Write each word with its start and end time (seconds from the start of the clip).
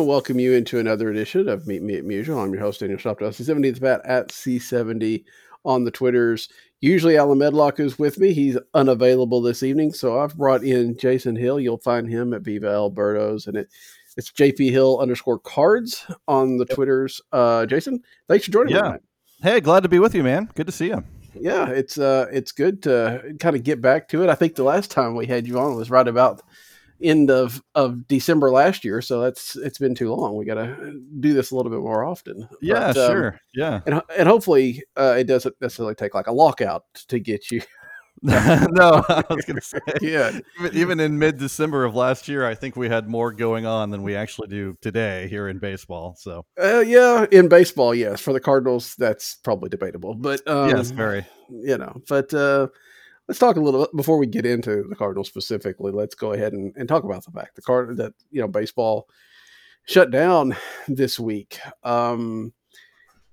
And 0.00 0.08
welcome 0.08 0.38
you 0.38 0.54
into 0.54 0.78
another 0.78 1.10
edition 1.10 1.46
of 1.46 1.66
Meet 1.66 1.82
Me 1.82 1.94
at 1.96 2.04
Musial. 2.04 2.42
I'm 2.42 2.54
your 2.54 2.62
host, 2.62 2.80
Daniel 2.80 2.98
Shoptaw, 2.98 3.28
C70 3.34 3.78
Bat 3.80 4.00
at 4.06 4.28
C70 4.28 5.24
on 5.66 5.84
the 5.84 5.90
Twitters. 5.90 6.48
Usually 6.80 7.18
Alan 7.18 7.36
Medlock 7.36 7.78
is 7.80 7.98
with 7.98 8.18
me. 8.18 8.32
He's 8.32 8.56
unavailable 8.72 9.42
this 9.42 9.62
evening, 9.62 9.92
so 9.92 10.18
I've 10.18 10.34
brought 10.38 10.62
in 10.64 10.96
Jason 10.96 11.36
Hill. 11.36 11.60
You'll 11.60 11.76
find 11.76 12.08
him 12.08 12.32
at 12.32 12.40
Viva 12.40 12.68
El 12.68 12.90
Birdos, 12.90 13.46
and 13.46 13.58
it, 13.58 13.68
it's 14.16 14.32
JP 14.32 14.70
Hill 14.70 14.98
underscore 15.00 15.38
cards 15.38 16.06
on 16.26 16.56
the 16.56 16.64
Twitters. 16.64 17.20
Uh, 17.30 17.66
Jason, 17.66 18.02
thanks 18.26 18.46
for 18.46 18.52
joining 18.52 18.74
Yeah. 18.74 18.80
me. 18.80 18.86
tonight. 18.88 19.02
Hey, 19.42 19.60
glad 19.60 19.82
to 19.82 19.90
be 19.90 19.98
with 19.98 20.14
you, 20.14 20.22
man. 20.22 20.48
Good 20.54 20.66
to 20.66 20.72
see 20.72 20.86
you. 20.86 21.04
Yeah, 21.38 21.68
it's 21.68 21.98
uh, 21.98 22.26
it's 22.32 22.52
good 22.52 22.82
to 22.84 23.34
kind 23.38 23.54
of 23.54 23.62
get 23.64 23.82
back 23.82 24.08
to 24.08 24.22
it. 24.22 24.30
I 24.30 24.34
think 24.34 24.54
the 24.54 24.64
last 24.64 24.90
time 24.90 25.14
we 25.14 25.26
had 25.26 25.46
you 25.46 25.58
on 25.58 25.76
was 25.76 25.90
right 25.90 26.08
about 26.08 26.42
end 27.02 27.30
of 27.30 27.62
of 27.74 28.06
December 28.08 28.50
last 28.50 28.84
year, 28.84 29.00
so 29.02 29.20
that's 29.20 29.56
it's 29.56 29.78
been 29.78 29.94
too 29.94 30.14
long. 30.14 30.36
We 30.36 30.44
got 30.44 30.54
to 30.54 31.00
do 31.20 31.32
this 31.34 31.50
a 31.50 31.56
little 31.56 31.70
bit 31.70 31.80
more 31.80 32.04
often. 32.04 32.48
Yeah, 32.60 32.92
But, 32.92 32.96
um, 32.98 33.12
sure. 33.12 33.40
Yeah. 33.54 33.80
and 33.86 34.02
and 34.16 34.28
hopefully 34.28 34.82
uh, 34.96 35.16
it 35.18 35.24
doesn't 35.24 35.54
necessarily 35.60 35.94
take 35.94 36.14
like 36.14 36.26
a 36.26 36.32
lockout 36.32 36.84
to 37.08 37.18
get 37.18 37.50
you. 37.50 37.62
no, 38.22 39.02
I 39.08 39.24
was 39.30 39.46
going 39.46 39.56
to 39.56 39.62
say. 39.62 39.78
Yeah, 40.02 40.38
Even, 40.58 40.76
even 40.76 41.00
in 41.00 41.18
mid 41.18 41.38
December 41.38 41.86
of 41.86 41.94
last 41.94 42.28
year, 42.28 42.46
I 42.46 42.54
think 42.54 42.76
we 42.76 42.86
had 42.86 43.08
more 43.08 43.32
going 43.32 43.64
on 43.64 43.88
than 43.90 44.02
we 44.02 44.14
actually 44.14 44.48
do 44.48 44.76
today 44.82 45.26
here 45.28 45.48
in 45.48 45.58
baseball. 45.58 46.16
So, 46.18 46.44
uh, 46.62 46.80
yeah. 46.80 47.24
In 47.32 47.48
baseball, 47.48 47.94
yes. 47.94 48.20
For 48.20 48.34
the 48.34 48.40
Cardinals, 48.40 48.94
that's 48.96 49.36
probably 49.36 49.70
debatable, 49.70 50.14
but 50.14 50.46
um, 50.46 50.68
yes, 50.68 50.90
very. 50.90 51.24
you 51.48 51.78
know. 51.78 52.02
But 52.10 52.34
uh, 52.34 52.66
let's 53.30 53.38
talk 53.38 53.54
a 53.54 53.60
little 53.60 53.82
bit 53.82 53.94
before 53.94 54.18
we 54.18 54.26
get 54.26 54.44
into 54.44 54.82
the 54.88 54.96
Cardinals 54.96 55.28
specifically. 55.28 55.92
Let's 55.92 56.16
go 56.16 56.32
ahead 56.32 56.52
and, 56.52 56.74
and 56.76 56.88
talk 56.88 57.04
about 57.04 57.24
the 57.24 57.30
fact 57.30 57.54
the 57.54 57.62
card 57.62 57.96
that 57.98 58.12
you 58.32 58.40
know 58.40 58.48
baseball 58.48 59.08
shut 59.86 60.10
down 60.10 60.56
this 60.88 61.20
week. 61.20 61.60
Um, 61.84 62.52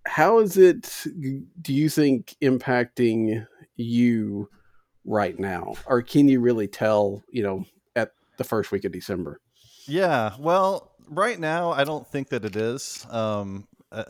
how 0.05 0.37
is 0.37 0.55
it? 0.55 1.03
Do 1.59 1.73
you 1.73 1.89
think 1.89 2.35
impacting 2.43 3.47
you 3.75 4.49
right 5.03 5.39
now, 5.39 5.73
or 5.87 6.03
can 6.03 6.27
you 6.27 6.41
really 6.41 6.67
tell? 6.67 7.23
You 7.31 7.41
know, 7.41 7.65
at 7.95 8.11
the 8.37 8.43
first 8.43 8.71
week 8.71 8.85
of 8.85 8.91
December. 8.91 9.41
Yeah. 9.87 10.35
Well, 10.37 10.91
right 11.09 11.39
now, 11.39 11.71
I 11.71 11.85
don't 11.85 12.07
think 12.07 12.29
that 12.29 12.45
it 12.45 12.55
is. 12.55 13.03
Um, 13.09 13.67
uh, 13.91 14.03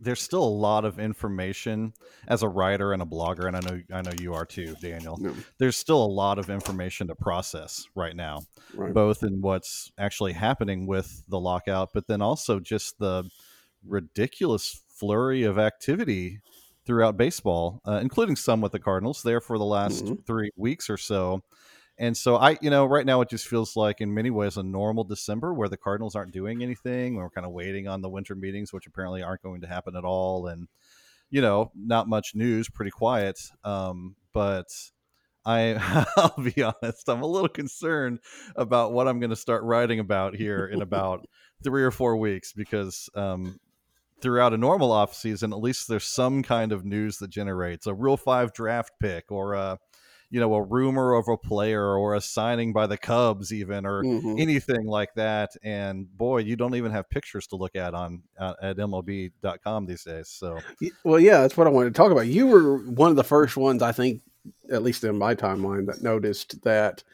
there's 0.00 0.20
still 0.20 0.42
a 0.42 0.44
lot 0.44 0.84
of 0.84 0.98
information 0.98 1.94
as 2.28 2.42
a 2.42 2.48
writer 2.48 2.92
and 2.92 3.00
a 3.02 3.06
blogger, 3.06 3.46
and 3.46 3.56
I 3.56 3.60
know 3.60 3.80
I 3.92 4.02
know 4.02 4.12
you 4.20 4.34
are 4.34 4.44
too, 4.44 4.74
Daniel. 4.82 5.16
No. 5.18 5.34
There's 5.58 5.76
still 5.76 6.04
a 6.04 6.06
lot 6.06 6.38
of 6.38 6.50
information 6.50 7.08
to 7.08 7.14
process 7.14 7.86
right 7.94 8.14
now. 8.14 8.40
Right. 8.74 8.92
both 8.92 9.22
in 9.22 9.40
what's 9.40 9.92
actually 9.98 10.32
happening 10.32 10.86
with 10.86 11.22
the 11.28 11.38
lockout, 11.38 11.90
but 11.94 12.06
then 12.08 12.20
also 12.20 12.58
just 12.60 12.98
the 12.98 13.28
ridiculous 13.86 14.82
flurry 14.88 15.44
of 15.44 15.58
activity 15.58 16.40
throughout 16.86 17.16
baseball, 17.16 17.80
uh, 17.86 17.98
including 18.02 18.36
some 18.36 18.60
with 18.60 18.72
the 18.72 18.78
Cardinals 18.78 19.22
there 19.22 19.40
for 19.40 19.58
the 19.58 19.64
last 19.64 20.04
Mhm. 20.04 20.26
three 20.26 20.50
weeks 20.56 20.90
or 20.90 20.96
so. 20.96 21.42
And 21.96 22.16
so 22.16 22.36
I, 22.36 22.58
you 22.60 22.70
know, 22.70 22.86
right 22.86 23.06
now 23.06 23.20
it 23.20 23.28
just 23.28 23.46
feels 23.46 23.76
like 23.76 24.00
in 24.00 24.12
many 24.12 24.30
ways 24.30 24.56
a 24.56 24.62
normal 24.62 25.04
December 25.04 25.54
where 25.54 25.68
the 25.68 25.76
Cardinals 25.76 26.16
aren't 26.16 26.32
doing 26.32 26.62
anything. 26.62 27.14
We're 27.14 27.30
kind 27.30 27.46
of 27.46 27.52
waiting 27.52 27.86
on 27.86 28.02
the 28.02 28.08
winter 28.08 28.34
meetings, 28.34 28.72
which 28.72 28.86
apparently 28.86 29.22
aren't 29.22 29.42
going 29.42 29.60
to 29.60 29.68
happen 29.68 29.94
at 29.96 30.04
all. 30.04 30.48
And, 30.48 30.66
you 31.30 31.40
know, 31.40 31.70
not 31.76 32.08
much 32.08 32.32
news, 32.34 32.68
pretty 32.68 32.90
quiet. 32.90 33.38
Um, 33.62 34.16
but 34.32 34.66
I, 35.46 36.04
I'll 36.16 36.42
be 36.42 36.62
honest, 36.62 37.08
I'm 37.08 37.22
a 37.22 37.26
little 37.26 37.48
concerned 37.48 38.18
about 38.56 38.92
what 38.92 39.06
I'm 39.06 39.20
going 39.20 39.30
to 39.30 39.36
start 39.36 39.62
writing 39.62 40.00
about 40.00 40.34
here 40.34 40.66
in 40.66 40.82
about 40.82 41.26
three 41.62 41.84
or 41.84 41.90
four 41.92 42.16
weeks 42.16 42.52
because 42.52 43.08
um, 43.14 43.60
throughout 44.20 44.52
a 44.52 44.58
normal 44.58 44.90
off 44.90 45.14
season, 45.14 45.52
at 45.52 45.60
least 45.60 45.86
there's 45.86 46.04
some 46.04 46.42
kind 46.42 46.72
of 46.72 46.84
news 46.84 47.18
that 47.18 47.30
generates 47.30 47.86
a 47.86 47.94
Rule 47.94 48.16
Five 48.16 48.52
draft 48.52 48.92
pick 49.00 49.30
or 49.30 49.54
a, 49.54 49.78
you 50.34 50.40
know, 50.40 50.52
a 50.54 50.62
rumor 50.62 51.14
of 51.14 51.28
a 51.28 51.36
player 51.36 51.94
or 51.96 52.16
a 52.16 52.20
signing 52.20 52.72
by 52.72 52.88
the 52.88 52.98
Cubs, 52.98 53.52
even 53.52 53.86
or 53.86 54.02
Mhm. 54.02 54.40
anything 54.40 54.84
like 54.84 55.14
that. 55.14 55.52
And 55.62 56.08
boy, 56.16 56.38
you 56.38 56.56
don't 56.56 56.74
even 56.74 56.90
have 56.90 57.08
pictures 57.08 57.46
to 57.48 57.56
look 57.56 57.76
at 57.76 57.94
on 57.94 58.24
uh, 58.36 58.54
at 58.60 58.78
MLB.com 58.78 59.86
these 59.86 60.02
days. 60.02 60.28
So 60.30 60.58
Well, 61.04 61.20
yeah, 61.20 61.40
that's 61.42 61.56
what 61.56 61.68
I 61.68 61.70
wanted 61.70 61.94
to 61.94 61.96
talk 61.96 62.10
about. 62.10 62.26
You 62.26 62.48
were 62.48 62.78
one 62.78 63.10
of 63.10 63.16
the 63.16 63.22
first 63.22 63.56
ones, 63.56 63.80
I 63.80 63.92
think, 63.92 64.22
at 64.72 64.82
least 64.82 65.04
in 65.04 65.16
my 65.16 65.36
timeline, 65.36 65.86
that 65.86 66.02
noticed 66.02 66.60
that 66.62 67.04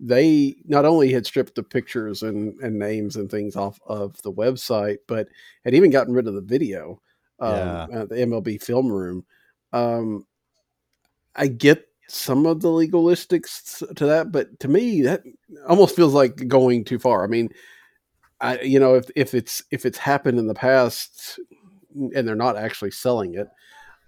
they 0.00 0.56
not 0.64 0.84
only 0.84 1.12
had 1.12 1.24
stripped 1.24 1.54
the 1.54 1.62
pictures 1.62 2.24
and, 2.24 2.58
and 2.60 2.80
names 2.80 3.14
and 3.14 3.30
things 3.30 3.54
off 3.54 3.78
of 3.86 4.20
the 4.22 4.32
website, 4.32 4.98
but 5.06 5.28
had 5.64 5.72
even 5.74 5.90
gotten 5.90 6.14
rid 6.14 6.26
of 6.26 6.34
the 6.34 6.40
video, 6.40 7.00
um, 7.38 7.54
Yeah. 7.54 7.86
at 7.92 8.08
the 8.08 8.16
MLB 8.16 8.60
film 8.60 8.90
room. 8.90 9.24
Um, 9.72 10.26
I 11.36 11.46
get 11.48 11.85
some 12.08 12.46
of 12.46 12.60
the 12.60 12.68
legalistics 12.68 13.82
to 13.96 14.06
that, 14.06 14.30
but 14.32 14.58
to 14.60 14.68
me, 14.68 15.02
that 15.02 15.22
almost 15.68 15.96
feels 15.96 16.14
like 16.14 16.48
going 16.48 16.84
too 16.84 16.98
far. 16.98 17.24
I 17.24 17.26
mean, 17.26 17.50
I 18.40 18.60
you 18.60 18.78
know 18.78 18.94
if 18.94 19.10
if 19.16 19.34
it's 19.34 19.62
if 19.70 19.86
it's 19.86 19.98
happened 19.98 20.38
in 20.38 20.46
the 20.46 20.54
past 20.54 21.40
and 21.94 22.28
they're 22.28 22.34
not 22.34 22.56
actually 22.56 22.90
selling 22.90 23.34
it, 23.34 23.48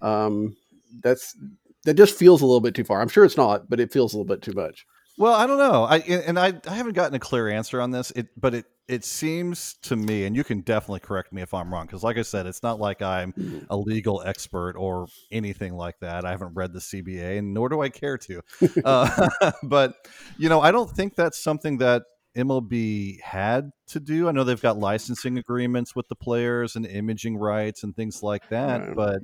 um, 0.03 0.57
that's 1.03 1.37
that 1.85 1.95
just 1.95 2.19
feels 2.19 2.43
a 2.43 2.47
little 2.47 2.61
bit 2.61 2.75
too 2.75 2.85
far. 2.85 3.01
I'm 3.01 3.09
sure 3.09 3.25
it's 3.25 3.37
not, 3.37 3.69
but 3.69 3.81
it 3.81 3.93
feels 3.93 4.13
a 4.13 4.17
little 4.17 4.27
bit 4.27 4.43
too 4.43 4.53
much. 4.53 4.87
Well, 5.19 5.35
I 5.35 5.49
don't 5.49 5.59
know. 5.59 5.83
I 5.83 5.99
and 5.99 6.39
I, 6.39 6.53
I 6.69 6.75
haven't 6.75 6.93
gotten 6.95 7.15
a 7.15 7.19
clear 7.19 7.49
answer 7.49 7.81
on 7.81 7.91
this. 7.91 8.13
It 8.13 8.29
but 8.41 8.55
it 8.55 8.67
it 8.87 9.05
seems 9.05 9.75
to 9.83 9.97
me, 9.97 10.25
and 10.25 10.37
you 10.37 10.45
can 10.45 10.61
definitely 10.61 11.01
correct 11.01 11.33
me 11.33 11.43
if 11.43 11.53
I'm 11.53 11.73
wrong, 11.75 11.87
because 11.87 12.05
like 12.05 12.17
I 12.19 12.23
said, 12.23 12.47
it's 12.47 12.63
not 12.63 12.79
like 12.79 13.03
I'm 13.03 13.35
Mhm. 13.35 13.67
a 13.69 13.77
legal 13.77 14.23
expert 14.25 14.77
or 14.79 15.09
anything 15.33 15.75
like 15.75 15.99
that. 16.01 16.25
I 16.25 16.31
haven't 16.31 16.55
read 16.55 16.73
the 16.73 16.79
CBA, 16.79 17.39
and 17.39 17.53
nor 17.53 17.69
do 17.69 17.83
I 17.83 17.89
care 17.89 18.17
to. 18.17 18.43
uh, 18.85 19.29
but 19.65 19.95
you 20.39 20.49
know, 20.49 20.61
I 20.61 20.71
don't 20.71 20.89
think 20.91 21.17
that's 21.17 21.39
something 21.43 21.79
that 21.79 22.05
MLB 22.37 23.21
had 23.21 23.73
to 23.89 23.99
do. 23.99 24.29
I 24.29 24.33
know 24.33 24.45
they've 24.45 24.63
got 24.63 24.79
licensing 24.79 25.37
agreements 25.37 25.97
with 25.97 26.07
the 26.07 26.15
players 26.15 26.77
and 26.77 26.87
imaging 26.87 27.37
rights 27.39 27.83
and 27.83 27.97
things 27.97 28.23
like 28.23 28.49
that, 28.51 28.83
Right. 28.87 28.95
but 28.97 29.19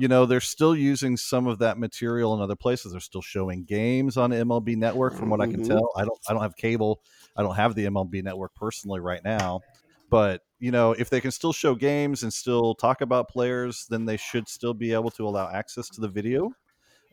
you 0.00 0.08
know 0.08 0.24
they're 0.24 0.40
still 0.40 0.74
using 0.74 1.16
some 1.16 1.46
of 1.46 1.58
that 1.58 1.78
material 1.78 2.34
in 2.34 2.40
other 2.40 2.56
places. 2.56 2.92
They're 2.92 3.00
still 3.00 3.20
showing 3.22 3.64
games 3.64 4.16
on 4.16 4.30
mlb 4.30 4.74
network 4.76 5.14
from 5.14 5.28
what 5.28 5.40
i 5.40 5.46
can 5.46 5.60
Mhm. 5.60 5.68
tell. 5.68 5.90
I 5.96 6.04
don't 6.04 6.18
i 6.28 6.32
don't 6.32 6.42
have 6.42 6.56
cable. 6.56 7.02
I 7.36 7.42
don't 7.42 7.56
have 7.56 7.74
the 7.74 7.84
mlb 7.84 8.22
network 8.24 8.54
personally 8.54 9.00
right 9.00 9.22
now. 9.22 9.60
But 10.08 10.42
you 10.58 10.70
know 10.70 10.92
if 10.92 11.10
they 11.10 11.20
can 11.20 11.30
still 11.30 11.52
show 11.52 11.74
games 11.74 12.22
and 12.22 12.32
still 12.32 12.74
talk 12.74 13.00
about 13.02 13.28
players 13.28 13.86
then 13.90 14.06
they 14.06 14.16
should 14.16 14.48
still 14.48 14.74
be 14.74 14.92
able 14.92 15.10
to 15.12 15.26
allow 15.28 15.48
access 15.50 15.88
to 15.90 16.00
the 16.00 16.08
video 16.08 16.50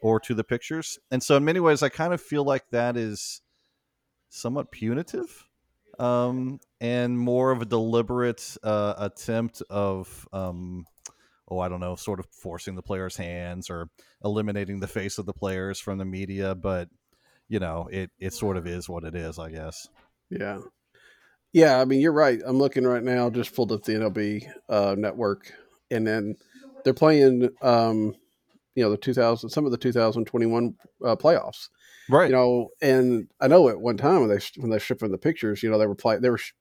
or 0.02 0.20
to 0.22 0.34
the 0.34 0.44
pictures. 0.44 0.98
And 1.12 1.22
so 1.22 1.36
in 1.38 1.44
many 1.46 1.60
ways 1.60 1.84
i 1.84 1.90
kind 1.90 2.14
of 2.14 2.22
feel 2.22 2.44
like 2.46 2.70
that 2.72 2.96
is 2.96 3.42
somewhat 4.30 4.72
punitive 4.72 5.46
um, 6.00 6.60
and 6.80 7.18
more 7.18 7.52
of 7.52 7.62
a 7.62 7.66
deliberate 7.66 8.56
uh, 8.64 8.94
attempt 8.98 9.62
of 9.70 10.28
um, 10.32 10.86
oh 11.50 11.60
i 11.60 11.70
don't 11.70 11.80
know 11.80 11.96
sort 11.96 12.20
of 12.20 12.26
forcing 12.28 12.76
the 12.76 12.82
players 12.82 13.18
hands 13.18 13.70
or 13.70 13.90
eliminating 14.24 14.80
the 14.80 14.88
face 14.88 15.18
of 15.18 15.26
the 15.26 15.34
players 15.34 15.80
from 15.80 15.98
the 15.98 16.06
media 16.06 16.56
but 16.56 16.90
you 17.48 17.60
know 17.60 17.88
it 17.92 18.12
it 18.20 18.34
sort 18.34 18.58
of 18.58 18.68
is 18.68 18.90
what 18.90 19.04
it 19.04 19.16
is 19.16 19.40
i 19.40 19.50
guess 19.50 19.88
Yeah. 20.30 20.60
Yeah, 21.54 21.80
I 21.80 21.86
mean 21.86 22.02
you're 22.02 22.12
right. 22.12 22.40
I'm 22.46 22.58
looking 22.58 22.86
right 22.86 23.02
now, 23.02 23.30
just 23.30 23.56
pulled 23.56 23.72
up 23.72 23.84
the 23.84 23.94
MLB 23.94 24.48
uh, 24.70 24.96
network, 24.98 25.54
and 25.90 26.06
then 26.06 26.36
they're 26.84 26.94
playing, 26.94 27.50
um, 27.62 28.16
you 28.76 28.84
know, 28.84 28.92
the 28.92 28.98
2000, 28.98 29.50
some 29.50 29.66
of 29.66 29.72
the 29.72 29.78
2021 29.78 30.76
uh, 31.04 31.16
playoffs. 31.16 31.70
Right. 32.10 32.30
You 32.30 32.36
know, 32.36 32.70
and 32.82 33.30
I 33.40 33.48
know 33.48 33.70
at 33.70 33.80
one 33.80 33.98
time 33.98 34.20
when 34.20 34.30
they 34.30 34.40
when 34.58 34.70
they 34.70 34.78
shipping 34.78 35.10
the 35.12 35.18
pictures, 35.18 35.64
you 35.64 35.72
know, 35.72 35.78
they 35.80 35.88
were 35.88 35.96
playing, 35.96 36.22
they 36.22 36.30
were 36.30 36.38
sh- 36.38 36.52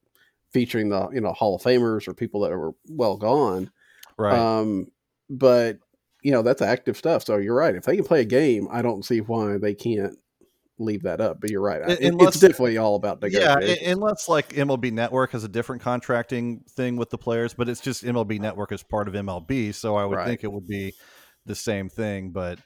featuring 0.52 0.88
the 0.88 1.10
you 1.10 1.20
know 1.20 1.32
Hall 1.32 1.56
of 1.56 1.62
Famers 1.62 2.06
or 2.08 2.14
people 2.14 2.40
that 2.42 2.56
were 2.56 2.72
well 2.88 3.16
gone. 3.16 3.70
Right. 4.18 4.38
Um, 4.38 4.86
but 5.30 5.78
you 6.22 6.32
know 6.32 6.42
that's 6.42 6.62
active 6.62 6.96
stuff. 6.96 7.24
So 7.24 7.36
you're 7.36 7.54
right. 7.54 7.74
If 7.74 7.84
they 7.84 7.96
can 7.96 8.04
play 8.04 8.20
a 8.22 8.24
game, 8.24 8.68
I 8.70 8.82
don't 8.82 9.04
see 9.04 9.20
why 9.20 9.58
they 9.58 9.74
can't 9.74 10.16
leave 10.78 11.02
that 11.04 11.20
up. 11.20 11.40
But 11.40 11.50
you're 11.50 11.62
right. 11.62 11.80
It- 11.88 12.00
unless- 12.00 12.34
it's 12.34 12.40
definitely 12.40 12.76
all 12.78 12.96
about 12.96 13.18
yeah, 13.22 13.54
negotiation. 13.54 13.84
u- 13.86 13.92
unless 13.92 14.28
like 14.28 14.50
MLB 14.54 14.92
Network 14.92 15.30
has 15.32 15.44
a 15.44 15.48
different 15.48 15.82
contracting 15.82 16.60
thing 16.70 16.96
with 16.96 17.10
the 17.10 17.18
players, 17.18 17.54
but 17.54 17.68
it's 17.68 17.80
just 17.80 18.04
MLB 18.04 18.38
Network 18.40 18.72
is 18.72 18.82
part 18.82 19.08
of 19.08 19.14
MLB, 19.14 19.72
so 19.72 19.96
I 19.96 20.04
would 20.04 20.16
Right. 20.16 20.26
think 20.26 20.44
it 20.44 20.52
would 20.52 20.66
be 20.66 20.94
the 21.46 21.54
same 21.54 21.88
thing. 21.88 22.30
But 22.30 22.58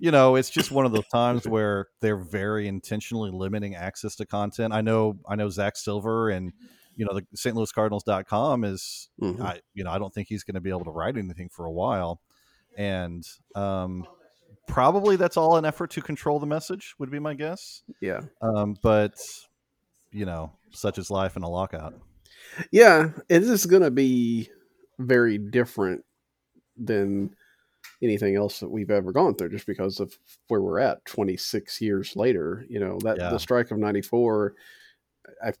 you 0.00 0.12
know, 0.12 0.36
it's 0.36 0.48
just 0.48 0.70
one 0.70 0.86
of 0.86 0.92
those 0.92 1.08
times 1.08 1.48
where 1.48 1.88
they're 2.00 2.16
very 2.16 2.68
intentionally 2.68 3.32
limiting 3.32 3.74
access 3.74 4.14
to 4.14 4.24
content. 4.26 4.72
I 4.72 4.80
know, 4.80 5.18
I 5.28 5.34
know 5.34 5.48
Zach 5.50 5.76
Silver 5.76 6.30
and 6.30 6.52
you 6.98 7.06
know 7.06 7.14
the 7.14 7.24
St. 7.34 7.56
Louis 7.56 7.72
Cardinals.com 7.72 8.64
is 8.64 9.08
Mhm. 9.22 9.40
I 9.40 9.60
you 9.72 9.84
know 9.84 9.90
I 9.90 9.98
don't 9.98 10.12
think 10.12 10.28
he's 10.28 10.44
going 10.44 10.56
to 10.56 10.60
be 10.60 10.68
able 10.70 10.84
to 10.84 10.90
write 10.90 11.16
anything 11.16 11.48
for 11.48 11.64
a 11.64 11.72
while, 11.72 12.20
and 12.76 13.26
um, 13.54 14.06
probably 14.66 15.16
that's 15.16 15.36
all 15.38 15.56
an 15.56 15.64
effort 15.64 15.90
to 15.92 16.02
control 16.02 16.38
the 16.38 16.46
message 16.46 16.94
would 16.98 17.10
be 17.10 17.18
my 17.18 17.32
guess. 17.34 17.82
yeah. 18.02 18.20
Um, 18.42 18.76
but 18.82 19.14
you 20.12 20.26
know, 20.26 20.52
such 20.70 20.98
is 20.98 21.10
life 21.10 21.36
in 21.36 21.42
a 21.42 21.48
lockout. 21.48 21.94
Yeah, 22.70 23.10
it 23.28 23.42
is 23.42 23.64
going 23.66 23.82
to 23.82 23.90
be 23.90 24.50
very 24.98 25.38
different 25.38 26.04
than 26.76 27.34
anything 28.02 28.36
else 28.36 28.60
that 28.60 28.68
we've 28.70 28.90
ever 28.90 29.12
gone 29.12 29.34
through 29.34 29.50
just 29.50 29.66
because 29.66 29.98
of 30.00 30.16
where 30.48 30.60
we're 30.60 30.78
at 30.78 31.04
26 31.04 31.80
years 31.80 32.14
later. 32.16 32.64
You 32.68 32.80
know, 32.80 32.98
that 33.02 33.18
Yeah. 33.18 33.30
the 33.30 33.38
strike 33.38 33.70
of 33.70 33.78
94, 33.78 34.54
I 35.44 35.52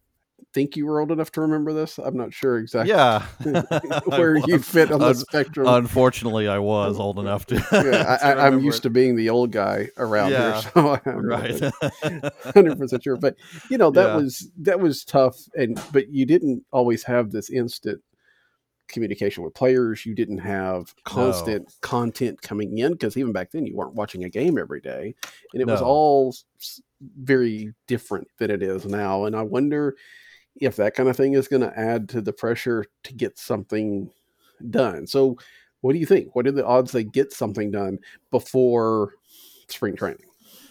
think 0.54 0.76
you 0.76 0.86
were 0.86 1.00
old 1.00 1.10
enough 1.12 1.30
to 1.32 1.40
remember 1.42 1.72
this. 1.72 1.98
I'm 1.98 2.16
not 2.16 2.32
sure 2.32 2.58
exactly 2.58 2.90
Yeah, 2.90 3.22
where 4.06 4.36
you 4.36 4.58
fit 4.58 4.90
on 4.90 5.00
the 5.00 5.06
Un- 5.06 5.14
spectrum. 5.14 5.66
Unfortunately, 5.66 6.48
I 6.48 6.58
was 6.58 6.98
old 6.98 7.18
enough 7.18 7.46
to. 7.46 7.54
yeah, 7.72 8.18
I, 8.22 8.46
I'm 8.46 8.60
used 8.60 8.78
it. 8.78 8.82
to 8.82 8.90
being 8.90 9.16
the 9.16 9.30
old 9.30 9.52
guy 9.52 9.88
around 9.96 10.32
Yeah, 10.32 10.60
here, 10.60 10.70
so 10.74 11.00
I'm 11.04 11.26
right. 11.26 11.60
hundred 12.54 12.78
percent 12.78 13.02
sure. 13.02 13.16
But 13.16 13.36
you 13.70 13.78
know 13.78 13.90
that 13.90 14.08
Yeah. 14.08 14.16
was 14.16 14.50
that 14.62 14.80
was 14.80 15.04
tough, 15.04 15.36
and 15.54 15.80
but 15.92 16.10
you 16.12 16.24
didn't 16.26 16.64
always 16.72 17.02
have 17.04 17.30
this 17.30 17.50
instant 17.50 18.00
communication 18.88 19.44
with 19.44 19.52
players. 19.52 20.06
You 20.06 20.14
didn't 20.14 20.38
have 20.38 20.94
constant 21.04 21.68
content 21.82 22.40
coming 22.40 22.78
in 22.78 22.92
because 22.92 23.16
even 23.18 23.32
back 23.32 23.50
then 23.50 23.66
you 23.66 23.76
weren't 23.76 23.94
watching 23.94 24.24
a 24.24 24.30
game 24.30 24.56
every 24.58 24.80
day, 24.80 25.14
and 25.52 25.60
it 25.60 25.66
was 25.66 25.82
all 25.82 26.34
very 27.20 27.74
different 27.86 28.28
than 28.38 28.50
it 28.50 28.62
is 28.62 28.86
now. 28.86 29.24
And 29.24 29.36
I 29.36 29.42
wonder 29.42 29.94
if 30.60 30.76
that 30.76 30.94
kind 30.94 31.08
of 31.08 31.16
thing 31.16 31.34
is 31.34 31.48
going 31.48 31.62
to 31.62 31.78
add 31.78 32.08
to 32.10 32.20
the 32.20 32.32
pressure 32.32 32.84
to 33.04 33.14
get 33.14 33.38
something 33.38 34.10
done. 34.70 35.06
So, 35.06 35.36
what 35.80 35.92
do 35.92 35.98
you 35.98 36.06
think? 36.06 36.34
What 36.34 36.46
are 36.46 36.52
the 36.52 36.66
odds 36.66 36.92
they 36.92 37.04
get 37.04 37.32
something 37.32 37.70
done 37.70 37.98
before 38.30 39.14
spring 39.68 39.96
training? 39.96 40.24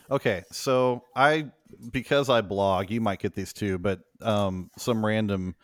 Okay, 0.09 0.43
so 0.51 1.03
I 1.15 1.51
because 1.91 2.29
I 2.29 2.41
blog, 2.41 2.91
you 2.91 3.01
might 3.01 3.19
get 3.19 3.33
these 3.33 3.53
too, 3.53 3.77
but 3.77 4.01
um, 4.21 4.71
some 4.77 5.05
random 5.05 5.55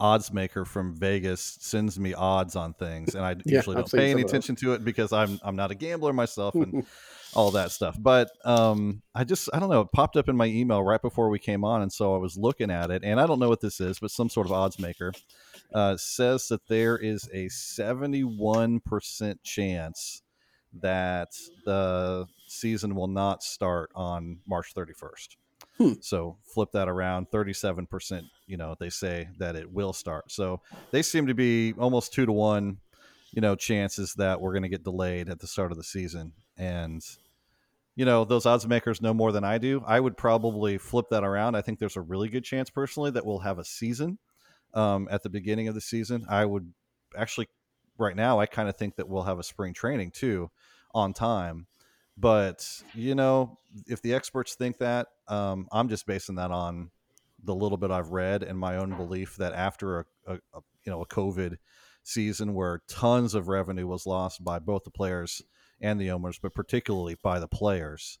odds 0.00 0.32
maker 0.32 0.64
from 0.64 0.94
Vegas 0.94 1.58
sends 1.60 1.98
me 1.98 2.14
odds 2.14 2.56
on 2.56 2.74
things, 2.74 3.14
and 3.14 3.24
I 3.24 3.36
Yeah, 3.44 3.58
usually 3.58 3.76
don't 3.76 3.92
pay 3.92 4.10
any 4.10 4.22
attention 4.22 4.56
to 4.56 4.74
it 4.74 4.84
because 4.84 5.12
I'm 5.12 5.38
I'm 5.42 5.56
not 5.56 5.70
a 5.70 5.74
gambler 5.74 6.12
myself 6.12 6.54
and 6.54 6.86
all 7.34 7.50
that 7.52 7.70
stuff. 7.70 7.96
But 7.98 8.30
um, 8.44 9.02
I 9.14 9.24
just 9.24 9.48
I 9.52 9.58
don't 9.58 9.70
know, 9.70 9.82
it 9.82 9.92
popped 9.92 10.16
up 10.16 10.28
in 10.28 10.36
my 10.36 10.46
email 10.46 10.82
right 10.82 11.00
before 11.00 11.28
we 11.28 11.38
came 11.38 11.64
on, 11.64 11.82
and 11.82 11.92
so 11.92 12.14
I 12.14 12.18
was 12.18 12.36
looking 12.36 12.70
at 12.70 12.90
it, 12.90 13.02
and 13.04 13.20
I 13.20 13.26
don't 13.26 13.38
know 13.38 13.48
what 13.48 13.60
this 13.60 13.80
is, 13.80 13.98
but 13.98 14.10
some 14.10 14.28
sort 14.28 14.46
of 14.46 14.52
odds 14.52 14.78
maker 14.78 15.12
uh, 15.74 15.96
says 15.96 16.48
that 16.48 16.66
there 16.68 16.98
is 16.98 17.28
a 17.32 17.46
71% 17.46 19.36
chance 19.42 20.22
that 20.80 21.30
the 21.64 22.26
season 22.46 22.94
will 22.94 23.08
not 23.08 23.42
start 23.42 23.90
on 23.94 24.38
March 24.46 24.74
31st. 24.74 25.36
Hmm. 25.78 25.92
So 26.00 26.36
flip 26.44 26.70
that 26.72 26.88
around 26.88 27.30
37%, 27.30 28.22
you 28.46 28.56
know, 28.56 28.76
they 28.78 28.90
say 28.90 29.28
that 29.38 29.56
it 29.56 29.70
will 29.70 29.92
start. 29.92 30.30
So 30.30 30.60
they 30.90 31.02
seem 31.02 31.26
to 31.26 31.34
be 31.34 31.74
almost 31.78 32.12
2 32.12 32.26
to 32.26 32.32
1, 32.32 32.78
you 33.32 33.40
know, 33.40 33.54
chances 33.54 34.14
that 34.14 34.40
we're 34.40 34.52
going 34.52 34.62
to 34.62 34.68
get 34.68 34.84
delayed 34.84 35.28
at 35.28 35.40
the 35.40 35.46
start 35.46 35.72
of 35.72 35.78
the 35.78 35.84
season 35.84 36.32
and 36.56 37.02
you 37.94 38.04
know, 38.04 38.24
those 38.24 38.46
odds 38.46 38.66
makers 38.66 39.02
know 39.02 39.14
more 39.14 39.32
than 39.32 39.44
I 39.44 39.58
do. 39.58 39.82
I 39.86 40.00
would 40.00 40.16
probably 40.16 40.78
flip 40.78 41.06
that 41.10 41.24
around. 41.24 41.54
I 41.54 41.62
think 41.62 41.78
there's 41.78 41.96
a 41.96 42.00
really 42.00 42.28
good 42.28 42.44
chance 42.44 42.70
personally 42.70 43.10
that 43.10 43.26
we'll 43.26 43.40
have 43.40 43.58
a 43.58 43.64
season 43.64 44.18
um, 44.74 45.08
at 45.10 45.22
the 45.22 45.30
beginning 45.30 45.68
of 45.68 45.74
the 45.74 45.80
season. 45.80 46.24
I 46.28 46.44
would 46.44 46.72
actually, 47.16 47.48
right 47.98 48.16
now, 48.16 48.40
I 48.40 48.46
kind 48.46 48.68
of 48.68 48.76
think 48.76 48.96
that 48.96 49.08
we'll 49.08 49.24
have 49.24 49.38
a 49.38 49.44
spring 49.44 49.74
training 49.74 50.12
too 50.12 50.50
on 50.94 51.12
time. 51.12 51.66
But, 52.16 52.82
you 52.94 53.14
know, 53.14 53.58
if 53.86 54.02
the 54.02 54.14
experts 54.14 54.54
think 54.54 54.78
that, 54.78 55.08
um, 55.28 55.66
I'm 55.72 55.88
just 55.88 56.06
basing 56.06 56.36
that 56.36 56.50
on 56.50 56.90
the 57.44 57.54
little 57.54 57.78
bit 57.78 57.90
I've 57.90 58.10
read 58.10 58.42
and 58.42 58.58
my 58.58 58.76
own 58.76 58.96
belief 58.96 59.36
that 59.36 59.52
after 59.52 60.00
a, 60.00 60.04
a, 60.26 60.34
a 60.34 60.60
you 60.84 60.92
know 60.92 61.02
a 61.02 61.06
COVID 61.06 61.56
season 62.02 62.54
where 62.54 62.82
tons 62.88 63.34
of 63.34 63.48
revenue 63.48 63.86
was 63.86 64.06
lost 64.06 64.42
by 64.42 64.58
both 64.58 64.84
the 64.84 64.90
players 64.90 65.42
and 65.82 66.00
the 66.00 66.10
owners, 66.10 66.38
but 66.38 66.54
particularly 66.54 67.16
by 67.22 67.38
the 67.40 67.48
players, 67.48 68.18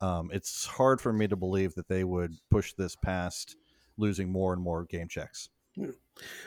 um, 0.00 0.30
it's 0.32 0.66
hard 0.66 1.00
for 1.00 1.12
me 1.12 1.28
to 1.28 1.36
believe 1.36 1.74
that 1.74 1.88
they 1.88 2.04
would 2.04 2.32
push 2.50 2.74
this 2.74 2.96
past 2.96 3.56
losing 3.96 4.30
more 4.30 4.52
and 4.52 4.62
more 4.62 4.84
game 4.84 5.08
checks. 5.08 5.48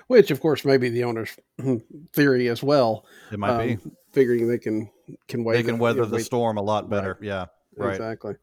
Which, 0.07 0.31
of 0.31 0.39
course, 0.39 0.63
may 0.63 0.77
be 0.77 0.89
the 0.89 1.03
owner's 1.03 1.35
theory 2.13 2.47
as 2.47 2.63
well. 2.63 3.05
It 3.31 3.39
might 3.39 3.65
be 3.65 3.73
um, 3.73 3.91
figuring 4.11 4.47
they 4.47 4.57
can 4.57 4.89
can 5.27 5.41
they 5.43 5.45
wait. 5.45 5.65
can 5.65 5.79
weather 5.79 6.05
the 6.05 6.19
storm 6.19 6.57
a 6.57 6.61
lot 6.61 6.89
better. 6.89 7.17
Yeah, 7.21 7.47
right. 7.75 7.95
Exactly. 7.95 8.35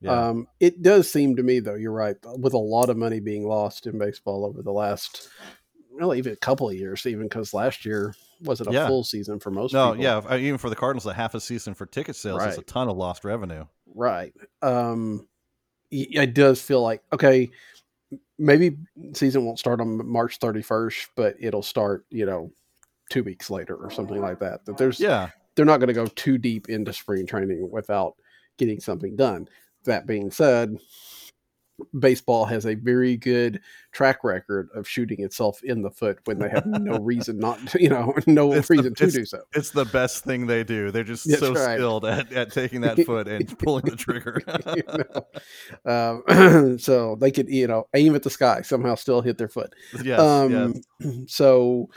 Yeah, 0.00 0.28
Um, 0.28 0.46
it 0.60 0.80
does 0.80 1.10
seem 1.10 1.36
to 1.36 1.42
me, 1.42 1.60
though, 1.60 1.74
you're 1.74 1.92
right, 1.92 2.16
with 2.38 2.54
a 2.54 2.58
lot 2.58 2.88
of 2.88 2.96
money 2.96 3.20
being 3.20 3.46
lost 3.46 3.86
in 3.86 3.98
baseball 3.98 4.46
over 4.46 4.62
the 4.62 4.72
last, 4.72 5.28
well, 6.00 6.14
even 6.14 6.32
a 6.32 6.36
couple 6.36 6.68
of 6.68 6.74
years, 6.74 7.04
even 7.06 7.24
because 7.24 7.52
last 7.54 7.84
year 7.84 8.14
wasn't 8.42 8.70
a 8.70 8.72
Yeah. 8.72 8.86
full 8.86 9.04
season 9.04 9.38
for 9.38 9.50
most 9.50 9.72
no, 9.72 9.90
people. 9.90 10.02
yeah. 10.04 10.16
uh, 10.18 10.36
Even 10.36 10.58
for 10.58 10.70
the 10.70 10.76
Cardinals, 10.76 11.06
a 11.06 11.12
half 11.14 11.34
a 11.34 11.40
season 11.40 11.74
for 11.74 11.86
ticket 11.86 12.16
sales 12.16 12.42
is 12.44 12.58
a 12.58 12.62
ton 12.62 12.88
of 12.88 12.96
lost 12.96 13.24
revenue. 13.24 13.64
Right. 13.94 14.32
Um, 14.62 15.26
it 15.90 16.34
does 16.34 16.62
feel 16.62 16.82
like, 16.82 17.02
okay, 17.12 17.50
maybe 18.38 18.76
season 19.12 19.44
won't 19.44 19.58
start 19.58 19.80
on 19.80 20.06
March 20.08 20.38
31st, 20.38 21.08
but 21.16 21.34
it'll 21.40 21.62
start, 21.62 22.06
you 22.10 22.24
know, 22.26 22.50
two 23.10 23.22
weeks 23.24 23.50
later 23.50 23.74
or 23.74 23.90
something 23.90 24.20
like 24.20 24.38
that. 24.38 24.64
That 24.64 24.76
there's, 24.78 25.00
Yeah, 25.00 25.30
they're 25.56 25.64
not 25.64 25.78
going 25.78 25.88
to 25.88 25.92
go 25.94 26.06
too 26.06 26.38
deep 26.38 26.68
into 26.68 26.92
spring 26.92 27.26
training 27.26 27.68
without 27.70 28.14
getting 28.56 28.80
something 28.80 29.16
done. 29.16 29.48
That 29.84 30.06
being 30.06 30.30
said, 30.30 30.76
baseball 31.98 32.44
has 32.44 32.66
a 32.66 32.74
very 32.74 33.16
good 33.16 33.60
track 33.92 34.22
record 34.24 34.68
of 34.74 34.86
shooting 34.88 35.22
itself 35.22 35.62
in 35.64 35.82
the 35.82 35.90
foot 35.90 36.18
when 36.24 36.38
they 36.38 36.48
have 36.48 36.64
no 36.66 36.98
reason 37.00 37.38
not 37.38 37.64
to, 37.68 37.82
you 37.82 37.88
know, 37.88 38.14
no 38.26 38.52
It's 38.52 38.68
the- 38.68 38.74
reason 38.76 38.94
to 38.94 39.10
do 39.10 39.24
so. 39.24 39.42
it's 39.54 39.70
the 39.70 39.84
best 39.86 40.24
thing 40.24 40.46
they 40.46 40.64
do. 40.64 40.90
They're 40.90 41.04
just 41.04 41.28
That's 41.28 41.40
so 41.40 41.52
right. 41.54 41.76
skilled 41.76 42.04
at, 42.04 42.32
at 42.32 42.52
taking 42.52 42.80
that 42.82 42.98
foot 43.04 43.28
and 43.28 43.58
pulling 43.58 43.84
the 43.84 43.96
trigger. 43.96 44.40
You 44.76 44.82
know? 45.84 46.22
um, 46.30 46.78
so 46.78 47.16
they 47.16 47.30
could, 47.30 47.48
you 47.48 47.66
know, 47.66 47.86
aim 47.94 48.14
at 48.14 48.22
the 48.22 48.30
sky, 48.30 48.62
somehow 48.62 48.94
still 48.94 49.20
hit 49.22 49.38
their 49.38 49.48
foot. 49.48 49.72
yes, 50.02 50.20
um, 50.20 50.74
yes. 51.00 51.14
So, 51.28 51.88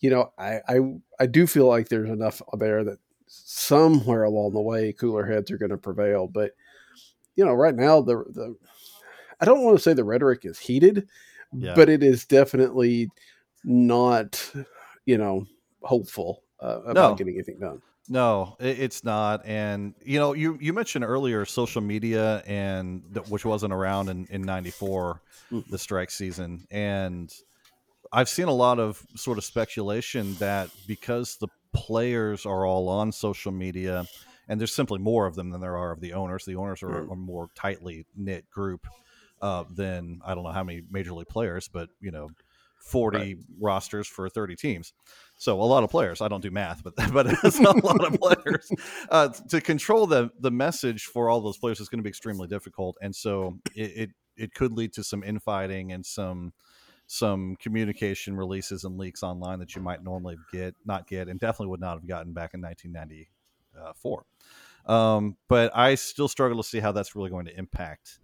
you 0.00 0.10
know, 0.10 0.32
I, 0.38 0.60
I 0.68 0.78
I 1.20 1.26
do 1.26 1.46
feel 1.46 1.66
like 1.66 1.88
there's 1.88 2.10
enough 2.10 2.42
there 2.58 2.84
that 2.84 2.98
somewhere 3.26 4.24
along 4.24 4.52
the 4.52 4.60
way, 4.60 4.92
cooler 4.92 5.26
heads 5.26 5.50
are 5.50 5.58
going 5.58 5.70
to 5.70 5.76
prevail. 5.78 6.26
But 6.28 6.52
you 7.34 7.44
know, 7.44 7.54
right 7.54 7.74
now 7.74 8.00
the 8.00 8.16
the 8.30 8.56
I 9.40 9.44
don't 9.44 9.62
want 9.62 9.76
to 9.76 9.82
say 9.82 9.92
the 9.92 10.04
rhetoric 10.04 10.44
is 10.44 10.58
heated, 10.58 11.08
Yeah. 11.52 11.74
but 11.74 11.88
it 11.88 12.02
is 12.02 12.24
definitely 12.24 13.10
not, 13.64 14.52
you 15.04 15.18
know, 15.18 15.46
hopeful 15.82 16.42
uh, 16.60 16.80
about 16.86 17.10
No. 17.10 17.14
getting 17.16 17.34
anything 17.34 17.58
done. 17.58 17.82
No, 18.08 18.56
it's 18.60 19.02
not. 19.02 19.44
And 19.44 19.94
you 20.04 20.18
know, 20.20 20.32
you 20.32 20.56
you 20.60 20.72
mentioned 20.72 21.04
earlier 21.04 21.44
social 21.44 21.82
media 21.82 22.40
and 22.46 23.02
which 23.28 23.44
wasn't 23.44 23.72
around 23.72 24.08
in 24.08 24.26
in 24.30 24.42
'94, 24.42 25.20
Mm. 25.50 25.68
the 25.68 25.78
strike 25.78 26.10
season, 26.10 26.66
and 26.70 27.32
I've 28.12 28.28
seen 28.28 28.46
a 28.46 28.52
lot 28.54 28.78
of 28.78 29.04
sort 29.16 29.38
of 29.38 29.44
speculation 29.44 30.34
that 30.36 30.70
because 30.86 31.36
the 31.36 31.48
players 31.72 32.46
are 32.46 32.64
all 32.64 32.88
on 32.88 33.10
social 33.12 33.50
media, 33.52 34.06
and 34.48 34.60
there's 34.60 34.74
simply 34.74 34.98
more 35.00 35.26
of 35.26 35.34
them 35.34 35.50
than 35.50 35.60
there 35.60 35.76
are 35.76 35.90
of 35.92 36.00
the 36.00 36.12
owners. 36.14 36.44
The 36.44 36.54
owners 36.56 36.82
are 36.84 37.02
Mm. 37.02 37.12
a 37.12 37.16
more 37.16 37.48
tightly 37.56 38.06
knit 38.16 38.48
group 38.50 38.86
uh, 39.42 39.64
than 39.70 40.20
I 40.24 40.34
don't 40.34 40.44
know 40.44 40.52
how 40.52 40.64
many 40.64 40.82
major 40.90 41.12
league 41.12 41.28
players, 41.28 41.68
but 41.68 41.88
you 42.00 42.10
know, 42.10 42.30
40 42.78 43.18
Right. 43.18 43.44
rosters 43.60 44.06
for 44.06 44.28
30 44.28 44.56
teams. 44.56 44.92
So 45.38 45.60
a 45.60 45.64
lot 45.64 45.84
of 45.84 45.90
players. 45.90 46.20
I 46.20 46.28
don't 46.28 46.42
do 46.42 46.50
math, 46.50 46.82
but 46.82 46.94
but 47.12 47.26
it's 47.44 47.58
a 47.58 47.62
lot 47.62 48.04
of 48.04 48.18
players. 48.20 48.70
Uh, 49.08 49.28
to 49.48 49.60
control 49.60 50.06
the 50.06 50.30
the 50.40 50.50
message 50.50 51.04
for 51.04 51.28
all 51.30 51.40
those 51.40 51.58
players 51.58 51.80
is 51.80 51.88
going 51.88 51.98
to 51.98 52.02
be 52.02 52.08
extremely 52.08 52.48
difficult, 52.48 52.96
and 53.00 53.14
so 53.14 53.58
it, 53.74 53.92
it 53.96 54.10
it 54.36 54.54
could 54.54 54.72
lead 54.72 54.92
to 54.92 55.04
some 55.04 55.22
infighting 55.22 55.92
and 55.92 56.04
some 56.04 56.52
some 57.06 57.56
communication 57.56 58.36
releases 58.36 58.84
and 58.84 58.98
leaks 58.98 59.22
online 59.22 59.60
that 59.60 59.76
you 59.76 59.82
might 59.82 60.02
normally 60.02 60.36
get 60.52 60.74
not 60.84 61.06
get 61.06 61.28
and 61.28 61.38
definitely 61.38 61.68
would 61.68 61.80
not 61.80 61.94
have 61.94 62.06
gotten 62.06 62.32
back 62.32 62.52
in 62.52 62.60
1994 62.60 64.24
um, 64.86 65.36
but 65.48 65.70
i 65.76 65.94
still 65.94 66.26
struggle 66.26 66.60
to 66.60 66.68
see 66.68 66.80
how 66.80 66.90
that's 66.90 67.14
really 67.14 67.30
going 67.30 67.46
to 67.46 67.56
impact 67.56 68.18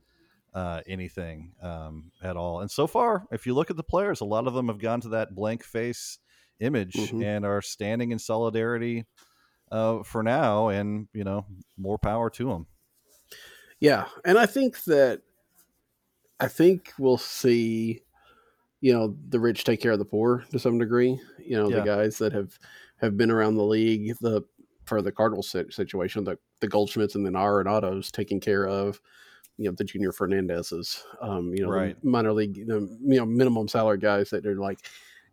uh, 0.55 0.81
anything 0.87 1.53
um, 1.63 2.11
at 2.23 2.37
all 2.37 2.61
and 2.61 2.71
so 2.71 2.87
far 2.87 3.27
if 3.33 3.47
you 3.47 3.55
look 3.55 3.71
at 3.71 3.77
the 3.77 3.83
players 3.83 4.21
a 4.21 4.25
lot 4.25 4.47
of 4.47 4.55
them 4.55 4.69
have 4.69 4.79
gone 4.79 5.01
to 5.01 5.09
that 5.09 5.35
blank 5.35 5.65
face 5.65 6.19
image 6.61 6.95
Mhm. 6.95 7.25
and 7.25 7.45
are 7.47 7.63
standing 7.63 8.13
in 8.13 8.19
solidarity 8.19 9.05
uh, 9.71 10.03
for 10.03 10.23
now 10.23 10.69
and 10.69 11.09
you 11.15 11.25
know 11.25 11.47
more 11.79 11.99
power 11.99 12.29
to 12.31 12.49
them 12.49 12.67
Yeah, 13.81 14.07
and 14.25 14.39
I 14.39 14.47
think 14.47 14.85
that 14.85 15.23
I 16.39 16.49
think 16.49 16.93
we'll 16.99 17.19
see, 17.19 18.03
you 18.81 18.93
know, 18.93 19.17
the 19.29 19.39
rich 19.41 19.65
take 19.65 19.81
care 19.81 19.93
of 19.93 19.99
the 19.99 20.05
poor 20.05 20.45
to 20.51 20.59
some 20.59 20.79
degree. 20.79 21.21
You 21.39 21.57
know, 21.57 21.69
Yeah. 21.69 21.77
the 21.81 21.85
guys 21.87 22.19
that 22.19 22.33
have 22.33 22.59
have 22.97 23.17
been 23.17 23.31
around 23.31 23.55
the 23.57 23.65
league, 23.65 24.15
the 24.21 24.43
for 24.85 25.01
the 25.03 25.13
Cardinals 25.13 25.49
situation, 25.51 26.25
the 26.25 26.39
the 26.61 26.69
Goldschmidts 26.69 27.15
and 27.15 27.25
the 27.27 27.31
Arenados 27.31 28.11
taking 28.13 28.39
care 28.41 28.67
of, 28.67 29.01
you 29.59 29.67
know, 29.67 29.75
the 29.77 29.85
Junior 29.85 30.13
Fernandezes, 30.13 31.03
um, 31.21 31.53
you 31.55 31.63
know, 31.63 31.71
Right. 31.71 32.05
minor 32.05 32.33
league, 32.33 32.67
the, 32.67 32.81
you 33.05 33.17
know, 33.19 33.27
minimum 33.27 33.69
salary 33.69 33.99
guys 33.99 34.31
that 34.31 34.47
are 34.47 34.57
like 34.57 34.79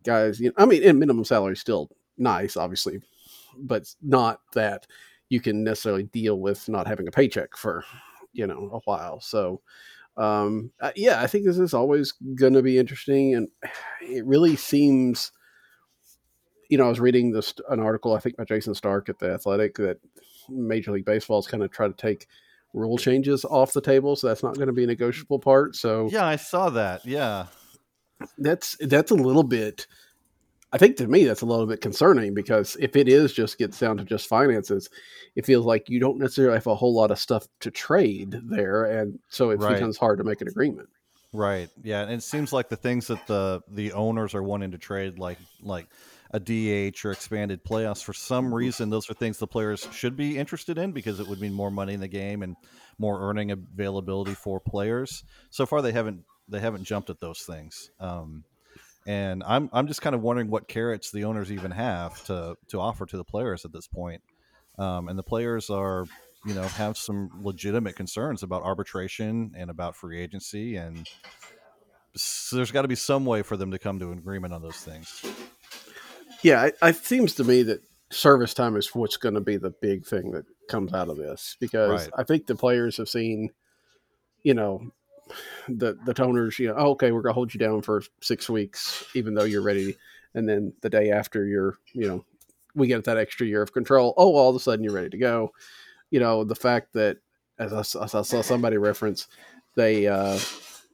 guys. 0.04 0.40
You 0.40 0.48
know, 0.50 0.54
I 0.58 0.66
mean, 0.66 0.84
and 0.84 1.00
minimum 1.00 1.26
salary 1.26 1.54
is 1.54 1.60
still 1.62 1.90
nice, 2.18 2.58
obviously, 2.58 3.02
but 3.58 3.94
not 4.02 4.42
that 4.54 4.88
you 5.30 5.40
can 5.40 5.64
necessarily 5.64 6.04
deal 6.04 6.40
with 6.40 6.68
not 6.70 6.88
having 6.88 7.08
a 7.08 7.12
paycheck 7.12 7.56
for 7.56 7.84
you 8.34 8.46
know 8.46 8.70
a 8.74 8.80
while. 8.86 9.20
So 9.22 9.62
um 10.18 10.72
uh, 10.82 10.92
yeah 10.96 11.22
i 11.22 11.28
think 11.28 11.46
this 11.46 11.60
is 11.60 11.74
always 11.74 12.14
going 12.36 12.52
to 12.52 12.62
be 12.64 12.78
interesting 12.78 13.36
and 13.36 13.48
it 14.02 14.26
really 14.26 14.56
seems 14.56 15.32
you 16.68 16.78
know 16.78 16.86
i 16.86 16.90
was 16.90 17.00
reading 17.00 17.32
this 17.32 17.54
an 17.70 17.80
article 17.80 18.14
i 18.16 18.20
think 18.20 18.36
by 18.36 18.44
Jayson 18.44 18.76
Stark 18.76 19.08
at 19.08 19.20
the 19.20 19.32
athletic 19.32 19.76
that 19.76 19.98
major 20.50 20.92
league 20.92 21.06
baseball 21.06 21.40
is 21.40 21.48
kind 21.48 21.64
of 21.64 21.72
trying 21.72 21.94
to 21.94 22.02
take 22.02 22.28
rule 22.74 22.98
changes 22.98 23.44
off 23.46 23.74
the 23.74 23.82
table 23.82 24.16
so 24.16 24.28
that's 24.28 24.44
not 24.44 24.56
going 24.56 24.68
to 24.68 24.74
be 24.74 24.84
a 24.84 24.88
negotiable 24.88 25.40
part 25.40 25.76
so 25.76 26.08
yeah 26.12 26.26
i 26.26 26.36
saw 26.36 26.70
that 26.70 27.06
yeah 27.06 27.48
that's 28.38 28.76
that's 28.82 29.12
a 29.12 29.16
little 29.16 29.44
bit 29.44 29.88
i 30.72 30.78
think 30.78 30.98
to 30.98 31.08
me 31.08 31.24
that's 31.24 31.42
a 31.42 31.46
little 31.46 31.66
bit 31.66 31.82
concerning 31.82 32.34
because 32.34 32.76
if 32.80 32.96
it 32.96 33.08
is 33.08 33.34
just 33.34 33.58
gets 33.58 33.80
down 33.80 33.98
to 33.98 34.04
just 34.04 34.28
finances 34.28 34.90
it 35.36 35.46
feels 35.46 35.66
like 35.66 35.90
you 35.90 36.00
don't 36.00 36.20
necessarily 36.20 36.56
have 36.56 36.68
a 36.68 36.76
whole 36.76 36.94
lot 36.94 37.12
of 37.12 37.20
stuff 37.20 37.48
to 37.60 37.72
trade 37.72 38.40
there 38.44 38.86
and 38.86 39.18
so 39.30 39.50
it 39.52 39.60
Right. 39.60 39.76
becomes 39.76 39.98
hard 39.98 40.18
to 40.20 40.24
make 40.24 40.42
an 40.42 40.48
agreement 40.48 40.90
Right. 41.32 41.70
Yeah, 41.84 42.02
and 42.02 42.12
it 42.12 42.24
seems 42.24 42.52
like 42.52 42.70
the 42.70 42.76
things 42.76 43.06
that 43.06 43.28
the 43.28 43.62
the 43.70 43.92
owners 43.92 44.34
are 44.34 44.42
wanting 44.42 44.72
to 44.72 44.80
trade, 44.80 45.20
like 45.20 45.38
like 45.62 45.86
a 46.32 46.40
DH 46.40 47.06
or 47.06 47.12
expanded 47.12 47.64
playoffs, 47.64 48.04
for 48.04 48.14
some 48.14 48.54
reason, 48.54 48.90
those 48.90 49.10
are 49.10 49.14
things 49.14 49.38
the 49.38 49.48
players 49.48 49.88
should 49.92 50.16
be 50.16 50.38
interested 50.38 50.78
in 50.78 50.92
because 50.92 51.20
it 51.20 51.28
would 51.28 51.42
mean 51.42 51.54
more 51.54 51.72
money 51.72 51.94
in 51.94 52.00
the 52.00 52.08
game 52.08 52.44
and 52.44 52.56
more 52.98 53.30
earning 53.30 53.52
availability 53.52 54.34
for 54.34 54.60
players. 54.60 55.24
So 55.50 55.66
far, 55.66 55.82
they 55.82 55.92
haven't 55.92 56.24
they 56.48 56.60
haven't 56.60 56.84
jumped 56.84 57.10
at 57.10 57.20
those 57.20 57.42
things. 57.42 57.92
Um, 58.00 58.44
and 59.08 59.44
I'm 59.44 59.70
I'm 59.74 59.88
just 59.88 60.02
kind 60.02 60.16
of 60.16 60.22
wondering 60.22 60.50
what 60.50 60.68
carrots 60.68 61.12
the 61.12 61.24
owners 61.24 61.52
even 61.52 61.72
have 61.72 62.24
to 62.26 62.56
to 62.68 62.80
offer 62.80 63.06
to 63.06 63.18
the 63.18 63.24
players 63.24 63.66
at 63.66 63.72
this 63.72 63.88
point. 63.88 64.22
Um, 64.78 65.10
and 65.10 65.18
the 65.18 65.24
players 65.24 65.70
are 65.70 66.06
you 66.46 66.54
know 66.54 66.64
have 66.64 66.98
some 66.98 67.30
legitimate 67.42 67.96
concerns 67.96 68.44
about 68.44 68.64
arbitration 68.64 69.52
and 69.58 69.70
about 69.70 69.96
free 69.96 70.22
agency 70.22 70.78
and 70.78 71.10
s- 72.16 72.50
there's 72.54 72.72
got 72.72 72.84
to 72.84 72.88
be 72.88 72.96
some 72.96 73.26
way 73.26 73.42
for 73.42 73.58
them 73.58 73.72
to 73.72 73.80
come 73.80 74.00
to 74.00 74.12
an 74.12 74.18
agreement 74.18 74.54
on 74.54 74.62
those 74.62 74.78
things 74.78 75.22
Yeah, 76.44 76.66
it, 76.66 76.78
it 76.82 76.96
seems 77.06 77.36
to 77.36 77.44
me 77.44 77.64
that 77.64 77.82
service 78.12 78.54
time 78.54 78.76
is 78.76 78.94
what's 78.96 79.18
going 79.18 79.36
to 79.36 79.42
be 79.42 79.58
the 79.58 79.70
big 79.82 80.06
thing 80.06 80.32
that 80.32 80.46
comes 80.70 80.94
out 80.94 81.10
of 81.10 81.18
this 81.18 81.56
because 81.60 82.04
Right. 82.04 82.10
I 82.18 82.24
think 82.24 82.48
the 82.48 82.56
players 82.56 82.98
have 82.98 83.10
seen, 83.10 83.50
you 84.44 84.54
know, 84.54 84.92
the 85.68 85.98
the 86.06 86.14
toners, 86.14 86.58
you 86.58 86.68
know, 86.70 86.76
oh, 86.78 86.90
okay, 86.92 87.12
we're 87.12 87.22
going 87.22 87.32
to 87.32 87.36
hold 87.36 87.54
you 87.54 87.60
down 87.60 87.82
for 87.82 88.02
six 88.22 88.50
weeks, 88.50 89.04
even 89.14 89.34
though 89.36 89.44
you're 89.44 89.62
ready, 89.62 89.96
and 90.34 90.48
then 90.50 90.74
the 90.82 90.90
day 90.90 91.12
after 91.12 91.46
you're, 91.46 91.76
you 91.94 92.08
know, 92.08 92.26
we 92.74 92.88
get 92.88 93.04
that 93.04 93.18
extra 93.18 93.46
year 93.46 93.62
of 93.62 93.74
control. 93.74 94.14
Oh, 94.18 94.36
all 94.36 94.50
of 94.50 94.56
a 94.56 94.60
sudden 94.60 94.84
you're 94.84 94.94
ready 94.94 95.10
to 95.10 95.18
go. 95.18 95.52
You 96.10 96.20
know, 96.20 96.44
the 96.44 96.56
fact 96.56 96.94
that 96.94 97.18
as 97.60 97.74
I, 97.74 97.80
as 98.04 98.16
I 98.16 98.22
saw 98.22 98.42
somebody 98.42 98.78
reference, 98.78 99.28
they 99.76 100.08
uh, 100.08 100.40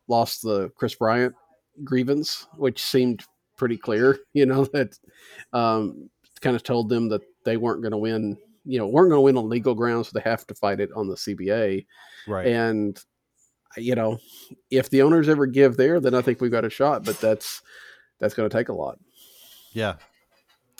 lost 0.07 0.41
the 0.41 0.69
Kris 0.75 0.95
Bryant 0.95 1.35
grievance, 1.83 2.47
which 2.57 2.81
seemed 2.81 3.23
pretty 3.55 3.77
clear. 3.77 4.19
You 4.33 4.45
know 4.45 4.65
that 4.65 4.97
um, 5.53 6.09
kind 6.41 6.55
of 6.55 6.63
told 6.63 6.89
them 6.89 7.09
that 7.09 7.21
they 7.43 7.57
weren't 7.57 7.81
going 7.81 7.91
to 7.91 7.97
win. 7.97 8.37
You 8.65 8.79
know, 8.79 8.87
weren't 8.87 9.09
going 9.09 9.17
to 9.19 9.21
win 9.21 9.37
on 9.37 9.49
legal 9.49 9.75
grounds, 9.75 10.09
so 10.09 10.11
they 10.19 10.29
have 10.29 10.45
to 10.47 10.55
fight 10.55 10.79
it 10.79 10.89
on 10.95 11.07
the 11.07 11.15
CBA. 11.15 11.85
right 12.27 12.47
And 12.47 12.99
you 13.77 13.93
know, 13.95 14.17
if 14.71 14.89
the 14.89 15.01
owners 15.01 15.27
ever 15.29 15.45
give 15.45 15.77
there, 15.77 15.99
then 15.99 16.15
I 16.15 16.21
think 16.21 16.41
we've 16.41 16.51
got 16.51 16.65
a 16.65 16.69
shot. 16.69 17.03
But 17.03 17.19
that's 17.19 17.61
that's 18.19 18.33
going 18.33 18.49
to 18.49 18.57
take 18.57 18.69
a 18.69 18.73
lot. 18.73 18.97
yeah 19.73 19.95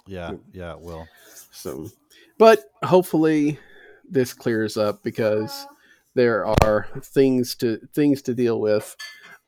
yeah 0.07 0.33
yeah 0.53 0.73
it 0.73 0.79
will 0.81 1.07
So, 1.51 1.89
but 2.37 2.59
hopefully 2.83 3.59
this 4.07 4.33
clears 4.33 4.77
up 4.77 5.01
because 5.03 5.65
there 6.13 6.45
are 6.45 6.87
things 7.01 7.55
to 7.55 7.77
things 7.93 8.21
to 8.23 8.33
deal 8.33 8.59
with, 8.61 8.95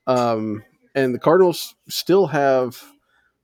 um, 0.07 0.63
and 0.95 1.13
the 1.13 1.19
Cardinals 1.19 1.75
still 1.87 2.27
have 2.27 2.81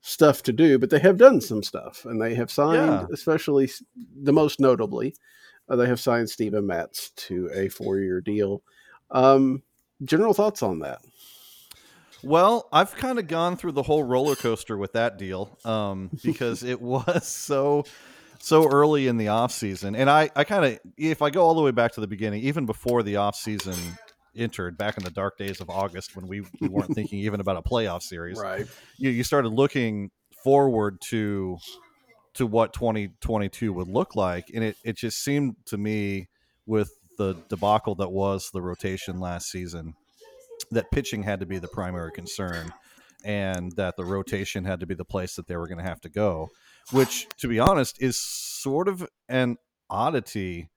stuff 0.05 0.43
to 0.43 0.51
do, 0.53 0.77
but 0.77 0.89
they 0.89 0.99
have 0.99 1.17
done 1.17 1.39
some 1.41 1.63
stuff, 1.63 2.03
and 2.05 2.21
they 2.21 2.35
have 2.35 2.51
signed, 2.51 2.91
Yeah. 2.91 3.05
especially 3.11 3.71
the 4.21 4.33
most 4.33 4.59
notably, 4.59 5.15
uh, 5.69 5.77
they 5.77 5.87
have 5.87 5.99
signed 5.99 6.29
Steven 6.29 6.67
Matz 6.67 7.11
to 7.11 7.49
a 7.53 7.69
four-year 7.69 8.19
deal. 8.19 8.61
Um, 9.11 9.63
general 10.03 10.33
thoughts 10.33 10.61
on 10.61 10.79
that? 10.79 10.99
Well, 12.21 12.67
I've 12.71 12.93
kind 12.95 13.17
of 13.17 13.27
gone 13.27 13.55
through 13.57 13.73
the 13.73 13.83
whole 13.83 14.03
roller 14.03 14.35
coaster 14.35 14.77
with 14.77 14.93
that 14.93 15.17
deal 15.17 15.57
um, 15.65 16.09
because 16.23 16.63
it 16.63 16.81
was 16.93 17.25
so 17.27 17.85
so 18.39 18.67
early 18.67 19.07
in 19.07 19.15
the 19.15 19.29
off 19.29 19.53
season, 19.53 19.95
and 19.95 20.09
I 20.09 20.29
I 20.35 20.43
kind 20.43 20.65
of 20.65 20.79
if 20.97 21.21
I 21.21 21.29
go 21.29 21.43
all 21.43 21.53
the 21.55 21.61
way 21.61 21.71
back 21.71 21.93
to 21.93 22.01
the 22.01 22.07
beginning, 22.07 22.43
even 22.43 22.65
before 22.65 23.03
the 23.03 23.15
off 23.17 23.35
season 23.35 23.75
entered, 24.35 24.77
back 24.77 24.97
in 24.97 25.03
the 25.03 25.11
dark 25.11 25.37
days 25.37 25.61
of 25.61 25.69
August 25.69 26.15
when 26.15 26.27
we, 26.27 26.41
we 26.61 26.67
weren't 26.69 26.93
thinking 26.93 27.19
even 27.19 27.39
about 27.39 27.57
a 27.57 27.61
playoff 27.61 28.01
series, 28.01 28.39
Right. 28.39 28.65
you, 28.97 29.09
you 29.09 29.23
started 29.23 29.49
looking 29.49 30.11
forward 30.43 30.99
to 31.09 31.57
to 32.33 32.47
what 32.47 32.73
2022 32.73 33.71
would 33.71 33.87
look 33.87 34.15
like 34.15 34.49
and 34.53 34.63
it, 34.63 34.75
it 34.83 34.97
just 34.97 35.23
seemed 35.23 35.55
to 35.65 35.77
me 35.77 36.27
with 36.65 36.91
the 37.17 37.35
debacle 37.47 37.95
that 37.95 38.11
was 38.11 38.49
the 38.51 38.61
rotation 38.61 39.19
last 39.19 39.49
season 39.49 39.93
that 40.71 40.89
pitching 40.91 41.23
had 41.23 41.39
to 41.39 41.45
be 41.45 41.59
the 41.59 41.67
primary 41.67 42.11
concern 42.11 42.73
and 43.23 43.71
that 43.73 43.95
the 43.97 44.03
rotation 44.03 44.65
had 44.65 44.79
to 44.79 44.85
be 44.87 44.95
the 44.95 45.05
place 45.05 45.35
that 45.35 45.47
they 45.47 45.55
were 45.55 45.67
going 45.67 45.77
to 45.77 45.83
have 45.83 46.01
to 46.01 46.09
go 46.09 46.49
which 46.91 47.27
to 47.37 47.47
be 47.47 47.59
honest 47.59 48.01
is 48.01 48.19
sort 48.19 48.87
of 48.87 49.07
an 49.29 49.55
oddity 49.89 50.69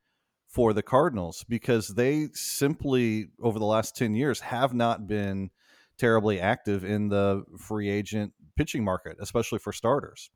for 0.57 0.73
the 0.73 0.83
cardinals 0.83 1.45
because 1.51 1.89
they 1.89 2.29
simply 2.33 3.29
over 3.43 3.59
the 3.59 3.65
last 3.67 3.95
10 3.95 4.15
years 4.15 4.41
have 4.41 4.73
not 4.73 5.07
been 5.07 5.51
terribly 5.99 6.41
active 6.41 6.83
in 6.83 7.11
the 7.11 7.45
free 7.59 7.91
agent 7.91 8.33
pitching 8.57 8.83
market 8.83 9.19
especially 9.21 9.59
for 9.59 9.71
starters. 9.71 10.31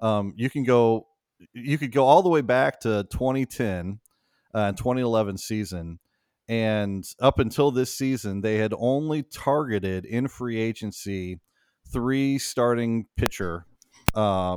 Um, 0.00 0.32
you 0.34 0.48
can 0.48 0.64
go 0.64 1.08
you 1.52 1.76
could 1.76 1.92
go 1.92 2.06
all 2.06 2.22
the 2.22 2.30
way 2.30 2.40
back 2.40 2.80
to 2.80 3.06
2010 3.10 4.00
uh, 4.54 4.72
2011 4.72 5.36
season 5.36 5.98
and 6.48 7.04
up 7.20 7.38
until 7.38 7.70
this 7.70 7.92
season 7.92 8.40
they 8.40 8.56
had 8.56 8.72
only 8.78 9.22
targeted 9.24 10.06
in 10.06 10.26
free 10.26 10.58
agency 10.58 11.38
three 11.92 12.38
starting 12.38 13.04
pitcher 13.18 13.66
uh, 14.14 14.56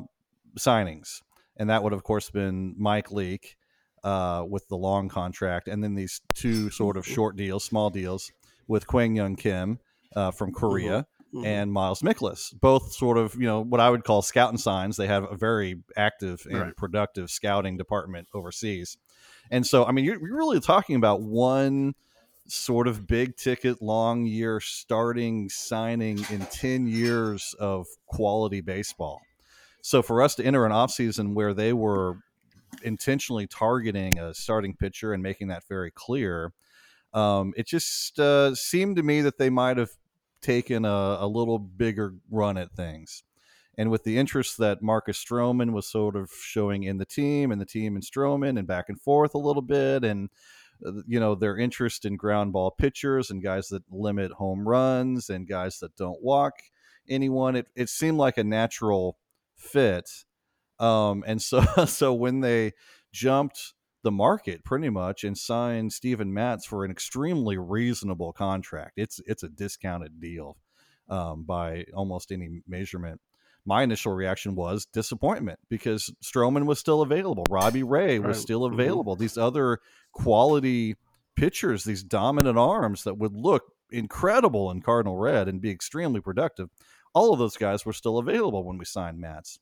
signings. 0.58 1.22
And 1.58 1.70
that 1.70 1.84
would 1.84 1.92
of 1.92 2.04
course 2.04 2.30
been 2.30 2.74
mike 2.78 3.12
leake 3.12 3.58
uh, 4.04 4.44
with 4.48 4.68
the 4.68 4.78
long 4.78 5.10
contract 5.10 5.68
and 5.68 5.84
then 5.84 5.96
these 5.96 6.22
two 6.34 6.70
sort 6.82 6.98
of 6.98 7.06
short 7.06 7.36
deals 7.36 7.64
small 7.64 7.90
deals 7.90 8.32
with 8.68 8.88
Kwang 8.88 9.16
Hyun 9.16 9.38
Kim 9.38 9.80
uh, 10.16 10.32
from 10.32 10.52
korea 10.54 11.06
Mhm. 11.32 11.46
and 11.46 11.72
Miles 11.72 12.02
Mikolas, 12.02 12.60
both 12.60 12.92
sort 12.92 13.16
of 13.20 13.36
you 13.36 13.46
know 13.46 13.62
what 13.62 13.80
I 13.80 13.92
would 13.92 14.04
call 14.04 14.24
scouting 14.24 14.58
signs. 14.58 14.98
They 14.98 15.06
have 15.06 15.32
a 15.32 15.36
very 15.36 15.76
active 15.96 16.42
and 16.50 16.60
Right. 16.60 16.76
productive 16.76 17.30
scouting 17.30 17.78
department 17.78 18.28
overseas, 18.34 18.98
and 19.52 19.64
so 19.64 19.86
I 19.86 19.92
mean 19.92 20.06
you're, 20.06 20.20
you're 20.20 20.36
really 20.38 20.60
talking 20.60 20.96
about 20.96 21.22
one 21.22 21.94
sort 22.48 22.88
of 22.88 23.06
big 23.06 23.36
ticket, 23.38 23.80
long 23.80 24.26
year 24.26 24.60
starting 24.60 25.50
signing 25.50 26.18
in 26.32 26.48
10 26.48 26.88
years 26.88 27.54
of 27.60 27.86
quality 28.08 28.62
baseball. 28.62 29.22
So 29.84 30.02
for 30.02 30.24
us 30.24 30.34
to 30.34 30.44
enter 30.44 30.66
an 30.66 30.72
offseason 30.72 31.36
where 31.36 31.54
they 31.54 31.74
were 31.74 32.18
intentionally 32.84 33.48
targeting 33.48 34.20
a 34.20 34.34
starting 34.34 34.76
pitcher 34.76 35.14
and 35.14 35.24
making 35.24 35.48
that 35.50 35.68
very 35.68 35.92
clear, 35.92 36.54
um, 37.14 37.54
it 37.58 37.68
just 37.68 38.20
uh, 38.20 38.54
seemed 38.56 38.96
to 38.98 39.04
me 39.04 39.22
that 39.22 39.38
they 39.38 39.50
might 39.50 39.78
have 39.78 39.92
taken 40.42 40.86
a, 40.86 41.18
a, 41.20 41.28
little 41.28 41.60
bigger 41.60 42.14
run 42.30 42.58
at 42.58 42.72
things. 42.72 43.24
And 43.78 43.90
with 43.90 44.04
the 44.04 44.18
interest 44.18 44.58
that 44.60 44.82
Marcus 44.82 45.24
Stroman 45.24 45.72
was 45.72 45.88
sort 45.88 46.16
of 46.16 46.30
showing 46.32 46.84
in 46.84 46.98
the 46.98 47.06
team 47.06 47.52
and 47.52 47.60
the 47.60 47.66
team 47.66 47.96
in 47.96 48.02
Stroman 48.02 48.58
and 48.58 48.68
back 48.68 48.90
and 48.90 49.00
forth 49.00 49.34
a 49.34 49.40
little 49.40 49.62
bit, 49.62 50.04
and 50.04 50.30
uh, 50.86 50.92
you 51.08 51.20
know 51.20 51.36
their 51.36 51.58
interest 51.58 52.06
in 52.06 52.16
ground 52.16 52.54
ball 52.54 52.72
pitchers 52.72 53.32
and 53.32 53.44
guys 53.44 53.70
that 53.70 53.84
limit 53.90 54.32
home 54.34 54.68
runs 54.68 55.30
and 55.30 55.48
guys 55.48 55.80
that 55.80 55.96
don't 55.96 56.22
walk 56.22 56.56
anyone, 57.10 57.56
it, 57.56 57.68
it 57.76 57.90
seemed 57.90 58.18
like 58.18 58.38
a 58.38 58.44
natural 58.44 59.18
fit. 59.56 60.10
Um, 60.80 61.24
and 61.28 61.42
so 61.42 61.62
so 61.86 62.14
when 62.14 62.42
they 62.42 62.74
jumped 63.12 63.74
the 64.04 64.12
market 64.12 64.64
pretty 64.64 64.90
much 64.90 65.24
and 65.24 65.38
signed 65.38 65.92
Steven 65.92 66.34
Matz 66.34 66.66
for 66.66 66.86
an 66.86 66.92
extremely 66.92 67.58
reasonable 67.58 68.32
contract. 68.32 68.94
It's 68.96 69.20
it's 69.26 69.44
a 69.44 69.50
discounted 69.50 70.20
deal 70.20 70.58
um, 71.10 71.44
by 71.44 71.86
almost 71.94 72.32
any 72.32 72.62
measurement. 72.68 73.20
My 73.66 73.84
initial 73.84 74.14
reaction 74.14 74.56
was 74.56 74.86
disappointment 74.86 75.60
because 75.70 76.14
Stroman 76.24 76.66
was 76.66 76.80
still 76.80 77.02
available. 77.02 77.46
Robbie 77.50 77.84
Ray 77.84 78.20
was 78.20 78.38
right. 78.38 78.42
still 78.42 78.62
mm-hmm. 78.62 78.80
available. 78.80 79.16
These 79.16 79.38
other 79.38 79.80
quality 80.14 80.96
pitchers, 81.36 81.84
these 81.84 82.04
dominant 82.04 82.58
arms 82.58 83.04
that 83.04 83.18
would 83.18 83.36
look 83.36 83.64
incredible 83.92 84.72
in 84.72 84.82
Cardinal 84.82 85.18
Red 85.18 85.48
and 85.48 85.62
be 85.62 85.72
extremely 85.72 86.22
productive. 86.22 86.70
All 87.14 87.34
of 87.34 87.40
those 87.40 87.58
guys 87.58 87.86
were 87.86 87.94
still 87.94 88.18
available 88.18 88.64
when 88.64 88.78
we 88.78 88.86
signed 88.86 89.20
Matz. 89.20 89.60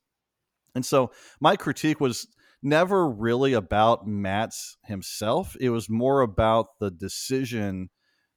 And 0.75 0.85
so 0.85 1.11
my 1.39 1.55
critique 1.55 1.99
was 1.99 2.27
never 2.61 3.09
really 3.09 3.53
about 3.53 4.07
Matz 4.07 4.77
himself. 4.85 5.55
It 5.59 5.69
was 5.69 5.89
more 5.89 6.21
about 6.21 6.79
the 6.79 6.91
decision 6.91 7.89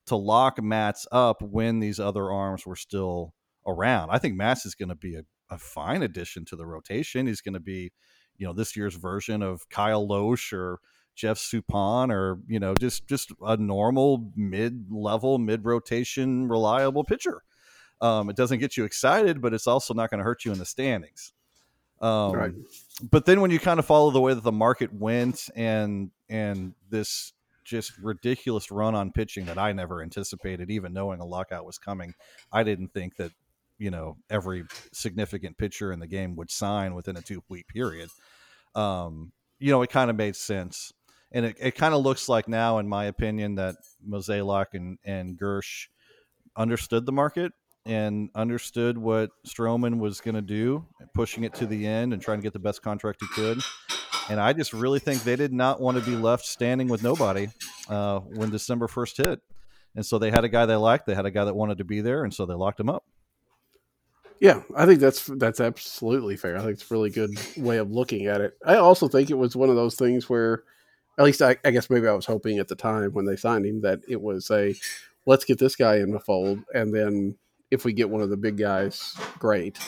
to 0.07 0.17
lock 0.17 0.63
Matz 0.63 1.07
up 1.13 1.43
when 1.43 1.81
these 1.81 2.01
other 2.01 2.31
arms 2.31 2.67
were 2.67 2.77
still 2.77 3.35
around. 3.67 4.11
I 4.11 4.19
think 4.19 4.35
Matz 4.35 4.67
is 4.67 4.75
going 4.75 4.89
to 4.89 4.95
be 4.95 5.17
a, 5.17 5.23
a, 5.51 5.59
fine 5.59 6.03
addition 6.03 6.45
to 6.47 6.57
the 6.57 6.67
rotation. 6.67 7.27
He's 7.27 7.41
going 7.41 7.55
to 7.55 7.61
be, 7.61 7.93
you 8.37 8.47
know, 8.47 8.53
this 8.53 8.77
year's 8.77 8.97
version 8.97 9.43
of 9.43 9.69
Kyle 9.69 10.07
Lohse 10.07 10.53
or 10.53 10.81
Jeff 11.15 11.39
Suppan 11.39 12.11
or, 12.11 12.41
you 12.47 12.59
know, 12.59 12.75
just 12.75 13.07
just 13.07 13.33
a 13.43 13.57
normal 13.57 14.33
mid-level, 14.35 15.39
mid-rotation 15.39 16.49
reliable 16.49 17.05
pitcher. 17.05 17.43
Um, 18.01 18.31
it 18.31 18.37
doesn't 18.37 18.61
get 18.61 18.77
you 18.77 18.85
excited, 18.85 19.43
but 19.43 19.53
it's 19.53 19.67
also 19.67 19.93
not 19.93 20.11
going 20.11 20.19
to 20.19 20.25
hurt 20.25 20.45
you 20.45 20.53
in 20.53 20.59
the 20.59 20.65
standings. 20.65 21.33
Um, 22.01 22.33
right. 22.33 22.53
But 23.11 23.27
then 23.27 23.41
when 23.41 23.51
you 23.51 23.59
kind 23.59 23.79
of 23.79 23.87
follow 23.87 24.11
the 24.11 24.21
way 24.21 24.35
that 24.35 24.43
the 24.43 24.53
market 24.53 24.93
went 24.93 25.49
and 25.55 26.11
and 26.29 26.75
this 26.89 27.33
just 27.65 27.97
ridiculous 27.99 28.71
run 28.71 28.95
on 28.95 29.13
pitching 29.13 29.47
that 29.47 29.59
I 29.59 29.73
never 29.73 30.03
anticipated, 30.03 30.71
even 30.71 30.93
knowing 30.93 31.21
a 31.21 31.27
lockout 31.27 31.67
was 31.67 31.79
coming, 31.79 32.15
I 32.53 32.63
didn't 32.63 32.93
think 32.95 33.17
that 33.17 33.33
you 33.79 33.91
know 33.91 34.17
every 34.31 34.65
significant 34.93 35.59
pitcher 35.59 35.93
in 35.93 36.01
the 36.01 36.07
game 36.07 36.37
would 36.37 36.51
sign 36.51 36.95
within 36.95 37.17
a 37.17 37.23
two 37.23 37.43
week 37.49 37.69
period. 37.69 38.09
Um, 38.75 39.33
you 39.59 39.71
know, 39.71 39.83
it 39.83 39.91
kind 39.91 40.11
of 40.11 40.17
made 40.17 40.37
sense. 40.37 40.93
And 41.33 41.47
it, 41.47 41.57
it 41.61 41.75
kind 41.77 41.95
of 41.95 42.03
looks 42.03 42.29
like 42.29 42.49
now, 42.49 42.79
in 42.79 42.89
my 42.89 43.05
opinion, 43.05 43.55
that 43.57 43.77
Mozeliak 44.09 44.67
and, 44.73 44.99
and 45.05 45.39
Girsch 45.39 45.87
understood 46.57 47.07
the 47.07 47.13
market 47.13 47.53
and 47.87 48.31
understood 48.35 48.99
what 48.99 49.31
Stroman 49.47 49.99
was 49.99 50.21
going 50.21 50.35
to 50.35 50.43
do, 50.43 50.87
pushing 51.15 51.45
it 51.45 51.55
to 51.55 51.67
the 51.67 51.87
end 51.87 52.13
and 52.13 52.21
trying 52.21 52.39
to 52.39 52.43
get 52.43 52.53
the 52.53 52.59
best 52.59 52.83
contract 52.83 53.21
he 53.21 53.29
could. 53.29 53.61
And 54.29 54.39
I 54.39 54.53
just 54.53 54.73
really 54.73 54.99
think 54.99 55.23
they 55.23 55.37
did 55.37 55.53
not 55.53 55.81
want 55.81 55.99
to 55.99 56.05
be 56.05 56.15
left 56.15 56.45
standing 56.45 56.89
with 56.89 57.03
nobody 57.03 57.49
uh, 57.89 58.21
when 58.21 58.51
December 58.51 58.87
1st 58.87 59.17
hit. 59.17 59.41
And 59.97 60.07
so 60.07 60.19
they 60.19 60.31
had 60.31 60.45
a 60.45 60.49
guy 60.49 60.67
they 60.67 60.77
liked, 60.77 61.07
they 61.07 61.15
had 61.15 61.27
a 61.27 61.31
guy 61.31 61.45
that 61.45 61.57
wanted 61.57 61.79
to 61.79 61.85
be 61.85 62.01
there, 62.01 62.23
and 62.23 62.33
so 62.33 62.47
they 62.47 62.55
locked 62.55 62.79
him 62.79 62.89
up. 62.89 63.05
Yeah, 64.39 64.63
I 64.75 64.87
think 64.87 65.01
that's 65.01 65.27
that's 65.27 65.61
absolutely 65.61 66.37
fair. 66.37 66.57
I 66.57 66.61
think 66.61 66.73
it's 66.73 66.91
a 66.91 66.95
really 66.95 67.11
good 67.11 67.39
way 67.59 67.77
of 67.77 67.91
looking 67.91 68.27
at 68.27 68.41
it. 68.41 68.57
I 68.65 68.77
also 68.77 69.07
think 69.07 69.31
it 69.31 69.37
was 69.37 69.55
one 69.55 69.69
of 69.69 69.77
those 69.77 69.97
things 69.97 70.31
where, 70.31 70.63
at 71.19 71.25
least 71.25 71.43
I, 71.43 71.57
I 71.63 71.73
guess 71.73 71.91
maybe 71.91 72.07
I 72.07 72.13
was 72.13 72.25
hoping 72.25 72.59
at 72.59 72.69
the 72.69 72.77
time 72.77 73.13
when 73.13 73.27
they 73.27 73.37
signed 73.37 73.67
him 73.67 73.83
that 73.83 74.01
it 74.09 74.21
was 74.21 74.51
a, 74.51 74.75
let's 75.27 75.45
get 75.45 75.59
this 75.59 75.77
guy 75.77 75.97
in 75.97 76.13
the 76.13 76.21
fold, 76.21 76.61
and 76.73 76.95
then 76.95 77.37
if 77.71 77.85
we 77.85 77.93
get 77.93 78.11
one 78.11 78.21
of 78.21 78.31
the 78.31 78.37
big 78.37 78.57
guys, 78.57 79.17
great. 79.39 79.79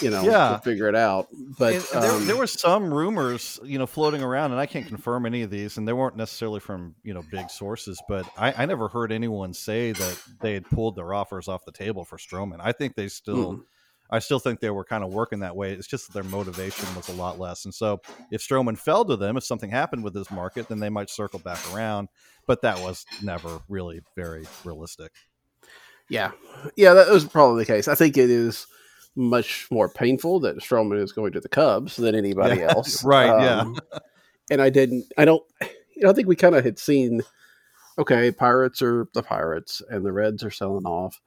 You 0.00 0.10
know, 0.10 0.22
yeah. 0.22 0.58
figure 0.58 0.88
it 0.88 0.94
out. 0.94 1.28
But 1.58 1.74
um, 1.94 2.00
there, 2.00 2.18
there 2.20 2.36
were 2.36 2.46
some 2.46 2.94
rumors, 2.94 3.58
you 3.64 3.78
know, 3.78 3.86
floating 3.86 4.22
around, 4.22 4.52
and 4.52 4.60
I 4.60 4.66
can't 4.66 4.86
confirm 4.86 5.26
any 5.26 5.42
of 5.42 5.50
these, 5.50 5.76
and 5.76 5.86
they 5.86 5.92
weren't 5.92 6.16
necessarily 6.16 6.60
from 6.60 6.94
you 7.02 7.12
know 7.12 7.22
big 7.30 7.50
sources. 7.50 8.00
But 8.08 8.26
I, 8.38 8.52
I 8.56 8.66
never 8.66 8.88
heard 8.88 9.10
anyone 9.12 9.52
say 9.52 9.92
that 9.92 10.22
they 10.40 10.54
had 10.54 10.64
pulled 10.70 10.96
their 10.96 11.12
offers 11.12 11.48
off 11.48 11.64
the 11.64 11.72
table 11.72 12.04
for 12.04 12.16
Stroman. 12.16 12.58
I 12.60 12.72
think 12.72 12.94
they 12.94 13.08
still. 13.08 13.54
Mm. 13.54 13.62
I 14.10 14.18
still 14.18 14.38
think 14.38 14.60
they 14.60 14.70
were 14.70 14.84
kind 14.84 15.02
of 15.02 15.12
working 15.12 15.40
that 15.40 15.56
way. 15.56 15.72
It's 15.72 15.88
just 15.88 16.06
that 16.06 16.12
their 16.12 16.30
motivation 16.30 16.94
was 16.94 17.08
a 17.08 17.14
lot 17.14 17.40
less. 17.40 17.64
And 17.64 17.74
so 17.74 18.02
if 18.30 18.46
Stroman 18.46 18.78
fell 18.78 19.04
to 19.06 19.16
them, 19.16 19.38
if 19.38 19.44
something 19.44 19.70
happened 19.70 20.04
with 20.04 20.14
his 20.14 20.30
market, 20.30 20.68
then 20.68 20.78
they 20.78 20.90
might 20.90 21.08
circle 21.08 21.38
back 21.38 21.58
around. 21.72 22.08
But 22.46 22.60
that 22.62 22.78
was 22.80 23.06
never 23.22 23.60
really 23.66 24.02
very 24.14 24.44
realistic. 24.62 25.10
Yeah, 26.08 26.32
yeah, 26.76 26.94
that 26.94 27.08
was 27.08 27.24
probably 27.24 27.62
the 27.62 27.72
case. 27.72 27.88
I 27.88 27.94
think 27.94 28.16
it 28.16 28.30
is 28.30 28.66
much 29.16 29.68
more 29.70 29.88
painful 29.88 30.40
that 30.40 30.58
Stroman 30.58 31.02
is 31.02 31.12
going 31.12 31.32
to 31.32 31.40
the 31.40 31.48
Cubs 31.48 31.96
than 31.96 32.14
anybody 32.14 32.60
yeah. 32.60 32.68
else. 32.70 33.04
right. 33.04 33.28
Um, 33.28 33.78
yeah. 33.92 33.98
and 34.50 34.62
I 34.62 34.70
didn't. 34.70 35.06
I 35.16 35.24
don't. 35.24 35.42
You 35.96 36.02
know, 36.02 36.10
I 36.10 36.12
think 36.12 36.28
we 36.28 36.36
kind 36.36 36.54
of 36.54 36.64
had 36.64 36.78
seen. 36.78 37.22
Okay, 37.96 38.32
Pirates 38.32 38.82
are 38.82 39.06
the 39.14 39.22
Pirates, 39.22 39.80
and 39.88 40.04
the 40.04 40.12
Reds 40.12 40.42
are 40.42 40.50
selling 40.50 40.84
off, 40.84 41.20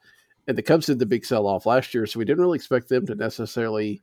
and 0.47 0.57
the 0.57 0.63
Cubs 0.63 0.87
did 0.87 0.99
the 0.99 1.05
big 1.05 1.25
sell 1.25 1.47
off 1.47 1.65
last 1.65 1.93
year, 1.93 2.05
so 2.05 2.19
we 2.19 2.25
didn't 2.25 2.43
really 2.43 2.57
expect 2.57 2.89
them 2.89 3.05
to 3.05 3.15
necessarily, 3.15 4.01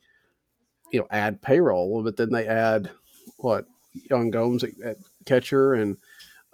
you 0.91 1.01
know, 1.01 1.07
add 1.11 1.43
payroll. 1.43 2.03
But 2.03 2.17
then 2.17 2.31
they 2.31 2.47
add 2.47 2.91
what 3.37 3.67
Yan 4.11 4.31
Gomes 4.31 4.65
at, 4.65 4.71
at 4.83 4.97
catcher, 5.27 5.75
and 5.75 5.99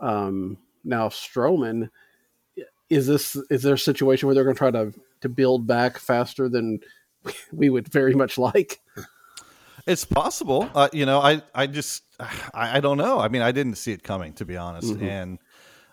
um, 0.01 0.59
now 0.83 1.09
Stroman 1.09 1.89
is 2.91 3.07
this 3.07 3.37
is 3.49 3.63
there 3.63 3.75
a 3.75 3.79
situation 3.79 4.27
where 4.27 4.35
they're 4.35 4.45
going 4.45 4.57
to 4.57 4.59
try 4.59 4.71
to 4.71 4.93
to 5.23 5.29
build 5.29 5.67
back 5.67 5.99
faster 5.99 6.49
than 6.49 6.81
we 7.53 7.71
would 7.71 7.89
very 7.89 8.15
much 8.15 8.37
like? 8.37 8.81
It's 9.87 10.05
possible. 10.05 10.69
Uh, 10.75 10.89
you 10.93 11.07
know, 11.07 11.21
I 11.21 11.43
I 11.55 11.67
just 11.67 12.03
I, 12.19 12.77
I, 12.77 12.81
don't 12.81 12.99
know. 12.99 13.19
I 13.19 13.29
mean, 13.29 13.41
I 13.43 13.51
didn't 13.51 13.77
see 13.77 13.93
it 13.93 14.03
coming 14.03 14.35
to 14.35 14.45
be 14.45 14.57
honest. 14.57 14.93
Mm-hmm. 14.93 15.05
And 15.05 15.39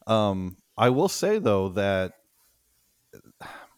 um, 0.07 0.57
I 0.77 0.89
will 0.89 1.07
say 1.07 1.39
though 1.39 1.69
that 1.69 2.13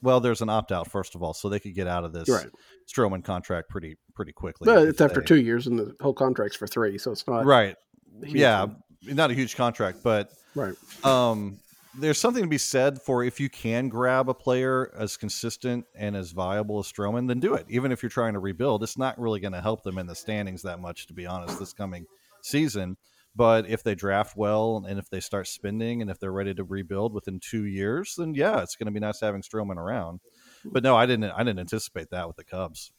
well, 0.02 0.20
there's 0.20 0.42
an 0.42 0.50
opt 0.50 0.72
out 0.72 0.90
first 0.90 1.16
of 1.16 1.22
all, 1.22 1.34
so 1.34 1.50
they 1.50 1.60
could 1.60 1.76
get 1.76 1.88
out 1.88 2.06
of 2.06 2.14
this 2.14 2.30
right. 2.30 2.48
Stroman 2.88 3.24
contract 3.24 3.70
pretty 3.70 3.98
pretty 4.16 4.32
quickly. 4.32 4.66
But 4.66 4.88
it's 4.88 5.02
after 5.02 5.20
they, 5.20 5.26
two 5.26 5.42
years, 5.42 5.68
and 5.68 5.78
the 5.78 5.96
whole 6.02 6.14
contract's 6.14 6.58
for 6.58 6.68
three, 6.68 6.98
so 6.98 7.12
it's 7.12 7.28
not 7.28 7.46
right. 7.46 7.76
Yeah, 8.22 8.68
not 9.04 9.32
a 9.32 9.34
huge 9.34 9.56
contract, 9.56 10.00
but 10.04 10.32
right. 10.56 10.74
Um, 11.06 11.60
there's 12.00 12.18
something 12.18 12.44
to 12.44 12.50
be 12.50 12.58
said 12.58 13.02
for 13.02 13.24
if 13.24 13.40
you 13.40 13.50
can 13.50 13.90
grab 13.90 14.30
a 14.30 14.34
player 14.34 14.92
as 14.98 15.18
consistent 15.18 15.86
and 15.96 16.16
as 16.16 16.32
viable 16.32 16.80
as 16.80 16.92
Stroman, 16.92 17.28
then 17.28 17.40
do 17.40 17.54
it. 17.54 17.66
Even 17.70 17.92
if 17.92 18.02
you're 18.02 18.10
trying 18.10 18.34
to 18.34 18.40
rebuild, 18.40 18.84
it's 18.84 18.98
not 18.98 19.20
really 19.20 19.40
going 19.40 19.54
to 19.54 19.62
help 19.62 19.84
them 19.84 19.98
in 19.98 20.08
the 20.08 20.16
standings 20.16 20.62
that 20.64 20.80
much, 20.80 21.08
to 21.08 21.14
be 21.14 21.26
honest, 21.26 21.60
this 21.60 21.74
coming 21.74 22.06
season. 22.42 22.98
But 23.36 23.70
if 23.70 23.84
they 23.84 23.96
draft 23.96 24.36
well 24.36 24.84
and 24.88 25.00
if 25.00 25.10
they 25.10 25.20
start 25.20 25.48
spending 25.48 26.02
and 26.02 26.10
if 26.10 26.20
they're 26.20 26.32
ready 26.32 26.54
to 26.56 26.64
rebuild 26.64 27.14
within 27.14 27.40
two 27.40 27.66
years, 27.66 28.16
then 28.18 28.34
yeah, 28.34 28.62
it's 28.62 28.76
going 28.76 28.88
to 28.88 28.92
be 28.92 29.00
nice 29.00 29.22
having 29.22 29.42
Stroman 29.42 29.78
around. 29.78 30.20
But 30.66 30.84
no, 30.84 30.96
I 30.96 31.06
didn't. 31.06 31.32
I 31.32 31.44
didn't 31.44 31.60
anticipate 31.60 32.10
that 32.10 32.28
with 32.28 32.36
the 32.36 32.44
Cubs. 32.44 32.92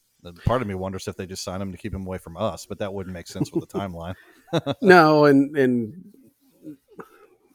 Part 0.45 0.63
of 0.63 0.69
me 0.69 0.75
wonders 0.75 1.09
if 1.09 1.17
they 1.17 1.27
just 1.27 1.43
sign 1.43 1.61
him 1.61 1.73
to 1.73 1.79
keep 1.79 1.95
him 1.95 2.07
away 2.07 2.19
from 2.19 2.37
us, 2.37 2.67
but 2.67 2.79
that 2.79 2.93
wouldn't 2.93 3.15
make 3.15 3.27
sense 3.27 3.51
with 3.53 3.69
the 3.69 3.79
timeline. 3.79 4.15
no, 4.81 5.25
and 5.25 5.57
and 5.57 6.13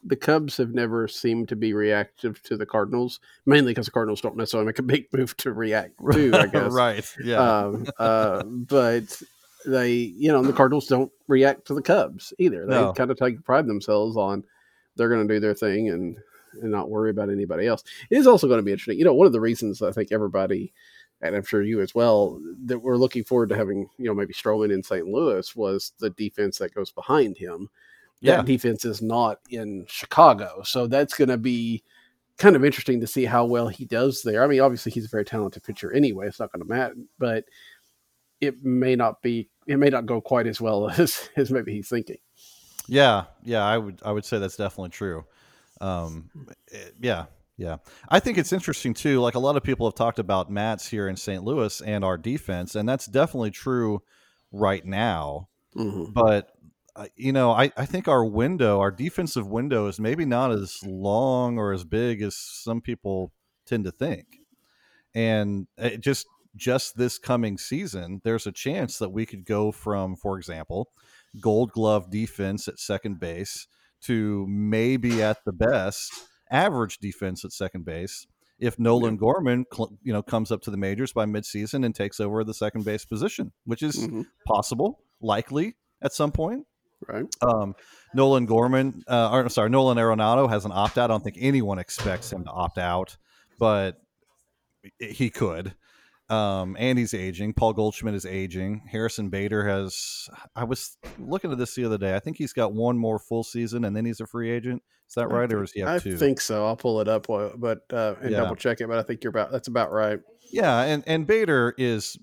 the 0.05 0.15
Cubs 0.15 0.57
have 0.57 0.73
never 0.73 1.07
seemed 1.07 1.49
to 1.49 1.55
be 1.55 1.73
reactive 1.73 2.41
to 2.43 2.55
the 2.55 2.65
Cardinals, 2.65 3.19
mainly 3.45 3.71
because 3.71 3.85
the 3.85 3.91
Cardinals 3.91 4.21
don't 4.21 4.37
necessarily 4.37 4.67
make 4.67 4.79
a 4.79 4.83
big 4.83 5.07
move 5.13 5.35
to 5.37 5.51
react 5.51 5.95
to. 6.11 6.33
I 6.33 6.47
guess 6.51 6.71
right, 6.71 7.15
yeah. 7.23 7.37
Um, 7.37 7.87
uh, 7.97 8.43
but 8.43 9.21
they, 9.65 9.93
you 9.93 10.31
know, 10.31 10.43
the 10.43 10.53
Cardinals 10.53 10.87
don't 10.87 11.11
react 11.27 11.65
to 11.67 11.73
the 11.73 11.81
Cubs 11.81 12.33
either. 12.37 12.65
They 12.65 12.75
no. 12.75 12.93
kind 12.93 13.09
of 13.09 13.17
take 13.17 13.43
pride 13.43 13.67
themselves 13.67 14.15
on 14.15 14.43
they're 14.95 15.09
going 15.09 15.27
to 15.27 15.33
do 15.33 15.39
their 15.39 15.53
thing 15.53 15.89
and 15.89 16.17
and 16.61 16.71
not 16.71 16.89
worry 16.89 17.09
about 17.09 17.29
anybody 17.29 17.67
else. 17.67 17.83
It 18.09 18.17
is 18.17 18.27
also 18.27 18.47
going 18.47 18.59
to 18.59 18.63
be 18.63 18.71
interesting. 18.71 18.97
You 18.97 19.03
know, 19.03 19.13
one 19.13 19.27
of 19.27 19.33
the 19.33 19.41
reasons 19.41 19.81
I 19.81 19.91
think 19.91 20.13
everybody, 20.13 20.73
and 21.21 21.35
I'm 21.35 21.43
sure 21.43 21.61
you 21.61 21.81
as 21.81 21.93
well, 21.93 22.39
that 22.63 22.79
we're 22.79 22.95
looking 22.95 23.25
forward 23.25 23.49
to 23.49 23.57
having, 23.57 23.89
you 23.97 24.05
know, 24.05 24.13
maybe 24.13 24.33
Stroman 24.33 24.73
in 24.73 24.81
St. 24.81 25.05
Louis 25.05 25.53
was 25.53 25.91
the 25.99 26.11
defense 26.11 26.57
that 26.59 26.73
goes 26.73 26.91
behind 26.91 27.37
him 27.37 27.69
yeah. 28.25 28.37
that 28.37 28.45
defense 28.45 28.85
is 28.85 29.01
not 29.01 29.39
in 29.49 29.85
Chicago. 29.87 30.61
So 30.63 30.87
that's 30.87 31.13
going 31.15 31.29
to 31.29 31.37
be 31.37 31.83
kind 32.37 32.55
of 32.55 32.65
interesting 32.65 32.99
to 32.99 33.07
see 33.07 33.25
how 33.25 33.45
well 33.45 33.67
he 33.67 33.85
does 33.85 34.21
there. 34.21 34.43
I 34.43 34.47
mean, 34.47 34.61
obviously 34.61 34.91
he's 34.91 35.05
a 35.05 35.09
very 35.09 35.25
talented 35.25 35.63
pitcher 35.63 35.91
anyway. 35.93 36.27
It's 36.27 36.39
not 36.39 36.51
going 36.51 36.65
to 36.65 36.73
matter, 36.73 36.95
but 37.17 37.45
it 38.41 38.63
may 38.63 38.95
not 38.95 39.21
be. 39.21 39.49
It 39.67 39.77
may 39.77 39.89
not 39.89 40.05
go 40.05 40.21
quite 40.21 40.47
as 40.47 40.59
well 40.61 40.89
as 40.97 41.29
as 41.35 41.51
maybe 41.51 41.73
he's 41.73 41.89
thinking. 41.89 42.17
Yeah, 42.87 43.25
yeah, 43.43 43.63
I 43.63 43.77
would 43.77 44.01
I 44.05 44.11
would 44.11 44.25
say 44.25 44.39
that's 44.39 44.57
definitely 44.57 44.89
true. 44.89 45.25
Um, 45.81 46.29
it- 46.67 46.95
yeah, 47.01 47.25
yeah. 47.57 47.77
I 48.09 48.19
think 48.19 48.37
it's 48.37 48.53
interesting 48.53 48.93
too. 48.93 49.21
Like 49.21 49.35
a 49.35 49.39
lot 49.39 49.55
of 49.57 49.63
people 49.63 49.87
have 49.87 49.95
talked 49.95 50.19
about 50.19 50.51
Matz 50.51 50.87
here 50.87 51.07
in 51.07 51.15
St. 51.15 51.43
Louis 51.43 51.81
and 51.81 52.03
our 52.03 52.17
defense, 52.17 52.75
and 52.75 52.87
that's 52.87 53.05
definitely 53.05 53.51
true 53.51 54.01
right 54.51 54.85
now. 54.85 55.49
Mm-hmm. 55.75 56.11
But 56.13 56.54
you 57.15 57.31
know, 57.31 57.51
I, 57.51 57.71
I 57.75 57.85
think 57.85 58.07
our 58.07 58.23
window, 58.25 58.79
our 58.79 58.91
defensive 58.91 59.47
window, 59.47 59.87
is 59.87 59.99
maybe 59.99 60.25
not 60.25 60.51
as 60.51 60.79
long 60.85 61.57
or 61.57 61.73
as 61.73 61.83
big 61.83 62.21
as 62.21 62.35
some 62.35 62.81
people 62.81 63.31
tend 63.65 63.83
to 63.85 63.91
think. 63.91 64.39
And 65.13 65.67
it 65.77 66.01
just 66.01 66.27
just 66.55 66.97
this 66.97 67.17
coming 67.17 67.57
season, 67.57 68.21
there's 68.23 68.47
a 68.47 68.51
chance 68.51 68.97
that 68.99 69.09
we 69.09 69.25
could 69.25 69.45
go 69.45 69.71
from, 69.71 70.15
for 70.15 70.37
example, 70.37 70.89
Gold 71.41 71.71
Glove 71.71 72.09
defense 72.09 72.67
at 72.67 72.79
second 72.79 73.19
base 73.19 73.67
to 74.03 74.45
maybe 74.47 75.21
at 75.21 75.43
the 75.45 75.51
best 75.51 76.13
average 76.49 76.99
defense 76.99 77.43
at 77.43 77.51
second 77.51 77.83
base 77.83 78.27
if 78.57 78.79
Nolan 78.79 79.17
Gorman, 79.17 79.65
you 80.01 80.13
know, 80.13 80.21
comes 80.21 80.51
up 80.51 80.61
to 80.61 80.71
the 80.71 80.77
majors 80.77 81.11
by 81.11 81.25
midseason 81.25 81.85
and 81.85 81.93
takes 81.93 82.19
over 82.19 82.43
the 82.43 82.53
second 82.53 82.85
base 82.85 83.03
position, 83.05 83.51
which 83.65 83.83
is 83.83 84.05
hmm 84.05 84.21
possible, 84.47 84.99
likely 85.19 85.75
at 86.01 86.13
some 86.13 86.31
point. 86.31 86.65
Right. 87.07 87.25
Um, 87.41 87.75
Nolan 88.13 88.45
Gorman, 88.45 89.03
uh, 89.07 89.29
or 89.31 89.49
sorry, 89.49 89.69
Nolan 89.69 89.97
Arenado 89.97 90.49
has 90.49 90.65
an 90.65 90.71
opt 90.73 90.97
out. 90.97 91.05
I 91.05 91.13
don't 91.13 91.23
think 91.23 91.37
anyone 91.39 91.77
expects 91.79 92.31
him 92.31 92.43
to 92.45 92.49
opt 92.51 92.77
out, 92.77 93.17
but 93.59 94.01
he 94.99 95.29
could. 95.29 95.75
Um, 96.27 96.75
and 96.79 96.97
he's 96.97 97.13
aging. 97.13 97.53
Paul 97.53 97.73
Goldschmidt 97.73 98.15
is 98.15 98.25
aging. 98.25 98.81
Harrison 98.89 99.29
Bader 99.29 99.67
has. 99.67 100.27
I 100.55 100.63
was 100.63 100.97
looking 101.19 101.51
at 101.51 101.57
this 101.59 101.75
the 101.75 101.85
other 101.85 101.99
day. 101.99 102.15
I 102.15 102.19
think 102.19 102.37
he's 102.37 102.53
got 102.53 102.73
one 102.73 102.97
more 102.97 103.19
full 103.19 103.43
season, 103.43 103.85
and 103.85 103.95
then 103.95 104.05
he's 104.05 104.19
a 104.21 104.25
free 104.25 104.49
agent. 104.49 104.81
Is 105.07 105.13
that 105.15 105.27
right, 105.29 105.51
or 105.53 105.61
is 105.63 105.71
he 105.71 105.81
have 105.81 105.89
I 105.89 105.99
two? 105.99 106.17
think 106.17 106.41
so. 106.41 106.65
I'll 106.65 106.75
pull 106.75 106.99
it 106.99 107.07
up, 107.07 107.27
but 107.27 107.81
uh, 107.93 108.15
and 108.21 108.31
Yeah. 108.31 108.39
double 108.39 108.55
check 108.55 108.81
it. 108.81 108.87
But 108.87 108.97
I 108.97 109.03
think 109.03 109.23
you're 109.23 109.29
about. 109.29 109.51
That's 109.51 109.67
about 109.67 109.91
right. 109.91 110.19
Yeah, 110.51 110.81
and 110.81 111.03
and 111.05 111.27
Bader 111.27 111.75
is 111.77 112.17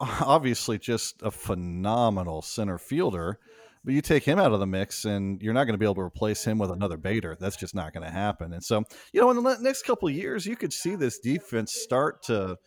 obviously 0.00 0.78
just 0.78 1.22
a 1.22 1.30
phenomenal 1.30 2.42
center 2.42 2.78
fielder. 2.78 3.38
But 3.86 3.94
you 3.94 4.02
take 4.02 4.24
him 4.24 4.40
out 4.40 4.50
of 4.52 4.58
the 4.58 4.66
mix, 4.66 5.04
and 5.04 5.40
you're 5.40 5.54
not 5.54 5.62
going 5.64 5.74
to 5.74 5.78
be 5.78 5.86
able 5.86 5.94
to 5.94 6.00
replace 6.00 6.44
him 6.44 6.58
with 6.58 6.72
another 6.72 6.96
Bader. 6.96 7.36
That's 7.38 7.56
just 7.56 7.72
not 7.72 7.92
going 7.92 8.04
to 8.04 8.10
happen. 8.12 8.52
And 8.52 8.62
so, 8.64 8.82
you 9.12 9.20
know, 9.20 9.30
in 9.30 9.40
the 9.40 9.56
next 9.60 9.84
couple 9.84 10.08
of 10.08 10.14
years, 10.14 10.44
you 10.44 10.56
could 10.56 10.72
see 10.72 10.96
this 10.96 11.20
defense 11.20 11.72
start 11.72 12.24
to, 12.24 12.58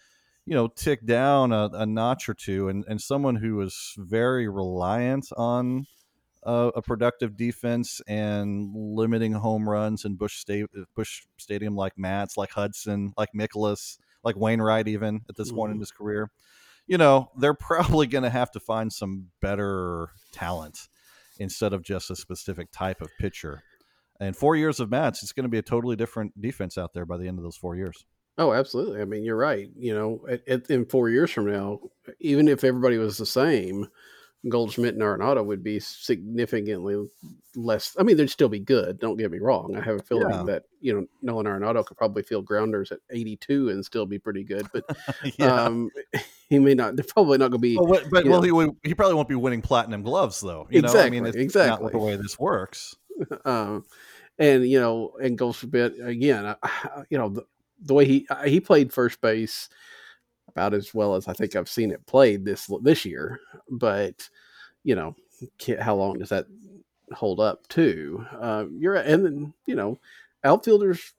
you 0.45 0.53
know, 0.55 0.69
tick 0.69 1.05
down 1.05 1.51
a, 1.51 1.69
a 1.73 1.85
notch 1.85 2.29
or 2.29 2.33
two. 2.33 2.69
And 2.69 2.85
and 2.87 3.01
someone 3.01 3.35
who 3.35 3.57
was 3.57 3.95
very 3.97 4.47
reliant 4.47 5.27
on 5.35 5.87
a, 6.43 6.71
a 6.75 6.81
productive 6.81 7.35
defense 7.35 7.99
and 8.07 8.73
limiting 8.73 9.33
home 9.33 9.67
runs 9.69 10.05
in 10.05 10.15
Busch 10.15 10.37
State, 10.37 10.67
Busch 10.95 11.23
Stadium, 11.35 11.75
like 11.75 11.97
Matz, 11.97 12.37
like 12.37 12.51
Hudson, 12.51 13.13
like 13.17 13.29
Mikolas, 13.35 13.97
like 14.23 14.37
Wainwright, 14.37 14.87
even 14.87 15.19
at 15.27 15.35
this 15.35 15.51
point 15.51 15.71
in 15.73 15.77
Mhm. 15.79 15.81
his 15.81 15.91
career. 15.91 16.31
You 16.87 16.97
know, 16.97 17.29
they're 17.37 17.53
probably 17.99 18.07
going 18.07 18.23
to 18.23 18.29
have 18.29 18.51
to 18.51 18.61
find 18.61 18.93
some 18.93 19.31
better 19.41 20.11
talent 20.31 20.87
instead 21.39 21.73
of 21.73 21.81
just 21.81 22.11
a 22.11 22.15
specific 22.15 22.67
type 22.71 23.01
of 23.01 23.09
pitcher. 23.19 23.63
And 24.19 24.35
four 24.35 24.55
years 24.55 24.79
of 24.79 24.91
Matz, 24.91 25.23
it's 25.23 25.31
going 25.31 25.45
to 25.45 25.49
be 25.49 25.57
a 25.57 25.63
totally 25.63 25.95
different 25.95 26.39
defense 26.39 26.77
out 26.77 26.93
there 26.93 27.05
by 27.05 27.17
the 27.17 27.27
end 27.27 27.39
of 27.39 27.43
those 27.43 27.55
four 27.55 27.75
years. 27.75 28.05
Oh, 28.37 28.53
absolutely. 28.53 29.01
I 29.01 29.05
mean, 29.05 29.23
you're 29.23 29.35
right. 29.35 29.69
You 29.75 29.93
know, 29.93 30.25
at, 30.29 30.47
at, 30.47 30.69
in 30.69 30.85
four 30.85 31.09
years 31.09 31.31
from 31.31 31.51
now, 31.51 31.79
even 32.19 32.47
if 32.47 32.63
everybody 32.63 32.97
was 32.97 33.17
the 33.17 33.25
same, 33.25 33.87
Goldschmidt 34.47 34.93
and 34.93 35.03
Arenado 35.03 35.43
would 35.43 35.63
be 35.63 35.79
significantly 35.79 37.07
less. 37.55 37.95
I 37.99 38.03
mean, 38.03 38.15
they'd 38.15 38.29
still 38.29 38.47
be 38.47 38.59
good. 38.59 38.99
Don't 38.99 39.17
get 39.17 39.31
me 39.31 39.39
wrong. 39.39 39.75
I 39.75 39.81
have 39.81 39.99
a 39.99 40.03
feeling 40.03 40.29
Yeah. 40.29 40.43
that 40.43 40.63
you 40.79 40.93
know 40.93 41.07
Nolan 41.21 41.45
Arenado 41.45 41.85
could 41.85 41.97
probably 41.97 42.23
field 42.23 42.45
grounders 42.45 42.91
at 42.91 42.99
82 43.09 43.69
and 43.69 43.83
still 43.83 44.05
be 44.05 44.17
pretty 44.17 44.43
good. 44.43 44.65
But 44.71 44.85
yeah. 45.37 45.63
um, 45.65 45.89
he 46.49 46.57
may 46.59 46.73
not. 46.73 46.95
They're 46.95 47.05
probably 47.05 47.37
not 47.37 47.51
going 47.51 47.59
to 47.59 47.67
be. 47.67 47.75
Well, 47.75 47.87
what- 47.87 48.09
but 48.09 48.25
well, 48.25 48.41
know- 48.41 48.59
he 48.81 48.89
he 48.89 48.93
probably 48.93 49.15
won't 49.15 49.27
be 49.29 49.35
winning 49.35 49.61
platinum 49.61 50.03
gloves 50.03 50.39
though. 50.39 50.67
You 50.69 50.81
know, 50.83 50.93
I 50.97 51.09
mean, 51.09 51.25
Exactly, 51.25 51.83
not 51.85 51.91
the 51.91 51.97
way 51.97 52.15
this 52.15 52.39
works. 52.39 52.95
um, 53.45 53.83
and 54.37 54.65
you 54.65 54.79
know, 54.79 55.11
and 55.21 55.37
Goldschmidt 55.37 55.95
again. 56.01 56.45
I, 56.63 57.03
you 57.09 57.17
know, 57.17 57.29
the, 57.29 57.45
the 57.81 57.93
way 57.93 58.05
he 58.05 58.25
he 58.45 58.61
played 58.61 58.93
first 58.93 59.19
base 59.19 59.67
about 60.59 60.73
as 60.73 60.93
well 60.93 61.15
as 61.15 61.27
I 61.27 61.33
think 61.33 61.55
I've 61.55 61.69
seen 61.69 61.91
it 61.91 62.05
played 62.05 62.43
this 62.43 62.69
this 62.81 63.05
year. 63.05 63.39
But 63.69 64.29
you 64.83 64.95
know, 64.95 65.15
how 65.79 65.95
long 65.95 66.19
does 66.19 66.29
that 66.29 66.45
hold 67.13 67.39
up 67.39 67.67
too? 67.69 68.25
Uh, 68.39 68.65
you're 68.71 68.95
and 68.95 69.25
then 69.25 69.53
you 69.65 69.75
know, 69.75 69.97
outfielders 70.43 71.13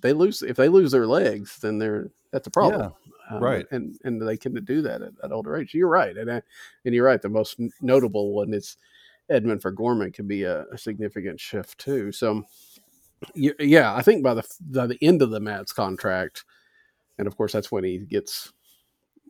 they 0.00 0.12
lose 0.12 0.42
if 0.42 0.56
they 0.56 0.68
lose 0.68 0.92
their 0.92 1.06
legs, 1.06 1.58
then 1.58 1.78
they're 1.78 2.10
that's 2.32 2.46
a 2.46 2.50
problem. 2.50 2.92
Um, 3.30 3.42
right. 3.42 3.66
and 3.72 3.98
and 4.04 4.26
they 4.26 4.38
can 4.38 4.54
do 4.64 4.80
that 4.82 5.02
at, 5.02 5.12
at 5.22 5.32
older 5.32 5.56
age. 5.56 5.74
You're 5.74 5.88
right, 5.88 6.16
and 6.16 6.30
and 6.30 6.94
you're 6.94 7.04
right. 7.04 7.20
The 7.20 7.28
most 7.28 7.60
notable 7.82 8.32
one 8.32 8.54
is 8.54 8.78
Edman 9.30 9.60
for 9.60 9.70
Gorman 9.70 10.12
could 10.12 10.28
be 10.28 10.44
a, 10.44 10.64
a 10.72 10.78
significant 10.78 11.38
shift 11.38 11.78
too. 11.78 12.10
So, 12.10 12.44
yeah, 13.34 13.94
I 13.94 14.00
think 14.00 14.22
by 14.22 14.32
the 14.32 14.44
by 14.60 14.86
the 14.86 14.98
end 15.02 15.20
of 15.20 15.30
the 15.30 15.40
Matz 15.40 15.72
contract, 15.72 16.44
and 17.18 17.26
of 17.26 17.36
course 17.36 17.52
that's 17.52 17.70
when 17.70 17.84
he 17.84 17.98
gets 17.98 18.52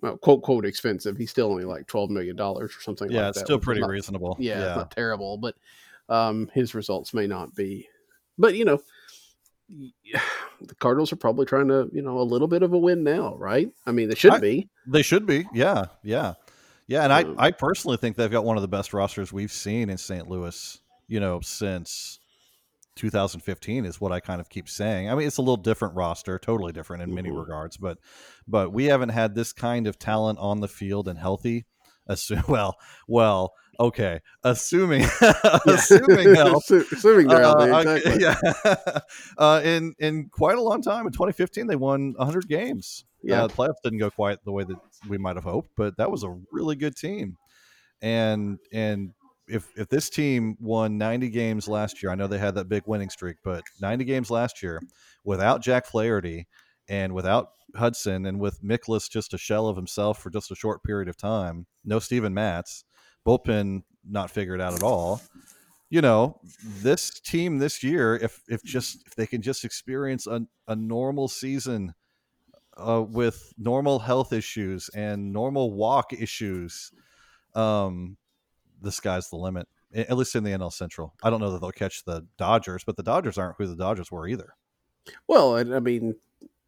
well, 0.03 0.17
quote 0.17 0.43
quote 0.43 0.65
expensive. 0.65 1.17
He's 1.17 1.31
still 1.31 1.51
only 1.51 1.65
like 1.65 1.87
twelve 1.87 2.11
million 2.11 2.37
dollars 2.37 2.77
or 2.77 2.81
something. 2.81 3.11
Yeah, 3.11 3.23
like 3.23 3.29
it's 3.31 3.39
that, 3.39 3.47
still 3.47 3.59
pretty 3.59 3.81
not- 3.81 3.91
reasonable. 3.91 4.37
Yeah, 4.39 4.59
yeah. 4.59 4.67
it's 4.69 4.77
not 4.77 4.91
terrible, 4.91 5.37
but 5.39 5.55
um, 6.09 6.51
his 6.55 6.75
results 6.75 7.13
may 7.15 7.27
not 7.27 7.55
be. 7.55 7.89
But 8.39 8.55
you 8.57 8.65
know, 8.65 8.81
the 9.71 10.75
Cardinals 10.79 11.13
are 11.13 11.17
probably 11.17 11.47
trying 11.47 11.69
to 11.69 11.89
you 11.93 12.03
know 12.03 12.19
a 12.19 12.23
little 12.23 12.49
bit 12.49 12.63
of 12.63 12.73
a 12.73 12.79
win 12.79 13.03
now, 13.05 13.35
right? 13.37 13.71
I 13.87 13.93
mean, 13.93 14.09
they 14.09 14.15
should 14.15 14.33
I- 14.35 14.41
be. 14.41 14.69
They 14.87 15.03
should 15.03 15.27
be. 15.27 15.47
Yeah, 15.53 15.87
yeah, 16.03 16.35
yeah. 16.87 17.05
And 17.05 17.13
Um, 17.13 17.37
I, 17.39 17.47
I 17.47 17.51
personally 17.51 17.97
think 17.99 18.17
they've 18.17 18.31
got 18.31 18.45
one 18.45 18.57
of 18.57 18.63
the 18.63 18.69
best 18.69 18.93
rosters 18.95 19.33
we've 19.33 19.53
seen 19.53 19.91
in 19.91 19.99
St. 19.99 20.29
Louis. 20.29 20.81
You 21.09 21.21
know, 21.21 21.41
since 21.41 22.21
2015 22.99 23.85
is 23.87 24.01
what 24.01 24.13
I 24.13 24.21
kind 24.21 24.41
of 24.41 24.49
keep 24.51 24.69
saying. 24.69 25.09
I 25.11 25.15
mean, 25.15 25.27
it's 25.27 25.39
a 25.39 25.43
little 25.43 25.57
different 25.57 25.95
roster, 25.95 26.39
totally 26.39 26.73
different 26.73 27.03
in 27.03 27.15
many 27.15 27.31
Mhm. 27.31 27.39
regards, 27.41 27.77
but 27.79 27.99
but 28.47 28.73
we 28.73 28.87
haven't 28.87 29.11
had 29.11 29.35
this 29.35 29.53
kind 29.53 29.87
of 29.87 29.99
talent 29.99 30.39
on 30.39 30.61
the 30.61 30.69
field 30.69 31.09
and 31.09 31.19
healthy. 31.19 31.65
Assume, 32.07 32.43
well, 32.49 32.77
well, 33.07 33.53
okay. 33.79 34.21
Assuming, 34.43 35.05
assuming 35.67 36.35
health, 36.35 36.65
Assu- 36.69 36.91
assuming 36.93 37.29
they're 37.29 37.41
healthy, 37.43 37.71
uh, 37.71 37.81
exactly. 37.95 38.23
yeah. 38.23 39.01
uh, 39.39 39.61
in 39.65 39.95
in 39.99 40.29
quite 40.31 40.57
a 40.59 40.63
long 40.63 40.83
time. 40.83 41.07
In 41.07 41.13
2015, 41.13 41.67
they 41.67 41.77
won 41.77 42.15
100 42.17 42.49
games. 42.49 43.05
Yeah. 43.23 43.43
Uh, 43.45 43.47
the 43.49 43.55
playoffs 43.55 43.83
didn't 43.85 43.99
go 43.99 44.11
quite 44.11 44.39
the 44.45 44.53
way 44.53 44.65
that 44.65 44.77
we 45.09 45.19
might 45.19 45.37
have 45.37 45.45
hoped, 45.45 45.71
but 45.77 45.97
that 45.99 46.11
was 46.11 46.23
a 46.23 46.35
really 46.53 46.77
good 46.77 46.97
team. 46.97 47.37
And 48.01 48.59
and 48.73 49.11
if 49.49 49.69
if 49.77 49.89
this 49.89 50.11
team 50.11 50.57
won 50.61 50.99
90 50.99 51.31
games 51.31 51.69
last 51.69 52.03
year, 52.03 52.13
I 52.13 52.15
know 52.15 52.27
they 52.27 52.39
had 52.39 52.55
that 52.57 52.69
big 52.69 52.83
winning 52.87 53.11
streak, 53.11 53.37
but 53.45 53.65
90 53.81 54.05
games 54.05 54.31
last 54.31 54.63
year 54.63 54.81
without 55.25 55.63
Jack 55.63 55.87
Flaherty 55.87 56.47
and 56.89 57.15
without 57.15 57.49
Hudson 57.77 58.27
and 58.27 58.41
with 58.41 58.63
Mikolas 58.63 59.11
just 59.11 59.35
a 59.35 59.39
shell 59.39 59.69
of 59.69 59.77
himself 59.77 60.23
for 60.23 60.31
just 60.31 60.51
a 60.51 60.57
short 60.57 60.83
period 60.83 61.09
of 61.09 61.17
time, 61.17 61.67
no 61.85 61.99
Steven 61.99 62.33
Matz, 62.33 62.85
bullpen 63.27 63.83
not 64.09 64.31
figured 64.31 64.61
out 64.61 64.75
at 64.75 64.83
all. 64.83 65.21
You 65.91 66.03
know, 66.03 66.41
this 66.65 67.19
team 67.21 67.59
this 67.59 67.83
year, 67.83 68.17
if 68.17 68.43
if 68.49 68.63
just 68.63 69.07
if 69.07 69.15
they 69.15 69.27
can 69.27 69.41
just 69.41 69.65
experience 69.65 70.27
a, 70.27 70.43
a 70.67 70.77
normal 70.77 71.29
season 71.29 71.95
uh, 72.77 73.03
with 73.03 73.53
normal 73.57 73.99
health 73.99 74.33
issues 74.33 74.91
and 74.91 75.33
normal 75.33 75.73
walk 75.73 76.13
issues, 76.13 76.93
um, 77.55 78.19
the 78.81 78.93
sky's 78.93 79.29
the 79.31 79.37
limit. 79.37 79.67
At 79.95 80.19
least 80.19 80.35
in 80.37 80.45
the 80.45 80.51
NL 80.51 80.71
Central. 80.73 81.15
I 81.23 81.31
don't 81.31 81.41
know 81.41 81.51
that 81.53 81.61
they'll 81.63 81.73
catch 81.73 82.05
the 82.05 82.27
Dodgers, 82.37 82.85
but 82.85 82.97
the 82.97 83.03
Dodgers 83.03 83.39
aren't 83.39 83.57
who 83.57 83.67
the 83.67 83.75
Dodgers 83.77 84.13
were 84.13 84.29
either. 84.29 84.55
Well, 85.27 85.57
I 85.57 85.81
mean, 85.81 86.15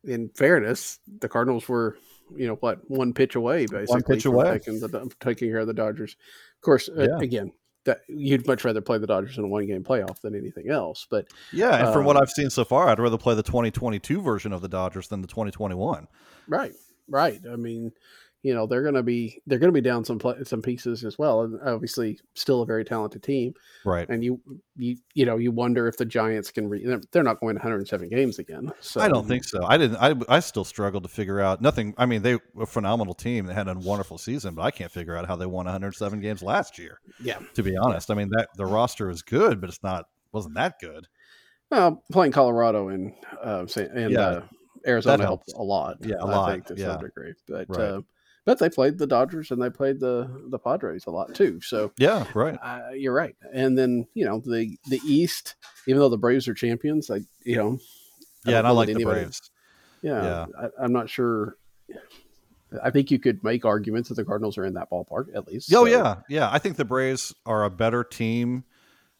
in 0.04 0.30
fairness, 0.30 0.98
the 1.20 1.28
Cardinals 1.28 1.68
were, 1.68 1.98
you 2.34 2.46
know, 2.46 2.54
what 2.56 2.88
one 2.90 3.12
pitch 3.12 3.34
away, 3.34 3.66
basically, 3.66 4.02
pitch 4.14 4.24
away. 4.24 4.58
taking 4.58 4.80
the 4.80 5.10
taking 5.20 5.50
care 5.50 5.58
of 5.58 5.66
the 5.66 5.74
Dodgers. 5.74 6.16
Of 6.56 6.62
course, 6.62 6.88
uh, 6.88 7.08
Yeah. 7.10 7.18
again, 7.20 7.52
that 7.84 8.00
you'd 8.08 8.46
much 8.46 8.64
rather 8.64 8.80
play 8.80 8.96
the 8.96 9.06
Dodgers 9.06 9.36
in 9.36 9.44
a 9.44 9.48
one 9.48 9.66
game 9.66 9.84
playoff 9.84 10.20
than 10.20 10.34
anything 10.34 10.70
else. 10.70 11.06
But 11.10 11.26
Yeah, 11.52 11.84
and 11.84 11.92
from 11.92 12.06
what 12.06 12.16
Um, 12.16 12.22
I've 12.22 12.30
seen 12.30 12.48
so 12.48 12.64
far, 12.64 12.88
I'd 12.88 12.98
rather 12.98 13.18
play 13.18 13.34
the 13.34 13.42
2022 13.42 14.22
version 14.22 14.54
of 14.54 14.62
the 14.62 14.68
Dodgers 14.68 15.08
than 15.08 15.20
the 15.20 15.28
2021. 15.28 16.08
right, 16.48 16.72
right. 17.08 17.40
I 17.50 17.56
mean, 17.56 17.92
you 18.42 18.54
know 18.54 18.66
they're 18.66 18.82
going 18.82 18.94
to 18.94 19.02
be 19.02 19.42
they're 19.46 19.58
going 19.58 19.68
to 19.72 19.80
be 19.80 19.86
down 19.86 20.04
some 20.04 20.20
some 20.44 20.62
pieces 20.62 21.04
as 21.04 21.18
well, 21.18 21.42
and 21.42 21.60
obviously 21.62 22.18
still 22.34 22.62
a 22.62 22.66
very 22.66 22.84
talented 22.84 23.22
team. 23.22 23.52
Right. 23.84 24.08
And 24.08 24.24
you 24.24 24.40
you 24.76 24.96
you 25.14 25.26
know 25.26 25.36
you 25.36 25.50
wonder 25.52 25.86
if 25.88 25.96
the 25.96 26.04
Giants 26.06 26.50
can 26.50 26.68
re- 26.68 26.84
they're- 26.84 27.02
they're 27.12 27.22
not 27.22 27.40
going 27.40 27.56
107 27.56 28.08
games 28.08 28.38
again. 28.38 28.72
So 28.80 29.00
I 29.00 29.08
don't 29.08 29.28
think 29.28 29.44
so. 29.44 29.64
I 29.64 29.76
didn't. 29.76 29.96
I, 29.98 30.14
I 30.28 30.40
still 30.40 30.64
struggled 30.64 31.02
to 31.02 31.08
figure 31.08 31.40
out 31.40 31.60
nothing. 31.60 31.94
I 31.98 32.06
mean, 32.06 32.22
they 32.22 32.36
were 32.54 32.62
a 32.62 32.66
phenomenal 32.66 33.14
team. 33.14 33.46
They 33.46 33.54
had 33.54 33.68
a 33.68 33.74
wonderful 33.74 34.16
season, 34.18 34.54
but 34.54 34.62
I 34.62 34.70
can't 34.70 34.90
figure 34.90 35.16
out 35.16 35.26
how 35.26 35.36
they 35.36 35.46
won 35.46 35.66
107 35.66 36.20
games 36.20 36.42
last 36.42 36.78
year. 36.78 37.00
Yeah. 37.22 37.38
To 37.54 37.62
be 37.62 37.76
honest, 37.76 38.10
I 38.10 38.14
mean 38.14 38.30
that 38.30 38.48
the 38.56 38.66
roster 38.66 39.10
is 39.10 39.22
good, 39.22 39.60
but 39.60 39.68
it's 39.68 39.82
not 39.82 40.06
wasn't 40.32 40.54
that 40.54 40.78
good. 40.80 41.06
Well, 41.70 42.02
playing 42.10 42.32
Colorado 42.32 42.88
and 42.88 43.12
uh, 43.42 43.66
and 43.76 44.10
Yeah, 44.12 44.20
uh, 44.20 44.42
Arizona 44.86 45.22
helped 45.24 45.50
helps. 45.50 45.58
a 45.58 45.62
lot. 45.62 45.96
Yeah, 46.00 46.16
a 46.20 46.26
I 46.26 46.34
lot, 46.36 46.50
think 46.52 46.66
to 46.66 46.74
yeah. 46.76 46.86
some 46.94 47.00
degree, 47.02 47.34
but 47.46 47.66
Right. 47.68 47.80
uh, 47.80 48.00
but 48.50 48.58
they 48.58 48.68
played 48.68 48.98
the 48.98 49.06
Dodgers 49.06 49.52
and 49.52 49.62
they 49.62 49.70
played 49.70 50.00
the 50.00 50.28
the 50.48 50.58
Padres 50.58 51.06
a 51.06 51.10
lot 51.12 51.32
too. 51.36 51.60
So 51.60 51.92
Yeah. 51.98 52.24
Right. 52.34 52.58
uh, 52.60 52.90
you're 52.94 53.12
right. 53.12 53.36
And 53.54 53.78
then 53.78 54.08
you 54.14 54.24
know 54.24 54.42
the 54.44 54.76
the 54.88 55.00
East, 55.04 55.54
even 55.86 56.00
though 56.00 56.08
the 56.08 56.18
Braves 56.18 56.48
are 56.48 56.54
champions, 56.54 57.08
like 57.08 57.22
you 57.44 57.54
know 57.54 57.78
Yeah, 58.44 58.54
don't 58.54 58.58
and 58.58 58.66
I 58.66 58.70
like 58.72 58.88
the 58.92 59.04
Braves. 59.04 59.52
Yeah, 60.02 60.22
Yeah. 60.22 60.46
I, 60.60 60.84
I'm 60.84 60.92
not 60.92 61.08
sure. 61.08 61.56
I 62.82 62.90
think 62.90 63.12
you 63.12 63.20
could 63.20 63.44
make 63.44 63.64
arguments 63.64 64.08
that 64.08 64.16
the 64.16 64.24
Cardinals 64.24 64.58
are 64.58 64.64
in 64.64 64.74
that 64.74 64.90
ballpark 64.90 65.26
at 65.32 65.46
least. 65.46 65.72
Oh 65.72 65.84
So, 65.84 65.86
yeah, 65.86 66.16
yeah. 66.28 66.50
I 66.50 66.58
think 66.58 66.76
the 66.76 66.84
Braves 66.84 67.32
are 67.46 67.62
a 67.62 67.70
better 67.70 68.02
team 68.02 68.64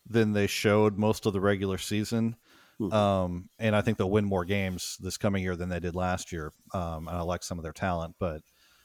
than 0.08 0.32
they 0.32 0.48
showed 0.48 0.98
most 0.98 1.24
of 1.24 1.32
the 1.32 1.40
regular 1.40 1.78
season. 1.78 2.34
Mhm. 2.80 2.92
Um, 2.92 3.48
and 3.60 3.76
I 3.76 3.80
think 3.82 3.96
they'll 3.96 4.10
win 4.10 4.24
more 4.24 4.44
games 4.44 4.96
this 4.98 5.18
coming 5.18 5.44
year 5.44 5.54
than 5.54 5.68
they 5.68 5.78
did 5.78 5.94
last 5.94 6.32
year. 6.32 6.50
Um, 6.74 7.06
and 7.06 7.16
I 7.16 7.20
like 7.20 7.44
some 7.44 7.58
of 7.58 7.62
their 7.62 7.72
talent, 7.72 8.16
but 8.18 8.42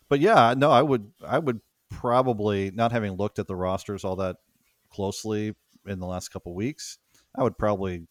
but 0.10 0.20
yeah, 0.20 0.54
no, 0.58 0.72
I 0.72 0.82
would 0.82 1.12
I 1.26 1.40
would 1.40 1.62
probably 1.90 2.72
not 2.72 2.92
having 2.92 3.14
looked 3.14 3.40
at 3.40 3.48
the 3.48 3.56
rosters 3.56 4.04
all 4.04 4.18
that 4.18 4.38
closely 4.92 5.56
in 5.86 6.00
the 6.00 6.08
last 6.08 6.30
couple 6.30 6.54
weeks, 6.56 6.98
I 7.36 7.44
would 7.44 7.58
probably 7.58 8.08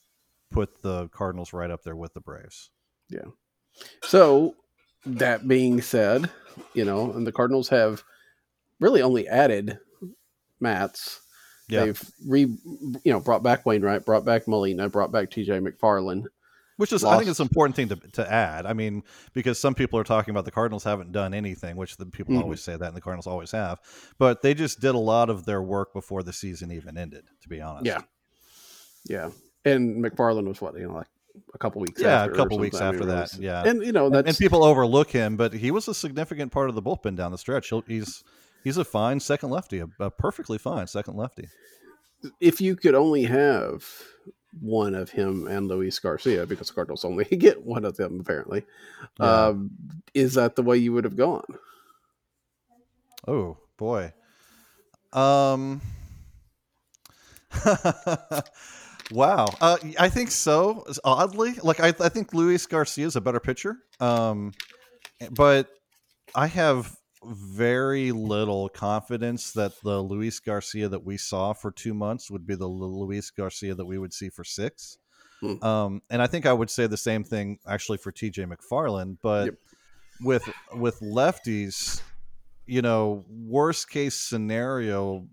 put 0.50 0.82
the 0.82 1.08
Cardinals 1.08 1.52
right 1.52 1.70
up 1.70 1.82
there 1.82 1.96
with 1.96 2.14
the 2.14 2.20
Braves. 2.20 2.70
Yeah. 3.08 3.26
So 4.02 4.54
that 5.06 5.46
being 5.48 5.80
said, 5.80 6.30
you 6.74 6.84
know, 6.84 7.12
and 7.12 7.26
the 7.26 7.32
Cardinals 7.32 7.68
have 7.70 8.02
really 8.80 9.02
only 9.02 9.26
added 9.28 9.78
Matz. 10.60 11.20
Yeah. 11.68 11.86
They've 11.86 12.10
re 12.26 12.40
you 12.42 13.12
know 13.12 13.20
brought 13.20 13.42
back 13.42 13.64
Wainwright, 13.64 14.04
brought 14.04 14.24
back 14.24 14.46
Molina, 14.46 14.88
brought 14.88 15.12
back 15.12 15.30
T.J. 15.30 15.60
McFarland. 15.60 16.24
Which 16.76 16.92
is, 16.92 17.04
I 17.04 17.16
think, 17.18 17.30
it's 17.30 17.38
an 17.38 17.44
important 17.46 17.76
thing 17.76 17.88
to, 17.90 17.96
to 18.14 18.32
add. 18.32 18.66
I 18.66 18.72
mean, 18.72 19.04
because 19.32 19.60
some 19.60 19.74
people 19.76 19.98
are 19.98 20.04
talking 20.04 20.32
about 20.32 20.44
the 20.44 20.50
Cardinals 20.50 20.82
haven't 20.82 21.12
done 21.12 21.32
anything, 21.32 21.76
which 21.76 21.96
the 21.98 22.06
people 22.06 22.34
Mhm. 22.34 22.42
always 22.42 22.62
say 22.62 22.76
that, 22.76 22.86
and 22.88 22.96
the 22.96 23.00
Cardinals 23.00 23.28
always 23.28 23.52
have. 23.52 23.78
But 24.18 24.42
they 24.42 24.54
just 24.54 24.80
did 24.80 24.94
a 24.94 24.98
lot 24.98 25.30
of 25.30 25.44
their 25.44 25.62
work 25.62 25.92
before 25.92 26.24
the 26.24 26.32
season 26.32 26.72
even 26.72 26.98
ended. 26.98 27.26
To 27.42 27.48
be 27.48 27.60
honest, 27.60 27.86
Yeah, 27.86 28.00
yeah. 29.08 29.30
And 29.64 30.04
McFarland 30.04 30.46
was 30.48 30.60
what 30.60 30.76
you 30.76 30.88
know 30.88 30.94
like 30.94 31.06
a 31.54 31.58
couple 31.58 31.80
weeks. 31.80 32.00
yeah, 32.00 32.22
after 32.22 32.32
a 32.32 32.36
couple 32.36 32.58
weeks 32.58 32.78
something. 32.78 32.86
I 32.86 32.88
after 32.88 33.06
mean, 33.06 33.16
that, 33.16 33.20
was- 33.32 33.38
yeah. 33.38 33.62
And 33.64 33.84
you 33.84 33.92
know 33.92 34.10
that's 34.10 34.28
and 34.28 34.36
people 34.36 34.64
overlook 34.64 35.10
him, 35.10 35.36
but 35.36 35.52
he 35.52 35.70
was 35.70 35.88
a 35.88 35.94
significant 35.94 36.52
part 36.52 36.68
of 36.68 36.74
the 36.74 36.82
bullpen 36.82 37.16
down 37.16 37.30
the 37.32 37.38
stretch. 37.38 37.68
He'll, 37.68 37.82
he's 37.82 38.22
he's 38.64 38.76
a 38.78 38.84
fine 38.84 39.20
second 39.20 39.50
lefty, 39.50 39.78
a, 39.78 39.86
a 40.00 40.10
perfectly 40.10 40.58
fine 40.58 40.86
second 40.86 41.16
lefty. 41.16 41.48
if 42.40 42.60
you 42.60 42.74
could 42.76 42.94
only 42.94 43.24
have 43.24 43.84
one 44.60 44.94
of 44.94 45.10
him 45.10 45.46
and 45.46 45.68
Luis 45.68 45.98
Garcia, 45.98 46.46
because 46.46 46.68
the 46.68 46.74
Cardinals 46.74 47.04
only 47.04 47.24
get 47.38 47.64
one 47.64 47.84
of 47.84 47.96
them 47.96 48.20
apparently, 48.20 48.64
Yeah. 49.20 49.46
um, 49.48 49.70
is 50.14 50.34
that 50.34 50.56
the 50.56 50.62
way 50.62 50.76
you 50.76 50.92
would 50.92 51.04
have 51.04 51.16
gone? 51.16 51.44
Oh 53.26 53.56
boy. 53.76 54.12
Um. 55.12 55.80
wow. 59.10 59.46
Uh, 59.60 59.76
I 59.98 60.08
think 60.08 60.30
so. 60.30 60.84
Oddly, 61.04 61.54
like 61.62 61.80
I, 61.80 61.88
I 62.00 62.08
think 62.08 62.34
Luis 62.34 62.66
Garcia 62.66 63.06
is 63.06 63.16
a 63.16 63.20
better 63.20 63.40
pitcher. 63.40 63.76
Um, 64.00 64.52
but 65.30 65.68
I 66.34 66.46
have 66.48 66.96
very 67.26 68.12
little 68.12 68.68
confidence 68.68 69.52
that 69.52 69.72
the 69.82 70.00
Luis 70.00 70.40
Garcia 70.40 70.88
that 70.88 71.04
we 71.04 71.16
saw 71.16 71.52
for 71.52 71.70
two 71.70 71.94
months 71.94 72.30
would 72.30 72.46
be 72.46 72.54
the 72.54 72.66
Luis 72.66 73.30
Garcia 73.30 73.74
that 73.74 73.84
we 73.84 73.98
would 73.98 74.12
see 74.12 74.28
for 74.28 74.44
six. 74.44 74.98
Hmm. 75.40 75.62
Um, 75.64 76.02
and 76.10 76.22
I 76.22 76.26
think 76.26 76.46
I 76.46 76.52
would 76.52 76.70
say 76.70 76.86
the 76.86 76.96
same 76.96 77.24
thing 77.24 77.58
actually 77.66 77.98
for 77.98 78.12
TJ 78.12 78.46
McFarland, 78.46 79.18
but 79.22 79.46
Yep. 79.46 79.54
with 80.20 80.48
with 80.74 81.00
lefties, 81.00 82.02
you 82.66 82.82
know, 82.82 83.24
worst 83.28 83.90
case 83.90 84.14
scenario, 84.14 85.26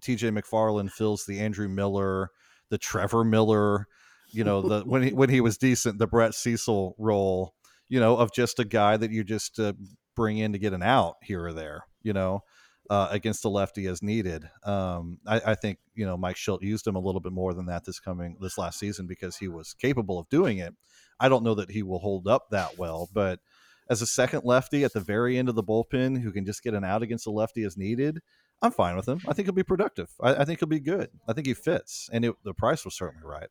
TJ 0.00 0.38
McFarland 0.38 0.90
fills 0.92 1.24
the 1.26 1.40
Andrew 1.40 1.68
Miller, 1.68 2.30
the 2.70 2.78
Trever 2.78 3.28
Miller, 3.28 3.86
you 4.30 4.44
know, 4.44 4.62
the 4.62 4.80
when 4.80 5.02
he 5.02 5.12
when 5.12 5.30
he 5.30 5.40
was 5.40 5.58
decent, 5.58 5.98
the 5.98 6.06
Brett 6.06 6.34
Cecil 6.34 6.94
role, 6.98 7.54
you 7.88 8.00
know, 8.00 8.16
of 8.16 8.32
just 8.32 8.58
a 8.58 8.64
guy 8.64 8.96
that 8.96 9.10
you 9.10 9.24
just 9.24 9.58
uh, 9.58 9.72
bring 10.18 10.38
in 10.38 10.52
to 10.52 10.58
get 10.58 10.72
an 10.72 10.82
out 10.82 11.16
here 11.22 11.44
or 11.44 11.52
there, 11.52 11.84
you 12.02 12.12
know, 12.12 12.42
uh, 12.90 13.08
against 13.10 13.42
the 13.42 13.50
lefty 13.50 13.86
as 13.86 14.02
needed. 14.02 14.48
Um, 14.64 15.18
I, 15.26 15.40
I 15.46 15.54
think 15.54 15.78
you 15.94 16.04
know 16.04 16.16
Mike 16.16 16.36
Shildt 16.36 16.62
used 16.62 16.86
him 16.86 16.96
a 16.96 17.00
little 17.00 17.20
bit 17.20 17.32
more 17.32 17.54
than 17.54 17.66
that 17.66 17.84
this 17.84 18.00
coming 18.00 18.36
this 18.40 18.58
last 18.58 18.78
season 18.78 19.06
because 19.06 19.36
he 19.36 19.48
was 19.48 19.74
capable 19.74 20.18
of 20.18 20.28
doing 20.28 20.58
it. 20.58 20.74
I 21.20 21.28
don't 21.28 21.44
know 21.44 21.54
that 21.54 21.70
he 21.70 21.82
will 21.82 22.00
hold 22.00 22.26
up 22.26 22.50
that 22.50 22.76
well, 22.78 23.08
but 23.12 23.40
as 23.88 24.02
a 24.02 24.06
second 24.06 24.42
lefty 24.44 24.84
at 24.84 24.92
the 24.92 25.00
very 25.00 25.38
end 25.38 25.48
of 25.48 25.54
the 25.54 25.62
bullpen 25.62 26.20
who 26.20 26.32
can 26.32 26.44
just 26.44 26.62
get 26.62 26.74
an 26.74 26.84
out 26.84 27.02
against 27.02 27.24
the 27.24 27.30
lefty 27.30 27.62
as 27.64 27.76
needed, 27.76 28.20
I'm 28.60 28.72
fine 28.72 28.96
with 28.96 29.08
him. 29.08 29.20
I 29.26 29.32
think 29.32 29.46
he'll 29.46 29.54
be 29.54 29.62
productive. 29.62 30.10
I, 30.20 30.36
I 30.36 30.44
think 30.44 30.58
he'll 30.58 30.68
be 30.68 30.80
good. 30.80 31.10
I 31.26 31.32
think 31.32 31.46
he 31.46 31.54
fits, 31.54 32.08
and 32.12 32.24
it, 32.24 32.34
the 32.44 32.54
price 32.54 32.84
was 32.84 32.96
certainly 32.96 33.24
right. 33.24 33.48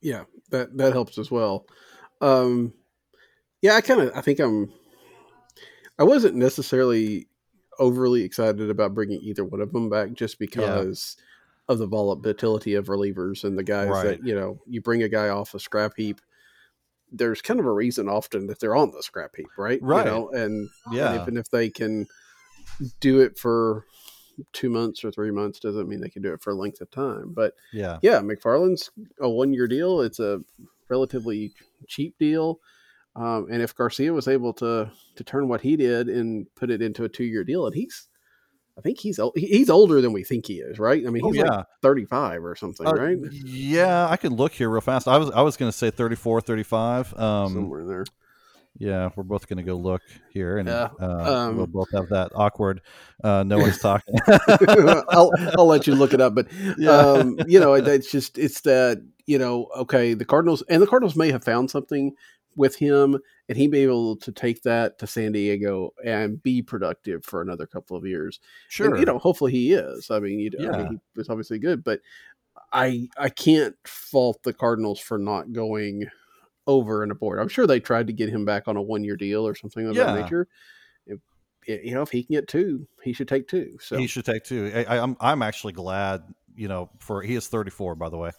Yeah, 0.00 0.24
that 0.50 0.76
that 0.76 0.92
helps 0.92 1.18
as 1.18 1.30
well. 1.30 1.66
Um, 2.20 2.74
yeah, 3.60 3.74
I 3.74 3.80
kind 3.80 4.00
of 4.00 4.16
I 4.16 4.20
think 4.20 4.40
I'm. 4.40 4.72
I 5.98 6.04
wasn't 6.04 6.34
necessarily 6.36 7.28
overly 7.78 8.22
excited 8.22 8.68
about 8.70 8.94
bringing 8.94 9.20
either 9.22 9.44
one 9.44 9.60
of 9.60 9.72
them 9.72 9.88
back 9.88 10.12
just 10.14 10.38
because 10.38 11.16
of 11.68 11.78
the 11.78 11.86
volatility 11.86 12.74
of 12.74 12.86
relievers 12.86 13.44
and 13.44 13.56
the 13.58 13.62
guys 13.62 13.88
Right. 13.88 14.04
that 14.20 14.26
you 14.26 14.34
know 14.34 14.60
you 14.66 14.80
bring 14.80 15.02
a 15.02 15.08
guy 15.08 15.28
off 15.28 15.54
a 15.54 15.58
scrap 15.60 15.94
heap. 15.96 16.20
There's 17.10 17.42
kind 17.42 17.60
of 17.60 17.66
a 17.66 17.72
reason 17.72 18.08
often 18.08 18.46
that 18.46 18.58
they're 18.58 18.74
on 18.76 18.90
the 18.90 19.02
scrap 19.02 19.36
heap, 19.36 19.46
right? 19.58 19.80
Right. 19.82 20.04
You 20.04 20.10
know, 20.10 20.30
and, 20.30 20.68
Yeah. 20.92 21.12
and 21.12 21.22
even 21.22 21.36
if 21.36 21.50
they 21.50 21.68
can 21.70 22.06
do 23.00 23.20
it 23.20 23.38
for 23.38 23.84
two 24.54 24.70
months 24.70 25.04
or 25.04 25.10
three 25.10 25.30
months, 25.30 25.60
doesn't 25.60 25.88
mean 25.88 26.00
they 26.00 26.08
can 26.08 26.22
do 26.22 26.32
it 26.32 26.42
for 26.42 26.50
a 26.50 26.54
length 26.54 26.80
of 26.80 26.90
time. 26.90 27.32
But 27.34 27.54
Yeah, 27.72 27.98
yeah, 28.02 28.20
McFarland's 28.20 28.90
a 29.20 29.28
one 29.28 29.52
year 29.52 29.68
deal. 29.68 30.00
It's 30.00 30.20
a 30.20 30.42
relatively 30.88 31.52
cheap 31.86 32.16
deal. 32.18 32.60
Um, 33.14 33.48
and 33.50 33.60
if 33.62 33.74
Garcia 33.74 34.12
was 34.12 34.28
able 34.28 34.52
to 34.54 34.90
to 35.16 35.24
turn 35.24 35.48
what 35.48 35.60
he 35.60 35.76
did 35.76 36.08
and 36.08 36.46
put 36.54 36.70
it 36.70 36.80
into 36.80 37.04
a 37.04 37.08
two 37.08 37.24
year 37.24 37.44
deal, 37.44 37.66
and 37.66 37.74
he's, 37.74 38.08
I 38.78 38.80
think 38.80 38.98
he's 38.98 39.20
he's 39.36 39.68
older 39.68 40.00
than 40.00 40.12
we 40.14 40.24
think 40.24 40.46
he 40.46 40.60
is, 40.60 40.78
right? 40.78 41.06
I 41.06 41.10
mean, 41.10 41.22
Oh, 41.24 41.30
he's 41.30 41.42
yeah. 41.42 41.50
like 41.56 41.66
thirty 41.82 42.06
five 42.06 42.42
or 42.42 42.56
something, 42.56 42.86
Uh, 42.86 42.92
right? 42.94 43.18
Yeah, 43.30 44.08
I 44.08 44.16
can 44.16 44.34
look 44.34 44.52
here 44.52 44.70
real 44.70 44.80
fast. 44.80 45.06
I 45.08 45.18
was 45.18 45.30
I 45.30 45.42
was 45.42 45.58
going 45.58 45.70
to 45.70 45.76
say 45.76 45.90
34, 45.90 46.40
35. 46.40 47.12
Um, 47.18 47.52
Somewhere 47.52 47.84
there. 47.84 48.04
yeah, 48.78 49.10
we're 49.14 49.24
both 49.24 49.46
going 49.46 49.58
to 49.58 49.62
go 49.62 49.74
look 49.74 50.00
here, 50.32 50.56
and 50.56 50.66
Yeah, 50.66 50.88
uh, 50.98 51.34
um, 51.48 51.56
we'll 51.58 51.66
both 51.66 51.90
have 51.92 52.08
that 52.08 52.32
awkward. 52.34 52.80
Uh, 53.22 53.42
no 53.42 53.58
one's 53.58 53.78
talking. 53.82 54.14
I'll 55.10 55.30
I'll 55.58 55.66
let 55.66 55.86
you 55.86 55.94
look 55.94 56.14
it 56.14 56.22
up, 56.22 56.34
but 56.34 56.46
Yeah. 56.78 56.92
um, 56.96 57.38
you 57.46 57.60
know, 57.60 57.74
it- 57.74 57.86
it's 57.86 58.10
just 58.10 58.38
it's 58.38 58.62
that 58.62 59.02
you 59.26 59.38
know, 59.38 59.68
okay, 59.76 60.14
the 60.14 60.24
Cardinals 60.24 60.62
and 60.70 60.80
the 60.80 60.86
Cardinals 60.86 61.14
may 61.14 61.30
have 61.30 61.44
found 61.44 61.70
something 61.70 62.14
with 62.56 62.76
him, 62.76 63.18
and 63.48 63.56
he 63.58 63.66
may 63.68 63.78
be 63.78 63.82
able 63.84 64.16
to 64.16 64.32
take 64.32 64.62
that 64.62 64.98
to 64.98 65.06
San 65.06 65.32
Diego 65.32 65.90
and 66.04 66.42
be 66.42 66.62
productive 66.62 67.24
for 67.24 67.40
another 67.42 67.66
couple 67.66 67.96
of 67.96 68.04
years. 68.06 68.40
sure. 68.68 68.90
And, 68.90 68.98
you 68.98 69.04
know, 69.06 69.18
hopefully 69.18 69.52
he 69.52 69.72
is. 69.72 70.10
I 70.10 70.20
mean, 70.20 70.38
you, 70.38 70.50
I 70.58 70.62
Yeah. 70.62 70.76
mean, 70.76 70.86
he 70.88 70.98
was 71.16 71.28
obviously 71.28 71.58
good, 71.58 71.82
but 71.84 72.00
I 72.72 73.08
I 73.16 73.28
can't 73.30 73.76
fault 73.86 74.42
the 74.42 74.52
Cardinals 74.52 75.00
for 75.00 75.18
not 75.18 75.52
going 75.52 76.06
over 76.66 77.02
and 77.02 77.10
aboard. 77.10 77.38
I'm 77.40 77.48
sure 77.48 77.66
they 77.66 77.80
tried 77.80 78.06
to 78.06 78.12
get 78.12 78.28
him 78.28 78.44
back 78.44 78.68
on 78.68 78.76
a 78.76 78.82
one 78.82 79.04
year 79.04 79.16
deal 79.16 79.46
or 79.46 79.54
something 79.54 79.86
of 79.86 79.96
Yeah. 79.96 80.12
that 80.12 80.22
nature. 80.22 80.48
If, 81.06 81.20
you 81.66 81.94
know, 81.94 82.02
if 82.02 82.10
he 82.10 82.24
can 82.24 82.34
get 82.34 82.48
two, 82.48 82.86
he 83.02 83.12
should 83.12 83.28
take 83.28 83.48
two. 83.48 83.78
So 83.80 83.96
He 83.96 84.06
should 84.06 84.24
take 84.24 84.44
two. 84.44 84.70
I, 84.74 84.84
I, 84.84 85.02
I'm 85.02 85.16
I'm 85.20 85.42
actually 85.42 85.72
glad. 85.72 86.22
You 86.54 86.68
know, 86.68 86.90
for 86.98 87.22
he 87.22 87.34
is 87.34 87.48
34, 87.48 87.94
by 87.94 88.10
the 88.10 88.18
way. 88.18 88.30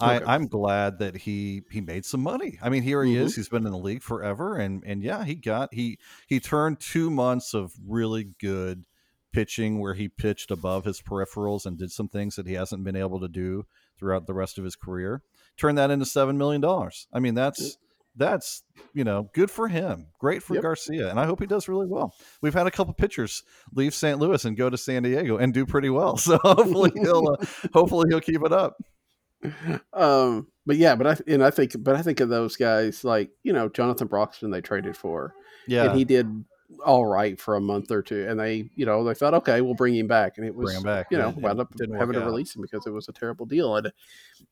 I, 0.00 0.16
Okay. 0.16 0.24
I'm 0.26 0.46
glad 0.46 0.98
that 1.00 1.16
he 1.16 1.62
he 1.70 1.80
made 1.80 2.04
some 2.04 2.22
money. 2.22 2.58
I 2.62 2.68
mean, 2.68 2.82
here 2.82 3.02
he 3.04 3.14
Mhm. 3.14 3.20
is. 3.20 3.36
He's 3.36 3.48
been 3.48 3.66
in 3.66 3.72
the 3.72 3.78
league 3.78 4.02
forever, 4.02 4.56
and 4.56 4.82
and 4.86 5.02
yeah, 5.02 5.24
he 5.24 5.34
got 5.34 5.74
he 5.74 5.98
he 6.26 6.40
turned 6.40 6.80
two 6.80 7.10
months 7.10 7.54
of 7.54 7.72
really 7.86 8.24
good 8.40 8.84
pitching 9.32 9.78
where 9.78 9.94
he 9.94 10.08
pitched 10.08 10.50
above 10.50 10.84
his 10.84 11.00
peripherals 11.00 11.64
and 11.64 11.78
did 11.78 11.92
some 11.92 12.08
things 12.08 12.34
that 12.36 12.46
he 12.46 12.54
hasn't 12.54 12.82
been 12.82 12.96
able 12.96 13.20
to 13.20 13.28
do 13.28 13.64
throughout 13.98 14.26
the 14.26 14.34
rest 14.34 14.58
of 14.58 14.64
his 14.64 14.74
career. 14.74 15.22
Turned 15.56 15.78
that 15.78 15.90
into 15.90 16.04
seven 16.06 16.36
million 16.36 16.60
dollars. 16.60 17.06
I 17.12 17.20
mean, 17.20 17.34
that's 17.34 17.76
that's 18.16 18.64
you 18.92 19.04
know 19.04 19.30
good 19.34 19.50
for 19.50 19.68
him. 19.68 20.06
Great 20.18 20.42
for 20.42 20.54
Yep. 20.54 20.62
Garcia, 20.64 21.08
and 21.10 21.20
I 21.20 21.26
hope 21.26 21.38
he 21.40 21.46
does 21.46 21.68
really 21.68 21.86
well. 21.86 22.12
We've 22.42 22.54
had 22.54 22.66
a 22.66 22.70
couple 22.72 22.92
pitchers 22.94 23.44
leave 23.72 23.94
St. 23.94 24.18
Louis 24.18 24.44
and 24.44 24.56
go 24.56 24.68
to 24.68 24.76
San 24.76 25.04
Diego 25.04 25.36
and 25.36 25.54
do 25.54 25.64
pretty 25.64 25.90
well. 25.90 26.16
So 26.30 26.38
hopefully 26.38 26.90
he'll 26.96 27.36
uh, 27.40 27.46
hopefully 27.72 28.06
he'll 28.10 28.20
keep 28.20 28.42
it 28.42 28.52
up. 28.52 28.76
Um, 29.92 30.48
but 30.66 30.76
yeah, 30.76 30.94
but 30.94 31.06
I 31.06 31.16
and 31.26 31.42
I 31.42 31.50
think, 31.50 31.72
but 31.78 31.96
I 31.96 32.02
think 32.02 32.20
of 32.20 32.28
those 32.28 32.56
guys 32.56 33.04
like 33.04 33.30
you 33.42 33.52
know 33.52 33.68
Jonathan 33.68 34.06
Broxton 34.06 34.50
they 34.50 34.60
traded 34.60 34.96
for, 34.96 35.34
Yeah, 35.66 35.84
and 35.84 35.98
he 35.98 36.04
did 36.04 36.44
all 36.84 37.04
right 37.04 37.40
for 37.40 37.56
a 37.56 37.60
month 37.60 37.90
or 37.90 38.02
two, 38.02 38.26
and 38.28 38.38
they 38.38 38.70
you 38.76 38.86
know 38.86 39.02
they 39.02 39.14
thought 39.14 39.34
okay 39.34 39.60
we'll 39.60 39.74
bring 39.74 39.94
him 39.96 40.06
back, 40.06 40.36
and 40.36 40.46
it 40.46 40.54
was 40.54 40.66
bring 40.66 40.76
him 40.76 40.82
back. 40.84 41.06
you 41.10 41.18
know 41.18 41.30
wound 41.38 41.60
up 41.60 41.72
having 41.78 42.12
to 42.14 42.20
out. 42.20 42.26
release 42.26 42.54
him 42.54 42.62
because 42.62 42.86
it 42.86 42.90
was 42.92 43.08
a 43.08 43.12
terrible 43.12 43.46
deal, 43.46 43.76
and 43.76 43.90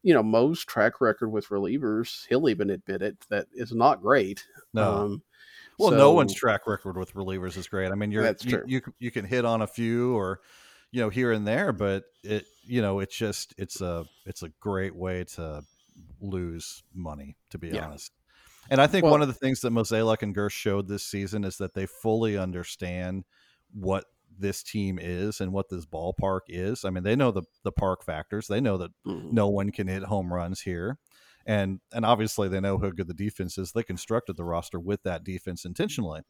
you 0.03 0.13
know 0.15 0.23
Mo's 0.23 0.65
track 0.65 1.01
record 1.01 1.29
with 1.29 1.49
relievers 1.49 2.27
he'll 2.29 2.49
even 2.49 2.71
admit 2.71 3.03
it 3.03 3.17
that 3.31 3.47
is 3.53 3.73
not 3.73 4.03
great. 4.03 4.45
No. 4.75 4.91
Um, 4.95 5.23
Well, 5.79 5.91
so- 5.91 5.97
no 5.97 6.13
one's 6.13 6.35
track 6.35 6.67
record 6.67 6.97
with 6.97 7.15
relievers 7.15 7.57
is 7.57 7.69
great. 7.69 7.93
I 7.93 7.95
mean, 7.95 8.11
you're 8.11 8.25
That's 8.25 8.45
you, 8.45 8.51
true. 8.51 8.65
you 8.67 8.81
you 8.99 9.11
can 9.11 9.25
hit 9.25 9.45
on 9.45 9.63
a 9.63 9.67
few 9.67 10.17
or 10.17 10.41
you 10.91 11.01
know 11.01 11.11
here 11.11 11.31
and 11.33 11.47
there, 11.47 11.73
but 11.73 12.05
it 12.25 12.47
you 12.69 12.83
know 12.83 13.01
it's 13.01 13.17
just 13.17 13.55
it's 13.59 13.81
a 13.81 14.05
it's 14.27 14.43
a 14.43 14.51
great 14.61 14.95
way 14.95 15.25
to 15.25 15.63
lose 16.21 16.83
money 16.95 17.37
to 17.51 17.59
be 17.59 17.69
Yeah. 17.69 17.87
honest. 17.87 18.13
And 18.71 18.81
I 18.81 18.87
think 18.87 19.05
Well- 19.05 19.13
one 19.13 19.23
of 19.23 19.29
the 19.29 19.35
things 19.35 19.61
that 19.63 19.73
Mozeliak 19.73 20.23
and 20.23 20.35
Girsch 20.35 20.53
showed 20.53 20.89
this 20.89 21.03
season 21.05 21.43
is 21.45 21.57
that 21.57 21.75
they 21.75 21.87
fully 21.87 22.37
understand 22.37 23.25
what 23.73 24.05
this 24.39 24.63
team 24.63 24.99
is 25.01 25.41
and 25.41 25.53
what 25.53 25.69
this 25.69 25.87
ballpark 25.87 26.43
is. 26.49 26.85
I 26.85 26.91
mean, 26.91 27.03
they 27.03 27.17
know 27.17 27.31
the 27.31 27.43
the 27.65 27.73
park 27.73 28.05
factors. 28.05 28.47
They 28.47 28.61
know 28.61 28.77
that 28.79 28.91
mhm. 29.07 29.33
no 29.33 29.49
one 29.49 29.71
can 29.71 29.89
hit 29.89 30.05
home 30.05 30.33
runs 30.33 30.61
here. 30.61 30.99
And 31.47 31.81
and 31.93 32.05
obviously 32.05 32.49
they 32.49 32.61
know 32.61 32.79
how 32.79 32.91
good 32.91 33.09
the 33.09 33.15
defense 33.15 33.57
is. 33.57 33.73
They 33.73 33.83
constructed 33.83 34.37
the 34.37 34.45
roster 34.45 34.79
with 34.79 35.03
that 35.05 35.25
defense 35.25 35.65
intentionally. 35.65 36.21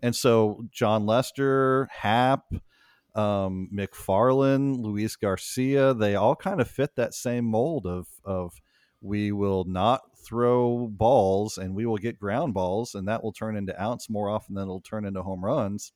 And 0.00 0.14
so 0.14 0.66
Jon 0.70 1.06
Lester, 1.06 1.88
Happ, 1.90 2.44
um, 3.16 3.70
McFarland, 3.72 4.82
Luis 4.82 5.16
Garcia, 5.16 5.94
they 5.94 6.14
all 6.14 6.36
kind 6.36 6.60
of 6.60 6.68
fit 6.68 6.94
that 6.96 7.14
same 7.14 7.46
mold 7.46 7.86
of 7.86 8.06
of 8.24 8.60
we 9.00 9.32
will 9.32 9.64
not 9.64 10.02
throw 10.18 10.88
balls 10.88 11.58
and 11.58 11.74
we 11.74 11.86
will 11.86 11.96
get 11.96 12.18
ground 12.18 12.52
balls 12.54 12.94
and 12.94 13.08
that 13.08 13.22
will 13.22 13.32
turn 13.32 13.56
into 13.56 13.80
outs 13.80 14.10
more 14.10 14.28
often 14.28 14.54
than 14.54 14.64
it'll 14.64 14.80
turn 14.80 15.04
into 15.04 15.22
home 15.22 15.44
runs. 15.44 15.92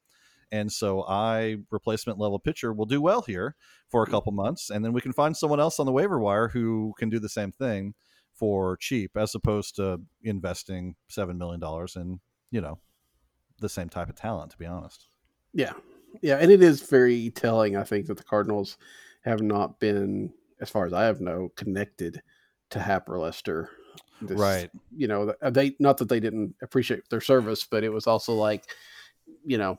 And 0.53 0.71
so 0.71 1.05
I 1.07 1.59
replacement 1.71 2.19
level 2.19 2.39
pitcher 2.39 2.73
will 2.73 2.87
do 2.87 3.01
well 3.01 3.23
here 3.23 3.57
for 3.89 4.03
a 4.03 4.07
couple 4.07 4.33
months 4.33 4.71
and 4.71 4.85
then 4.85 4.93
we 4.93 5.01
can 5.01 5.13
find 5.13 5.37
someone 5.37 5.61
else 5.61 5.79
on 5.79 5.87
the 5.87 5.93
waiver 5.93 6.19
wire 6.19 6.49
who 6.49 6.95
can 6.99 7.09
do 7.09 7.19
the 7.19 7.29
same 7.29 7.53
thing 7.53 7.95
for 8.33 8.77
cheap 8.77 9.17
as 9.17 9.35
opposed 9.35 9.77
to 9.77 10.01
investing 10.23 10.95
7 11.09 11.37
million 11.37 11.61
dollars 11.61 11.97
in, 11.97 12.21
you 12.51 12.61
know, 12.61 12.79
the 13.61 13.69
same 13.69 13.89
type 13.89 14.09
of 14.09 14.15
talent 14.15 14.53
to 14.53 14.59
be 14.59 14.67
honest. 14.67 15.09
Yeah, 15.53 15.73
yeah, 16.23 16.37
and 16.37 16.51
it 16.51 16.63
is 16.63 16.83
very 16.83 17.31
telling. 17.31 17.77
I 17.77 17.85
think 17.85 18.07
that 18.07 18.17
the 18.17 18.25
Cardinals 18.25 18.79
have 19.23 19.43
not 19.43 19.79
been, 19.81 20.33
as 20.61 20.71
far 20.71 20.87
as 20.87 20.93
I 20.93 21.05
have 21.05 21.21
know, 21.21 21.51
connected 21.57 22.23
to 22.71 22.79
Happ 22.81 23.09
or 23.09 23.19
Lester. 23.19 23.71
This- 24.23 24.39
Right. 24.39 24.71
You 24.97 25.09
know, 25.09 25.35
they 25.51 25.75
not 25.79 25.97
that 25.99 26.09
they 26.09 26.21
didn't 26.21 26.55
appreciate 26.63 27.09
their 27.11 27.21
service, 27.21 27.65
but 27.65 27.85
it 27.85 27.89
was 27.91 28.07
also 28.07 28.35
like, 28.35 28.65
you 29.45 29.59
know, 29.59 29.79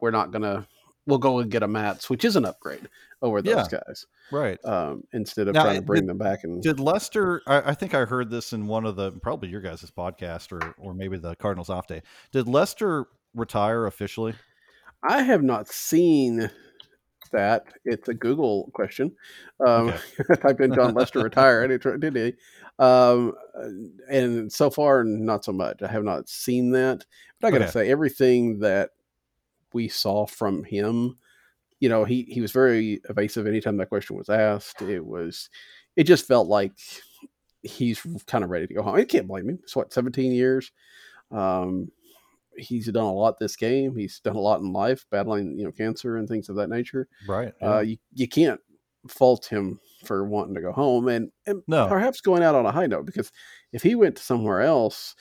we're 0.00 0.10
not 0.10 0.30
gonna. 0.30 0.66
We'll 1.04 1.18
go 1.18 1.40
and 1.40 1.50
get 1.50 1.64
a 1.64 1.68
Matz, 1.68 2.08
which 2.08 2.24
is 2.24 2.36
an 2.36 2.44
upgrade 2.44 2.88
over 3.22 3.42
those 3.42 3.66
guys, 3.66 4.06
Right. 4.30 4.64
um, 4.64 5.02
instead 5.12 5.48
of 5.48 5.54
Now, 5.54 5.64
trying 5.64 5.74
to 5.74 5.80
did- 5.80 5.86
bring 5.86 6.06
them 6.06 6.16
back 6.16 6.44
and 6.44 6.62
Did 6.62 6.78
Lester? 6.78 7.42
I, 7.44 7.70
I 7.70 7.74
think 7.74 7.92
I 7.92 8.04
heard 8.04 8.30
this 8.30 8.52
in 8.52 8.68
one 8.68 8.86
of 8.86 8.94
the 8.94 9.10
probably 9.10 9.48
your 9.48 9.60
guys' 9.60 9.90
podcast 9.90 10.52
or 10.52 10.74
or 10.78 10.94
maybe 10.94 11.18
the 11.18 11.34
Cardinals 11.36 11.70
off 11.70 11.88
day. 11.88 12.02
Did 12.30 12.46
Lester 12.46 13.06
retire 13.34 13.86
officially? 13.86 14.34
I 15.02 15.22
have 15.22 15.42
not 15.42 15.68
seen 15.68 16.50
that. 17.32 17.64
It's 17.84 18.08
a 18.08 18.14
Google 18.14 18.70
question. 18.74 19.12
Um, 19.64 19.88
Okay. 19.88 19.98
I 20.30 20.34
typed 20.36 20.60
in 20.60 20.72
Jon 20.72 20.94
Lester 20.94 21.20
retire, 21.22 21.62
and 21.62 21.72
it 21.72 22.00
did 22.00 22.16
he? 22.16 22.34
Um, 22.78 23.34
and 24.10 24.52
so 24.52 24.70
far, 24.70 25.04
not 25.04 25.44
so 25.44 25.52
much. 25.52 25.82
I 25.82 25.88
have 25.88 26.04
not 26.04 26.28
seen 26.28 26.70
that. 26.72 27.04
But 27.40 27.48
I 27.48 27.50
got 27.50 27.58
to 27.58 27.64
Okay. 27.64 27.72
say, 27.72 27.90
everything 27.90 28.60
that 28.60 28.90
we 29.72 29.88
saw 29.88 30.26
from 30.26 30.64
him, 30.64 31.16
you 31.80 31.88
know, 31.88 32.04
he 32.04 32.22
he 32.24 32.40
was 32.40 32.52
very 32.52 33.00
evasive 33.08 33.46
anytime 33.46 33.76
that 33.78 33.88
question 33.88 34.16
was 34.16 34.28
asked. 34.28 34.82
It 34.82 35.04
was, 35.04 35.50
it 35.96 36.04
just 36.04 36.26
felt 36.26 36.48
like 36.48 36.72
he's 37.62 38.04
kind 38.26 38.44
of 38.44 38.50
ready 38.50 38.66
to 38.66 38.74
go 38.74 38.82
home. 38.82 38.96
I 38.96 39.04
can't 39.04 39.28
blame 39.28 39.48
him. 39.48 39.58
It's 39.62 39.76
what 39.76 39.92
seventeen 39.92 40.32
years. 40.32 40.72
Um, 41.30 41.90
he's 42.56 42.86
done 42.86 43.04
a 43.04 43.12
lot 43.12 43.38
this 43.38 43.56
game. 43.56 43.96
He's 43.96 44.20
done 44.20 44.36
a 44.36 44.40
lot 44.40 44.60
in 44.60 44.72
life, 44.72 45.04
battling 45.10 45.58
you 45.58 45.64
know 45.64 45.72
cancer 45.72 46.16
and 46.16 46.28
things 46.28 46.48
of 46.48 46.56
that 46.56 46.68
nature. 46.70 47.08
Right. 47.28 47.52
Uh, 47.62 47.80
you 47.80 47.96
you 48.14 48.28
can't 48.28 48.60
fault 49.08 49.46
him 49.46 49.80
for 50.04 50.24
wanting 50.24 50.54
to 50.54 50.60
go 50.60 50.72
home, 50.72 51.08
and 51.08 51.30
and 51.46 51.62
No. 51.66 51.86
perhaps 51.88 52.20
going 52.20 52.42
out 52.42 52.54
on 52.54 52.66
a 52.66 52.72
high 52.72 52.86
note 52.86 53.06
because 53.06 53.30
if 53.72 53.82
he 53.82 53.94
went 53.94 54.16
to 54.16 54.22
somewhere 54.22 54.60
else 54.60 55.14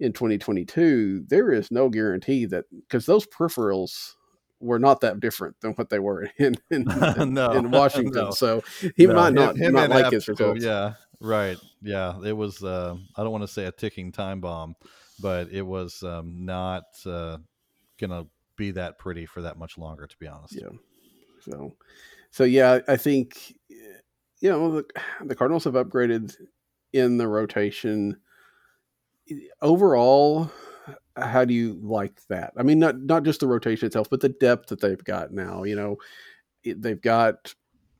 in 0.00 0.12
2022, 0.12 1.24
there 1.28 1.52
is 1.52 1.70
no 1.70 1.88
guarantee 1.88 2.46
that 2.46 2.64
because 2.72 3.06
those 3.06 3.26
peripherals 3.26 4.14
were 4.60 4.78
not 4.78 5.00
that 5.00 5.20
different 5.20 5.56
than 5.62 5.72
what 5.72 5.88
they 5.90 5.98
were 5.98 6.22
in 6.38 6.54
in, 6.70 6.84
in, 7.18 7.34
No, 7.34 7.52
in 7.52 7.70
Washington. 7.70 8.24
no. 8.26 8.30
So 8.30 8.62
he 8.96 9.06
No, 9.06 9.14
might 9.14 9.32
not 9.34 9.56
him 9.56 9.72
not 9.74 9.84
and 9.84 9.92
like 9.94 10.12
his 10.12 10.26
results. 10.28 10.64
Yeah. 10.64 10.94
Right. 11.20 11.58
Yeah. 11.82 12.18
It 12.24 12.32
was. 12.32 12.64
Uh, 12.64 12.96
I 13.16 13.22
don't 13.22 13.32
want 13.32 13.42
to 13.44 13.48
say 13.48 13.66
a 13.66 13.72
ticking 13.72 14.10
time 14.10 14.40
bomb, 14.40 14.74
but 15.20 15.48
it 15.50 15.62
was 15.62 16.02
um, 16.02 16.44
not 16.44 16.84
uh, 17.06 17.38
gonna 18.00 18.26
be 18.56 18.70
that 18.72 18.98
pretty 18.98 19.26
for 19.26 19.42
that 19.42 19.58
much 19.58 19.78
longer. 19.78 20.06
To 20.06 20.16
be 20.18 20.26
honest. 20.26 20.54
Yeah. 20.60 20.68
So, 21.40 21.74
so 22.30 22.44
yeah, 22.44 22.80
I 22.88 22.96
think 22.96 23.54
you 23.68 24.50
know 24.50 24.76
the, 24.76 24.84
the 25.24 25.34
Cardinals 25.34 25.64
have 25.64 25.74
upgraded 25.74 26.34
in 26.92 27.18
the 27.18 27.28
rotation. 27.28 28.16
Overall, 29.62 30.50
how 31.16 31.44
do 31.44 31.54
you 31.54 31.78
like 31.82 32.20
that? 32.28 32.52
I 32.56 32.62
mean, 32.62 32.78
not 32.78 33.00
not 33.00 33.22
just 33.24 33.40
the 33.40 33.46
rotation 33.46 33.86
itself, 33.86 34.08
but 34.10 34.20
the 34.20 34.28
depth 34.28 34.68
that 34.68 34.80
they've 34.80 35.04
got 35.04 35.32
now. 35.32 35.64
You 35.64 35.76
know, 35.76 35.96
they've 36.64 37.00
got 37.00 37.54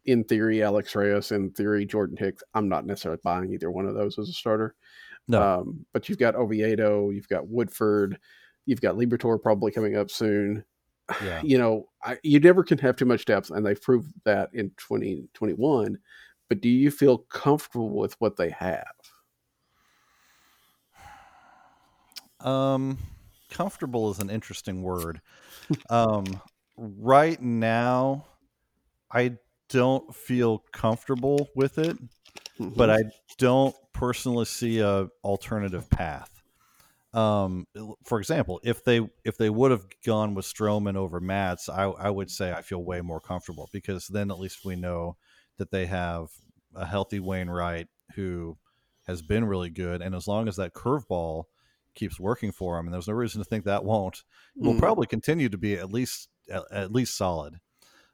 in 0.06 0.24
theory 0.24 0.62
Alex 0.62 0.94
Reyes, 0.94 1.30
in 1.30 1.50
theory 1.50 1.86
Jordan 1.86 2.16
Hicks. 2.16 2.42
I'm 2.54 2.68
not 2.68 2.86
necessarily 2.86 3.20
buying 3.22 3.52
either 3.52 3.70
one 3.70 3.86
of 3.86 3.94
those 3.94 4.18
as 4.18 4.28
a 4.28 4.32
starter. 4.32 4.74
No. 5.30 5.60
Um, 5.60 5.86
but 5.92 6.08
you've 6.08 6.18
got 6.18 6.34
Oviedo, 6.34 7.10
you've 7.10 7.28
got 7.28 7.48
Woodford, 7.48 8.18
you've 8.66 8.80
got 8.80 8.96
Liberatore 8.96 9.40
probably 9.40 9.70
coming 9.72 9.96
up 9.96 10.10
soon 10.10 10.64
Yeah. 11.22 11.40
you 11.44 11.58
know, 11.58 11.88
I, 12.02 12.18
you 12.22 12.40
never 12.40 12.62
can 12.62 12.78
have 12.78 12.96
too 12.96 13.04
much 13.04 13.24
depth, 13.24 13.50
and 13.50 13.64
they've 13.64 13.80
proved 13.80 14.12
that 14.24 14.50
in 14.52 14.70
2021. 14.76 15.98
But 16.48 16.60
do 16.60 16.68
you 16.68 16.90
feel 16.90 17.18
comfortable 17.18 17.90
with 17.90 18.14
what 18.20 18.36
they 18.36 18.50
have? 18.50 18.86
Um, 22.40 22.98
comfortable 23.50 24.10
is 24.10 24.18
an 24.18 24.30
interesting 24.30 24.82
word. 24.82 25.20
um, 25.90 26.24
right 26.76 27.40
now, 27.40 28.24
I 29.12 29.36
don't 29.68 30.12
feel 30.14 30.64
comfortable 30.72 31.48
with 31.54 31.78
it, 31.78 31.96
but 32.76 32.90
I 32.90 32.98
don't 33.38 33.74
personally 33.92 34.44
see 34.44 34.80
a 34.80 35.08
alternative 35.24 35.88
path. 35.90 36.30
Um, 37.12 37.66
for 38.04 38.20
example, 38.20 38.60
if 38.62 38.84
they 38.84 39.00
if 39.24 39.36
they 39.36 39.50
would 39.50 39.72
have 39.72 39.86
gone 40.06 40.34
with 40.34 40.44
Stroman 40.44 40.96
over 40.96 41.18
Matz, 41.20 41.68
I, 41.68 41.84
I 41.84 42.10
would 42.10 42.30
say 42.30 42.52
I 42.52 42.62
feel 42.62 42.84
way 42.84 43.00
more 43.00 43.20
comfortable 43.20 43.68
because 43.72 44.06
then 44.06 44.30
at 44.30 44.38
least 44.38 44.64
we 44.64 44.76
know 44.76 45.16
that 45.56 45.70
they 45.72 45.86
have 45.86 46.28
a 46.74 46.86
healthy 46.86 47.18
Wainwright 47.18 47.88
who 48.14 48.56
has 49.06 49.22
been 49.22 49.44
really 49.44 49.70
good, 49.70 50.02
and 50.02 50.14
as 50.14 50.28
long 50.28 50.46
as 50.46 50.54
that 50.56 50.72
curveball 50.74 51.44
keeps 51.96 52.20
working 52.20 52.52
for 52.52 52.78
him, 52.78 52.86
and 52.86 52.94
there's 52.94 53.08
no 53.08 53.14
reason 53.14 53.42
to 53.42 53.48
think 53.48 53.64
that 53.64 53.84
won't, 53.84 54.22
will 54.54 54.74
Mhm. 54.74 54.78
probably 54.78 55.08
continue 55.08 55.48
to 55.48 55.58
be 55.58 55.74
at 55.74 55.90
least 55.90 56.28
at, 56.48 56.62
at 56.70 56.92
least 56.92 57.16
solid. 57.16 57.58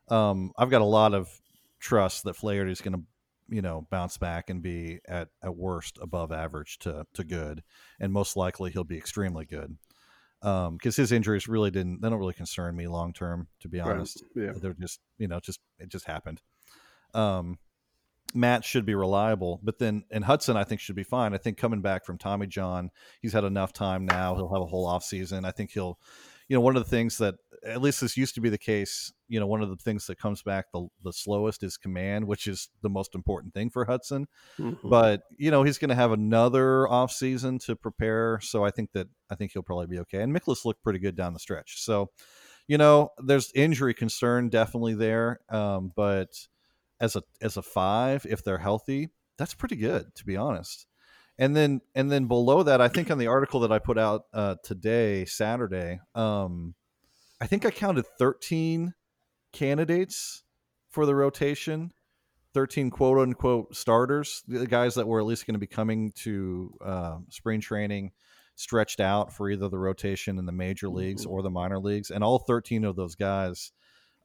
Um, 0.08 0.52
I've 0.56 0.70
got 0.70 0.80
a 0.80 0.86
lot 0.86 1.12
of 1.12 1.42
trust 1.80 2.24
that 2.24 2.34
Flaherty 2.34 2.72
is 2.72 2.80
going 2.80 2.94
to, 2.94 3.02
you 3.48 3.62
know, 3.62 3.86
bounce 3.90 4.18
back 4.18 4.50
and 4.50 4.62
be 4.62 5.00
at 5.06 5.28
at 5.42 5.56
worst 5.56 5.98
above 6.00 6.32
average 6.32 6.78
to 6.80 7.06
to 7.14 7.24
good, 7.24 7.62
and 8.00 8.12
most 8.12 8.36
likely 8.36 8.70
he'll 8.70 8.84
be 8.84 8.98
extremely 8.98 9.44
good. 9.44 9.76
Because 10.40 10.94
his 10.94 11.10
injuries 11.12 11.48
really 11.48 11.70
didn't, 11.70 12.02
they 12.02 12.08
don't 12.08 12.18
really 12.18 12.34
concern 12.34 12.76
me 12.76 12.86
long 12.86 13.12
term, 13.12 13.48
to 13.60 13.68
be 13.68 13.80
Right. 13.80 13.88
honest. 13.96 14.22
Yeah. 14.36 14.52
They're 14.54 14.74
just, 14.74 15.00
you 15.18 15.26
know, 15.26 15.40
just 15.40 15.60
it 15.78 15.88
just 15.88 16.04
happened. 16.04 16.40
Um, 17.14 17.58
Matz 18.34 18.66
should 18.66 18.84
be 18.84 18.94
reliable, 18.94 19.60
but 19.62 19.78
then 19.78 20.04
and 20.10 20.24
Hudson 20.24 20.56
I 20.56 20.64
think 20.64 20.80
should 20.80 20.94
be 20.94 21.02
fine. 21.02 21.34
I 21.34 21.38
think 21.38 21.56
coming 21.56 21.80
back 21.80 22.04
from 22.04 22.18
Tommy 22.18 22.46
John, 22.46 22.90
he's 23.20 23.32
had 23.32 23.44
enough 23.44 23.72
time 23.72 24.04
now. 24.04 24.34
He'll 24.36 24.52
have 24.52 24.62
a 24.62 24.66
whole 24.66 24.86
off 24.86 25.04
season. 25.04 25.44
I 25.44 25.52
think 25.52 25.70
he'll, 25.70 25.98
you 26.48 26.56
know, 26.56 26.60
one 26.60 26.76
of 26.76 26.84
the 26.84 26.90
things 26.90 27.18
that 27.18 27.36
at 27.64 27.80
least 27.82 28.00
this 28.00 28.16
used 28.16 28.34
to 28.36 28.40
be 28.40 28.48
the 28.48 28.58
case. 28.58 29.12
You 29.28 29.40
know, 29.40 29.46
one 29.46 29.62
of 29.62 29.68
the 29.70 29.76
things 29.76 30.06
that 30.06 30.18
comes 30.18 30.42
back 30.42 30.66
the 30.72 30.86
the 31.02 31.12
slowest 31.12 31.62
is 31.62 31.76
command, 31.76 32.26
which 32.26 32.46
is 32.46 32.68
the 32.82 32.90
most 32.90 33.14
important 33.14 33.54
thing 33.54 33.70
for 33.70 33.84
Hudson. 33.84 34.26
Mhm. 34.58 34.78
But 34.88 35.22
you 35.36 35.50
know, 35.50 35.62
he's 35.64 35.78
going 35.78 35.88
to 35.90 35.94
have 35.96 36.12
another 36.12 36.86
off 36.88 37.10
season 37.12 37.58
to 37.60 37.74
prepare, 37.76 38.40
so 38.40 38.64
I 38.64 38.70
think 38.70 38.92
that 38.92 39.08
I 39.30 39.34
think 39.34 39.52
he'll 39.52 39.62
probably 39.62 39.86
be 39.88 39.98
okay. 40.00 40.22
And 40.22 40.34
Mikolas 40.34 40.64
looked 40.64 40.82
pretty 40.82 40.98
good 41.00 41.16
down 41.16 41.32
the 41.32 41.40
stretch, 41.40 41.82
so 41.82 42.10
you 42.68 42.78
know, 42.78 43.10
there's 43.18 43.52
injury 43.54 43.94
concern 43.94 44.48
definitely 44.48 44.94
there. 44.94 45.40
Um, 45.48 45.92
but 45.94 46.46
as 47.00 47.16
a 47.16 47.22
as 47.40 47.56
a 47.56 47.62
five, 47.62 48.26
if 48.28 48.42
they're 48.44 48.58
healthy, 48.58 49.10
that's 49.38 49.54
pretty 49.54 49.76
good 49.76 50.14
to 50.16 50.24
be 50.24 50.36
honest. 50.36 50.86
And 51.38 51.54
then 51.54 51.80
and 51.94 52.10
then 52.10 52.26
below 52.26 52.62
that, 52.62 52.80
I 52.80 52.88
think 52.88 53.10
on 53.10 53.18
the 53.18 53.26
article 53.26 53.60
that 53.60 53.72
I 53.72 53.78
put 53.78 53.98
out 53.98 54.24
uh, 54.32 54.56
today, 54.64 55.24
Saturday, 55.26 56.00
um, 56.14 56.74
I 57.40 57.46
think 57.46 57.66
I 57.66 57.70
counted 57.70 58.06
13 58.18 58.94
candidates 59.52 60.42
for 60.88 61.04
the 61.06 61.14
rotation. 61.14 61.92
13 62.54 62.88
quote 62.90 63.18
unquote 63.18 63.76
starters, 63.76 64.42
the 64.48 64.66
guys 64.66 64.94
that 64.94 65.06
were 65.06 65.20
at 65.20 65.26
least 65.26 65.46
going 65.46 65.54
to 65.54 65.58
be 65.60 65.66
coming 65.66 66.10
to 66.12 66.72
uh, 66.82 67.18
spring 67.28 67.60
training 67.60 68.12
stretched 68.54 68.98
out 68.98 69.30
for 69.30 69.50
either 69.50 69.68
the 69.68 69.78
rotation 69.78 70.38
in 70.38 70.46
the 70.46 70.52
major 70.52 70.88
leagues 70.88 71.26
Mhm. 71.26 71.30
or 71.30 71.42
the 71.42 71.50
minor 71.50 71.78
leagues. 71.78 72.10
And 72.10 72.24
all 72.24 72.38
13 72.38 72.84
of 72.84 72.96
those 72.96 73.14
guys 73.14 73.72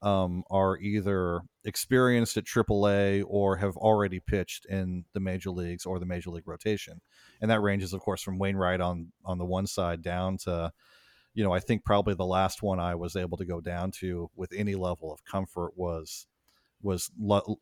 um, 0.01 0.43
are 0.49 0.77
either 0.79 1.41
experienced 1.63 2.37
at 2.37 2.45
AAA 2.45 3.23
or 3.27 3.57
have 3.57 3.77
already 3.77 4.19
pitched 4.19 4.65
in 4.65 5.05
the 5.13 5.19
major 5.19 5.51
leagues 5.51 5.85
or 5.85 5.99
the 5.99 6.05
major 6.05 6.31
league 6.31 6.47
rotation. 6.47 7.01
And 7.39 7.51
that 7.51 7.61
ranges, 7.61 7.93
of 7.93 8.01
course, 8.01 8.21
from 8.21 8.39
Wainwright 8.39 8.81
on 8.81 9.11
on 9.25 9.37
the 9.37 9.45
one 9.45 9.67
side 9.67 10.01
down 10.01 10.37
to, 10.39 10.71
you 11.33 11.43
know, 11.43 11.51
I 11.51 11.59
think 11.59 11.85
probably 11.85 12.15
the 12.15 12.25
last 12.25 12.63
one 12.63 12.79
I 12.79 12.95
was 12.95 13.15
able 13.15 13.37
to 13.37 13.45
go 13.45 13.61
down 13.61 13.91
to 13.99 14.29
with 14.35 14.51
any 14.55 14.75
level 14.75 15.13
of 15.13 15.23
comfort 15.23 15.73
was 15.75 16.25
was 16.81 17.11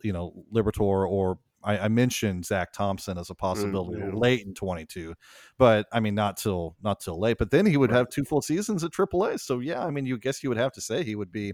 you 0.02 0.12
know 0.12 0.44
Liberatore 0.52 1.08
or 1.08 1.38
I, 1.62 1.78
I 1.78 1.88
mentioned 1.88 2.46
Zach 2.46 2.72
Thompson 2.72 3.18
as 3.18 3.28
a 3.28 3.34
possibility 3.34 4.00
yeah. 4.00 4.12
late 4.14 4.46
in 4.46 4.54
22, 4.54 5.14
but 5.58 5.86
I 5.92 6.00
mean 6.00 6.14
not 6.14 6.36
till 6.38 6.76
not 6.82 7.00
till 7.00 7.20
late. 7.20 7.38
But 7.38 7.50
then 7.50 7.66
he 7.66 7.76
would 7.76 7.90
Right. 7.90 7.98
have 7.98 8.08
two 8.08 8.24
full 8.24 8.40
seasons 8.42 8.82
at 8.82 8.92
AAA. 8.92 9.40
So 9.40 9.58
yeah, 9.58 9.84
I 9.84 9.90
mean 9.90 10.06
you 10.06 10.16
guess 10.18 10.42
you 10.42 10.48
would 10.48 10.58
have 10.58 10.72
to 10.72 10.80
say 10.80 11.04
he 11.04 11.14
would 11.14 11.30
be 11.32 11.52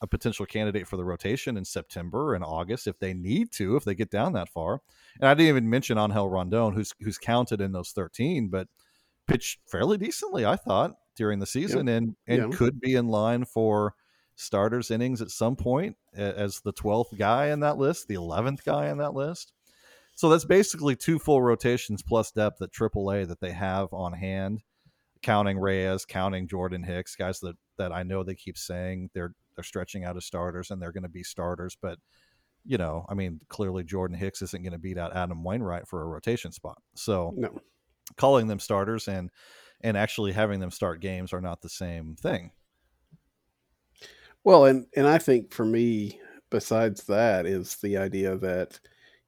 a 0.00 0.06
potential 0.06 0.46
candidate 0.46 0.86
for 0.86 0.96
the 0.96 1.04
rotation 1.04 1.56
in 1.56 1.64
September 1.64 2.34
and 2.34 2.44
August 2.44 2.86
if 2.86 2.98
they 2.98 3.14
need 3.14 3.52
to, 3.52 3.76
if 3.76 3.84
they 3.84 3.94
get 3.94 4.10
down 4.10 4.32
that 4.34 4.48
far. 4.48 4.80
And 5.20 5.28
I 5.28 5.34
didn't 5.34 5.48
even 5.48 5.70
mention 5.70 5.98
Angel 5.98 6.28
Rondon, 6.28 6.72
who's 6.72 6.92
who's 7.00 7.18
counted 7.18 7.60
in 7.60 7.72
those 7.72 7.90
13, 7.90 8.48
but 8.48 8.68
pitched 9.26 9.60
fairly 9.66 9.96
decently, 9.98 10.44
I 10.44 10.56
thought, 10.56 10.96
during 11.16 11.38
the 11.38 11.46
season 11.46 11.88
and 11.88 12.16
and 12.26 12.52
Yeah. 12.52 12.56
could 12.56 12.80
be 12.80 12.94
in 12.94 13.08
line 13.08 13.44
for 13.44 13.94
starters 14.36 14.90
innings 14.90 15.22
at 15.22 15.30
some 15.30 15.54
point 15.56 15.96
as 16.12 16.60
the 16.60 16.72
12th 16.72 17.16
guy 17.16 17.46
in 17.46 17.60
that 17.60 17.78
list, 17.78 18.08
the 18.08 18.16
11th 18.16 18.64
guy 18.64 18.88
in 18.88 18.98
that 18.98 19.14
list. 19.14 19.52
So 20.16 20.28
that's 20.28 20.44
basically 20.44 20.96
two 20.96 21.18
full 21.18 21.40
rotations 21.42 22.02
plus 22.02 22.30
depth 22.32 22.60
at 22.62 22.72
AAA 22.72 23.26
that 23.28 23.40
they 23.40 23.52
have 23.52 23.92
on 23.92 24.12
hand, 24.12 24.62
counting 25.22 25.58
Reyes, 25.58 26.04
counting 26.04 26.46
Jordan 26.48 26.82
Hicks, 26.82 27.16
guys 27.16 27.40
that 27.40 27.56
that 27.78 27.92
I 27.92 28.02
know 28.04 28.22
they 28.22 28.34
keep 28.36 28.56
saying 28.58 29.10
they're 29.14 29.34
they're 29.54 29.64
stretching 29.64 30.04
out 30.04 30.16
as 30.16 30.24
starters 30.24 30.70
and 30.70 30.80
they're 30.80 30.92
going 30.92 31.02
to 31.04 31.08
be 31.08 31.22
starters, 31.22 31.76
but 31.80 31.98
you 32.64 32.78
know, 32.78 33.06
I 33.08 33.14
mean, 33.14 33.40
clearly 33.48 33.84
Jordan 33.84 34.16
Hicks 34.16 34.42
isn't 34.42 34.62
going 34.62 34.72
to 34.72 34.78
beat 34.78 34.98
out 34.98 35.16
Adam 35.16 35.44
Wainwright 35.44 35.88
for 35.88 36.02
a 36.02 36.06
rotation 36.06 36.52
spot. 36.52 36.82
So 36.96 37.36
No. 37.36 37.60
calling 38.16 38.46
them 38.48 38.60
starters 38.60 39.08
and 39.08 39.30
and 39.82 39.96
actually 39.96 40.32
having 40.32 40.60
them 40.60 40.70
start 40.70 41.00
games 41.00 41.32
are 41.32 41.40
not 41.40 41.62
the 41.62 41.68
same 41.68 42.16
thing. 42.16 42.52
Well, 44.44 44.64
and 44.66 44.86
and 44.96 45.06
I 45.06 45.18
think 45.18 45.52
for 45.52 45.64
me, 45.64 46.20
besides 46.50 47.04
that, 47.04 47.46
is 47.46 47.76
the 47.76 47.96
idea 47.96 48.36
that 48.38 48.80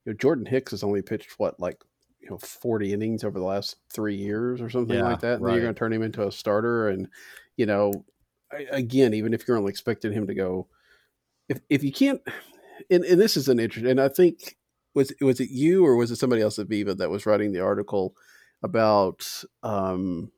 you 0.05 0.13
know 0.13 0.17
Jordan 0.17 0.47
Hicks 0.47 0.73
has 0.73 0.83
only 0.83 1.03
pitched 1.03 1.39
what 1.39 1.59
like 1.61 1.83
you 2.21 2.31
know 2.31 2.39
forty 2.39 2.93
innings 2.93 3.25
over 3.25 3.39
the 3.39 3.45
last 3.45 3.77
three 3.93 4.17
years 4.17 4.61
or 4.61 4.71
something 4.71 4.99
Yeah, 4.99 5.03
like 5.03 5.21
that, 5.21 5.39
and 5.39 5.47
then 5.47 5.55
you're 5.55 5.63
going 5.63 5.75
to 5.75 5.79
turn 5.79 5.93
him 5.93 6.03
into 6.03 6.27
a 6.27 6.33
starter, 6.33 6.89
and 6.89 7.09
you 7.57 7.67
know, 7.67 8.05
again, 8.71 9.15
even 9.15 9.35
if 9.35 9.47
you're 9.47 9.57
only 9.57 9.71
expecting 9.71 10.13
him 10.13 10.27
to 10.27 10.35
go, 10.35 10.69
if 11.49 11.61
if 11.69 11.83
you 11.85 11.93
can't, 11.93 12.21
and, 12.91 13.05
and 13.05 13.21
this 13.21 13.37
is 13.37 13.49
an 13.49 13.59
interesting, 13.61 13.91
and 13.91 14.01
I 14.01 14.09
think 14.09 14.57
was 14.95 15.13
was 15.21 15.41
it 15.41 15.51
you 15.51 15.85
or 15.85 15.97
was 15.97 16.11
it 16.11 16.17
somebody 16.17 16.43
else 16.43 16.59
at 16.59 16.69
Viva 16.69 16.95
that 16.95 17.11
was 17.11 17.27
writing 17.27 17.53
the 17.53 17.61
article 17.61 18.17
about 18.63 19.27
um 19.63 20.31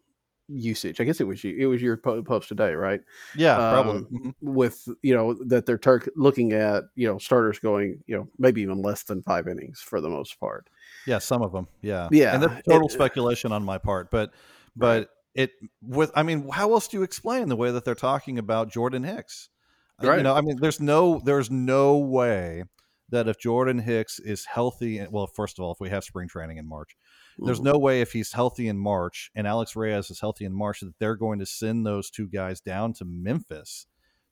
usage? 0.49 1.01
I 1.01 1.05
guess 1.05 1.21
it 1.21 1.27
was 1.27 1.45
you. 1.45 1.55
It 1.57 1.67
was 1.67 1.81
your 1.83 1.97
post 1.97 2.49
today, 2.49 2.73
right? 2.75 3.01
Yeah, 3.37 3.55
probably. 3.57 3.99
Um, 3.99 4.09
Mhm. 4.13 4.35
with 4.41 4.89
you 5.03 5.15
know 5.15 5.35
that 5.47 5.67
they're 5.67 5.79
tar- 5.79 6.03
looking 6.17 6.53
at 6.53 6.85
you 6.95 7.07
know 7.07 7.19
starters 7.19 7.59
going 7.59 8.03
you 8.07 8.17
know 8.17 8.29
maybe 8.39 8.63
even 8.63 8.83
less 8.83 9.03
than 9.05 9.23
five 9.23 9.47
innings 9.49 9.81
for 9.81 10.01
the 10.01 10.09
most 10.09 10.41
part. 10.41 10.69
Yeah, 11.07 11.19
some 11.19 11.43
of 11.43 11.53
them. 11.53 11.69
Yeah, 11.83 12.09
Yeah, 12.11 12.35
and 12.35 12.43
that's 12.43 12.67
total 12.67 12.89
it- 12.89 12.93
speculation 12.93 13.53
on 13.53 13.65
my 13.65 13.79
part, 13.79 14.11
but 14.11 14.33
but 14.77 15.11
it 15.39 15.53
with 15.81 16.11
I 16.15 16.23
mean, 16.25 16.49
how 16.49 16.73
else 16.73 16.89
do 16.89 16.97
you 16.99 17.03
explain 17.05 17.49
the 17.49 17.57
way 17.57 17.71
that 17.71 17.85
they're 17.85 17.95
talking 17.95 18.39
about 18.39 18.71
Jordan 18.73 19.05
Hicks? 19.05 19.51
Uh, 20.03 20.07
You 20.07 20.11
Right. 20.11 20.23
know, 20.25 20.35
I 20.35 20.41
mean, 20.41 20.59
there's 20.61 20.81
no 20.81 21.21
there's 21.25 21.51
no 21.51 21.97
way 21.97 22.65
that 23.11 23.29
if 23.29 23.39
Jordan 23.39 23.79
Hicks 23.79 24.19
is 24.19 24.45
healthy, 24.45 25.07
well, 25.11 25.27
first 25.29 25.59
of 25.59 25.65
all, 25.65 25.73
if 25.73 25.81
we 25.81 25.89
have 25.91 26.05
spring 26.05 26.29
training 26.29 26.59
in 26.59 26.69
March, 26.69 26.97
there's 27.39 27.61
Mhm. 27.61 27.65
no 27.73 27.79
way 27.79 28.01
if 28.03 28.13
he's 28.13 28.33
healthy 28.33 28.69
in 28.69 28.79
March 28.79 29.31
and 29.35 29.47
Alex 29.47 29.75
Reyes 29.77 30.11
is 30.11 30.21
healthy 30.21 30.45
in 30.45 30.53
March 30.53 30.81
that 30.81 30.99
they're 30.99 31.17
going 31.17 31.39
to 31.39 31.47
send 31.47 31.87
those 31.87 32.11
two 32.11 32.29
guys 32.29 32.61
down 32.61 32.93
to 32.95 33.05
Memphis 33.07 33.87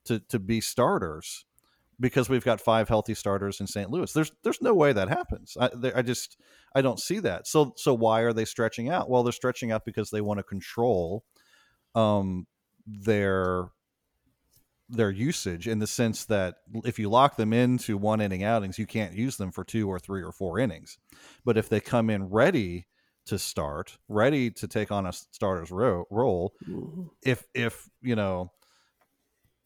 to 0.06 0.18
to 0.20 0.38
be 0.40 0.60
starters 0.60 1.45
because 1.98 2.28
we've 2.28 2.44
got 2.44 2.60
five 2.60 2.88
healthy 2.88 3.14
starters 3.14 3.60
in 3.60 3.66
St. 3.66 3.90
Louis. 3.90 4.12
There's 4.12 4.32
there's 4.42 4.60
no 4.62 4.74
way 4.74 4.92
that 4.92 5.08
happens. 5.08 5.56
I 5.60 5.70
I 5.94 6.02
just 6.02 6.36
I 6.74 6.82
don't 6.82 7.00
see 7.00 7.18
that. 7.20 7.46
So 7.46 7.72
so 7.76 7.94
why 7.94 8.20
are 8.20 8.32
they 8.32 8.44
stretching 8.44 8.88
out? 8.90 9.08
Well, 9.08 9.22
they're 9.22 9.32
stretching 9.32 9.72
out 9.72 9.84
because 9.84 10.10
they 10.10 10.20
want 10.20 10.38
to 10.38 10.44
control 10.44 11.24
um 11.94 12.46
their 12.86 13.68
their 14.88 15.10
usage 15.10 15.66
in 15.66 15.80
the 15.80 15.86
sense 15.86 16.26
that 16.26 16.56
if 16.84 16.98
you 16.98 17.08
lock 17.10 17.36
them 17.36 17.52
into 17.52 17.96
one 17.96 18.20
inning 18.20 18.44
outings, 18.44 18.78
you 18.78 18.86
can't 18.86 19.14
use 19.14 19.36
them 19.36 19.50
for 19.50 19.64
two 19.64 19.88
or 19.88 19.98
three 19.98 20.22
or 20.22 20.30
four 20.32 20.60
innings. 20.60 20.98
But 21.44 21.56
if 21.56 21.68
they 21.68 21.80
come 21.80 22.08
in 22.08 22.24
ready 22.30 22.86
to 23.24 23.36
start, 23.36 23.98
ready 24.08 24.50
to 24.52 24.68
take 24.68 24.92
on 24.92 25.04
a 25.06 25.12
starter's 25.12 25.72
ro- 25.72 26.04
role, 26.10 26.54
Mhm. 26.68 27.10
if 27.24 27.44
if 27.54 27.88
you 28.00 28.14
know 28.14 28.52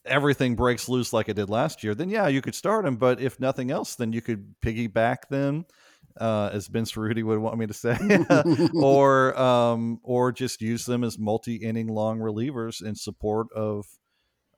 everything 0.04 0.56
breaks 0.56 0.88
loose 0.88 1.12
like 1.12 1.28
it 1.28 1.34
did 1.34 1.50
last 1.50 1.84
year, 1.84 1.94
then 1.94 2.08
yeah, 2.08 2.28
you 2.28 2.42
could 2.42 2.54
start 2.54 2.84
him. 2.84 2.96
But 2.96 3.20
if 3.20 3.40
nothing 3.40 3.70
else, 3.70 3.96
then 3.96 4.12
you 4.12 4.20
could 4.20 4.54
piggyback 4.60 5.28
them, 5.28 5.66
uh, 6.20 6.50
as 6.52 6.68
Ben 6.68 6.84
Cerruti 6.84 7.22
would 7.22 7.38
want 7.38 7.58
me 7.58 7.66
to 7.66 7.74
say, 7.74 7.96
or 8.74 9.38
um, 9.38 10.00
or 10.02 10.32
just 10.32 10.60
use 10.60 10.86
them 10.86 11.04
as 11.04 11.18
multi-inning 11.18 11.88
long 11.88 12.18
relievers 12.18 12.84
in 12.84 12.94
support 12.94 13.48
of 13.54 13.86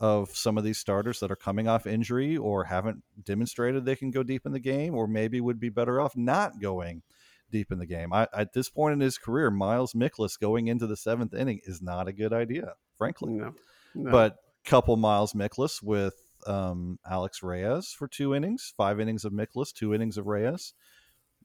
of 0.00 0.30
some 0.30 0.58
of 0.58 0.64
these 0.64 0.78
starters 0.78 1.20
that 1.20 1.30
are 1.30 1.36
coming 1.36 1.68
off 1.68 1.86
injury 1.86 2.36
or 2.36 2.64
haven't 2.64 3.04
demonstrated 3.22 3.84
they 3.84 3.94
can 3.94 4.10
go 4.10 4.24
deep 4.24 4.44
in 4.44 4.52
the 4.52 4.60
game, 4.60 4.94
or 4.94 5.06
maybe 5.06 5.40
would 5.40 5.60
be 5.60 5.68
better 5.68 6.00
off 6.00 6.16
not 6.16 6.60
going 6.60 7.02
deep 7.50 7.70
in 7.70 7.78
the 7.78 7.86
game. 7.86 8.12
I, 8.12 8.26
at 8.34 8.52
this 8.52 8.68
point 8.68 8.94
in 8.94 9.00
his 9.00 9.18
career, 9.18 9.50
Miles 9.50 9.92
Mikolas 9.92 10.40
going 10.40 10.66
into 10.66 10.86
the 10.86 10.96
seventh 10.96 11.34
inning 11.34 11.60
is 11.64 11.80
not 11.80 12.08
a 12.08 12.12
good 12.12 12.32
idea, 12.32 12.74
frankly. 12.98 13.34
no, 13.34 13.54
no. 13.94 14.10
But 14.10 14.38
couple 14.64 14.96
Miles 14.96 15.32
Mikolas 15.32 15.82
with 15.82 16.14
um, 16.46 16.98
Alex 17.08 17.42
Reyes 17.42 17.94
for 17.96 18.08
two 18.08 18.34
innings, 18.34 18.72
five 18.76 19.00
innings 19.00 19.24
of 19.24 19.32
Mikolas, 19.32 19.72
two 19.72 19.94
innings 19.94 20.16
of 20.16 20.26
Reyes. 20.26 20.74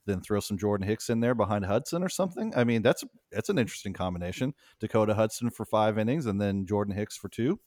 Then 0.05 0.21
throw 0.21 0.39
some 0.39 0.57
Jordan 0.57 0.87
Hicks 0.87 1.09
in 1.09 1.19
there 1.19 1.35
behind 1.35 1.65
Hudson 1.65 2.01
or 2.01 2.07
something. 2.07 2.53
I 2.55 2.63
mean, 2.63 2.81
that's 2.81 3.03
that's 3.31 3.49
an 3.49 3.59
interesting 3.59 3.91
combination. 3.91 4.53
Dakota 4.79 5.13
Hudson 5.13 5.49
for 5.49 5.65
five 5.65 5.97
innings 5.97 6.25
and 6.25 6.39
then 6.39 6.65
Jordan 6.65 6.95
Hicks 6.95 7.17
for 7.17 7.27
two. 7.27 7.59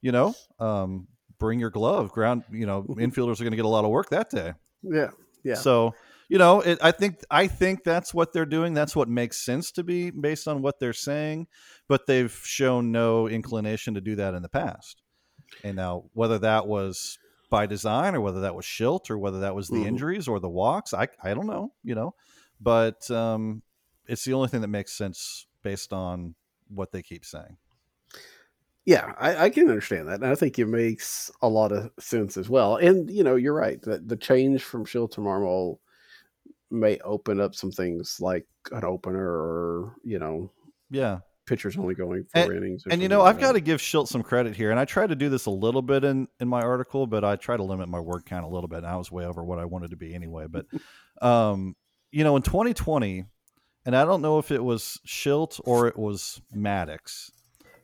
You 0.00 0.12
know, 0.12 0.34
um, 0.60 1.08
bring 1.40 1.58
your 1.58 1.70
glove. 1.70 2.12
Ground. 2.12 2.44
You 2.52 2.66
know, 2.66 2.82
infielders 2.88 3.40
are 3.40 3.44
going 3.44 3.50
to 3.50 3.56
get 3.56 3.64
a 3.64 3.68
lot 3.68 3.84
of 3.84 3.90
work 3.90 4.10
that 4.10 4.30
day. 4.30 4.52
yeah, 4.82 5.10
yeah, 5.42 5.54
So 5.54 5.94
you 6.28 6.38
know, 6.38 6.60
it, 6.60 6.78
I 6.82 6.90
think 6.92 7.20
I 7.30 7.46
think 7.46 7.84
that's 7.84 8.12
what 8.12 8.32
they're 8.32 8.46
doing. 8.46 8.74
That's 8.74 8.94
what 8.94 9.08
makes 9.08 9.38
sense 9.38 9.72
to 9.72 9.84
be 9.84 10.10
based 10.10 10.46
on 10.46 10.62
what 10.62 10.78
they're 10.78 10.92
saying. 10.92 11.46
But 11.88 12.06
they've 12.06 12.32
shown 12.44 12.92
no 12.92 13.28
inclination 13.28 13.94
to 13.94 14.00
do 14.00 14.16
that 14.16 14.34
in 14.34 14.42
the 14.42 14.48
past. 14.48 15.02
And 15.64 15.76
now, 15.76 16.04
whether 16.12 16.38
that 16.40 16.66
was 16.66 17.18
by 17.50 17.64
design 17.66 18.14
or 18.14 18.20
whether 18.20 18.42
that 18.42 18.54
was 18.54 18.66
Shildt 18.66 19.10
or 19.10 19.16
whether 19.18 19.40
that 19.40 19.54
was 19.54 19.70
the 19.70 19.84
Mhm. 19.84 19.86
injuries 19.86 20.28
or 20.28 20.38
the 20.38 20.50
walks, 20.50 20.92
I 20.92 21.08
I 21.22 21.32
don't 21.34 21.46
know. 21.46 21.72
You 21.82 21.94
know, 21.94 22.14
but 22.60 23.10
um, 23.10 23.62
it's 24.06 24.24
the 24.24 24.34
only 24.34 24.48
thing 24.48 24.60
that 24.60 24.68
makes 24.68 24.92
sense 24.92 25.46
based 25.62 25.92
on 25.92 26.34
what 26.68 26.92
they 26.92 27.02
keep 27.02 27.24
saying. 27.24 27.56
yeah. 28.84 29.12
I, 29.18 29.44
I 29.44 29.50
can 29.50 29.68
understand 29.68 30.08
that, 30.08 30.14
and 30.22 30.26
I 30.26 30.34
think 30.34 30.58
it 30.58 30.66
makes 30.66 31.30
a 31.42 31.48
lot 31.48 31.72
of 31.72 31.90
sense 31.98 32.36
as 32.36 32.48
well. 32.48 32.76
And 32.76 33.10
you 33.10 33.22
know, 33.22 33.36
you're 33.36 33.54
right 33.54 33.80
that 33.82 34.08
the 34.08 34.16
change 34.16 34.62
from 34.62 34.84
Shildt 34.86 35.12
to 35.12 35.20
Marmol 35.20 35.78
may 36.70 36.98
open 36.98 37.40
up 37.40 37.54
some 37.54 37.70
things 37.70 38.18
like 38.20 38.46
an 38.72 38.84
opener 38.84 39.26
or 39.26 39.94
you 40.04 40.18
know 40.18 40.50
Yeah, 40.90 41.20
pitchers 41.46 41.76
only 41.78 41.94
going 41.94 42.24
four 42.24 42.42
And- 42.42 42.52
innings. 42.56 42.84
And 42.90 43.00
you 43.02 43.08
know, 43.08 43.20
like 43.20 43.34
I've 43.36 43.40
got 43.40 43.52
to 43.52 43.60
give 43.60 43.80
Shildt 43.80 44.08
some 44.08 44.22
credit 44.22 44.54
here, 44.56 44.70
and 44.70 44.78
I 44.78 44.84
tried 44.84 45.08
to 45.08 45.16
do 45.16 45.28
this 45.28 45.46
a 45.46 45.50
little 45.50 45.82
bit 45.82 46.04
in 46.04 46.28
in 46.40 46.48
my 46.48 46.62
article, 46.62 47.06
but 47.06 47.24
I 47.24 47.36
try 47.36 47.56
to 47.56 47.62
limit 47.62 47.88
my 47.88 48.00
word 48.00 48.24
count 48.26 48.44
a 48.44 48.48
little 48.48 48.68
bit. 48.68 48.78
And 48.78 48.86
I 48.86 48.96
was 48.96 49.10
way 49.10 49.24
over 49.24 49.42
what 49.44 49.58
I 49.58 49.64
wanted 49.64 49.90
to 49.90 49.96
be 49.96 50.14
anyway. 50.14 50.46
But, 50.48 50.66
um, 51.26 51.74
you 52.10 52.24
know, 52.24 52.36
in 52.36 52.42
2020, 52.42 53.24
and 53.86 53.96
I 53.96 54.04
don't 54.04 54.22
know 54.22 54.38
if 54.38 54.50
it 54.50 54.62
was 54.62 55.00
Shildt 55.06 55.60
or 55.64 55.88
it 55.88 55.98
was 55.98 56.40
Maddux, 56.54 57.30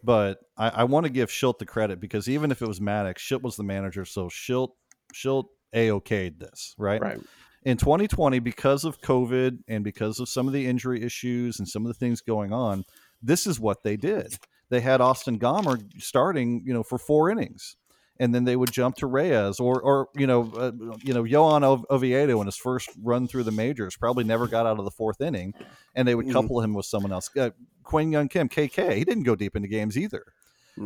but 0.03 0.41
I, 0.57 0.68
I 0.68 0.85
want 0.85 1.05
to 1.05 1.11
give 1.11 1.30
Shildt 1.30 1.59
the 1.59 1.66
credit 1.66 2.01
because 2.01 2.28
even 2.28 2.51
if 2.51 2.61
it 2.61 2.68
was 2.68 2.80
Maddux, 2.80 3.16
Shildt 3.16 3.43
was 3.43 3.57
the 3.57 3.64
manager, 3.64 4.05
so 4.05 4.28
Shildt 4.28 4.72
Shildt 5.14 5.47
a 5.72 5.89
okayed 5.89 6.39
this, 6.39 6.74
right? 6.78 7.01
right. 7.01 7.18
In 7.64 7.78
2020 7.78 8.40
because 8.40 8.84
of 8.84 9.00
covid 9.00 9.58
and 9.68 9.82
because 9.82 10.20
of 10.20 10.28
some 10.28 10.46
of 10.46 10.52
the 10.52 10.66
injury 10.66 11.02
issues 11.02 11.58
and 11.58 11.66
some 11.66 11.82
of 11.84 11.88
the 11.88 11.94
things 11.98 12.20
going 12.20 12.52
on 12.52 12.84
this 13.22 13.46
is 13.46 13.58
what 13.58 13.82
they 13.82 13.96
did 13.96 14.36
they 14.68 14.80
had 14.80 15.00
austin 15.00 15.38
gomber 15.38 15.80
starting 15.98 16.62
you 16.66 16.74
know 16.74 16.82
for 16.82 16.98
four 16.98 17.30
innings 17.30 17.76
and 18.20 18.34
then 18.34 18.44
they 18.44 18.54
would 18.54 18.70
jump 18.70 18.96
to 18.96 19.06
reyes 19.06 19.58
or 19.60 19.80
or 19.80 20.08
you 20.14 20.26
know 20.26 20.52
uh, 20.56 20.72
you 21.02 21.14
know 21.14 21.24
johan 21.24 21.64
oviedo 21.90 22.38
in 22.40 22.46
his 22.46 22.56
first 22.56 22.90
run 23.02 23.26
through 23.26 23.44
the 23.44 23.50
majors 23.50 23.96
probably 23.96 24.24
never 24.24 24.46
got 24.46 24.66
out 24.66 24.78
of 24.78 24.84
the 24.84 24.90
fourth 24.90 25.22
inning 25.22 25.54
and 25.94 26.06
they 26.06 26.14
would 26.14 26.26
Mhm. 26.26 26.32
couple 26.32 26.60
him 26.60 26.74
with 26.74 26.84
someone 26.86 27.12
else 27.12 27.30
uh, 27.38 27.48
Kwang 27.82 28.12
Hyun 28.12 28.28
Kim 28.28 28.48
kk 28.50 28.92
he 28.94 29.04
didn't 29.04 29.24
go 29.24 29.34
deep 29.36 29.56
into 29.56 29.68
games 29.68 29.96
either. 29.96 30.24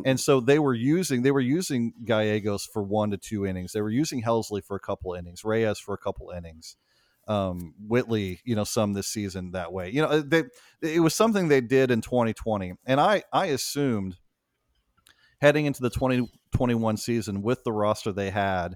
And 0.04 0.20
so 0.20 0.40
they 0.40 0.58
were 0.58 0.74
using 0.74 1.22
they 1.22 1.30
were 1.30 1.40
using 1.40 1.92
Gallegos 2.04 2.64
for 2.64 2.82
one 2.82 3.10
to 3.10 3.16
two 3.16 3.46
innings. 3.46 3.72
They 3.72 3.80
were 3.80 3.90
using 3.90 4.22
Helsley 4.22 4.62
for 4.62 4.76
a 4.76 4.80
couple 4.80 5.14
innings, 5.14 5.44
Reyes 5.44 5.78
for 5.78 5.94
a 5.94 5.98
couple 5.98 6.30
innings, 6.30 6.76
um, 7.26 7.74
Whitley, 7.86 8.40
you 8.44 8.54
know, 8.54 8.64
some 8.64 8.92
this 8.92 9.08
season 9.08 9.52
that 9.52 9.72
way. 9.72 9.90
You 9.90 10.02
know, 10.02 10.20
they 10.20 10.44
it 10.82 11.00
was 11.00 11.14
something 11.14 11.48
they 11.48 11.60
did 11.60 11.90
in 11.90 12.00
2020, 12.00 12.74
and 12.86 13.00
I 13.00 13.22
I 13.32 13.46
assumed 13.46 14.16
heading 15.40 15.66
into 15.66 15.82
the 15.82 15.90
2021 15.90 16.96
season 16.96 17.42
with 17.42 17.64
the 17.64 17.72
roster 17.72 18.12
they 18.12 18.30
had. 18.30 18.74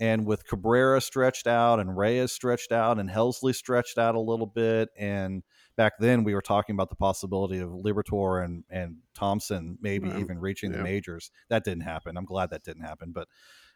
And 0.00 0.26
with 0.26 0.46
Cabrera 0.46 1.00
stretched 1.00 1.46
out 1.46 1.78
and 1.78 1.96
Reyes 1.96 2.32
stretched 2.32 2.72
out 2.72 2.98
and 2.98 3.08
Helsley 3.10 3.54
stretched 3.54 3.98
out 3.98 4.14
a 4.14 4.20
little 4.20 4.46
bit, 4.46 4.88
and 4.96 5.42
back 5.76 5.94
then 5.98 6.24
we 6.24 6.34
were 6.34 6.42
talking 6.42 6.74
about 6.74 6.90
the 6.90 6.96
possibility 6.96 7.58
of 7.58 7.70
Liberatore 7.70 8.44
and 8.44 8.64
and 8.70 8.96
Thompson 9.14 9.78
maybe 9.80 10.08
even 10.18 10.38
reaching 10.38 10.70
Yeah. 10.72 10.78
the 10.78 10.84
majors. 10.84 11.30
That 11.48 11.64
didn't 11.64 11.82
happen. 11.84 12.16
I'm 12.16 12.24
glad 12.24 12.50
that 12.50 12.64
didn't 12.64 12.84
happen. 12.84 13.12
But 13.12 13.28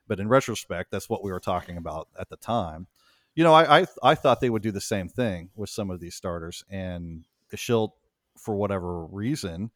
but 0.07 0.21
in 0.21 0.29
retrospect, 0.29 0.91
that's 0.91 1.09
what 1.09 1.25
we 1.25 1.33
were 1.33 1.41
talking 1.41 1.77
about 1.77 2.09
at 2.19 2.29
the 2.29 2.37
time. 2.37 2.87
You 3.35 3.45
know, 3.45 3.53
I 3.55 3.81
I, 3.81 3.87
I 4.03 4.15
thought 4.15 4.41
they 4.41 4.51
would 4.51 4.63
do 4.63 4.73
the 4.73 4.81
same 4.81 5.09
thing 5.09 5.51
with 5.55 5.71
some 5.71 5.91
of 5.91 6.01
these 6.01 6.15
starters, 6.15 6.65
and 6.71 7.25
Shildt, 7.55 7.91
for 8.39 8.55
whatever 8.57 9.05
reason, 9.07 9.71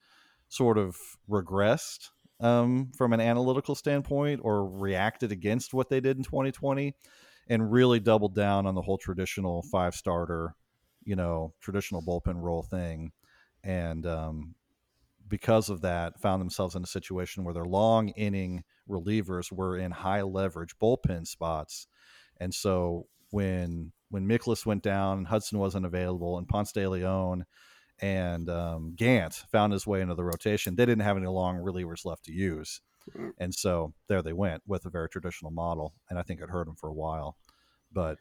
sort 0.49 0.79
of 0.79 0.97
regressed 1.29 2.11
um, 2.41 2.91
from 2.97 3.13
an 3.13 3.21
analytical 3.21 3.75
standpoint 3.75 4.41
or 4.43 4.67
reacted 4.67 5.31
against 5.33 5.75
what 5.75 5.89
they 5.91 6.01
did 6.01 6.17
in 6.17 6.25
2020 6.25 6.95
and 7.49 7.71
really 7.73 8.01
doubled 8.01 8.35
down 8.35 8.67
on 8.67 8.75
the 8.75 8.83
whole 8.83 8.99
traditional 8.99 9.63
five 9.63 9.95
starter, 9.95 10.55
you 11.05 11.17
know, 11.17 11.53
traditional 11.61 12.03
bullpen 12.03 12.41
role 12.41 12.63
thing. 12.63 13.13
And 13.63 14.07
um, 14.07 14.55
because 15.29 15.71
of 15.71 15.83
that, 15.83 16.21
found 16.21 16.41
themselves 16.41 16.75
in 16.75 16.83
a 16.83 16.87
situation 16.87 17.45
where 17.45 17.55
their 17.55 17.65
long 17.65 18.09
inning 18.11 18.65
relievers 18.89 19.53
were 19.53 19.77
in 19.79 19.91
high 19.91 20.23
leverage 20.23 20.77
bullpen 20.79 21.27
spots. 21.27 21.87
And 22.41 22.55
so 22.55 23.07
when 23.31 23.93
when 24.11 24.27
Mikolas 24.27 24.67
went 24.67 24.83
down, 24.83 25.27
Hudson 25.27 25.59
wasn't 25.59 25.87
available, 25.87 26.37
and 26.39 26.49
Ponce 26.49 26.73
de 26.73 26.87
Leon 26.89 27.45
and 28.03 28.51
um, 28.51 28.95
Gant 28.97 29.35
found 29.53 29.73
his 29.73 29.87
way 29.87 30.01
into 30.01 30.15
the 30.15 30.25
rotation. 30.25 30.75
They 30.75 30.87
didn't 30.87 31.05
have 31.05 31.17
any 31.17 31.29
long 31.29 31.59
relievers 31.59 32.05
left 32.05 32.25
to 32.25 32.33
use, 32.33 32.81
Mm. 33.17 33.33
and 33.39 33.55
so 33.55 33.95
there 34.09 34.23
they 34.23 34.35
went 34.35 34.63
with 34.67 34.85
a 34.85 34.91
very 34.91 35.09
traditional 35.09 35.51
model. 35.51 35.95
And 36.11 36.19
I 36.19 36.23
think 36.23 36.41
it 36.41 36.51
hurt 36.51 36.67
them 36.67 36.77
for 36.77 36.91
a 36.91 36.95
while, 36.95 37.37
but 37.91 38.19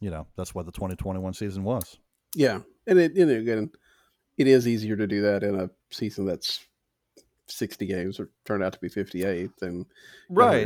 you 0.00 0.10
know 0.10 0.26
that's 0.36 0.54
what 0.54 0.66
the 0.66 0.72
2021 0.72 1.34
season 1.34 1.64
was. 1.64 1.98
Yeah, 2.34 2.60
and 2.86 2.98
it 2.98 3.14
and 3.16 3.30
again, 3.30 3.70
it 4.38 4.46
is 4.46 4.66
easier 4.66 4.96
to 4.96 5.06
do 5.06 5.22
that 5.22 5.42
in 5.42 5.54
a 5.58 5.70
season 5.90 6.26
that's 6.26 6.64
sixty 7.48 7.84
games 7.84 8.20
or 8.20 8.30
turned 8.44 8.62
out 8.62 8.72
to 8.72 8.78
be 8.78 8.88
fifty 8.88 9.24
eight 9.24 9.50
than 9.58 9.84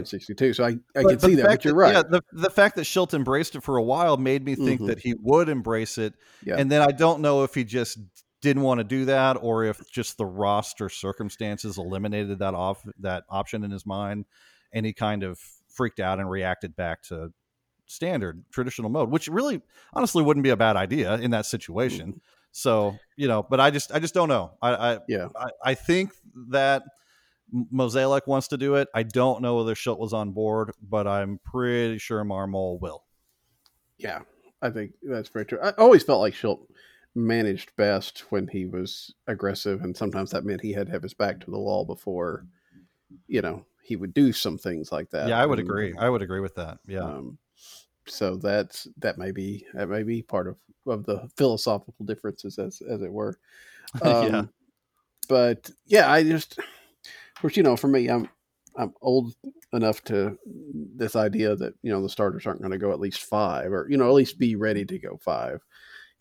sixty 0.05 0.35
two. 0.35 0.53
So 0.53 0.65
I 0.65 0.69
I 0.69 1.03
But 1.03 1.09
can 1.09 1.21
see 1.21 1.35
that, 1.37 1.47
but 1.47 1.65
you're 1.65 1.75
right. 1.75 1.95
Yeah, 1.95 2.03
the, 2.03 2.21
the 2.33 2.51
fact 2.51 2.77
that 2.77 2.83
Shildt 2.83 3.15
embraced 3.15 3.57
it 3.57 3.63
for 3.63 3.77
a 3.79 3.83
while 3.83 4.17
made 4.17 4.45
me 4.45 4.55
think 4.55 4.83
Mhm. 4.83 4.89
that 4.89 4.99
he 4.99 5.15
would 5.21 5.49
embrace 5.49 5.97
it. 5.99 6.15
Yeah. 6.45 6.57
And 6.59 6.71
then 6.71 6.83
I 6.83 6.93
don't 6.93 7.21
know 7.21 7.43
if 7.43 7.55
he 7.55 7.65
just 7.65 7.99
didn't 8.43 8.63
want 8.63 8.79
to 8.79 8.85
do 8.85 9.07
that 9.07 9.39
or 9.41 9.65
if 9.65 9.91
just 9.91 10.19
the 10.19 10.27
roster 10.27 10.91
circumstances 10.91 11.79
eliminated 11.79 12.41
that 12.41 12.53
off 12.53 12.87
that 12.99 13.25
option 13.31 13.65
in 13.65 13.71
his 13.71 13.87
mind 13.87 14.27
and 14.71 14.85
he 14.85 14.93
kind 14.93 15.23
of 15.23 15.39
freaked 15.69 15.99
out 15.99 16.21
and 16.21 16.31
reacted 16.31 16.77
back 16.77 17.03
to 17.05 17.33
standard 17.87 18.45
traditional 18.51 18.91
mode, 18.91 19.11
which 19.11 19.29
really 19.29 19.61
honestly 19.93 20.23
wouldn't 20.23 20.45
be 20.45 20.51
a 20.51 20.57
bad 20.57 20.77
idea 20.77 21.15
in 21.17 21.31
that 21.33 21.47
situation. 21.47 22.21
So, 22.53 22.97
you 23.17 23.29
know, 23.29 23.43
but 23.43 23.61
I 23.61 23.71
just 23.71 23.93
I 23.93 23.99
just 23.99 24.15
don't 24.15 24.29
know. 24.29 24.53
I 24.63 24.75
I 24.95 24.99
Yeah. 25.09 25.29
I, 25.37 25.51
I 25.65 25.75
think 25.75 26.13
that 26.51 26.83
Mozeliak 27.73 28.27
wants 28.27 28.49
to 28.49 28.57
do 28.57 28.77
it. 28.77 28.89
I 28.95 29.03
don't 29.03 29.43
know 29.43 29.57
whether 29.57 29.75
Shildt 29.75 29.99
was 29.99 30.13
on 30.13 30.33
board, 30.33 30.73
but 30.83 31.07
I'm 31.07 31.39
pretty 31.45 31.99
sure 31.99 32.25
Marmol 32.25 32.81
will. 32.81 33.05
Yeah, 33.99 34.23
I 34.63 34.71
think 34.71 34.93
that's 35.03 35.29
very 35.29 35.45
true. 35.47 35.59
I 35.63 35.71
always 35.73 36.03
felt 36.03 36.21
like 36.21 36.35
Shildt 36.35 36.67
managed 37.15 37.75
best 37.77 38.21
when 38.31 38.49
he 38.49 38.67
was 38.67 39.15
aggressive, 39.27 39.83
and 39.83 39.97
sometimes 39.97 40.31
that 40.31 40.45
meant 40.45 40.63
he 40.63 40.73
had 40.73 40.87
to 40.87 40.93
have 40.93 41.03
his 41.03 41.15
back 41.15 41.41
to 41.41 41.51
the 41.51 41.59
wall 41.61 41.85
before, 41.85 42.47
you 43.29 43.41
know, 43.41 43.65
he 43.83 43.95
would 43.97 44.15
do 44.15 44.33
some 44.33 44.59
things 44.59 44.91
like 44.91 45.11
that. 45.11 45.29
yeah, 45.29 45.41
I 45.41 45.47
would 45.47 45.61
And, 45.61 45.69
agree. 45.69 45.95
I 45.97 46.09
would 46.09 46.23
agree 46.23 46.41
with 46.41 46.55
that. 46.57 46.79
Yeah. 46.87 47.05
Um, 47.05 47.39
so 48.07 48.37
that's 48.37 48.89
that 48.99 49.19
may 49.19 49.31
be 49.31 49.65
that 49.75 49.89
may 49.89 50.03
be 50.03 50.23
part 50.23 50.49
of 50.49 50.57
of 50.87 51.05
the 51.07 51.29
philosophical 51.37 52.05
differences, 52.05 52.59
as 52.59 52.83
as 52.89 53.03
it 53.03 53.13
were. 53.13 53.39
Yeah. 54.05 54.11
Um, 54.11 54.51
But 55.29 55.71
yeah, 55.87 56.11
I 56.11 56.23
just, 56.25 56.59
of 56.59 56.65
course, 57.41 57.57
you 57.57 57.63
know, 57.63 57.77
for 57.77 57.89
me, 57.89 58.09
I'm 58.09 58.29
I'm 58.77 58.93
old 59.03 59.35
enough 59.73 60.03
to 60.05 60.37
this 60.97 61.17
idea 61.17 61.55
that 61.57 61.75
you 61.83 61.93
know 61.93 62.03
the 62.03 62.09
starters 62.09 62.47
aren't 62.47 62.61
going 62.61 62.73
to 62.73 62.79
go 62.79 62.91
at 62.93 63.01
least 63.01 63.23
five, 63.23 63.73
or 63.73 63.87
you 63.89 63.97
know, 63.97 64.09
at 64.09 64.15
least 64.15 64.39
be 64.39 64.57
ready 64.57 64.85
to 64.85 64.99
go 64.99 65.17
five, 65.23 65.61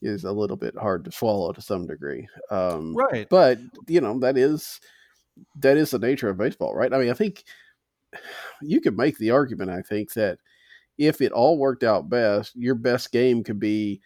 is 0.02 0.24
a 0.24 0.32
little 0.32 0.58
bit 0.58 0.76
hard 0.78 1.04
to 1.06 1.12
swallow 1.12 1.52
to 1.52 1.62
some 1.62 1.88
degree. 1.88 2.28
Um, 2.52 2.96
right. 2.96 3.28
but 3.30 3.60
you 3.88 4.02
know 4.02 4.20
that 4.20 4.38
is 4.38 4.80
that 5.56 5.78
is 5.78 5.92
the 5.92 6.00
nature 6.00 6.30
of 6.30 6.38
baseball 6.38 6.76
right 6.76 6.94
i 6.94 6.98
mean 6.98 7.10
i 7.10 7.14
think 7.14 7.44
you 8.62 8.80
could 8.82 8.98
make 8.98 9.18
the 9.18 9.32
argument 9.32 9.70
i 9.70 9.82
think 9.82 10.14
that 10.14 10.38
if 10.98 11.22
it 11.22 11.32
all 11.32 11.58
worked 11.58 11.84
out 11.84 12.10
best 12.10 12.56
your 12.56 12.76
best 12.76 13.12
game 13.12 13.44
could 13.44 13.60
be 13.60 14.02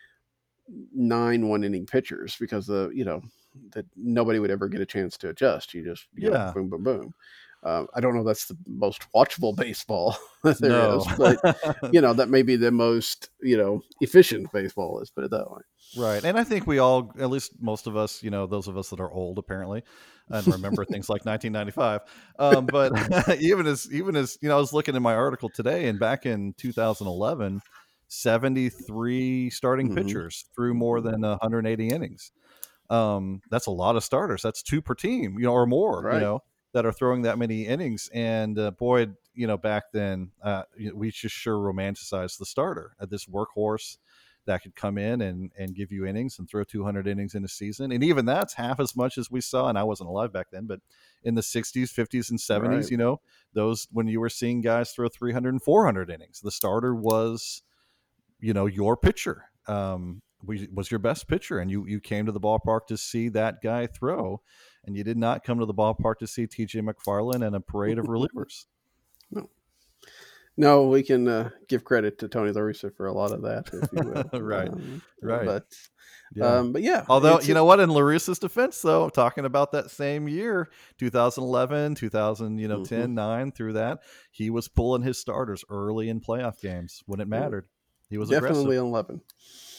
nine 0.93 1.47
one 1.47 1.63
inning 1.63 1.85
pitchers 1.85 2.35
because 2.39 2.67
the 2.67 2.89
you 2.93 3.05
know 3.05 3.21
that 3.71 3.85
nobody 3.95 4.39
would 4.39 4.51
ever 4.51 4.67
get 4.67 4.81
a 4.81 4.85
chance 4.85 5.17
to 5.17 5.29
adjust 5.29 5.73
you 5.73 5.83
just 5.83 6.07
you 6.15 6.29
know, 6.29 6.33
Yeah. 6.33 6.51
boom 6.53 6.69
boom 6.69 6.83
boom 6.83 7.13
um, 7.63 7.87
i 7.95 7.99
don't 7.99 8.15
know 8.15 8.23
that's 8.23 8.47
the 8.47 8.57
most 8.67 9.03
watchable 9.15 9.55
baseball 9.55 10.17
that 10.43 10.61
there 10.61 10.71
no. 10.71 10.95
is, 10.95 11.07
but 11.17 11.39
you 11.91 12.01
know 12.01 12.13
that 12.13 12.29
may 12.29 12.41
be 12.41 12.55
the 12.55 12.71
most 12.71 13.29
you 13.41 13.57
know 13.57 13.83
efficient 14.01 14.51
baseball 14.51 14.95
let's 14.97 15.09
put 15.11 15.23
it 15.23 15.31
that 15.31 15.49
way 15.49 15.61
Right. 15.93 16.23
And 16.23 16.37
I 16.37 16.43
think 16.43 16.67
we 16.67 16.77
all, 16.79 17.11
at 17.19 17.29
least 17.29 17.53
most 17.59 17.87
of 17.87 17.95
us, 17.97 18.21
you 18.21 18.29
know, 18.29 18.45
those 18.45 18.67
of 18.67 18.77
us 18.77 18.89
that 18.89 18.99
are 18.99 19.11
old 19.11 19.39
apparently, 19.39 19.83
and 20.29 20.47
remember 20.47 20.85
things 20.85 21.09
like 21.09 21.25
1995. 21.25 22.01
Um, 22.37 22.69
but 22.69 22.93
even 23.39 23.65
as, 23.65 23.91
even 23.91 24.15
as, 24.15 24.37
you 24.41 24.49
know, 24.49 24.57
I 24.57 24.59
was 24.59 24.73
looking 24.73 24.95
in 24.95 25.01
my 25.01 25.15
article 25.15 25.49
today 25.49 25.87
and 25.87 25.97
back 25.97 26.25
in 26.25 26.53
2011, 26.53 27.61
73 28.09 29.49
starting 29.49 29.89
Mhm. 29.89 29.95
pitchers 29.95 30.45
threw 30.55 30.73
more 30.73 31.01
than 31.01 31.21
180 31.21 31.89
innings. 31.89 32.31
Um, 32.89 33.41
that's 33.49 33.67
a 33.67 33.71
lot 33.71 33.95
of 33.95 34.03
starters. 34.03 34.41
That's 34.43 34.63
two 34.63 34.81
per 34.81 34.93
team, 34.95 35.39
you 35.39 35.45
know, 35.45 35.53
or 35.53 35.65
more, 35.65 36.03
Right. 36.03 36.15
you 36.15 36.19
know, 36.19 36.41
that 36.77 36.85
are 36.85 36.91
throwing 36.91 37.23
that 37.23 37.39
many 37.39 37.65
innings. 37.65 38.07
And 38.13 38.59
uh, 38.59 38.69
boy, 38.69 39.07
you 39.33 39.47
know, 39.47 39.57
back 39.57 39.85
then, 39.93 40.29
uh, 40.43 40.61
we 40.93 41.09
just 41.09 41.33
sure 41.33 41.57
romanticized 41.57 42.37
the 42.37 42.45
starter, 42.45 42.95
uh, 42.99 43.07
this 43.07 43.25
workhorse 43.25 43.97
that 44.45 44.61
could 44.61 44.75
come 44.75 44.99
in 44.99 45.21
and 45.21 45.51
and 45.57 45.73
give 45.73 45.91
you 45.91 46.05
innings 46.05 46.37
and 46.37 46.47
throw 46.47 46.63
200 46.63 47.07
innings 47.07 47.33
in 47.33 47.43
a 47.43 47.49
season 47.49 47.91
and 47.91 48.01
even 48.01 48.25
that's 48.25 48.53
half 48.53 48.79
as 48.79 48.95
much 48.95 49.17
as 49.17 49.29
we 49.29 49.41
saw 49.41 49.67
and 49.67 49.77
i 49.77 49.83
wasn't 49.83 50.07
alive 50.07 50.31
back 50.31 50.47
then 50.53 50.65
but 50.65 50.79
in 51.21 51.35
the 51.35 51.41
60s 51.41 51.93
50s 51.93 52.29
and 52.29 52.39
70s 52.39 52.61
Right. 52.61 52.89
you 52.91 52.95
know 52.95 53.19
those 53.51 53.89
when 53.91 54.07
you 54.07 54.21
were 54.21 54.29
seeing 54.29 54.61
guys 54.61 54.91
throw 54.91 55.09
300 55.09 55.49
and 55.49 55.61
400 55.61 56.09
innings 56.09 56.39
the 56.39 56.49
starter 56.49 56.95
was 56.95 57.61
you 58.39 58.53
know 58.53 58.67
your 58.67 58.95
pitcher 58.95 59.49
um 59.67 60.21
we, 60.41 60.69
was 60.73 60.89
your 60.91 60.99
best 60.99 61.27
pitcher 61.27 61.59
and 61.59 61.69
you 61.69 61.85
you 61.85 61.99
came 61.99 62.25
to 62.25 62.31
the 62.31 62.39
ballpark 62.39 62.87
to 62.87 62.95
see 62.95 63.27
that 63.27 63.61
guy 63.61 63.85
throw 63.85 64.41
and 64.87 64.95
you 64.97 65.03
did 65.03 65.17
not 65.17 65.43
come 65.43 65.59
to 65.59 65.65
the 65.65 65.73
ballpark 65.73 66.17
to 66.19 66.25
see 66.27 66.47
tj 66.47 66.81
mcfarland 66.81 67.45
and 67.45 67.55
a 67.55 67.59
parade 67.59 67.99
of 67.99 68.05
relievers 68.07 68.65
No, 69.29 69.49
no 70.57 70.87
we 70.87 71.03
can 71.03 71.27
uh, 71.27 71.49
give 71.67 71.83
credit 71.83 72.17
to 72.19 72.27
Tony 72.27 72.51
La 72.51 72.61
Russa 72.61 72.91
for 72.95 73.05
a 73.05 73.13
lot 73.13 73.31
of 73.31 73.43
that, 73.43 73.69
if 73.73 73.89
you 73.91 74.09
will. 74.09 74.29
Right, 74.41 74.69
Um, 74.69 75.01
right. 75.21 75.45
But 75.45 75.65
Yeah. 76.35 76.57
um, 76.59 76.71
but 76.73 76.81
yeah, 76.81 77.05
Although 77.09 77.39
you 77.41 77.53
know 77.53 77.63
what, 77.65 77.79
in 77.79 77.89
La 77.89 78.01
Russa's 78.01 78.39
defense, 78.39 78.81
though, 78.81 79.09
talking 79.09 79.45
about 79.45 79.71
that 79.73 79.91
same 79.91 80.27
year, 80.27 80.69
2011, 80.97 81.95
2000, 81.95 82.57
you 82.57 82.67
know, 82.67 82.79
Mhm. 82.79 82.87
10, 82.87 83.15
9 83.15 83.51
through 83.51 83.73
that, 83.73 83.99
he 84.31 84.49
was 84.49 84.67
pulling 84.67 85.03
his 85.03 85.17
starters 85.19 85.63
early 85.69 86.09
in 86.09 86.19
playoff 86.21 86.59
games 86.59 87.01
when 87.05 87.19
it 87.19 87.27
mattered. 87.27 87.67
He 88.09 88.17
was 88.17 88.29
definitely 88.29 88.77
aggressive. 88.77 88.81
on 88.83 88.87
eleven. 88.87 89.21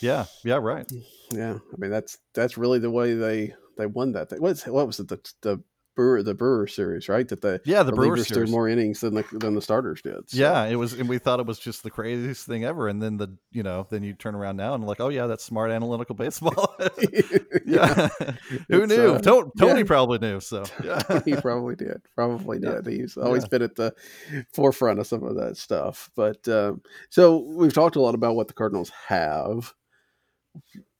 Yeah, 0.00 0.26
yeah, 0.44 0.56
right. 0.56 0.86
Yeah, 1.32 1.59
I 1.72 1.76
mean 1.76 1.90
that's 1.90 2.18
that's 2.34 2.56
really 2.59 2.78
the 2.78 2.90
way 2.90 3.14
they 3.14 3.54
they 3.79 3.87
won 3.87 4.12
that 4.12 4.29
thing. 4.29 4.43
What's 4.43 4.66
what 4.66 4.87
was 4.87 5.01
it 5.01 5.09
the 5.09 5.18
the 5.41 5.62
Brewer 5.97 6.22
the 6.22 6.33
Brewer 6.35 6.68
series 6.68 7.09
right 7.09 7.26
that 7.26 7.41
the 7.41 7.61
Yeah, 7.64 7.83
the 7.83 7.91
threw 7.93 8.16
series. 8.22 8.51
more 8.53 8.68
innings 8.68 9.01
than 9.01 9.14
the 9.14 9.24
than 9.33 9.57
the 9.57 9.61
starters 9.62 10.01
did. 10.01 10.31
So, 10.31 10.37
Yeah, 10.39 10.66
it 10.66 10.76
was, 10.76 10.93
and 10.93 11.09
we 11.09 11.18
thought 11.18 11.41
it 11.41 11.47
was 11.47 11.59
just 11.59 11.83
the 11.83 11.91
craziest 11.91 12.47
thing 12.47 12.64
ever. 12.64 12.87
And 12.87 13.03
then 13.03 13.16
the, 13.16 13.37
you 13.51 13.64
know, 13.64 13.85
then 13.91 14.05
you 14.05 14.12
turn 14.14 14.37
around 14.37 14.59
now 14.59 14.74
and 14.74 14.87
like, 14.87 15.01
oh 15.01 15.09
yeah, 15.09 15.26
that's 15.26 15.43
smart 15.43 15.72
analytical 15.72 16.14
baseball. 16.14 16.76
yeah, 17.66 18.09
who 18.68 18.83
It's, 18.85 18.93
knew? 18.93 19.14
uh, 19.14 19.18
To- 19.18 19.51
Tony 19.59 19.81
yeah. 19.81 19.87
probably 19.87 20.18
knew. 20.20 20.39
So 20.39 20.62
yeah, 20.85 21.03
he 21.24 21.35
probably 21.35 21.74
did. 21.74 22.01
Probably 22.14 22.61
Yeah. 22.62 22.81
did. 22.81 22.87
He's 22.87 23.16
always 23.16 23.43
Yeah. 23.43 23.49
been 23.49 23.62
at 23.62 23.74
the 23.74 23.93
forefront 24.53 25.01
of 25.01 25.09
some 25.09 25.24
of 25.24 25.35
that 25.35 25.57
stuff. 25.57 26.11
But 26.14 26.47
um, 26.47 26.81
so 27.11 27.39
we've 27.39 27.72
talked 27.74 27.97
a 27.97 28.01
lot 28.01 28.14
about 28.14 28.37
what 28.37 28.47
the 28.47 28.55
Cardinals 28.55 28.93
have. 29.09 29.74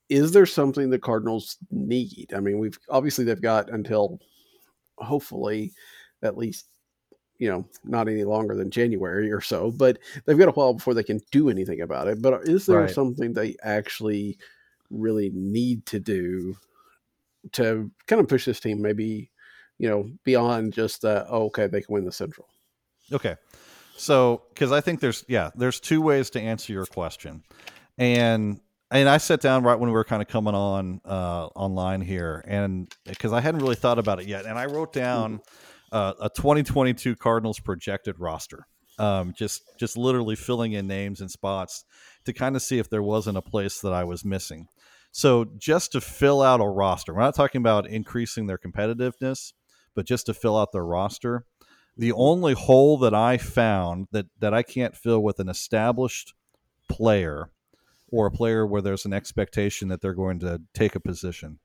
Is 0.09 0.31
there 0.31 0.45
something 0.45 0.89
the 0.89 0.99
Cardinals 0.99 1.57
need? 1.71 2.33
I 2.35 2.39
mean, 2.39 2.59
we've 2.59 2.77
obviously 2.89 3.25
they've 3.25 3.41
got 3.41 3.69
until 3.69 4.19
hopefully 4.97 5.71
at 6.23 6.37
least 6.37 6.65
you 7.37 7.49
know 7.49 7.65
not 7.83 8.09
any 8.09 8.23
longer 8.23 8.55
than 8.55 8.69
January 8.71 9.31
or 9.31 9.39
so, 9.41 9.71
but 9.71 9.99
they've 10.25 10.37
got 10.37 10.49
a 10.49 10.51
while 10.51 10.73
before 10.73 10.93
they 10.93 11.03
can 11.03 11.21
do 11.31 11.49
anything 11.49 11.81
about 11.81 12.07
it. 12.07 12.21
But 12.21 12.47
is 12.47 12.65
there 12.65 12.81
Right. 12.81 12.89
something 12.93 13.33
they 13.33 13.55
actually 13.63 14.37
really 14.89 15.29
need 15.33 15.85
to 15.85 15.99
do 15.99 16.57
to 17.53 17.89
kind 18.07 18.19
of 18.19 18.27
push 18.27 18.43
this 18.45 18.59
team 18.59 18.81
maybe 18.81 19.31
you 19.77 19.87
know 19.87 20.11
beyond 20.25 20.73
just 20.73 21.05
uh, 21.05 21.25
oh, 21.29 21.45
okay 21.45 21.67
they 21.67 21.81
can 21.81 21.93
win 21.93 22.05
the 22.05 22.11
Central? 22.11 22.47
Okay. 23.13 23.35
So, 23.95 24.43
because 24.49 24.71
I 24.71 24.81
think 24.81 25.01
there's 25.01 25.23
yeah, 25.27 25.51
there's 25.55 25.79
two 25.79 26.01
ways 26.01 26.29
to 26.31 26.41
answer 26.41 26.71
your 26.73 26.85
question, 26.85 27.43
and 27.97 28.59
and 28.91 29.07
I 29.07 29.17
sat 29.17 29.41
down 29.41 29.63
right 29.63 29.79
when 29.79 29.89
we 29.89 29.93
were 29.93 30.03
kind 30.03 30.21
of 30.21 30.27
coming 30.27 30.55
on 30.55 31.01
uh, 31.05 31.47
online 31.55 32.01
here, 32.01 32.43
and 32.47 32.93
because 33.05 33.33
I 33.33 33.41
hadn't 33.41 33.61
really 33.61 33.75
thought 33.75 33.99
about 33.99 34.19
it 34.19 34.27
yet, 34.27 34.45
and 34.45 34.57
I 34.57 34.65
wrote 34.65 34.93
down 34.93 35.41
uh, 35.91 36.13
a 36.21 36.29
2022 36.29 37.15
Cardinals 37.15 37.59
projected 37.59 38.19
roster, 38.19 38.65
um, 38.97 39.33
just 39.37 39.61
just 39.79 39.97
literally 39.97 40.35
filling 40.35 40.73
in 40.73 40.87
names 40.87 41.21
and 41.21 41.29
spots 41.29 41.85
to 42.25 42.33
kind 42.33 42.55
of 42.55 42.61
see 42.61 42.79
if 42.79 42.89
there 42.89 43.03
wasn't 43.03 43.37
a 43.37 43.41
place 43.41 43.81
that 43.81 43.93
I 43.93 44.03
was 44.03 44.25
missing. 44.25 44.67
So 45.11 45.45
just 45.57 45.91
to 45.93 46.01
fill 46.01 46.41
out 46.41 46.61
a 46.61 46.67
roster, 46.67 47.13
we're 47.13 47.21
not 47.21 47.35
talking 47.35 47.61
about 47.61 47.87
increasing 47.87 48.47
their 48.47 48.59
competitiveness, 48.59 49.53
but 49.95 50.05
just 50.05 50.27
to 50.27 50.33
fill 50.33 50.57
out 50.57 50.71
their 50.71 50.85
roster 50.85 51.45
the 51.99 52.13
only 52.13 52.53
hole 52.53 52.97
that 52.97 53.13
I 53.13 53.37
found 53.37 54.07
that 54.11 54.27
that 54.39 54.53
I 54.53 54.63
can't 54.63 54.95
fill 54.95 55.21
with 55.21 55.39
an 55.39 55.49
established 55.49 56.33
player 56.87 57.51
or 58.11 58.27
a 58.27 58.31
player 58.31 58.65
where 58.65 58.81
there's 58.81 59.05
an 59.05 59.13
expectation 59.13 59.87
that 59.89 60.01
they're 60.01 60.13
going 60.13 60.39
to 60.39 60.61
take 60.73 60.95
a 60.95 60.99
position 60.99 61.59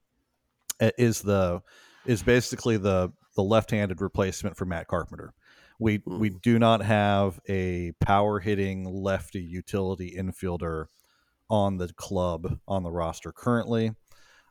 uh, 0.81 0.91
is 0.99 1.23
the 1.23 1.63
is 2.07 2.23
basically 2.23 2.77
the 2.77 3.13
the 3.37 3.43
left-handed 3.43 4.01
replacement 4.01 4.57
for 4.57 4.65
Matt 4.65 4.87
Carpenter. 4.89 5.33
We 5.79 6.03
we 6.07 6.31
do 6.31 6.59
not 6.59 6.83
have 6.83 7.41
a 7.49 7.93
power 8.01 8.41
hitting 8.41 8.85
lefty 8.85 9.43
utility 9.43 10.15
infielder 10.17 10.87
on 11.51 11.79
the 11.79 11.93
club 11.95 12.59
on 12.67 12.83
the 12.83 12.91
roster 12.91 13.33
currently. 13.33 13.93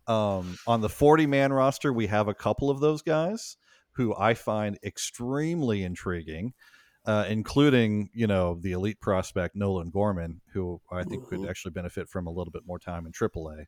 Um, 0.05 0.57
on 0.67 0.81
the 0.81 0.89
40 0.89 1.27
man 1.27 1.53
roster, 1.53 1.93
we 1.93 2.07
have 2.07 2.27
a 2.27 2.33
couple 2.33 2.69
of 2.69 2.81
those 2.81 3.01
guys 3.01 3.55
who 3.93 4.13
I 4.15 4.33
find 4.33 4.77
extremely 4.83 5.83
intriguing, 5.83 6.53
uh, 7.05 7.25
including 7.27 8.09
you 8.13 8.27
know 8.27 8.55
the 8.61 8.71
elite 8.71 8.99
prospect 9.01 9.55
Nolan 9.55 9.89
Gorman, 9.89 10.41
who 10.53 10.81
I 10.91 11.03
think 11.03 11.27
could 11.27 11.39
Mhm. 11.41 11.49
actually 11.49 11.71
benefit 11.71 12.09
from 12.09 12.27
a 12.27 12.31
little 12.31 12.51
bit 12.51 12.65
more 12.65 12.79
time 12.79 13.05
in 13.05 13.11
AAA, 13.11 13.65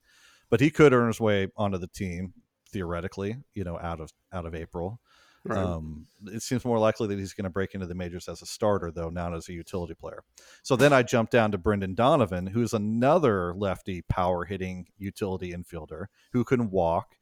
but 0.50 0.60
he 0.62 0.70
could 0.72 0.94
earn 0.94 1.08
his 1.08 1.20
way 1.20 1.48
onto 1.58 1.78
the 1.78 1.88
team 1.88 2.34
theoretically, 2.72 3.38
you 3.54 3.64
know, 3.64 3.78
out 3.80 4.00
of 4.00 4.12
out 4.32 4.46
of 4.46 4.56
April. 4.56 5.00
Right. 5.48 5.60
Um, 5.60 6.08
it 6.26 6.42
seems 6.42 6.66
more 6.66 6.80
likely 6.80 7.08
that 7.08 7.20
he's 7.20 7.34
going 7.34 7.44
to 7.44 7.52
break 7.52 7.76
into 7.76 7.86
the 7.86 7.94
majors 7.94 8.28
as 8.28 8.42
a 8.42 8.48
starter, 8.48 8.90
though, 8.90 9.12
not 9.12 9.32
as 9.36 9.48
a 9.48 9.54
utility 9.54 9.94
player. 9.94 10.24
So 10.64 10.76
then 10.76 10.92
I 10.92 11.04
jump 11.04 11.30
down 11.30 11.52
to 11.52 11.60
Brendan 11.60 11.94
Donovan, 11.94 12.48
who's 12.48 12.74
another 12.74 13.54
lefty 13.54 14.02
power 14.02 14.46
hitting 14.46 14.88
utility 14.98 15.52
infielder 15.54 16.08
who 16.32 16.44
can 16.44 16.72
walk, 16.72 17.16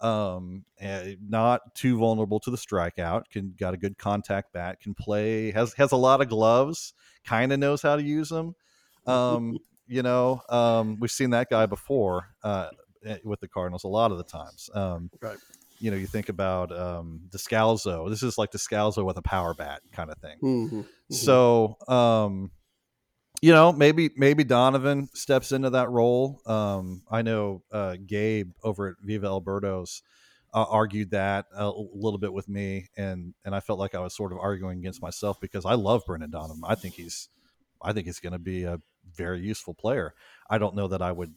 um, 0.00 0.64
eh, 0.80 1.14
not 1.26 1.74
too 1.74 1.98
vulnerable 1.98 2.40
to 2.40 2.50
the 2.50 2.56
strikeout, 2.56 3.24
can 3.30 3.54
got 3.58 3.74
a 3.74 3.76
good 3.76 3.98
contact 3.98 4.52
bat, 4.52 4.80
can 4.80 4.94
play, 4.94 5.50
has 5.52 5.72
has 5.74 5.92
a 5.92 5.96
lot 5.96 6.20
of 6.20 6.28
gloves, 6.28 6.94
kind 7.24 7.52
of 7.52 7.58
knows 7.58 7.82
how 7.82 7.96
to 7.96 8.02
use 8.02 8.28
them. 8.28 8.54
Um, 9.06 9.58
you 9.86 10.02
know, 10.02 10.42
um, 10.48 10.98
we've 11.00 11.10
seen 11.10 11.30
that 11.30 11.48
guy 11.50 11.66
before 11.66 12.28
uh, 12.42 12.68
eh, 13.04 13.18
with 13.24 13.40
the 13.40 13.48
Cardinals 13.48 13.84
a 13.84 13.88
lot 13.88 14.10
of 14.12 14.18
the 14.18 14.24
times. 14.24 14.70
Um, 14.74 15.10
Right. 15.20 15.38
You 15.80 15.92
know, 15.92 15.96
you 15.96 16.08
think 16.08 16.28
about 16.28 16.76
um, 16.76 17.20
Descalso. 17.30 18.10
This 18.10 18.24
is 18.24 18.36
like 18.36 18.50
Descalso 18.50 19.04
with 19.04 19.16
a 19.16 19.22
power 19.22 19.54
bat 19.54 19.80
kind 19.92 20.10
of 20.10 20.18
thing. 20.18 20.36
Mhm. 20.42 20.70
Mhm. 20.72 21.14
So, 21.14 21.76
um, 21.86 22.50
you 23.40 23.52
know, 23.52 23.72
maybe 23.72 24.10
maybe 24.16 24.44
Donovan 24.44 25.08
steps 25.14 25.52
into 25.52 25.70
that 25.70 25.90
role. 25.90 26.40
Um, 26.46 27.02
I 27.10 27.22
know 27.22 27.62
uh, 27.72 27.96
Gabe 28.04 28.50
over 28.62 28.88
at 28.88 28.94
Viva 29.02 29.26
El 29.26 29.42
Birdos 29.42 30.02
uh, 30.52 30.64
argued 30.68 31.10
that 31.10 31.46
a 31.54 31.70
little 31.70 32.18
bit 32.18 32.32
with 32.32 32.48
me, 32.48 32.88
and 32.96 33.34
and 33.44 33.54
I 33.54 33.60
felt 33.60 33.78
like 33.78 33.94
I 33.94 34.00
was 34.00 34.14
sort 34.14 34.32
of 34.32 34.38
arguing 34.38 34.78
against 34.78 35.02
myself 35.02 35.40
because 35.40 35.64
I 35.64 35.74
love 35.74 36.02
Brendan 36.06 36.30
Donovan. 36.30 36.62
I 36.66 36.74
think 36.74 36.94
he's 36.94 37.28
I 37.82 37.92
think 37.92 38.06
he's 38.06 38.20
going 38.20 38.32
to 38.32 38.38
be 38.38 38.64
a 38.64 38.80
very 39.14 39.40
useful 39.40 39.74
player. 39.74 40.14
I 40.50 40.58
don't 40.58 40.74
know 40.74 40.88
that 40.88 41.02
I 41.02 41.12
would 41.12 41.32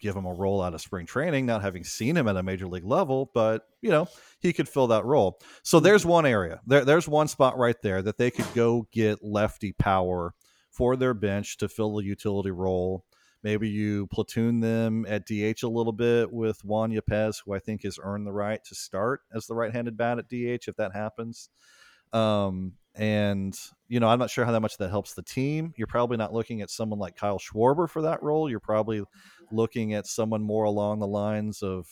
give 0.00 0.16
him 0.16 0.26
a 0.26 0.34
role 0.34 0.60
out 0.60 0.74
of 0.74 0.80
spring 0.80 1.06
training, 1.06 1.46
not 1.46 1.62
having 1.62 1.84
seen 1.84 2.16
him 2.16 2.28
at 2.28 2.36
a 2.36 2.42
major 2.42 2.66
league 2.66 2.84
level, 2.84 3.30
but 3.32 3.62
you 3.82 3.90
know 3.90 4.08
he 4.40 4.52
could 4.52 4.68
fill 4.68 4.88
that 4.88 5.04
role. 5.04 5.38
So 5.62 5.78
there's 5.78 6.04
one 6.04 6.26
area. 6.26 6.60
There, 6.66 6.84
there's 6.84 7.08
one 7.08 7.28
spot 7.28 7.56
right 7.56 7.76
there 7.82 8.02
that 8.02 8.18
they 8.18 8.32
could 8.32 8.52
go 8.54 8.88
get 8.90 9.22
lefty 9.22 9.72
power 9.72 10.34
for 10.76 10.94
their 10.96 11.14
bench 11.14 11.56
to 11.58 11.68
fill 11.68 11.96
the 11.96 12.04
utility 12.04 12.50
role. 12.50 13.04
Maybe 13.42 13.68
you 13.68 14.08
platoon 14.08 14.60
them 14.60 15.06
at 15.08 15.26
DH 15.26 15.62
a 15.62 15.68
little 15.68 15.92
bit 15.92 16.30
with 16.32 16.64
Juan 16.64 16.90
Yepez, 16.92 17.42
who 17.44 17.54
I 17.54 17.60
think 17.60 17.82
has 17.84 17.98
earned 18.02 18.26
the 18.26 18.32
right 18.32 18.62
to 18.64 18.74
start 18.74 19.22
as 19.32 19.46
the 19.46 19.54
right-handed 19.54 19.96
bat 19.96 20.18
at 20.18 20.28
DH 20.28 20.68
if 20.68 20.76
that 20.76 20.92
happens. 20.92 21.48
Um, 22.12 22.74
and 22.94 23.58
you 23.88 24.00
know, 24.00 24.08
I'm 24.08 24.18
not 24.18 24.30
sure 24.30 24.44
how 24.44 24.52
that 24.52 24.60
much 24.60 24.78
that 24.78 24.90
helps 24.90 25.14
the 25.14 25.22
team. 25.22 25.72
You're 25.76 25.86
probably 25.86 26.16
not 26.16 26.32
looking 26.32 26.60
at 26.62 26.70
someone 26.70 26.98
like 26.98 27.16
Kyle 27.16 27.38
Schwarber 27.38 27.88
for 27.88 28.02
that 28.02 28.22
role. 28.22 28.50
You're 28.50 28.60
probably 28.60 29.02
looking 29.50 29.94
at 29.94 30.06
someone 30.06 30.42
more 30.42 30.64
along 30.64 30.98
the 31.00 31.06
lines 31.06 31.62
of, 31.62 31.86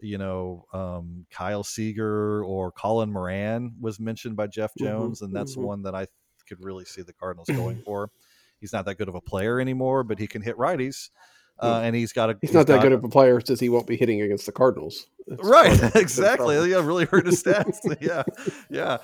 you 0.00 0.18
know, 0.18 0.66
um, 0.72 1.26
Kyle 1.30 1.62
Seager 1.64 2.44
or 2.44 2.72
Colin 2.72 3.12
Moran 3.12 3.76
was 3.80 4.00
mentioned 4.00 4.36
by 4.36 4.46
Jeff 4.46 4.76
Mhm, 4.76 4.76
Jones, 4.76 5.20
and 5.20 5.34
that's 5.34 5.56
mhm. 5.56 5.60
one 5.60 5.82
that 5.82 5.94
I 5.94 6.06
could 6.50 6.64
really 6.64 6.84
see 6.84 7.02
the 7.02 7.12
Cardinals 7.14 7.48
going 7.48 7.80
for. 7.86 8.10
He's 8.60 8.72
not 8.72 8.84
that 8.84 8.96
good 8.98 9.08
of 9.08 9.14
a 9.14 9.20
player 9.22 9.58
anymore, 9.60 10.02
but 10.04 10.18
he 10.18 10.26
can 10.26 10.42
hit 10.42 10.56
righties, 10.58 11.08
uh, 11.60 11.80
and 11.82 11.96
he's 11.96 12.12
got 12.12 12.28
a. 12.30 12.36
He's 12.42 12.52
not 12.52 12.66
that 12.66 12.74
got- 12.76 12.82
good 12.82 12.92
of 12.92 13.04
a 13.04 13.08
player 13.08 13.40
since 13.40 13.58
he 13.60 13.68
won't 13.70 13.86
be 13.86 13.96
hitting 13.96 14.20
against 14.20 14.44
the 14.46 14.52
Cardinals. 14.52 15.06
That's 15.26 15.44
right 15.44 15.78
part 15.80 15.94
exactly 16.06 16.70
yeah 16.70 16.84
really 16.84 17.04
hurt 17.04 17.24
his 17.26 17.40
stats 17.40 17.76
yeah 18.00 18.24
yeah 18.68 18.96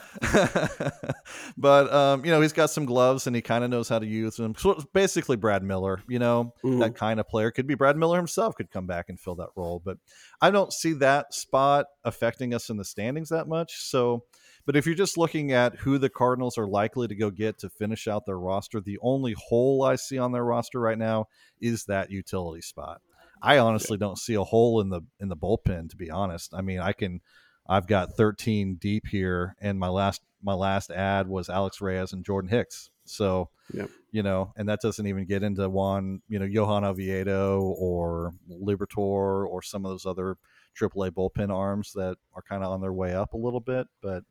but 1.56 1.92
um 1.92 2.24
you 2.24 2.30
know 2.32 2.40
he's 2.40 2.52
got 2.52 2.70
some 2.70 2.84
gloves 2.84 3.26
and 3.28 3.36
he 3.36 3.42
kind 3.42 3.62
of 3.62 3.70
knows 3.70 3.88
how 3.88 3.98
to 4.00 4.06
use 4.06 4.34
them 4.36 4.54
so 4.56 4.82
basically 4.92 5.36
brad 5.36 5.62
miller 5.62 6.00
you 6.08 6.18
know 6.18 6.52
Mhm. 6.64 6.80
that 6.80 6.94
kind 6.96 7.20
of 7.20 7.28
player 7.28 7.52
could 7.52 7.66
be 7.68 7.74
brad 7.76 7.96
miller 7.96 8.16
himself 8.16 8.56
could 8.56 8.70
come 8.72 8.86
back 8.88 9.06
and 9.08 9.20
fill 9.20 9.36
that 9.36 9.50
role 9.54 9.80
but 9.84 9.98
i 10.40 10.50
don't 10.50 10.72
see 10.72 10.94
that 10.94 11.32
spot 11.32 11.86
affecting 12.04 12.52
us 12.54 12.70
in 12.70 12.76
the 12.76 12.84
standings 12.84 13.28
that 13.28 13.46
much 13.46 13.74
so 13.76 14.24
but 14.66 14.76
if 14.76 14.84
you're 14.84 14.94
just 14.94 15.16
looking 15.16 15.52
at 15.52 15.76
who 15.76 15.96
the 15.96 16.10
cardinals 16.10 16.58
are 16.58 16.66
likely 16.66 17.08
to 17.08 17.14
go 17.14 17.30
get 17.30 17.58
to 17.58 17.70
finish 17.70 18.06
out 18.06 18.26
their 18.26 18.38
roster 18.38 18.80
the 18.80 18.98
only 19.00 19.34
hole 19.38 19.82
i 19.82 19.96
see 19.96 20.18
on 20.18 20.32
their 20.32 20.44
roster 20.44 20.80
right 20.80 20.98
now 20.98 21.26
is 21.60 21.84
that 21.84 22.10
utility 22.10 22.60
spot 22.60 23.00
I 23.42 23.58
honestly 23.58 23.98
don't 23.98 24.18
see 24.18 24.34
a 24.34 24.42
hole 24.44 24.80
in 24.80 24.88
the 24.88 25.02
in 25.20 25.28
the 25.28 25.36
bullpen 25.36 25.90
to 25.90 25.96
be 25.96 26.10
honest. 26.10 26.54
I 26.54 26.62
mean, 26.62 26.80
I 26.80 26.92
can 26.92 27.20
I've 27.68 27.86
got 27.86 28.16
13 28.16 28.76
deep 28.76 29.06
here 29.06 29.56
and 29.60 29.78
my 29.78 29.88
last 29.88 30.22
my 30.42 30.54
last 30.54 30.90
ad 30.90 31.28
was 31.28 31.48
Alex 31.48 31.80
Reyes 31.80 32.12
and 32.12 32.24
Jordan 32.24 32.50
Hicks. 32.50 32.90
So, 33.04 33.50
Yep. 33.72 33.90
you 34.12 34.22
know, 34.22 34.52
and 34.56 34.68
that 34.68 34.80
doesn't 34.80 35.06
even 35.06 35.26
get 35.26 35.42
into 35.42 35.68
one, 35.68 36.22
you 36.28 36.38
know, 36.38 36.44
Johan 36.44 36.84
Oviedo 36.84 37.60
or 37.60 38.32
Liberatore 38.50 39.46
or 39.46 39.60
some 39.62 39.84
of 39.84 39.90
those 39.90 40.06
other 40.06 40.36
AAA 40.80 41.10
bullpen 41.10 41.52
arms 41.52 41.92
that 41.94 42.16
are 42.34 42.42
kind 42.42 42.62
of 42.62 42.70
on 42.70 42.80
their 42.80 42.92
way 42.92 43.14
up 43.14 43.32
a 43.32 43.38
little 43.38 43.60
bit, 43.60 43.86
but 44.00 44.22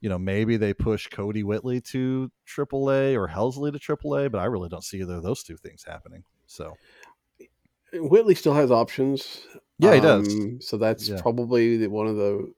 you 0.00 0.08
know, 0.08 0.18
maybe 0.18 0.56
they 0.56 0.72
push 0.74 1.08
Kodi 1.08 1.44
Whitley 1.44 1.80
to 1.82 2.30
AAA 2.46 3.14
or 3.14 3.28
Helsley 3.28 3.72
to 3.72 3.78
AAA, 3.78 4.30
but 4.30 4.38
I 4.38 4.46
really 4.46 4.68
don't 4.68 4.84
see 4.84 5.00
either 5.00 5.16
of 5.16 5.22
those 5.22 5.42
two 5.42 5.56
things 5.56 5.84
happening. 5.86 6.24
So 6.46 6.74
Whitley 7.92 8.34
still 8.34 8.54
has 8.54 8.70
options. 8.70 9.40
Yeah, 9.78 9.94
he 9.94 10.00
does. 10.00 10.26
Um, 10.34 10.58
So 10.60 10.76
that's 10.76 11.08
Yeah. 11.08 11.20
probably 11.20 11.76
the, 11.78 11.88
one 11.88 12.06
of 12.06 12.16
the. 12.16 12.52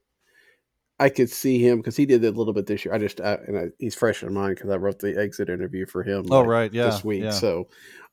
I 0.99 1.09
could 1.09 1.29
see 1.29 1.57
him 1.57 1.77
because 1.79 1.97
he 1.97 2.05
did 2.05 2.23
it 2.23 2.35
a 2.35 2.37
little 2.37 2.53
bit 2.53 2.67
this 2.67 2.85
year. 2.85 2.93
I 2.93 2.97
just 2.99 3.19
I, 3.19 3.33
and 3.47 3.57
I, 3.57 3.65
he's 3.79 3.95
fresh 3.95 4.23
in 4.23 4.33
mind 4.33 4.55
because 4.55 4.69
I 4.69 4.77
wrote 4.77 4.99
the 4.99 5.19
exit 5.19 5.49
interview 5.49 5.85
for 5.85 6.03
him. 6.03 6.25
oh 6.31 6.39
like, 6.39 6.47
right, 6.47 6.73
yeah, 6.73 6.85
this 6.85 7.03
week. 7.03 7.23
yeah. 7.23 7.31
So, 7.31 7.67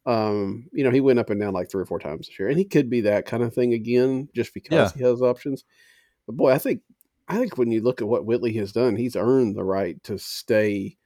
um, 0.06 0.66
you 0.72 0.82
know, 0.82 0.90
he 0.90 1.00
went 1.00 1.18
up 1.18 1.30
and 1.30 1.40
down 1.40 1.52
like 1.52 1.70
three 1.70 1.82
or 1.82 1.86
four 1.86 1.98
times 2.00 2.26
this 2.26 2.38
year, 2.38 2.48
and 2.48 2.58
he 2.58 2.64
could 2.64 2.88
be 2.88 3.02
that 3.02 3.26
kind 3.26 3.42
of 3.42 3.54
thing 3.54 3.74
again, 3.74 4.28
just 4.34 4.54
because 4.54 4.72
Yeah. 4.72 4.90
he 4.96 5.04
has 5.04 5.20
options. 5.20 5.64
But 6.26 6.36
boy, 6.36 6.50
I 6.52 6.58
think 6.58 6.80
I 7.30 7.38
think 7.38 7.56
when 7.58 7.70
you 7.70 7.80
look 7.80 8.00
at 8.02 8.08
what 8.08 8.24
Whitley 8.26 8.52
has 8.54 8.72
done, 8.72 8.96
he's 8.96 9.16
earned 9.16 9.56
the 9.56 9.64
right 9.64 10.02
to 10.04 10.18
stay. 10.18 10.96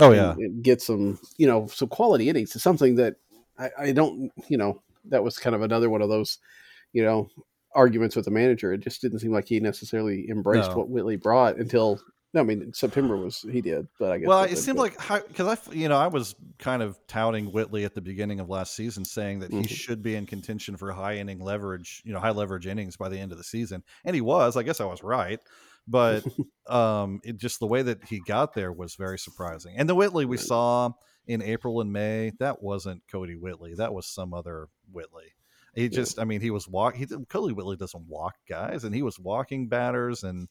oh 0.00 0.12
yeah, 0.12 0.32
and 0.32 0.62
get 0.62 0.80
some 0.80 1.18
you 1.36 1.46
know 1.46 1.66
some 1.66 1.88
quality 1.88 2.28
innings. 2.28 2.54
It's 2.54 2.64
something 2.64 2.94
that 2.96 3.16
I, 3.58 3.70
I 3.78 3.92
don't 3.92 4.30
you 4.48 4.56
know 4.58 4.82
that 5.06 5.24
was 5.24 5.38
kind 5.38 5.56
of 5.56 5.62
another 5.62 5.90
one 5.90 6.02
of 6.02 6.08
those 6.08 6.38
you 6.92 7.02
know 7.04 7.28
arguments 7.74 8.16
with 8.16 8.24
the 8.26 8.30
manager. 8.30 8.72
It 8.72 8.80
just 8.80 9.00
didn't 9.00 9.20
seem 9.20 9.32
like 9.32 9.48
he 9.48 9.60
necessarily 9.60 10.28
embraced 10.30 10.70
No. 10.70 10.78
what 10.78 10.88
Whitley 10.88 11.16
brought 11.16 11.56
until. 11.56 12.00
No, 12.32 12.42
I 12.42 12.44
mean, 12.44 12.72
September 12.72 13.16
was 13.16 13.44
he 13.50 13.60
did, 13.60 13.88
but 13.98 14.12
I 14.12 14.18
guess 14.18 14.28
Well, 14.28 14.44
it 14.44 14.56
seemed 14.56 14.78
good. 14.78 14.92
like 15.08 15.26
because 15.26 15.58
I, 15.68 15.72
you 15.74 15.88
know, 15.88 15.96
I 15.96 16.06
was 16.06 16.36
kind 16.60 16.80
of 16.80 16.96
touting 17.08 17.46
Whitley 17.50 17.84
at 17.84 17.92
the 17.96 18.00
beginning 18.00 18.38
of 18.38 18.48
last 18.48 18.76
season, 18.76 19.04
saying 19.04 19.40
that 19.40 19.50
he 19.50 19.62
Mhm. 19.62 19.68
should 19.68 20.00
be 20.00 20.14
in 20.14 20.26
contention 20.26 20.76
for 20.76 20.92
high 20.92 21.16
inning 21.16 21.40
leverage, 21.40 22.02
you 22.04 22.12
know, 22.12 22.20
high 22.20 22.30
leverage 22.30 22.68
innings 22.68 22.96
by 22.96 23.08
the 23.08 23.18
end 23.18 23.32
of 23.32 23.38
the 23.38 23.42
season, 23.42 23.82
and 24.04 24.14
he 24.14 24.20
was. 24.20 24.56
I 24.56 24.62
guess 24.62 24.80
I 24.80 24.84
was 24.84 25.02
right, 25.02 25.40
but 25.90 26.24
um, 26.68 27.20
it 27.24 27.36
just 27.36 27.58
the 27.58 27.66
way 27.66 27.82
that 27.82 28.04
he 28.04 28.20
got 28.20 28.54
there 28.54 28.72
was 28.72 28.94
very 28.94 29.18
surprising. 29.18 29.74
And 29.76 29.88
the 29.88 29.94
Whitley 29.94 30.24
we 30.24 30.36
saw 30.36 30.92
in 31.26 31.42
April 31.42 31.80
and 31.80 31.92
May, 31.92 32.32
that 32.38 32.62
wasn't 32.62 33.02
Kodi 33.12 33.38
Whitley. 33.38 33.74
That 33.74 33.92
was 33.92 34.06
some 34.06 34.32
other 34.32 34.68
Whitley. 34.90 35.34
He 35.74 35.88
just, 35.88 36.18
I 36.18 36.24
mean, 36.24 36.40
he 36.40 36.50
was 36.50 36.66
walk. 36.66 36.96
He 36.96 37.06
Kodi 37.06 37.52
Whitley 37.52 37.76
doesn't 37.76 38.08
walk 38.08 38.34
guys, 38.48 38.84
and 38.84 38.94
he 38.94 39.02
was 39.02 39.18
walking 39.18 39.68
batters 39.68 40.24
and 40.24 40.48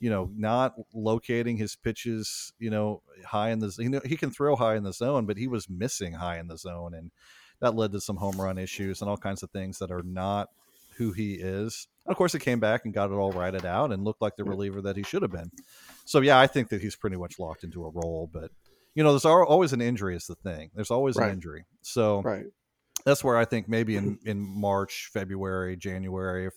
you 0.00 0.10
know, 0.10 0.30
not 0.36 0.74
locating 0.92 1.56
his 1.56 1.76
pitches, 1.76 2.52
you 2.58 2.68
know, 2.68 3.00
high 3.24 3.50
in 3.50 3.60
the 3.60 3.74
you 3.78 3.88
know 3.88 4.00
he 4.04 4.16
can 4.16 4.30
throw 4.30 4.56
high 4.56 4.76
in 4.76 4.82
the 4.82 4.92
zone, 4.92 5.24
but 5.24 5.38
he 5.38 5.46
was 5.46 5.68
missing 5.70 6.12
high 6.12 6.38
in 6.38 6.48
the 6.48 6.58
zone, 6.58 6.94
and 6.94 7.10
that 7.60 7.74
led 7.74 7.92
to 7.92 8.00
some 8.00 8.16
home 8.16 8.40
run 8.40 8.58
issues 8.58 9.00
and 9.00 9.08
all 9.08 9.16
kinds 9.16 9.42
of 9.42 9.50
things 9.50 9.78
that 9.78 9.90
are 9.90 10.02
not 10.02 10.48
who 10.96 11.12
he 11.12 11.34
is. 11.34 11.88
And 12.06 12.12
of 12.12 12.16
course, 12.16 12.32
he 12.32 12.38
came 12.38 12.60
back 12.60 12.84
and 12.84 12.92
got 12.92 13.10
it 13.10 13.14
all 13.14 13.32
righted 13.32 13.64
out 13.64 13.92
and 13.92 14.04
looked 14.04 14.20
like 14.22 14.36
the 14.36 14.44
reliever 14.44 14.82
that 14.82 14.96
he 14.96 15.02
should 15.02 15.22
have 15.22 15.32
been. 15.32 15.50
So 16.04 16.20
yeah, 16.20 16.38
I 16.38 16.46
think 16.46 16.68
that 16.68 16.80
he's 16.82 16.96
pretty 16.96 17.16
much 17.16 17.38
locked 17.38 17.64
into 17.64 17.84
a 17.84 17.90
role, 17.90 18.28
but. 18.32 18.50
You 18.96 19.02
know, 19.02 19.10
there's 19.10 19.24
always 19.24 19.72
an 19.72 19.80
injury 19.80 20.14
is 20.14 20.28
the 20.28 20.36
thing. 20.36 20.70
There's 20.72 20.92
always 20.92 21.16
Right. 21.16 21.26
an 21.26 21.34
injury. 21.34 21.64
So 21.82 22.22
right. 22.22 22.44
that's 23.04 23.24
where 23.24 23.36
I 23.36 23.44
think 23.44 23.68
maybe 23.68 23.96
in 23.96 24.20
in 24.24 24.38
March, 24.38 25.10
February, 25.12 25.76
January, 25.76 26.46
if 26.46 26.54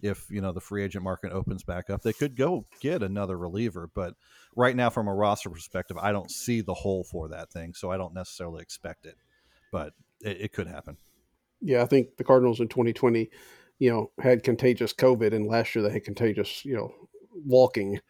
if 0.00 0.26
you 0.30 0.40
know 0.40 0.52
the 0.52 0.60
free 0.60 0.84
agent 0.84 1.02
market 1.02 1.32
opens 1.32 1.64
back 1.64 1.90
up, 1.90 2.02
they 2.02 2.12
could 2.12 2.36
go 2.36 2.66
get 2.80 3.02
another 3.02 3.36
reliever. 3.36 3.90
But 3.92 4.14
right 4.54 4.76
now, 4.76 4.90
from 4.90 5.08
a 5.08 5.12
roster 5.14 5.50
perspective, 5.50 5.96
I 5.98 6.12
don't 6.12 6.30
see 6.30 6.60
the 6.60 6.74
hole 6.74 7.02
for 7.02 7.28
that 7.30 7.50
thing, 7.50 7.74
so 7.74 7.90
I 7.90 7.96
don't 7.96 8.14
necessarily 8.14 8.62
expect 8.62 9.04
it. 9.04 9.16
But 9.72 9.92
it, 10.20 10.40
it 10.40 10.52
could 10.52 10.68
happen. 10.68 10.98
Yeah, 11.60 11.82
I 11.82 11.86
think 11.86 12.16
the 12.16 12.22
Cardinals 12.24 12.60
in 12.60 12.68
2020, 12.68 13.28
you 13.78 13.90
know, 13.90 14.12
had 14.20 14.42
contagious 14.42 14.92
COVID, 14.92 15.32
and 15.34 15.46
last 15.46 15.74
year 15.74 15.82
they 15.82 15.92
had 15.92 16.04
contagious, 16.04 16.64
you 16.64 16.74
know, 16.74 16.92
walking 17.34 18.00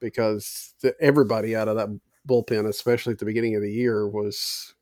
because 0.00 0.74
the, 0.80 0.94
everybody 1.00 1.54
out 1.54 1.68
of 1.68 1.76
that 1.76 1.88
bullpen, 2.28 2.66
especially 2.68 3.12
at 3.12 3.18
the 3.18 3.24
beginning 3.24 3.54
of 3.54 3.62
the 3.62 3.72
year, 3.72 4.08
was 4.08 4.74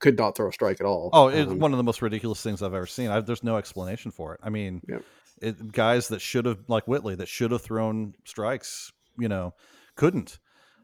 could 0.00 0.18
not 0.18 0.36
throw 0.36 0.48
a 0.48 0.52
strike 0.52 0.80
at 0.80 0.86
all. 0.86 1.10
Oh, 1.12 1.28
it's 1.28 1.50
Um, 1.50 1.58
one 1.58 1.72
of 1.72 1.78
the 1.78 1.84
most 1.84 2.02
ridiculous 2.02 2.42
things 2.42 2.62
I've 2.62 2.74
ever 2.74 2.86
seen. 2.86 3.08
I, 3.08 3.20
there's 3.20 3.42
no 3.42 3.56
explanation 3.56 4.10
for 4.10 4.34
it. 4.34 4.40
I 4.42 4.50
mean, 4.50 4.82
Yep. 4.88 5.04
it, 5.40 5.72
guys 5.72 6.08
that 6.08 6.20
should 6.20 6.44
have, 6.46 6.64
like 6.68 6.86
Whitley, 6.88 7.14
that 7.16 7.28
should 7.28 7.50
have 7.52 7.62
thrown 7.62 8.14
strikes, 8.26 8.92
you 9.18 9.28
know, 9.28 9.54
couldn't. 9.96 10.38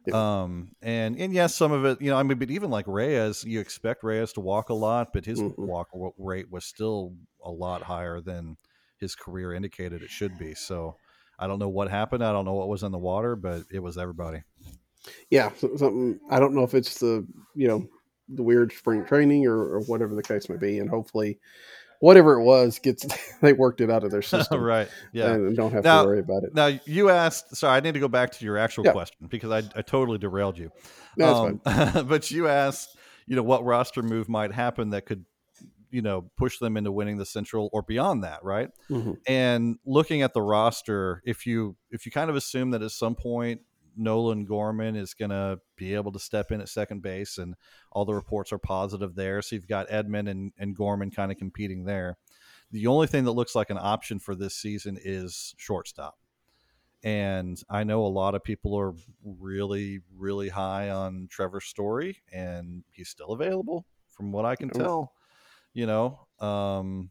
Yep. 0.06 0.14
Um, 0.14 0.72
and 0.82 1.18
and 1.18 1.32
yes, 1.34 1.54
some 1.54 1.72
of 1.72 1.84
it, 1.84 2.00
you 2.02 2.10
know, 2.10 2.16
I 2.16 2.22
mean, 2.22 2.38
but 2.38 2.50
even 2.50 2.70
like 2.70 2.86
Reyes, 2.88 3.44
you 3.44 3.60
expect 3.60 4.04
Reyes 4.04 4.32
to 4.34 4.40
walk 4.40 4.70
a 4.70 4.74
lot, 4.74 5.12
but 5.12 5.24
his 5.26 5.42
Mhm. 5.42 5.56
walk 5.64 5.88
rate 6.18 6.50
was 6.50 6.64
still 6.64 7.16
a 7.42 7.50
lot 7.50 7.82
higher 7.82 8.20
than 8.20 8.56
his 9.04 9.14
career 9.14 9.52
indicated 9.54 10.02
it 10.02 10.10
should 10.10 10.36
be. 10.38 10.54
So 10.54 10.96
I 11.38 11.46
don't 11.46 11.58
know 11.58 11.68
what 11.68 11.90
happened. 11.90 12.24
I 12.24 12.32
don't 12.32 12.44
know 12.44 12.54
what 12.54 12.68
was 12.68 12.82
in 12.82 12.90
the 12.92 12.98
water, 12.98 13.36
but 13.36 13.62
it 13.72 13.78
was 13.78 13.96
everybody. 13.98 14.42
yeah, 15.30 15.50
something. 15.58 16.18
I 16.30 16.40
don't 16.40 16.54
know 16.54 16.64
if 16.64 16.74
it's 16.74 16.98
the 16.98 17.26
you 17.54 17.68
know 17.68 17.86
the 18.28 18.42
weird 18.42 18.72
spring 18.72 19.04
training 19.04 19.46
or, 19.46 19.56
or 19.58 19.80
whatever 19.82 20.14
the 20.14 20.22
case 20.22 20.48
may 20.48 20.56
be, 20.56 20.78
and 20.78 20.88
hopefully, 20.88 21.38
whatever 22.00 22.38
it 22.40 22.44
was, 22.44 22.78
gets 22.78 23.06
they 23.42 23.52
worked 23.52 23.80
it 23.80 23.90
out 23.90 24.02
of 24.04 24.10
their 24.10 24.22
system, 24.34 24.60
right. 24.62 24.88
Yeah. 25.12 25.32
and 25.32 25.56
don't 25.56 25.72
have 25.72 25.84
Now- 25.84 26.02
to 26.02 26.08
worry 26.08 26.20
about 26.20 26.44
it. 26.44 26.54
Now 26.54 26.78
you 26.86 27.10
asked. 27.10 27.54
Sorry, 27.56 27.76
I 27.76 27.80
need 27.80 27.94
to 27.94 28.00
go 28.00 28.08
back 28.08 28.32
to 28.32 28.44
your 28.44 28.56
actual 28.58 28.84
Yeah. 28.86 28.92
question 28.92 29.26
because 29.28 29.50
I, 29.50 29.58
I 29.78 29.82
totally 29.82 30.18
derailed 30.18 30.56
you. 30.58 30.70
No, 31.16 31.58
that's 31.64 31.76
fine. 31.76 31.96
Um, 31.98 32.06
but 32.08 32.30
you 32.30 32.48
asked, 32.48 32.96
you 33.26 33.36
know, 33.36 33.42
what 33.42 33.64
roster 33.64 34.02
move 34.02 34.28
might 34.28 34.52
happen 34.52 34.90
that 34.90 35.04
could, 35.06 35.24
you 35.94 36.02
know, 36.02 36.28
push 36.36 36.58
them 36.58 36.76
into 36.76 36.90
winning 36.90 37.18
the 37.18 37.24
Central 37.24 37.70
or 37.72 37.80
beyond 37.82 38.24
that, 38.24 38.42
right? 38.42 38.68
Mhm. 38.90 39.16
And 39.28 39.78
looking 39.86 40.22
at 40.22 40.34
the 40.34 40.42
roster, 40.42 41.22
if 41.24 41.46
you 41.46 41.76
if 41.90 42.04
you 42.04 42.10
kind 42.10 42.28
of 42.28 42.34
assume 42.36 42.72
that 42.72 42.82
at 42.82 42.90
some 42.90 43.14
point 43.14 43.60
Nolan 43.96 44.44
Gorman 44.44 44.96
is 44.96 45.14
going 45.14 45.30
to 45.30 45.60
be 45.76 45.94
able 45.94 46.10
to 46.10 46.18
step 46.18 46.50
in 46.50 46.60
at 46.60 46.68
second 46.68 47.00
base, 47.00 47.38
and 47.38 47.54
all 47.92 48.04
the 48.04 48.14
reports 48.14 48.52
are 48.52 48.58
positive 48.58 49.14
there, 49.14 49.40
so 49.40 49.54
you've 49.54 49.68
got 49.68 49.88
Edman 49.88 50.28
and, 50.28 50.52
and 50.58 50.74
Gorman 50.74 51.12
kind 51.12 51.30
of 51.30 51.38
competing 51.38 51.84
there. 51.84 52.16
The 52.72 52.88
only 52.88 53.06
thing 53.06 53.22
that 53.24 53.32
looks 53.32 53.54
like 53.54 53.70
an 53.70 53.78
option 53.80 54.18
for 54.18 54.34
this 54.34 54.56
season 54.56 54.98
is 55.00 55.54
shortstop. 55.58 56.18
And 57.04 57.62
I 57.70 57.84
know 57.84 58.04
a 58.04 58.08
lot 58.08 58.34
of 58.34 58.42
people 58.42 58.74
are 58.76 58.94
really, 59.22 60.00
really 60.16 60.48
high 60.48 60.90
on 60.90 61.28
Trevor 61.30 61.60
Story, 61.60 62.22
and 62.32 62.82
he's 62.90 63.10
still 63.10 63.30
available 63.30 63.86
from 64.08 64.32
what 64.32 64.44
I 64.44 64.56
can 64.56 64.70
tell. 64.70 65.12
You 65.74 65.86
know, 65.86 66.28
um, 66.40 67.10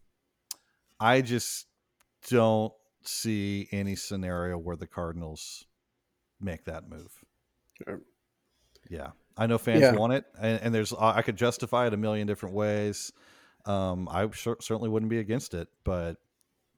I 0.99 1.21
just 1.21 1.67
don't 2.29 2.73
see 3.03 3.67
any 3.71 3.95
scenario 3.95 4.57
where 4.57 4.75
the 4.77 4.87
Cardinals 4.87 5.65
make 6.39 6.65
that 6.65 6.87
move. 6.89 7.23
Sure. 7.77 8.01
Yeah, 8.89 9.11
I 9.37 9.47
know 9.47 9.57
fans 9.57 9.83
Yeah. 9.83 9.91
want 9.91 10.13
it, 10.13 10.25
and, 10.39 10.61
and 10.61 10.75
there's 10.75 10.93
I 10.93 11.21
could 11.21 11.35
justify 11.35 11.87
it 11.87 11.93
a 11.93 11.97
million 11.97 12.27
different 12.27 12.55
ways. 12.55 13.11
Um, 13.65 14.07
I 14.09 14.29
cer- 14.31 14.57
certainly 14.61 14.89
wouldn't 14.89 15.09
be 15.09 15.19
against 15.19 15.53
it, 15.53 15.69
but 15.83 16.17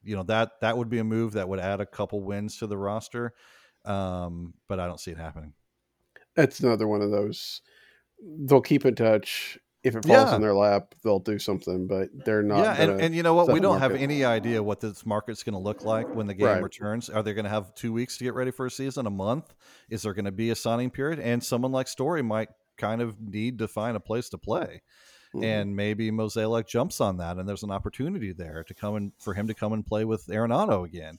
you 0.04 0.16
know 0.16 0.24
that 0.24 0.62
that 0.62 0.78
would 0.78 0.90
be 0.90 1.00
a 1.00 1.04
move 1.04 1.34
that 1.34 1.50
would 1.50 1.60
add 1.60 1.82
a 1.82 1.86
couple 1.86 2.22
wins 2.22 2.58
to 2.58 2.68
the 2.68 2.78
roster. 2.78 3.34
Um, 3.86 4.56
but 4.68 4.80
I 4.80 4.88
don't 4.88 5.00
see 5.00 5.12
it 5.12 5.18
happening. 5.18 5.54
That's 6.36 6.60
another 6.60 6.88
one 6.88 7.02
of 7.02 7.12
those. 7.12 7.62
They'll 8.22 8.62
keep 8.62 8.86
in 8.86 8.96
touch. 8.96 9.60
If 9.86 9.96
it 9.96 10.04
falls 10.06 10.30
Yeah. 10.30 10.36
in 10.36 10.42
their 10.42 10.54
lap, 10.56 10.96
they'll 11.04 11.20
do 11.20 11.38
something, 11.40 11.88
but 11.88 12.10
they're 12.26 12.42
not. 12.44 12.58
yeah, 12.58 12.74
and, 12.82 13.00
and 13.00 13.16
you 13.16 13.24
know 13.24 13.34
what? 13.36 13.54
We 13.54 13.60
don't 13.60 13.80
have 13.80 13.94
any 13.96 14.26
idea 14.26 14.62
what 14.62 14.80
this 14.82 15.06
market's 15.06 15.44
going 15.44 15.54
to 15.54 15.60
look 15.60 15.86
like 15.86 16.14
when 16.14 16.28
the 16.28 16.34
game 16.34 16.48
Right. 16.48 16.62
returns. 16.64 17.10
Are 17.10 17.22
they 17.24 17.34
going 17.34 17.46
to 17.46 17.50
have 17.52 17.74
two 17.76 17.94
weeks 17.94 18.18
to 18.18 18.24
get 18.24 18.34
ready 18.34 18.52
for 18.52 18.66
a 18.66 18.72
season? 18.72 19.06
A 19.06 19.12
month? 19.12 19.54
Is 19.90 20.02
there 20.02 20.14
going 20.14 20.26
to 20.26 20.32
be 20.32 20.50
a 20.50 20.56
signing 20.56 20.90
period? 20.90 21.20
And 21.20 21.44
someone 21.44 21.72
like 21.72 21.88
Story 21.88 22.22
might 22.24 22.50
kind 22.78 23.02
of 23.02 23.22
need 23.22 23.60
to 23.60 23.68
find 23.68 23.96
a 23.96 24.00
place 24.02 24.28
to 24.30 24.38
play. 24.38 24.82
Mhm. 25.34 25.44
and 25.44 25.76
maybe 25.76 26.12
Mozeliak 26.12 26.66
jumps 26.66 27.02
on 27.02 27.18
that, 27.18 27.36
and 27.38 27.48
there's 27.50 27.64
an 27.64 27.72
opportunity 27.72 28.32
there 28.32 28.64
to 28.64 28.74
come 28.74 28.96
and 28.96 29.12
for 29.20 29.34
him 29.34 29.48
to 29.48 29.54
come 29.54 29.74
and 29.74 29.86
play 29.86 30.06
with 30.06 30.26
Arenado 30.28 30.86
again. 30.86 31.18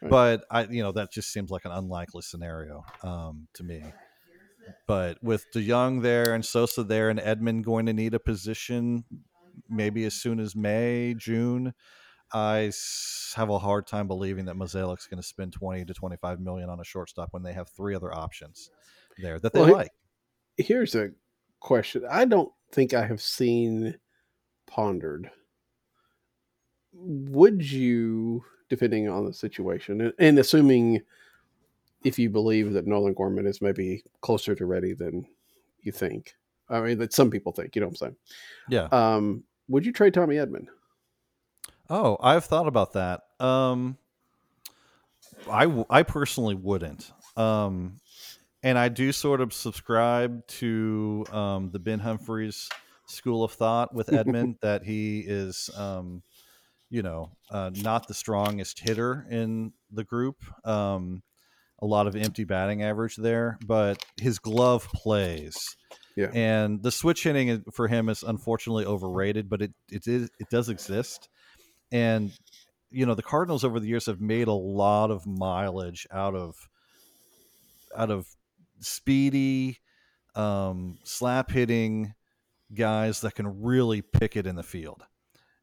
Right. 0.00 0.10
But 0.10 0.44
I, 0.50 0.62
you 0.64 0.82
know, 0.82 0.92
that 0.92 1.12
just 1.12 1.30
seems 1.30 1.50
like 1.50 1.66
an 1.66 1.72
unlikely 1.72 2.22
scenario 2.22 2.84
um, 3.02 3.46
to 3.54 3.62
me. 3.64 3.82
But 4.86 5.22
with 5.22 5.46
DeJong 5.54 6.02
there 6.02 6.34
and 6.34 6.44
Sosa 6.44 6.82
there 6.82 7.10
and 7.10 7.18
Edman 7.18 7.62
going 7.62 7.86
to 7.86 7.92
need 7.92 8.14
a 8.14 8.20
position, 8.20 9.04
maybe 9.68 10.04
as 10.04 10.14
soon 10.14 10.40
as 10.40 10.56
May, 10.56 11.14
June, 11.16 11.74
I 12.32 12.72
have 13.34 13.48
a 13.50 13.58
hard 13.58 13.86
time 13.86 14.06
believing 14.06 14.46
that 14.46 14.56
Mozeliak's 14.56 15.06
going 15.06 15.20
to 15.20 15.26
spend 15.26 15.52
20 15.52 15.86
to 15.86 15.94
25 15.94 16.40
million 16.40 16.68
on 16.68 16.80
a 16.80 16.84
shortstop 16.84 17.28
when 17.32 17.42
they 17.42 17.52
have 17.52 17.68
three 17.70 17.94
other 17.94 18.14
options 18.14 18.70
there 19.18 19.38
that 19.38 19.52
they 19.52 19.60
Well, 19.60 19.72
like. 19.72 19.90
Here's 20.56 20.94
a 20.94 21.10
question. 21.60 22.04
I 22.10 22.24
don't 22.24 22.50
think 22.72 22.92
I 22.92 23.06
have 23.06 23.22
seen 23.22 23.98
pondered. 24.66 25.30
Would 26.92 27.70
you, 27.70 28.44
depending 28.68 29.08
on 29.08 29.24
the 29.24 29.32
situation, 29.32 30.00
and, 30.00 30.12
and 30.18 30.38
assuming 30.38 31.02
if 32.04 32.18
you 32.18 32.30
believe 32.30 32.72
that 32.72 32.86
Nolan 32.86 33.14
Gorman 33.14 33.46
is 33.46 33.60
maybe 33.60 34.02
closer 34.20 34.54
to 34.54 34.66
ready 34.66 34.94
than 34.94 35.26
you 35.80 35.92
think, 35.92 36.34
I 36.68 36.80
mean 36.80 36.98
that 36.98 37.12
some 37.12 37.30
people 37.30 37.52
think, 37.52 37.74
you 37.74 37.80
know 37.80 37.86
what 37.86 37.92
I'm 37.92 37.96
saying? 37.96 38.16
Yeah. 38.68 38.88
Um, 38.92 39.44
would 39.68 39.84
you 39.84 39.92
trade 39.92 40.14
Tommy 40.14 40.36
Edman? 40.36 40.66
Oh, 41.90 42.16
I've 42.20 42.44
thought 42.44 42.66
about 42.66 42.92
that. 42.94 43.22
Um, 43.40 43.96
I 45.50 45.64
w- 45.64 45.86
I 45.88 46.02
personally 46.02 46.54
wouldn't. 46.54 47.10
Um, 47.36 48.00
and 48.62 48.76
I 48.76 48.88
do 48.88 49.12
sort 49.12 49.40
of 49.40 49.52
subscribe 49.52 50.46
to 50.48 51.24
um, 51.32 51.70
the 51.70 51.78
Ben 51.78 52.00
Humphreys 52.00 52.68
school 53.06 53.44
of 53.44 53.52
thought 53.52 53.94
with 53.94 54.08
Edman 54.08 54.58
that 54.62 54.84
he 54.84 55.20
is, 55.20 55.70
um, 55.76 56.22
you 56.90 57.02
know, 57.02 57.30
uh, 57.50 57.70
not 57.74 58.08
the 58.08 58.14
strongest 58.14 58.80
hitter 58.80 59.26
in 59.30 59.72
the 59.92 60.04
group. 60.04 60.36
Um, 60.64 61.22
a 61.80 61.86
lot 61.86 62.06
of 62.06 62.16
empty 62.16 62.44
batting 62.44 62.82
average 62.82 63.16
there, 63.16 63.58
but 63.64 64.04
his 64.20 64.38
glove 64.38 64.88
plays. 64.92 65.76
Yeah. 66.16 66.30
And 66.34 66.82
the 66.82 66.90
switch 66.90 67.22
hitting 67.22 67.64
for 67.72 67.86
him 67.86 68.08
is 68.08 68.24
unfortunately 68.24 68.84
overrated, 68.84 69.48
but 69.48 69.62
it 69.62 69.72
it 69.90 70.08
is 70.08 70.30
it 70.40 70.50
does 70.50 70.68
exist. 70.68 71.28
And 71.92 72.32
you 72.90 73.06
know, 73.06 73.14
the 73.14 73.22
Cardinals 73.22 73.64
over 73.64 73.78
the 73.78 73.86
years 73.86 74.06
have 74.06 74.20
made 74.20 74.48
a 74.48 74.52
lot 74.52 75.10
of 75.10 75.26
mileage 75.26 76.06
out 76.10 76.34
of 76.34 76.68
out 77.96 78.10
of 78.10 78.26
speedy 78.80 79.78
um, 80.34 80.98
slap 81.04 81.50
hitting 81.50 82.14
guys 82.74 83.20
that 83.22 83.34
can 83.34 83.62
really 83.62 84.02
pick 84.02 84.36
it 84.36 84.46
in 84.46 84.56
the 84.56 84.62
field. 84.62 85.04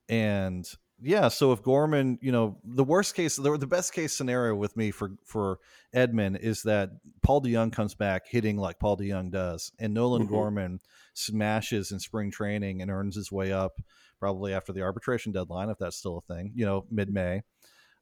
And 0.10 0.66
yeah, 1.06 1.28
so 1.28 1.52
if 1.52 1.62
Gorman, 1.62 2.18
you 2.22 2.32
know, 2.32 2.58
the 2.64 2.84
worst 2.84 3.14
case, 3.16 3.36
the, 3.36 3.58
the 3.58 3.68
best 3.68 3.94
case 3.94 4.12
scenario 4.18 4.56
with 4.56 4.76
me 4.76 4.90
for 4.92 5.12
for 5.24 5.60
Edman 5.96 6.38
is 6.40 6.64
that 6.64 6.90
Paul 7.22 7.42
DeJong 7.42 7.72
comes 7.72 7.94
back 7.94 8.24
hitting 8.28 8.58
like 8.58 8.80
Paul 8.80 8.98
DeJong 8.98 9.32
does, 9.32 9.72
and 9.80 9.94
Nolan 9.94 10.26
Mhm. 10.26 10.30
Gorman 10.30 10.80
smashes 11.14 11.92
in 11.92 12.00
spring 12.00 12.32
training 12.32 12.82
and 12.82 12.90
earns 12.92 13.16
his 13.16 13.32
way 13.32 13.52
up 13.54 13.80
probably 14.20 14.54
after 14.54 14.74
the 14.74 14.82
arbitration 14.82 15.32
deadline, 15.32 15.70
if 15.70 15.78
that's 15.78 15.96
still 15.98 16.18
a 16.18 16.34
thing, 16.34 16.52
you 16.56 16.66
know, 16.66 16.86
mid 16.90 17.14
May. 17.14 17.44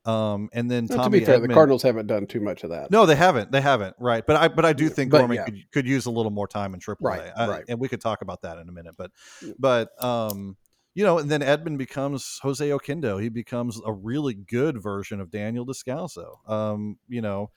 Um, 0.06 0.50
and 0.52 0.70
then 0.70 0.88
to 0.90 1.10
be 1.10 1.22
fair, 1.24 1.40
the 1.40 1.48
Cardinals 1.48 1.82
haven't 1.82 2.08
done 2.08 2.28
too 2.28 2.42
much 2.42 2.64
of 2.66 2.72
that. 2.72 2.92
no, 2.92 3.06
they 3.06 3.16
haven't. 3.16 3.52
They 3.54 3.62
haven't. 3.62 3.96
Right. 4.00 4.26
But 4.26 4.36
I 4.36 4.48
but 4.50 4.66
I 4.66 4.74
do 4.74 4.90
think 4.90 5.12
But, 5.12 5.20
Gorman 5.20 5.36
yeah. 5.38 5.46
could 5.46 5.72
could 5.72 5.88
use 5.88 6.06
a 6.08 6.12
little 6.12 6.32
more 6.32 6.48
time 6.48 6.74
in 6.74 6.80
AAA. 6.82 6.96
Right, 7.00 7.32
I- 7.38 7.48
right. 7.48 7.64
And 7.70 7.80
we 7.80 7.88
could 7.88 8.02
talk 8.02 8.22
about 8.22 8.42
that 8.42 8.58
in 8.58 8.68
a 8.68 8.72
minute. 8.72 8.96
But 8.98 9.12
but 9.60 9.92
um 10.04 10.58
you 10.94 11.04
know, 11.04 11.18
and 11.18 11.30
then 11.30 11.42
Edman 11.42 11.78
becomes 11.78 12.40
Jose 12.44 12.68
Oquendo. 12.68 13.22
He 13.22 13.30
becomes 13.30 13.80
a 13.86 13.92
really 13.92 14.34
good 14.34 14.82
version 14.82 15.20
of 15.20 15.32
Daniel 15.32 15.66
Descalso. 15.66 16.48
Um, 16.50 16.98
you 17.08 17.22
know, 17.22 17.50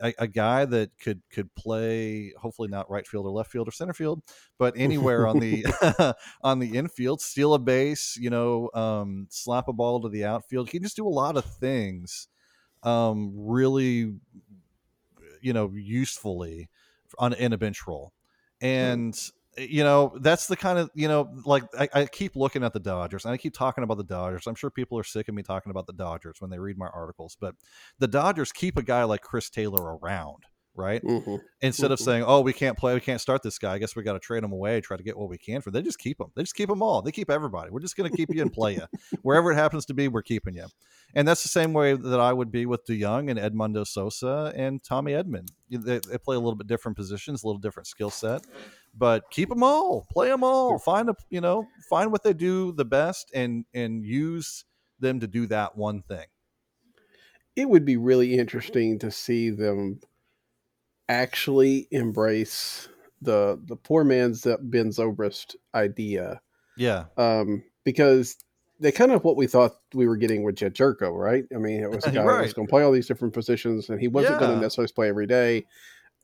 a, 0.00 0.12
a 0.18 0.26
guy 0.26 0.64
that 0.64 0.90
could 0.98 1.22
could 1.30 1.54
play 1.54 2.32
hopefully 2.38 2.68
not 2.68 2.90
right 2.90 3.06
field 3.06 3.26
or 3.26 3.30
left 3.30 3.50
field 3.50 3.68
or 3.68 3.72
center 3.72 3.94
field, 3.94 4.22
but 4.58 4.74
anywhere 4.76 5.26
on 5.26 5.38
the 5.38 5.64
on 6.42 6.58
the 6.58 6.76
infield, 6.76 7.20
steal 7.20 7.54
a 7.54 7.58
base, 7.58 8.18
you 8.20 8.28
know, 8.28 8.68
um, 8.74 9.26
slap 9.30 9.68
a 9.68 9.72
ball 9.72 10.00
to 10.00 10.08
the 10.08 10.24
outfield. 10.24 10.68
He 10.68 10.78
can 10.78 10.82
just 10.82 10.96
do 10.96 11.06
a 11.06 11.08
lot 11.08 11.36
of 11.36 11.44
things 11.44 12.28
um, 12.82 13.32
really, 13.34 14.14
you 15.40 15.52
know, 15.52 15.70
usefully 15.74 16.68
on 17.18 17.32
in 17.34 17.52
a 17.52 17.58
bench 17.58 17.86
role, 17.86 18.12
and 18.60 19.18
you 19.58 19.84
know 19.84 20.16
that's 20.20 20.46
the 20.46 20.56
kind 20.56 20.78
of 20.78 20.90
you 20.94 21.08
know 21.08 21.28
like 21.44 21.64
I, 21.78 21.88
I 21.92 22.06
keep 22.06 22.36
looking 22.36 22.64
at 22.64 22.72
the 22.72 22.80
Dodgers 22.80 23.24
and 23.24 23.34
I 23.34 23.36
keep 23.36 23.52
talking 23.54 23.84
about 23.84 23.98
the 23.98 24.04
Dodgers. 24.04 24.46
I'm 24.46 24.54
sure 24.54 24.70
people 24.70 24.98
are 24.98 25.04
sick 25.04 25.28
of 25.28 25.34
me 25.34 25.42
talking 25.42 25.70
about 25.70 25.86
the 25.86 25.92
Dodgers 25.92 26.36
when 26.40 26.50
they 26.50 26.58
read 26.58 26.78
my 26.78 26.88
articles, 26.88 27.36
but 27.40 27.54
the 27.98 28.08
Dodgers 28.08 28.52
keep 28.52 28.76
a 28.78 28.82
guy 28.82 29.04
like 29.04 29.20
Chris 29.20 29.50
Taylor 29.50 29.96
around, 29.98 30.44
right? 30.74 31.02
Mhm. 31.02 31.40
instead 31.60 31.92
of 31.92 31.98
Mhm. 32.00 32.04
saying, 32.04 32.24
"Oh, 32.26 32.40
we 32.40 32.52
can't 32.52 32.76
play, 32.78 32.94
we 32.94 33.00
can't 33.00 33.20
start 33.20 33.42
this 33.42 33.58
guy. 33.58 33.74
I 33.74 33.78
guess 33.78 33.94
we 33.94 34.02
got 34.02 34.14
to 34.14 34.18
trade 34.18 34.42
him 34.42 34.52
away, 34.52 34.80
try 34.80 34.96
to 34.96 35.02
get 35.02 35.16
what 35.16 35.28
we 35.28 35.38
can 35.38 35.60
for." 35.60 35.70
them. 35.70 35.80
They 35.82 35.84
just 35.86 35.98
keep 35.98 36.18
them 36.18 36.32
They 36.34 36.42
just 36.42 36.54
keep 36.56 36.68
them 36.68 36.82
all. 36.82 37.02
They 37.02 37.12
keep 37.12 37.30
everybody. 37.30 37.70
We're 37.70 37.80
just 37.80 37.96
going 37.96 38.10
to 38.10 38.16
keep 38.16 38.34
you 38.34 38.42
and 38.42 38.52
play 38.52 38.74
you 38.76 38.86
wherever 39.22 39.52
it 39.52 39.56
happens 39.56 39.84
to 39.86 39.94
be. 39.94 40.08
We're 40.08 40.22
keeping 40.22 40.54
you, 40.54 40.66
and 41.14 41.28
that's 41.28 41.42
the 41.42 41.48
same 41.50 41.72
way 41.74 41.92
that 41.94 42.20
I 42.20 42.32
would 42.32 42.50
be 42.50 42.64
with 42.66 42.84
DeJong 42.86 43.30
and 43.30 43.38
Edmundo 43.38 43.86
Sosa 43.86 44.52
and 44.56 44.82
Tommy 44.82 45.12
Edman. 45.12 45.46
They, 45.70 45.98
they 46.00 46.18
play 46.18 46.36
a 46.36 46.40
little 46.40 46.56
bit 46.56 46.66
different 46.66 46.96
positions, 46.96 47.44
a 47.44 47.46
little 47.46 47.60
different 47.60 47.86
skill 47.86 48.10
set, 48.10 48.44
but 48.94 49.24
keep 49.30 49.48
them 49.48 49.62
all. 49.62 50.06
Play 50.10 50.28
them 50.28 50.44
all. 50.44 50.78
Find 50.78 51.08
a 51.08 51.14
you 51.30 51.40
know 51.40 51.66
find 51.88 52.12
what 52.12 52.22
they 52.22 52.32
do 52.32 52.72
the 52.72 52.84
best 52.84 53.30
and 53.34 53.64
and 53.74 54.04
use 54.04 54.64
them 55.00 55.20
to 55.20 55.26
do 55.26 55.46
that 55.46 55.76
one 55.76 56.02
thing. 56.02 56.26
It 57.56 57.68
would 57.68 57.84
be 57.84 57.96
really 57.96 58.38
interesting 58.38 58.98
to 59.00 59.10
see 59.10 59.50
them 59.50 60.00
actually 61.08 61.88
embrace 61.90 62.88
the 63.20 63.60
the 63.64 63.76
poor 63.76 64.04
man's 64.04 64.42
Ben 64.42 64.90
Zobrist 64.90 65.56
idea 65.74 66.40
Yeah, 66.76 67.04
um, 67.16 67.64
because 67.84 68.36
they 68.80 68.92
kind 68.92 69.12
of 69.12 69.22
what 69.22 69.36
we 69.36 69.46
thought 69.46 69.76
we 69.94 70.06
were 70.06 70.16
getting 70.16 70.42
with 70.42 70.56
Jedd 70.56 70.74
Gyorko, 70.74 71.16
right? 71.16 71.44
I 71.54 71.58
mean, 71.58 71.82
it 71.82 71.90
was 71.90 72.04
a 72.04 72.10
guy 72.12 72.24
that 72.24 72.42
was 72.42 72.52
going 72.52 72.66
to 72.66 72.70
play 72.70 72.82
all 72.82 72.92
these 72.92 73.06
different 73.06 73.32
positions, 73.32 73.88
and 73.88 74.00
he 74.00 74.08
wasn't 74.08 74.40
going 74.40 74.54
to 74.54 74.60
necessarily 74.60 74.92
play 74.92 75.08
every 75.08 75.26
day, 75.26 75.66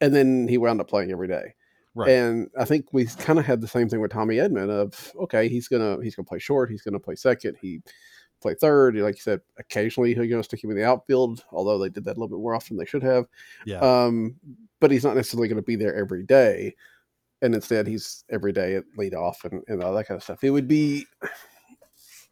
and 0.00 0.14
then 0.14 0.48
he 0.48 0.58
wound 0.58 0.80
up 0.80 0.88
playing 0.88 1.12
every 1.12 1.28
day. 1.28 1.54
Right. 1.98 2.10
And 2.10 2.48
I 2.56 2.64
think 2.64 2.92
we 2.92 3.06
kind 3.06 3.38
of 3.38 3.44
had 3.44 3.60
the 3.60 3.68
same 3.68 3.88
thing 3.88 4.00
with 4.00 4.12
Tommy 4.12 4.36
Edman 4.36 4.70
of 4.70 5.12
okay, 5.22 5.48
he's 5.48 5.68
gonna 5.68 5.98
he's 6.02 6.14
gonna 6.14 6.26
play 6.26 6.38
short, 6.38 6.70
he's 6.70 6.82
gonna 6.82 7.00
play 7.00 7.16
second, 7.16 7.56
he 7.60 7.80
play 8.40 8.54
third. 8.54 8.94
Like 8.96 9.16
you 9.16 9.20
said, 9.20 9.40
occasionally 9.58 10.14
he's 10.14 10.30
gonna 10.30 10.44
stick 10.44 10.62
him 10.62 10.70
in 10.70 10.76
the 10.76 10.84
outfield, 10.84 11.44
although 11.50 11.78
they 11.78 11.88
did 11.88 12.04
that 12.04 12.12
a 12.12 12.20
little 12.20 12.28
bit 12.28 12.42
more 12.42 12.54
often 12.54 12.76
than 12.76 12.84
they 12.84 12.88
should 12.88 13.02
have. 13.02 13.26
yeah, 13.66 13.80
Um, 13.80 14.36
but 14.80 14.90
he's 14.90 15.04
not 15.04 15.16
necessarily 15.16 15.48
going 15.48 15.56
to 15.56 15.62
be 15.62 15.76
there 15.76 15.94
every 15.94 16.22
day. 16.22 16.74
And 17.40 17.54
instead, 17.54 17.86
he's 17.86 18.24
every 18.30 18.52
day 18.52 18.76
at 18.76 18.84
lead 18.96 19.14
off 19.14 19.44
and, 19.44 19.62
and 19.68 19.82
all 19.82 19.94
that 19.94 20.06
kind 20.06 20.16
of 20.16 20.24
stuff. 20.24 20.42
It 20.42 20.50
would 20.50 20.68
be, 20.68 21.06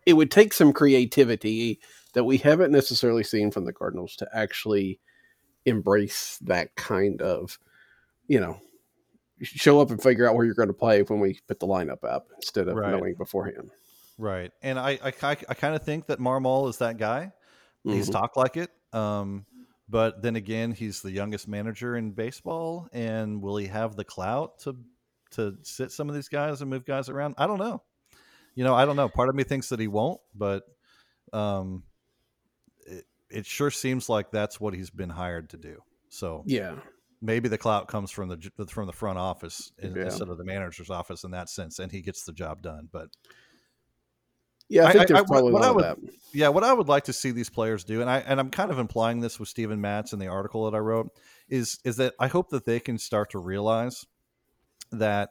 it 0.04 0.14
would 0.14 0.30
take 0.30 0.52
some 0.52 0.72
creativity 0.72 1.80
that 2.14 2.24
we 2.24 2.38
haven't 2.38 2.72
necessarily 2.72 3.22
seen 3.22 3.50
from 3.50 3.64
the 3.64 3.72
Cardinals 3.72 4.16
to 4.16 4.28
actually 4.32 5.00
embrace 5.64 6.38
that 6.42 6.74
kind 6.76 7.22
of, 7.22 7.58
you 8.26 8.40
know, 8.40 8.60
show 9.42 9.80
up 9.80 9.90
and 9.90 10.02
figure 10.02 10.28
out 10.28 10.34
where 10.34 10.44
you're 10.44 10.54
going 10.54 10.68
to 10.68 10.74
play 10.74 11.02
when 11.02 11.20
we 11.20 11.38
put 11.46 11.60
the 11.60 11.66
lineup 11.66 12.04
up 12.04 12.28
instead 12.36 12.68
of 12.68 12.76
Right. 12.76 12.90
knowing 12.90 13.14
beforehand. 13.14 13.70
Right. 14.18 14.50
And 14.62 14.78
I 14.78 14.98
I, 15.02 15.12
I, 15.22 15.30
I 15.48 15.54
kind 15.54 15.74
of 15.74 15.82
think 15.82 16.06
that 16.06 16.18
Marmol 16.18 16.68
is 16.70 16.78
that 16.78 16.96
guy. 16.96 17.32
He's 17.84 18.08
Mhm. 18.08 18.12
talked 18.12 18.36
like 18.36 18.56
it. 18.56 18.70
Um, 18.92 19.44
but 19.88 20.22
then 20.22 20.36
again, 20.36 20.72
he's 20.72 21.02
the 21.02 21.10
youngest 21.12 21.46
manager 21.46 21.96
in 21.96 22.10
baseball, 22.12 22.88
and 22.92 23.40
will 23.42 23.56
he 23.56 23.66
have 23.66 23.94
the 23.94 24.04
clout 24.04 24.58
to 24.60 24.76
to 25.32 25.56
sit 25.62 25.92
some 25.92 26.08
of 26.08 26.14
these 26.14 26.28
guys 26.28 26.60
and 26.62 26.70
move 26.70 26.84
guys 26.86 27.08
around? 27.08 27.34
I 27.36 27.46
don't 27.46 27.58
know. 27.58 27.82
You 28.54 28.64
know, 28.64 28.74
I 28.74 28.86
don't 28.86 28.96
know. 28.96 29.08
Part 29.08 29.28
of 29.28 29.34
me 29.34 29.44
thinks 29.44 29.68
that 29.68 29.78
he 29.78 29.86
won't, 29.86 30.20
but 30.34 30.64
um, 31.32 31.82
it, 32.86 33.04
it 33.28 33.44
sure 33.46 33.70
seems 33.70 34.08
like 34.08 34.30
that's 34.30 34.58
what 34.60 34.72
he's 34.72 34.88
been 34.88 35.10
hired 35.10 35.50
to 35.50 35.56
do. 35.58 35.82
So 36.08 36.42
Yeah. 36.46 36.76
Maybe 37.22 37.48
the 37.48 37.58
clout 37.58 37.88
comes 37.88 38.10
from 38.10 38.28
the 38.28 38.50
from 38.68 38.86
the 38.86 38.92
front 38.92 39.18
office 39.18 39.72
Yeah. 39.82 39.88
instead 40.04 40.28
of 40.28 40.38
the 40.38 40.44
manager's 40.44 40.90
office 40.90 41.24
in 41.24 41.30
that 41.32 41.48
sense, 41.48 41.78
and 41.78 41.90
he 41.92 42.02
gets 42.02 42.24
the 42.24 42.32
job 42.32 42.62
done. 42.62 42.88
But 42.92 43.08
Yeah. 44.68 44.86
I 44.86 44.92
think 44.92 45.02
I- 45.02 45.04
there's 45.06 45.18
I- 45.18 45.20
what- 45.22 45.28
probably 45.28 45.52
what 45.52 45.62
I 45.62 45.70
would- 45.70 45.84
that. 45.84 45.98
yeah, 46.32 46.48
what 46.48 46.64
I 46.64 46.72
would 46.72 46.88
like 46.88 47.04
to 47.04 47.12
see 47.12 47.30
these 47.30 47.50
players 47.50 47.84
do, 47.84 48.00
and 48.00 48.10
I 48.10 48.18
and 48.20 48.40
I'm 48.40 48.50
kind 48.50 48.70
of 48.70 48.78
implying 48.78 49.20
this 49.20 49.38
with 49.38 49.48
Stephen 49.48 49.80
Matz 49.80 50.12
in 50.12 50.18
the 50.18 50.26
article 50.28 50.64
that 50.68 50.76
I 50.76 50.80
wrote, 50.80 51.10
is 51.48 51.78
is 51.84 51.96
that 51.96 52.14
I 52.18 52.28
hope 52.28 52.50
that 52.50 52.64
they 52.64 52.80
can 52.80 52.98
start 52.98 53.30
to 53.30 53.38
realize 53.38 54.04
that 54.90 55.30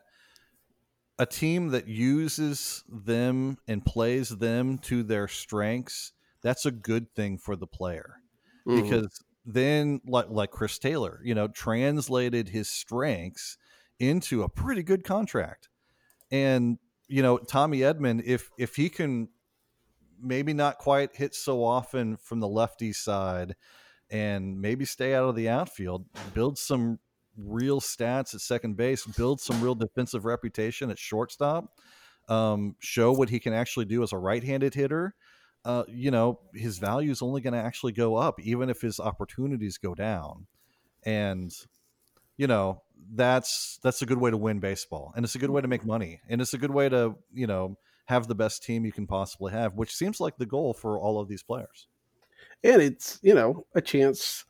a 1.18 1.26
team 1.26 1.70
that 1.70 1.88
uses 1.88 2.84
them 2.90 3.58
and 3.68 3.86
plays 3.86 4.30
them 4.30 4.78
to 4.80 5.02
their 5.04 5.28
strengths, 5.30 6.12
that's 6.42 6.66
a 6.66 6.72
good 6.72 7.14
thing 7.16 7.38
for 7.38 7.56
the 7.56 7.68
player 7.68 8.16
Mhm. 8.68 8.84
because 8.84 9.24
then 9.46 10.02
like 10.06 10.28
like 10.30 10.52
Chris 10.52 10.80
Taylor, 10.80 11.22
you 11.24 11.36
know, 11.36 11.48
translated 11.48 12.50
his 12.50 12.70
strengths 12.70 13.58
into 14.00 14.44
a 14.44 14.50
pretty 14.50 14.84
good 14.84 15.04
contract. 15.04 15.70
And 16.32 16.80
you 17.08 17.22
know, 17.22 17.38
Tommy 17.38 17.80
Edman 17.80 18.22
if 18.26 18.50
if 18.58 18.76
he 18.76 18.90
can 18.90 19.30
maybe 20.20 20.54
not 20.54 20.78
quite 20.80 21.16
hit 21.16 21.36
so 21.36 21.64
often 21.64 22.18
from 22.18 22.40
the 22.40 22.48
lefty 22.48 22.92
side 22.94 23.56
and 24.10 24.60
maybe 24.60 24.86
stay 24.86 25.14
out 25.14 25.30
of 25.30 25.36
the 25.36 25.50
outfield, 25.50 26.06
build 26.34 26.58
some 26.58 27.00
real 27.38 27.82
stats 27.82 28.34
at 28.34 28.42
second 28.42 28.78
base, 28.78 29.06
build 29.06 29.42
some 29.42 29.62
real 29.62 29.76
defensive 29.76 30.26
reputation 30.26 30.90
at 30.90 30.98
shortstop, 30.98 31.66
um, 32.30 32.76
show 32.80 33.12
what 33.12 33.30
he 33.30 33.40
can 33.40 33.54
actually 33.54 33.86
do 33.86 34.02
as 34.04 34.14
a 34.14 34.18
right-handed 34.18 34.74
hitter 34.74 35.16
uh, 35.66 35.84
you 35.90 36.12
know, 36.12 36.40
his 36.54 36.78
value 36.78 37.12
is 37.12 37.22
only 37.22 37.42
going 37.42 37.54
to 37.54 37.60
actually 37.60 37.92
go 37.94 38.16
up, 38.16 38.40
even 38.42 38.70
if 38.70 38.82
his 38.82 39.00
opportunities 39.00 39.78
go 39.78 39.96
down. 39.96 40.48
And 41.04 41.54
you 42.38 42.48
know, 42.48 42.82
that's 43.14 43.80
that's 43.84 44.02
a 44.02 44.06
good 44.06 44.18
way 44.18 44.32
to 44.32 44.38
win 44.38 44.60
baseball, 44.60 45.14
and 45.16 45.26
it's 45.26 45.36
a 45.36 45.40
good 45.40 45.50
way 45.50 45.62
to 45.62 45.68
make 45.68 45.86
money, 45.86 46.22
and 46.30 46.42
it's 46.42 46.54
a 46.54 46.58
good 46.58 46.72
way 46.72 46.90
to 46.90 47.16
you 47.34 47.48
know 47.48 47.78
have 48.06 48.28
the 48.28 48.36
best 48.36 48.64
team 48.64 48.86
you 48.86 48.92
can 48.92 49.08
possibly 49.08 49.52
have, 49.52 49.74
which 49.76 49.94
seems 49.96 50.20
like 50.20 50.38
the 50.38 50.46
goal 50.46 50.74
for 50.74 51.00
all 51.00 51.20
of 51.20 51.28
these 51.28 51.44
players. 51.44 51.88
and 52.64 52.82
it's 52.82 53.20
you 53.24 53.34
know 53.34 53.66
a 53.76 53.82
chance 53.82 54.46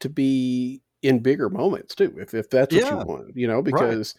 to 0.00 0.08
be 0.08 0.82
in 1.02 1.20
bigger 1.20 1.48
moments 1.50 1.94
too 1.94 2.14
if, 2.18 2.34
if 2.34 2.48
that's 2.50 2.74
what 2.74 2.84
Yeah. 2.84 2.90
you 2.90 3.06
want 3.06 3.36
you 3.36 3.46
know 3.46 3.62
because 3.62 4.14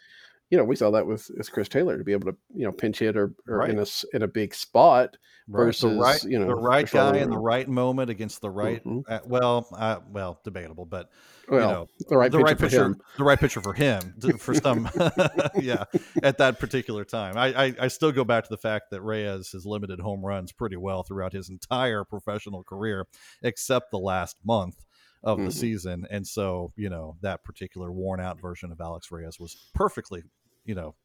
you 0.52 0.58
know, 0.58 0.64
we 0.64 0.76
saw 0.76 0.91
that 0.91 1.08
with, 1.08 1.30
with 1.38 1.52
Chris 1.52 1.68
Taylor 1.68 1.98
to 1.98 2.04
be 2.04 2.12
able 2.12 2.32
to, 2.32 2.38
you 2.54 2.66
know, 2.66 2.72
pinch 2.72 3.00
hit 3.00 3.18
or, 3.18 3.34
or 3.48 3.58
Right. 3.60 3.70
in 3.72 3.80
a 3.80 3.86
in 4.14 4.22
a 4.22 4.28
big 4.28 4.54
spot. 4.54 5.18
Right. 5.48 5.66
versus, 5.66 5.82
the 5.93 6.00
right, 6.02 6.24
you 6.24 6.39
know, 6.39 6.48
the 6.48 6.56
right 6.56 6.89
guy 6.89 7.18
in 7.18 7.30
the 7.30 7.38
right 7.38 7.68
moment 7.70 8.10
against 8.10 8.41
the 8.41 8.50
right. 8.50 8.84
Mhm. 8.84 9.04
Uh, 9.08 9.20
well, 9.26 9.68
uh, 9.78 10.00
well, 10.10 10.39
debatable, 10.43 10.86
but 10.88 11.12
Well, 11.48 11.60
you 11.60 11.68
know, 11.68 11.88
the 12.10 12.18
right 12.18 12.32
the 12.32 12.39
right 12.39 12.58
for 12.58 12.66
pitcher, 12.68 12.96
the 13.18 13.24
right 13.24 13.39
pitcher 13.39 13.62
for 13.62 13.74
him 13.74 14.02
for 14.39 14.56
some, 14.56 14.89
yeah, 15.60 15.84
at 16.24 16.39
that 16.39 16.60
particular 16.60 17.06
time. 17.06 17.38
I, 17.38 17.66
I 17.68 17.74
I 17.82 17.88
still 17.89 18.12
go 18.12 18.24
back 18.24 18.46
to 18.46 18.50
the 18.50 18.58
fact 18.58 18.86
that 18.89 19.04
Reyes 19.04 19.50
has 19.52 19.68
limited 19.68 20.00
home 20.00 20.26
runs 20.26 20.52
pretty 20.52 20.78
well 20.78 21.04
throughout 21.04 21.34
his 21.34 21.48
entire 21.52 22.04
professional 22.04 22.64
career, 22.64 23.06
except 23.43 23.91
the 23.91 24.00
last 24.00 24.38
month 24.43 24.84
of 25.26 25.39
the 25.39 25.45
Mhm. 25.45 25.53
season, 25.53 26.07
and 26.09 26.26
so 26.26 26.71
you 26.78 26.89
know 26.89 27.17
that 27.21 27.43
particular 27.43 27.91
worn 27.91 28.21
out 28.21 28.39
version 28.39 28.71
of 28.71 28.80
Alex 28.80 29.11
Reyes 29.11 29.39
was 29.39 29.71
perfectly, 29.73 30.23
you 30.63 30.76
know, 30.76 30.95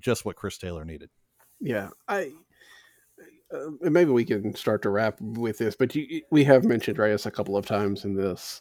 just 0.00 0.24
what 0.24 0.36
Chris 0.36 0.58
Taylor 0.58 0.84
needed. 0.84 1.10
Yeah, 1.60 1.90
I 2.08 2.32
uh, 3.52 3.70
maybe 3.82 4.10
we 4.10 4.24
can 4.24 4.54
start 4.54 4.82
to 4.82 4.90
wrap 4.90 5.20
with 5.20 5.58
this, 5.58 5.76
but 5.76 5.94
you, 5.94 6.22
we 6.30 6.42
have 6.44 6.64
mentioned 6.64 6.98
Reyes 6.98 7.26
a 7.26 7.30
couple 7.30 7.56
of 7.56 7.66
times 7.66 8.04
in 8.04 8.14
this 8.14 8.60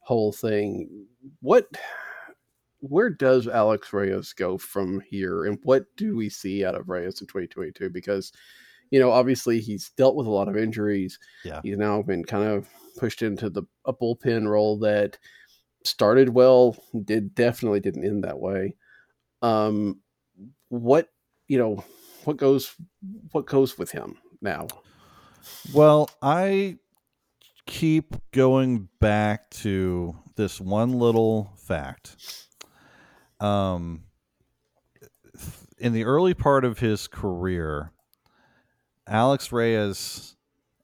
whole 0.00 0.32
thing. 0.32 1.06
What, 1.40 1.66
where 2.80 3.10
does 3.10 3.46
Alex 3.46 3.92
Reyes 3.92 4.32
go 4.32 4.58
from 4.58 5.00
here, 5.00 5.44
and 5.44 5.58
what 5.62 5.84
do 5.96 6.16
we 6.16 6.28
see 6.28 6.64
out 6.64 6.74
of 6.74 6.88
Reyes 6.88 7.20
in 7.20 7.26
2022? 7.28 7.90
Because, 7.90 8.32
you 8.92 9.00
know, 9.00 9.10
obviously 9.10 9.58
he's 9.58 9.90
dealt 9.96 10.14
with 10.14 10.26
a 10.26 10.30
lot 10.30 10.48
of 10.48 10.56
injuries. 10.56 11.18
Yeah. 11.44 11.60
he's 11.64 11.78
now 11.78 12.02
been 12.02 12.24
kind 12.24 12.44
of 12.44 12.68
pushed 12.98 13.22
into 13.22 13.48
the 13.48 13.62
a 13.86 13.92
bullpen 13.92 14.46
role 14.46 14.78
that 14.80 15.18
started 15.82 16.28
well, 16.28 16.76
did 17.04 17.34
definitely 17.34 17.80
didn't 17.80 18.04
end 18.04 18.22
that 18.22 18.38
way. 18.38 18.76
Um, 19.40 20.00
what 20.68 21.08
you 21.48 21.58
know, 21.58 21.82
what 22.24 22.36
goes 22.36 22.76
what 23.32 23.46
goes 23.46 23.78
with 23.78 23.90
him 23.90 24.18
now? 24.42 24.66
Well, 25.74 26.10
I 26.20 26.76
keep 27.66 28.14
going 28.30 28.90
back 29.00 29.48
to 29.50 30.14
this 30.36 30.60
one 30.60 30.92
little 30.92 31.54
fact. 31.56 32.16
Um, 33.40 34.04
in 35.78 35.94
the 35.94 36.04
early 36.04 36.34
part 36.34 36.66
of 36.66 36.78
his 36.78 37.08
career, 37.08 37.91
Alex 39.08 39.52
Reyes 39.52 40.36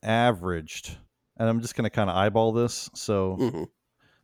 averaged, 0.03 0.97
and 1.37 1.49
I'm 1.49 1.61
just 1.61 1.75
going 1.75 1.85
to 1.85 1.91
kind 1.91 2.11
of 2.11 2.17
eyeball 2.17 2.53
this. 2.53 2.91
So 2.95 3.37
Mhm. 3.39 3.69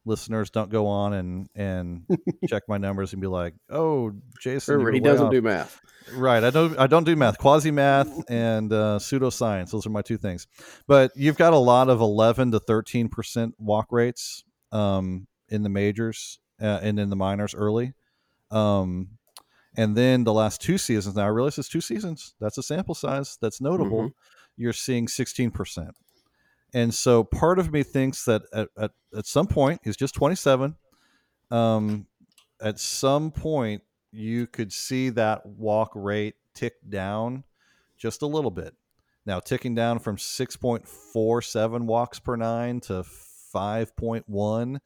listeners 0.05 0.51
don't 0.51 0.70
go 0.70 0.86
on 0.86 1.12
and 1.14 1.49
and 1.55 2.03
check 2.49 2.64
my 2.68 2.78
numbers 2.78 3.12
and 3.12 3.20
be 3.22 3.28
like, 3.28 3.55
"Oh, 3.70 4.12
Jason, 4.40 4.74
Remember, 4.76 4.92
he 4.92 5.01
doesn't 5.01 5.26
off." 5.26 5.32
do 5.32 5.42
math. 5.42 5.80
Right. 6.12 6.45
I 6.45 6.51
don't 6.51 6.78
I 6.78 6.86
don't 6.86 7.05
do 7.05 7.16
math. 7.16 7.38
Quasi 7.38 7.70
math 7.70 8.09
and 8.30 8.72
uh, 8.72 8.99
pseudoscience. 9.01 9.70
Those 9.70 9.86
are 9.86 9.90
my 9.90 10.03
two 10.03 10.18
things. 10.18 10.47
But 10.86 11.12
you've 11.16 11.36
got 11.38 11.53
a 11.55 11.59
lot 11.59 11.88
of 11.88 12.01
11 12.01 12.51
to 12.53 12.61
13 12.61 13.09
percent 13.09 13.55
walk 13.59 13.86
rates 13.90 14.45
um, 14.72 15.26
in 15.49 15.62
the 15.62 15.68
majors 15.70 16.38
uh, 16.61 16.80
and 16.82 16.99
in 16.99 17.09
the 17.11 17.16
minors 17.16 17.55
early. 17.55 17.95
Um, 18.51 19.18
and 19.76 19.96
then 19.96 20.24
the 20.24 20.32
last 20.32 20.60
two 20.60 20.78
seasons. 20.78 21.16
Now 21.16 21.24
I 21.24 21.28
realize 21.28 21.58
it's 21.58 21.68
two 21.68 21.80
seasons. 21.80 22.34
That's 22.40 22.58
a 22.58 22.62
sample 22.62 22.94
size. 22.94 23.38
That's 23.40 23.60
notable. 23.60 24.10
You're 24.56 24.72
seeing 24.72 25.08
16 25.08 25.50
percent. 25.50 25.96
And 26.72 26.92
so 26.92 27.22
part 27.22 27.58
of 27.58 27.72
me 27.72 27.82
thinks 27.82 28.24
that 28.24 28.42
at, 28.52 28.68
at, 28.76 28.90
at 29.16 29.26
some 29.26 29.46
point 29.46 29.80
he's 29.84 29.96
just 29.96 30.14
27. 30.14 30.76
Um, 31.50 32.06
at 32.60 32.78
some 32.78 33.30
point 33.30 33.82
you 34.12 34.46
could 34.46 34.72
see 34.72 35.10
that 35.10 35.44
walk 35.44 35.92
rate 35.94 36.34
tick 36.54 36.74
down 36.88 37.44
just 37.96 38.22
a 38.22 38.26
little 38.26 38.50
bit. 38.50 38.74
Now, 39.26 39.40
ticking 39.40 39.74
down 39.74 39.98
from 40.00 40.16
6.47 40.16 41.82
walks 41.82 42.18
per 42.18 42.36
nine 42.36 42.80
to 42.80 43.04
5.1 43.54 44.78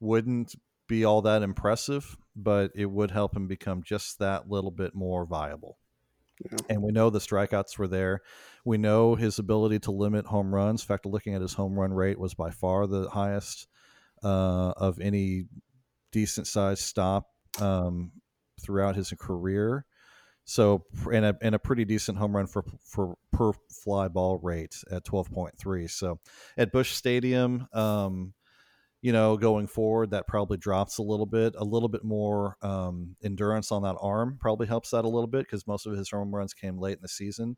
wouldn't 0.00 0.54
be 0.86 1.04
all 1.04 1.22
that 1.22 1.42
impressive, 1.42 2.16
but 2.38 2.70
it 2.74 2.86
would 2.86 3.10
help 3.10 3.36
him 3.36 3.46
become 3.48 3.82
just 3.82 4.18
that 4.20 4.48
little 4.48 4.70
bit 4.70 4.94
more 4.94 5.26
viable. 5.26 5.78
Yeah. 6.44 6.58
And 6.70 6.82
we 6.82 6.92
know 6.92 7.10
the 7.10 7.18
strikeouts 7.18 7.78
were 7.78 7.88
there. 7.88 8.20
We 8.64 8.78
know 8.78 9.16
his 9.16 9.38
ability 9.38 9.80
to 9.80 9.90
limit 9.90 10.26
home 10.26 10.54
runs. 10.54 10.82
In 10.82 10.86
fact, 10.86 11.04
looking 11.04 11.34
at 11.34 11.42
his 11.42 11.54
home 11.54 11.78
run 11.78 11.92
rate 11.92 12.18
was 12.18 12.34
by 12.34 12.50
far 12.50 12.86
the 12.86 13.08
highest 13.08 13.66
uh, 14.22 14.72
of 14.76 15.00
any 15.00 15.46
decent 16.12 16.46
sized 16.46 16.82
stop 16.82 17.26
um, 17.60 18.12
throughout 18.62 18.94
his 18.94 19.12
career. 19.18 19.84
So, 20.44 20.84
and 21.12 21.26
a, 21.26 21.36
and 21.42 21.54
a 21.54 21.58
pretty 21.58 21.84
decent 21.84 22.16
home 22.16 22.34
run 22.34 22.46
for, 22.46 22.64
for 22.82 23.16
per 23.32 23.52
fly 23.84 24.08
ball 24.08 24.38
rate 24.42 24.76
at 24.90 25.04
12.3. 25.04 25.90
So, 25.90 26.20
at 26.56 26.72
Busch 26.72 26.92
Stadium, 26.92 27.68
um, 27.74 28.32
you 29.00 29.12
know, 29.12 29.36
going 29.36 29.66
forward, 29.66 30.10
that 30.10 30.26
probably 30.26 30.56
drops 30.56 30.98
a 30.98 31.02
little 31.02 31.26
bit. 31.26 31.54
A 31.56 31.64
little 31.64 31.88
bit 31.88 32.02
more 32.02 32.56
um, 32.62 33.14
endurance 33.22 33.70
on 33.70 33.82
that 33.82 33.96
arm 34.00 34.38
probably 34.40 34.66
helps 34.66 34.90
that 34.90 35.04
a 35.04 35.08
little 35.08 35.28
bit 35.28 35.44
because 35.44 35.66
most 35.66 35.86
of 35.86 35.96
his 35.96 36.10
home 36.10 36.34
runs 36.34 36.52
came 36.52 36.78
late 36.78 36.96
in 36.96 37.02
the 37.02 37.08
season. 37.08 37.56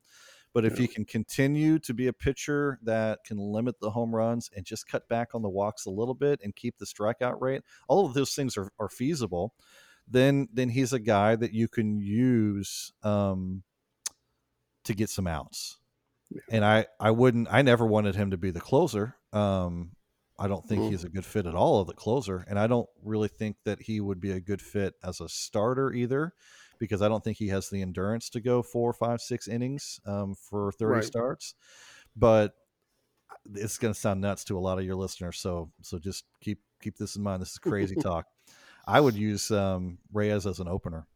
But 0.53 0.64
if 0.64 0.74
Yeah. 0.74 0.80
he 0.80 0.88
can 0.88 1.05
continue 1.05 1.78
to 1.78 1.95
be 1.95 2.09
a 2.09 2.12
pitcher 2.12 2.78
that 2.82 3.20
can 3.24 3.38
limit 3.38 3.80
the 3.80 3.91
home 3.91 4.14
runs 4.14 4.51
and 4.55 4.66
just 4.66 4.86
cut 4.88 5.09
back 5.09 5.34
on 5.34 5.43
the 5.43 5.49
walks 5.49 5.86
a 5.86 5.91
little 5.91 6.14
bit 6.14 6.41
and 6.43 6.55
keep 6.55 6.76
the 6.76 6.84
strikeout 6.84 7.41
rate, 7.41 7.62
all 7.88 8.05
of 8.05 8.14
those 8.14 8.34
things 8.34 8.57
are, 8.57 8.70
are 8.78 8.88
feasible. 8.88 9.55
Then, 10.09 10.49
then 10.53 10.70
he's 10.70 10.93
a 10.93 10.99
guy 10.99 11.36
that 11.36 11.53
you 11.53 11.68
can 11.68 12.01
use 12.01 12.93
um, 13.05 13.62
to 14.84 14.93
get 14.93 15.09
some 15.09 15.28
outs. 15.28 15.78
Yeah. 16.30 16.41
And 16.51 16.64
I, 16.64 16.86
I 16.99 17.12
wouldn't, 17.12 17.49
I 17.51 17.62
never 17.62 17.86
wanted 17.86 18.16
him 18.16 18.32
to 18.32 18.36
be 18.36 18.51
the 18.51 18.61
closer. 18.61 19.16
Um, 19.32 19.93
I 20.41 20.49
don't 20.49 20.66
think 20.66 20.80
Mhm. 20.80 20.91
he's 20.91 21.05
a 21.05 21.11
good 21.11 21.26
fit 21.26 21.47
at 21.47 21.55
all 21.55 21.80
of 21.80 21.86
the 21.88 21.95
closer, 21.95 22.45
and 22.49 22.59
I 22.59 22.66
don't 22.66 22.88
really 23.03 23.28
think 23.28 23.59
that 23.64 23.82
he 23.82 24.01
would 24.01 24.20
be 24.20 24.32
a 24.32 24.41
good 24.41 24.62
fit 24.62 24.95
as 25.05 25.20
a 25.20 25.28
starter 25.28 25.93
either, 25.93 26.34
because 26.78 27.03
I 27.03 27.09
don't 27.09 27.22
think 27.22 27.38
he 27.38 27.49
has 27.49 27.68
the 27.70 27.82
endurance 27.82 28.30
to 28.30 28.41
go 28.41 28.62
four, 28.62 28.93
five, 28.95 29.20
six 29.20 29.49
innings 29.49 30.01
um, 30.07 30.34
for 30.34 30.72
thirty 30.72 31.03
Right. 31.03 31.03
starts. 31.03 31.55
But 32.16 32.55
it's 33.55 33.78
going 33.78 33.95
to 33.95 33.99
sound 34.01 34.20
nuts 34.20 34.45
to 34.45 34.59
a 34.59 34.61
lot 34.61 34.78
of 34.78 34.84
your 34.84 34.97
listeners, 34.97 35.38
so 35.38 35.72
so 35.82 35.99
just 35.99 36.24
keep 36.41 36.61
keep 36.82 36.97
this 36.97 37.16
in 37.16 37.22
mind. 37.22 37.43
This 37.43 37.53
is 37.53 37.59
crazy 37.59 37.97
talk. 37.97 38.26
I 38.86 39.01
would 39.01 39.16
use 39.16 39.51
um, 39.51 39.99
Reyes 40.12 40.47
as 40.47 40.61
an 40.61 40.68
opener 40.68 41.07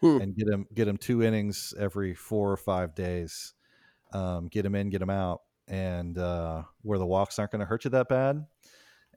Hmm. 0.00 0.18
and 0.18 0.34
get 0.34 0.48
him 0.48 0.66
get 0.74 0.88
him 0.88 0.96
two 0.96 1.22
innings 1.22 1.74
every 1.78 2.14
four 2.14 2.50
or 2.50 2.56
five 2.56 2.94
days. 2.94 3.54
Um, 4.12 4.48
get 4.48 4.66
him 4.66 4.74
in, 4.74 4.90
get 4.90 5.02
him 5.02 5.10
out, 5.10 5.42
and 5.68 6.18
uh, 6.18 6.62
where 6.82 6.98
the 6.98 7.06
walks 7.06 7.38
aren't 7.38 7.52
going 7.52 7.60
to 7.60 7.66
hurt 7.66 7.84
you 7.84 7.90
that 7.90 8.08
bad. 8.08 8.44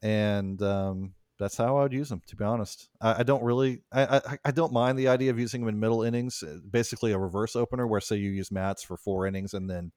And 0.02 0.62
um, 0.62 1.14
that's 1.38 1.58
how 1.58 1.78
I 1.78 1.84
would 1.84 1.94
use 1.94 2.10
them, 2.10 2.22
To 2.28 2.36
be 2.36 2.44
honest, 2.44 2.90
I, 3.02 3.20
I 3.20 3.24
don't 3.24 3.44
really, 3.44 3.82
I, 3.92 4.18
I 4.18 4.38
I 4.46 4.52
don't 4.52 4.74
mind 4.74 4.98
the 4.98 5.08
idea 5.10 5.32
of 5.32 5.40
using 5.40 5.62
them 5.62 5.70
in 5.70 5.80
middle 5.80 6.04
innings. 6.04 6.44
uh, 6.44 6.58
Basically, 6.70 7.12
a 7.12 7.18
reverse 7.18 7.56
opener 7.56 7.88
where 7.88 8.02
say 8.02 8.18
you 8.18 8.30
use 8.32 8.52
Matz 8.52 8.84
for 8.84 8.98
four 8.98 9.26
innings 9.28 9.54
and 9.54 9.70
then 9.70 9.92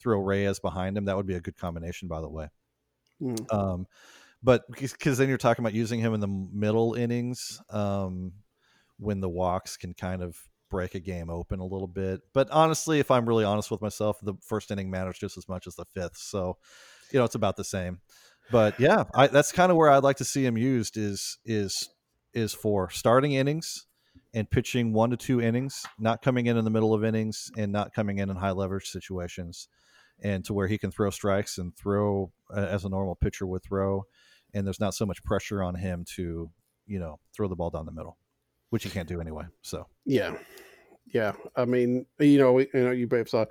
throw 0.00 0.20
Reyes 0.20 0.58
behind 0.58 0.96
him. 0.96 1.06
That 1.06 1.16
would 1.16 1.26
be 1.26 1.34
a 1.34 1.40
good 1.40 1.56
combination, 1.56 2.08
by 2.08 2.20
the 2.20 2.28
way. 2.28 2.48
Mm. 3.20 3.52
Um, 3.52 3.86
but 4.42 4.62
because 4.68 5.18
then 5.18 5.28
you're 5.28 5.38
talking 5.38 5.62
about 5.62 5.74
using 5.74 6.00
him 6.00 6.14
in 6.14 6.20
the 6.20 6.28
middle 6.52 6.94
innings 6.94 7.62
um, 7.70 8.32
when 8.98 9.20
the 9.20 9.28
walks 9.28 9.76
can 9.76 9.94
kind 9.94 10.22
of 10.22 10.36
break 10.72 10.94
a 10.94 11.00
game 11.00 11.28
open 11.28 11.60
a 11.60 11.66
little 11.66 11.86
bit. 11.86 12.22
But 12.32 12.50
honestly, 12.50 12.98
if 12.98 13.10
I'm 13.10 13.28
really 13.28 13.44
honest 13.44 13.70
with 13.70 13.82
myself, 13.82 14.16
the 14.22 14.34
first 14.42 14.70
inning 14.70 14.90
matters 14.90 15.18
just 15.18 15.36
as 15.36 15.46
much 15.46 15.66
as 15.66 15.76
the 15.76 15.84
fifth. 15.84 16.16
So, 16.16 16.56
you 17.12 17.18
know, 17.18 17.26
it's 17.26 17.34
about 17.34 17.56
the 17.56 17.62
same. 17.62 18.00
But 18.50 18.80
yeah, 18.80 19.04
I, 19.14 19.26
that's 19.26 19.52
kind 19.52 19.70
of 19.70 19.76
where 19.76 19.90
I'd 19.90 20.02
like 20.02 20.16
to 20.16 20.24
see 20.24 20.44
him 20.44 20.56
used 20.56 20.96
is 20.96 21.38
is 21.44 21.90
is 22.34 22.54
for 22.54 22.88
starting 22.90 23.32
innings 23.32 23.86
and 24.34 24.50
pitching 24.50 24.94
one 24.94 25.10
to 25.10 25.16
two 25.16 25.42
innings, 25.42 25.84
not 25.98 26.22
coming 26.22 26.46
in 26.46 26.56
in 26.56 26.64
the 26.64 26.70
middle 26.70 26.94
of 26.94 27.04
innings 27.04 27.50
and 27.56 27.70
not 27.70 27.92
coming 27.92 28.18
in 28.18 28.30
in 28.30 28.36
high 28.36 28.50
leverage 28.50 28.86
situations, 28.86 29.68
and 30.22 30.42
to 30.46 30.54
where 30.54 30.68
he 30.68 30.78
can 30.78 30.90
throw 30.90 31.10
strikes 31.10 31.58
and 31.58 31.76
throw 31.76 32.32
uh, 32.54 32.60
as 32.60 32.84
a 32.84 32.88
normal 32.88 33.14
pitcher 33.14 33.46
would 33.46 33.62
throw, 33.62 34.04
and 34.54 34.66
there's 34.66 34.80
not 34.80 34.94
so 34.94 35.04
much 35.04 35.22
pressure 35.22 35.62
on 35.62 35.74
him 35.74 36.04
to 36.16 36.50
you 36.86 36.98
know 36.98 37.20
throw 37.36 37.46
the 37.46 37.56
ball 37.56 37.70
down 37.70 37.84
the 37.84 37.92
middle, 37.92 38.16
which 38.72 38.84
he 38.84 38.90
can't 38.90 39.06
do 39.08 39.20
anyway. 39.20 39.44
So 39.60 39.86
Yeah, 40.06 40.34
yeah. 41.12 41.32
I 41.56 41.66
mean, 41.66 42.06
you 42.18 42.38
know, 42.38 42.54
we- 42.54 42.70
you 42.72 42.84
know, 42.84 42.90
you 42.90 43.06
may 43.10 43.18
have 43.18 43.28
saw 43.28 43.44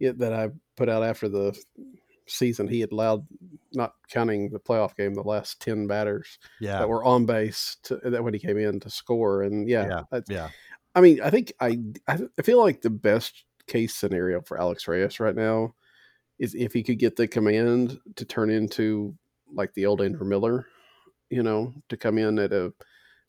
it 0.00 0.18
that 0.18 0.34
I 0.34 0.50
put 0.76 0.90
out 0.90 1.02
after 1.02 1.30
the 1.30 1.58
season. 2.26 2.68
He 2.68 2.80
had 2.80 2.92
allowed, 2.92 3.26
not 3.72 3.94
counting 4.10 4.50
the 4.50 4.60
playoff 4.60 4.94
game, 4.94 5.14
the 5.14 5.22
last 5.22 5.62
ten 5.62 5.86
batters 5.86 6.38
yeah, 6.60 6.78
that 6.80 6.88
were 6.88 7.02
on 7.04 7.24
base 7.24 7.78
to, 7.84 7.96
that 8.04 8.22
when 8.22 8.34
he 8.34 8.38
came 8.38 8.58
in 8.58 8.78
to 8.80 8.90
score. 8.90 9.44
And 9.44 9.66
yeah, 9.66 10.02
Yeah. 10.12 10.20
yeah, 10.28 10.50
I 10.94 11.00
mean, 11.00 11.22
I 11.22 11.30
think 11.30 11.54
I 11.58 11.78
I 12.06 12.42
feel 12.42 12.60
like 12.62 12.82
the 12.82 12.90
best 12.90 13.44
case 13.66 13.94
scenario 13.94 14.42
for 14.42 14.60
Alex 14.60 14.86
Reyes 14.86 15.18
right 15.20 15.34
now 15.34 15.74
is 16.38 16.54
if 16.54 16.74
he 16.74 16.82
could 16.82 16.98
get 16.98 17.16
the 17.16 17.26
command 17.26 17.98
to 18.16 18.24
turn 18.26 18.50
into 18.50 19.16
like 19.54 19.72
the 19.72 19.86
old 19.86 20.02
Andrew 20.02 20.26
Miller, 20.26 20.66
you 21.30 21.42
know, 21.42 21.72
to 21.88 21.96
come 21.96 22.18
in 22.18 22.38
at 22.38 22.52
a 22.52 22.74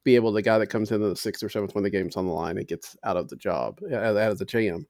be 0.04 0.16
able 0.16 0.32
the 0.32 0.42
guy 0.42 0.58
that 0.58 0.68
comes 0.68 0.92
into 0.92 1.10
the 1.10 1.16
sixth 1.16 1.44
or 1.44 1.50
seventh 1.50 1.76
when 1.76 1.84
the 1.84 1.90
game's 1.90 2.16
on 2.16 2.26
the 2.26 2.32
line 2.32 2.58
and 2.58 2.68
gets 2.68 2.96
out 3.04 3.18
of 3.18 3.28
the 3.30 3.36
job 3.36 3.80
out 3.92 4.16
of 4.18 4.38
the 4.38 4.46
jam. 4.46 4.86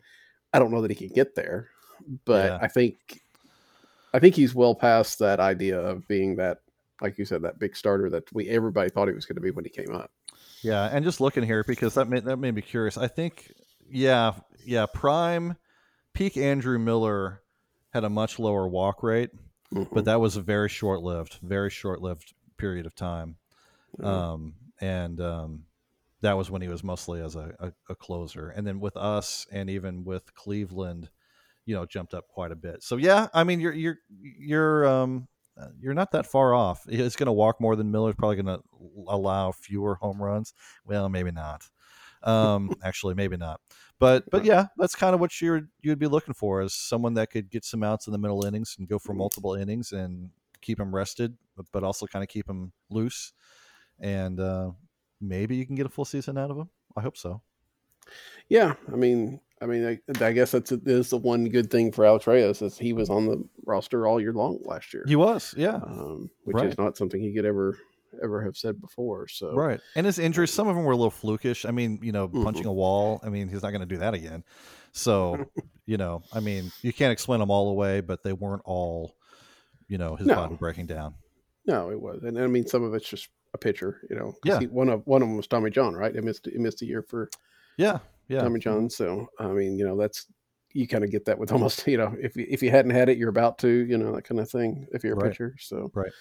I 0.54 0.60
don't 0.60 0.72
know 0.72 0.82
that 0.82 0.92
he 0.92 0.96
can 1.08 1.14
get 1.16 1.36
there, 1.36 1.70
but 2.26 2.46
Yeah. 2.46 2.60
I 2.62 2.68
think 2.68 3.22
I 4.14 4.20
think 4.20 4.36
he's 4.36 4.56
well 4.56 4.74
past 4.76 5.20
that 5.20 5.40
idea 5.40 5.80
of 5.80 6.08
being 6.08 6.38
that, 6.38 6.60
like 7.02 7.18
you 7.18 7.26
said, 7.26 7.42
that 7.42 7.60
big 7.60 7.76
starter 7.76 8.10
that 8.12 8.32
we 8.34 8.48
everybody 8.50 8.90
thought 8.90 9.08
he 9.08 9.14
was 9.14 9.26
going 9.26 9.36
to 9.36 9.42
be 9.42 9.52
when 9.52 9.66
he 9.66 9.70
came 9.70 9.94
up. 9.94 10.12
Yeah, 10.62 10.86
and 10.86 11.04
just 11.04 11.22
looking 11.22 11.44
here 11.44 11.64
because 11.68 11.94
that 11.96 12.08
made 12.08 12.24
that 12.26 12.38
made 12.38 12.56
me 12.56 12.62
curious. 12.62 12.98
I 12.98 13.08
think, 13.08 13.54
yeah, 13.90 14.34
yeah, 14.66 14.86
prime 14.86 15.56
peak 16.14 16.38
Andrew 16.38 16.80
Miller 16.80 17.42
had 17.94 18.04
a 18.04 18.10
much 18.10 18.40
lower 18.40 18.68
walk 18.68 19.04
rate, 19.04 19.30
Mhm. 19.74 19.88
but 19.92 20.06
that 20.06 20.20
was 20.20 20.36
a 20.36 20.42
very 20.42 20.70
short 20.70 21.02
lived, 21.02 21.38
very 21.44 21.70
short 21.70 22.02
lived 22.02 22.34
period 22.58 22.86
of 22.86 22.96
time. 22.96 23.36
Mhm. 24.00 24.06
Um, 24.06 24.56
and 24.82 25.20
um, 25.22 25.64
that 26.22 26.38
was 26.38 26.50
when 26.50 26.62
he 26.62 26.68
was 26.68 26.84
mostly 26.84 27.22
as 27.22 27.36
a, 27.36 27.54
a, 27.60 27.72
a 27.90 27.96
closer. 27.96 28.50
And 28.50 28.66
then 28.66 28.80
with 28.80 28.98
us, 28.98 29.46
and 29.52 29.70
even 29.70 30.04
with 30.04 30.34
Cleveland, 30.34 31.10
you 31.66 31.76
know, 31.76 31.86
jumped 31.86 32.14
up 32.14 32.28
quite 32.28 32.52
a 32.52 32.56
bit. 32.56 32.84
So 32.84 32.98
yeah, 32.98 33.28
I 33.34 33.44
mean, 33.44 33.60
you're 33.60 33.74
you're 33.74 33.98
you're 34.10 34.88
um 34.88 35.28
uh, 35.60 35.68
you're 35.80 35.94
not 35.94 36.12
that 36.12 36.26
far 36.26 36.54
off. 36.54 36.86
He's 36.88 37.16
going 37.16 37.28
to 37.28 37.34
walk 37.34 37.60
more 37.60 37.76
than 37.76 37.92
Miller's 37.92 38.16
probably 38.16 38.42
going 38.42 38.58
to 38.58 38.62
allow 39.08 39.52
fewer 39.52 39.96
home 39.96 40.22
runs. 40.22 40.54
Well, 40.86 41.10
maybe 41.10 41.32
not. 41.32 41.64
Um, 42.24 42.72
actually, 42.84 43.16
maybe 43.16 43.38
not. 43.38 43.60
But 44.00 44.30
but 44.30 44.46
yeah, 44.46 44.68
that's 44.78 44.96
kind 44.96 45.16
of 45.16 45.20
what 45.20 45.42
you're 45.42 45.68
you'd 45.82 46.00
be 46.00 46.08
looking 46.08 46.36
for 46.36 46.62
is 46.62 46.74
someone 46.74 47.16
that 47.16 47.32
could 47.32 47.50
get 47.50 47.66
some 47.66 47.84
outs 47.84 48.08
in 48.08 48.14
the 48.14 48.20
middle 48.20 48.46
innings 48.46 48.76
and 48.78 48.88
go 48.88 49.00
for 49.00 49.14
multiple 49.14 49.56
innings 49.56 49.92
and 49.92 50.30
keep 50.62 50.80
him 50.80 50.94
rested, 50.94 51.36
but, 51.56 51.66
but 51.72 51.84
also 51.84 52.06
kind 52.06 52.24
of 52.24 52.30
keep 52.30 52.48
him 52.48 52.72
loose. 52.90 53.34
And 54.00 54.40
uh, 54.40 54.72
maybe 55.22 55.56
you 55.56 55.66
can 55.66 55.76
get 55.76 55.86
a 55.86 55.90
full 55.90 56.06
season 56.06 56.38
out 56.38 56.52
of 56.52 56.58
him. 56.58 56.70
I 56.96 57.02
hope 57.02 57.18
so. 57.18 57.42
Yeah, 58.50 58.76
I 58.92 58.96
mean, 58.96 59.40
I 59.62 59.66
mean, 59.66 59.86
I, 59.86 60.24
I 60.26 60.32
guess 60.32 60.52
that's 60.52 60.72
is 60.72 61.10
the 61.10 61.18
one 61.18 61.50
good 61.50 61.70
thing 61.70 61.92
for 61.92 62.06
Alex 62.06 62.26
Reyes 62.28 62.62
is 62.62 62.78
he 62.78 62.94
was 62.94 63.10
on 63.10 63.26
the 63.26 63.44
roster 63.66 64.08
all 64.08 64.22
year 64.22 64.32
long 64.34 64.60
last 64.64 64.94
year, 64.94 65.04
He 65.08 65.16
was, 65.16 65.54
yeah. 65.58 65.76
um, 65.76 66.30
which 66.46 66.56
right. 66.56 66.68
is 66.68 66.78
not 66.78 66.96
something 66.96 67.20
he 67.20 67.34
could 67.34 67.46
ever 67.46 67.78
ever 68.24 68.42
have 68.42 68.56
said 68.56 68.80
before. 68.80 69.28
So 69.28 69.54
Right. 69.54 69.80
And 69.96 70.06
his 70.06 70.18
injuries, 70.18 70.52
some 70.52 70.68
of 70.68 70.76
them 70.76 70.86
were 70.86 70.94
a 70.94 70.96
little 70.96 71.12
flukish. 71.12 71.68
I 71.68 71.72
mean, 71.72 72.00
you 72.02 72.12
know, 72.14 72.30
Mhm. 72.30 72.44
punching 72.44 72.66
a 72.66 72.72
wall. 72.74 73.20
I 73.22 73.30
mean, 73.30 73.48
he's 73.50 73.62
not 73.62 73.72
going 73.72 73.82
to 73.82 73.86
do 73.86 73.98
that 73.98 74.14
again. 74.14 74.44
So, 74.94 75.46
you 75.86 75.98
know, 75.98 76.24
I 76.34 76.40
mean, 76.40 76.72
you 76.82 76.94
can't 76.94 77.12
explain 77.12 77.42
them 77.42 77.52
all 77.52 77.70
away, 77.70 78.00
but 78.00 78.24
they 78.24 78.34
weren't 78.34 78.62
all, 78.66 79.18
you 79.90 79.98
know, 79.98 80.16
his 80.16 80.26
No. 80.28 80.36
body 80.36 80.56
breaking 80.56 80.86
down. 80.88 81.16
no, 81.66 81.92
it 81.92 82.00
was, 82.00 82.24
and 82.24 82.40
I 82.40 82.48
mean, 82.48 82.66
some 82.66 82.82
of 82.84 82.94
it's 82.96 83.08
just 83.10 83.28
a 83.58 83.60
pitcher, 83.66 84.02
you 84.10 84.16
know. 84.16 84.34
Yeah. 84.46 84.60
he, 84.60 84.68
one 84.68 84.90
of 84.90 85.06
one 85.06 85.22
of 85.22 85.28
them 85.28 85.38
was 85.38 85.48
Tommy 85.48 85.70
John, 85.70 85.94
right? 85.96 86.14
He 86.14 86.22
missed 86.22 86.46
he 86.52 86.58
missed 86.58 86.82
a 86.82 86.86
year 86.86 87.02
for 87.02 87.30
Yeah. 87.78 88.00
Yeah. 88.30 88.42
Tommy 88.42 88.60
John, 88.60 88.90
so 88.90 89.28
I 89.40 89.48
mean, 89.48 89.78
you 89.78 89.86
know, 89.86 89.98
that's 89.98 90.28
you 90.74 90.88
kind 90.88 91.04
of 91.04 91.12
get 91.12 91.26
that 91.26 91.40
with 91.40 91.52
almost, 91.56 91.88
you 91.88 91.98
know, 91.98 92.16
if 92.22 92.36
you, 92.36 92.46
if 92.50 92.62
you 92.62 92.70
hadn't 92.72 92.92
had 92.92 93.10
it, 93.10 93.18
you're 93.18 93.30
about 93.30 93.58
to, 93.60 93.68
you 93.70 93.98
know, 93.98 94.14
that 94.16 94.24
kind 94.24 94.40
of 94.40 94.50
thing. 94.50 94.86
If 94.92 95.04
you're 95.04 95.14
a 95.14 95.16
Right. 95.18 95.32
pitcher, 95.32 95.56
so 95.60 95.90
Right. 95.94 96.12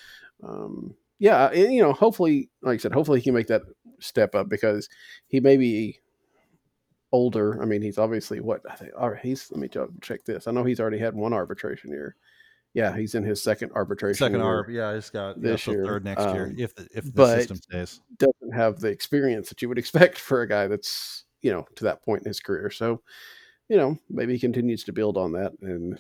um, 0.43 0.95
yeah, 1.19 1.47
and 1.49 1.73
you 1.73 1.83
know, 1.83 1.93
hopefully, 1.93 2.51
like 2.63 2.75
I 2.75 2.77
said, 2.79 2.93
hopefully 2.93 3.21
he 3.21 3.25
can 3.25 3.35
make 3.35 3.47
that 3.49 3.63
step 4.01 4.35
up 4.35 4.49
because 4.49 4.89
he 5.29 5.41
may 5.41 5.57
be 5.57 5.99
older. 7.13 7.61
I 7.63 7.67
mean, 7.67 7.83
he's 7.83 7.99
obviously 7.99 8.41
what 8.41 8.61
I 8.71 8.75
think. 8.77 8.93
All 8.99 9.11
right, 9.11 9.23
he's 9.23 9.51
let 9.51 9.61
me 9.61 9.69
check 10.01 10.25
this. 10.25 10.47
I 10.47 10.51
know 10.53 10.65
he's 10.65 10.81
already 10.81 10.99
had 10.99 11.15
one 11.15 11.33
arbitration 11.33 11.91
year. 11.91 12.17
Yeah, 12.77 12.95
he's 12.95 13.15
in 13.15 13.25
his 13.25 13.43
second 13.43 13.73
arbitration. 13.75 14.19
Second 14.19 14.43
arb. 14.43 14.69
Yeah. 14.69 14.95
He's 14.95 15.09
got 15.09 15.41
this 15.41 15.67
year, 15.67 15.83
third 15.83 16.05
next 16.05 16.21
year 16.21 16.49
um, 16.49 16.57
if 16.59 16.75
the, 16.75 16.87
if 16.95 17.15
the 17.15 17.37
system 17.37 17.57
stays. 17.57 18.03
doesn't 18.19 18.55
have 18.55 18.81
the 18.81 18.89
experience 18.89 19.49
that 19.49 19.63
you 19.63 19.69
would 19.71 19.79
expect 19.79 20.19
for 20.19 20.43
a 20.43 20.49
guy 20.49 20.67
that's 20.67 21.25
you 21.41 21.51
know 21.51 21.65
to 21.77 21.85
that 21.85 22.05
point 22.05 22.21
in 22.21 22.29
his 22.29 22.39
career. 22.39 22.71
So, 22.71 23.01
you 23.71 23.79
know, 23.79 23.97
maybe 24.11 24.35
he 24.35 24.39
continues 24.39 24.85
to 24.85 24.93
build 24.93 25.17
on 25.17 25.33
that 25.33 25.53
and 25.63 25.99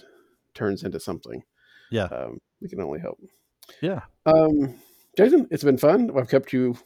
turns 0.52 0.82
into 0.82 1.00
something. 1.00 1.42
Yeah. 1.90 2.08
Um, 2.08 2.42
we 2.60 2.68
can 2.68 2.82
only 2.82 3.00
hope. 3.00 3.20
Yeah. 3.80 4.02
Um, 4.26 4.74
Jason, 5.16 5.48
it's 5.50 5.64
been 5.64 5.78
fun. 5.78 6.10
I've 6.14 6.28
kept 6.28 6.52
you 6.52 6.76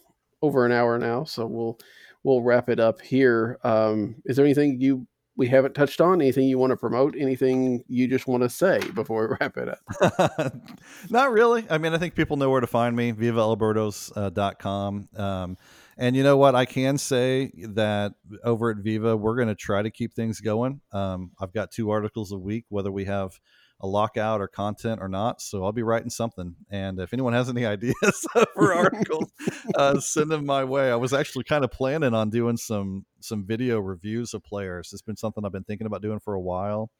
over 0.40 0.64
an 0.64 0.70
hour 0.70 0.98
now, 0.98 1.24
so 1.24 1.46
we'll 1.46 1.80
we'll 2.22 2.42
wrap 2.42 2.68
it 2.68 2.78
up 2.78 3.00
here. 3.00 3.58
Um, 3.64 4.22
is 4.24 4.36
there 4.36 4.44
anything 4.44 4.80
you 4.80 5.08
we 5.36 5.48
haven't 5.48 5.74
touched 5.74 6.00
on? 6.00 6.20
Anything 6.20 6.48
you 6.48 6.58
want 6.58 6.70
to 6.70 6.76
promote? 6.76 7.14
Anything 7.18 7.84
you 7.88 8.08
just 8.08 8.26
want 8.26 8.42
to 8.42 8.48
say 8.48 8.80
before 8.94 9.28
we 9.28 9.36
wrap 9.40 9.56
it 9.56 9.68
up? 9.68 10.54
Not 11.10 11.32
really. 11.32 11.66
I 11.70 11.78
mean, 11.78 11.94
I 11.94 11.98
think 11.98 12.14
people 12.14 12.36
know 12.36 12.50
where 12.50 12.60
to 12.60 12.66
find 12.66 12.94
me, 12.96 13.12
vivaelbirdos.com. 13.12 15.08
Um, 15.16 15.56
and 15.96 16.16
you 16.16 16.22
know 16.22 16.36
what? 16.36 16.54
I 16.54 16.64
can 16.64 16.98
say 16.98 17.52
that 17.74 18.14
over 18.42 18.70
at 18.70 18.78
Viva, 18.78 19.16
we're 19.16 19.36
going 19.36 19.48
to 19.48 19.54
try 19.54 19.82
to 19.82 19.90
keep 19.90 20.14
things 20.14 20.40
going. 20.40 20.80
Um, 20.92 21.32
I've 21.38 21.52
got 21.52 21.70
two 21.70 21.90
articles 21.90 22.32
a 22.32 22.38
week, 22.38 22.64
whether 22.68 22.90
we 22.90 23.04
have 23.04 23.38
a 23.80 23.86
lockout 23.86 24.40
or 24.40 24.48
content 24.48 25.00
or 25.00 25.08
not. 25.08 25.40
So 25.40 25.64
I'll 25.64 25.72
be 25.72 25.82
writing 25.82 26.10
something. 26.10 26.54
And 26.70 27.00
if 27.00 27.12
anyone 27.12 27.32
has 27.32 27.48
any 27.48 27.64
ideas 27.74 28.26
for 28.54 28.74
articles, 28.74 29.30
uh, 29.74 30.00
send 30.00 30.30
them 30.30 30.44
my 30.46 30.64
way. 30.64 30.90
I 30.90 30.96
was 30.96 31.12
actually 31.12 31.44
kind 31.44 31.64
of 31.64 31.70
planning 31.70 32.14
on 32.14 32.30
doing 32.30 32.56
some 32.56 33.06
some 33.20 33.44
video 33.46 33.80
reviews 33.80 34.34
of 34.34 34.42
players. 34.44 34.90
It's 34.92 35.02
been 35.02 35.16
something 35.16 35.44
I've 35.44 35.52
been 35.52 35.64
thinking 35.64 35.86
about 35.86 36.02
doing 36.02 36.20
for 36.20 36.34
a 36.34 36.40
while. 36.40 36.90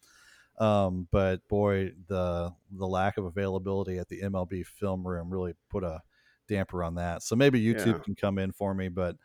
Um, 0.59 1.09
but 1.11 1.47
boy, 1.49 1.93
the 2.09 2.53
the 2.71 2.87
lack 2.87 3.17
of 3.19 3.25
availability 3.25 3.99
at 3.99 4.09
the 4.09 4.23
MLB 4.23 4.67
film 4.67 5.07
room 5.07 5.31
really 5.31 5.55
put 5.71 5.85
a 5.85 6.01
damper 6.49 6.83
on 6.83 6.97
that. 6.97 7.23
So 7.23 7.37
maybe 7.37 7.63
YouTube 7.63 7.97
Yeah. 7.97 8.03
can 8.03 8.15
come 8.15 8.39
in 8.39 8.53
for 8.53 8.75
me, 8.75 8.89
but 8.89 9.17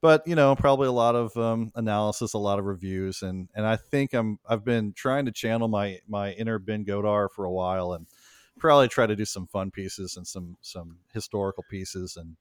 but 0.00 0.26
you 0.26 0.34
know 0.34 0.54
probably 0.56 0.88
a 0.88 0.92
lot 0.92 1.14
of 1.14 1.36
um, 1.36 1.72
analysis, 1.74 2.34
a 2.34 2.38
lot 2.38 2.58
of 2.58 2.64
reviews, 2.64 3.22
and 3.22 3.48
and 3.54 3.66
I 3.66 3.76
think 3.76 4.14
I'm 4.14 4.38
I've 4.48 4.64
been 4.64 4.92
trying 4.92 5.26
to 5.26 5.32
channel 5.32 5.68
my 5.68 5.98
my 6.08 6.32
inner 6.32 6.58
Ben 6.58 6.84
Godar 6.84 7.28
for 7.30 7.44
a 7.44 7.50
while, 7.50 7.92
and 7.92 8.06
probably 8.58 8.88
try 8.88 9.06
to 9.06 9.16
do 9.16 9.24
some 9.24 9.46
fun 9.46 9.70
pieces 9.70 10.16
and 10.16 10.26
some 10.26 10.56
some 10.60 10.98
historical 11.12 11.64
pieces 11.70 12.16
and. 12.16 12.36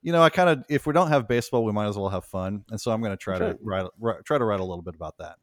You 0.00 0.12
know, 0.12 0.22
I 0.22 0.30
kind 0.30 0.48
of 0.48 0.64
if 0.68 0.86
we 0.86 0.92
don't 0.92 1.08
have 1.08 1.26
baseball, 1.26 1.64
we 1.64 1.72
might 1.72 1.88
as 1.88 1.98
well 1.98 2.08
have 2.08 2.24
fun, 2.24 2.64
and 2.70 2.80
so 2.80 2.92
I'm 2.92 3.00
going 3.00 3.12
to 3.12 3.16
try 3.16 3.36
That's 3.36 3.58
to 3.58 3.64
write, 3.64 3.86
write 3.98 4.24
try 4.24 4.38
to 4.38 4.44
write 4.44 4.60
a 4.60 4.64
little 4.64 4.80
bit 4.80 4.94
about 4.94 5.18
that. 5.18 5.38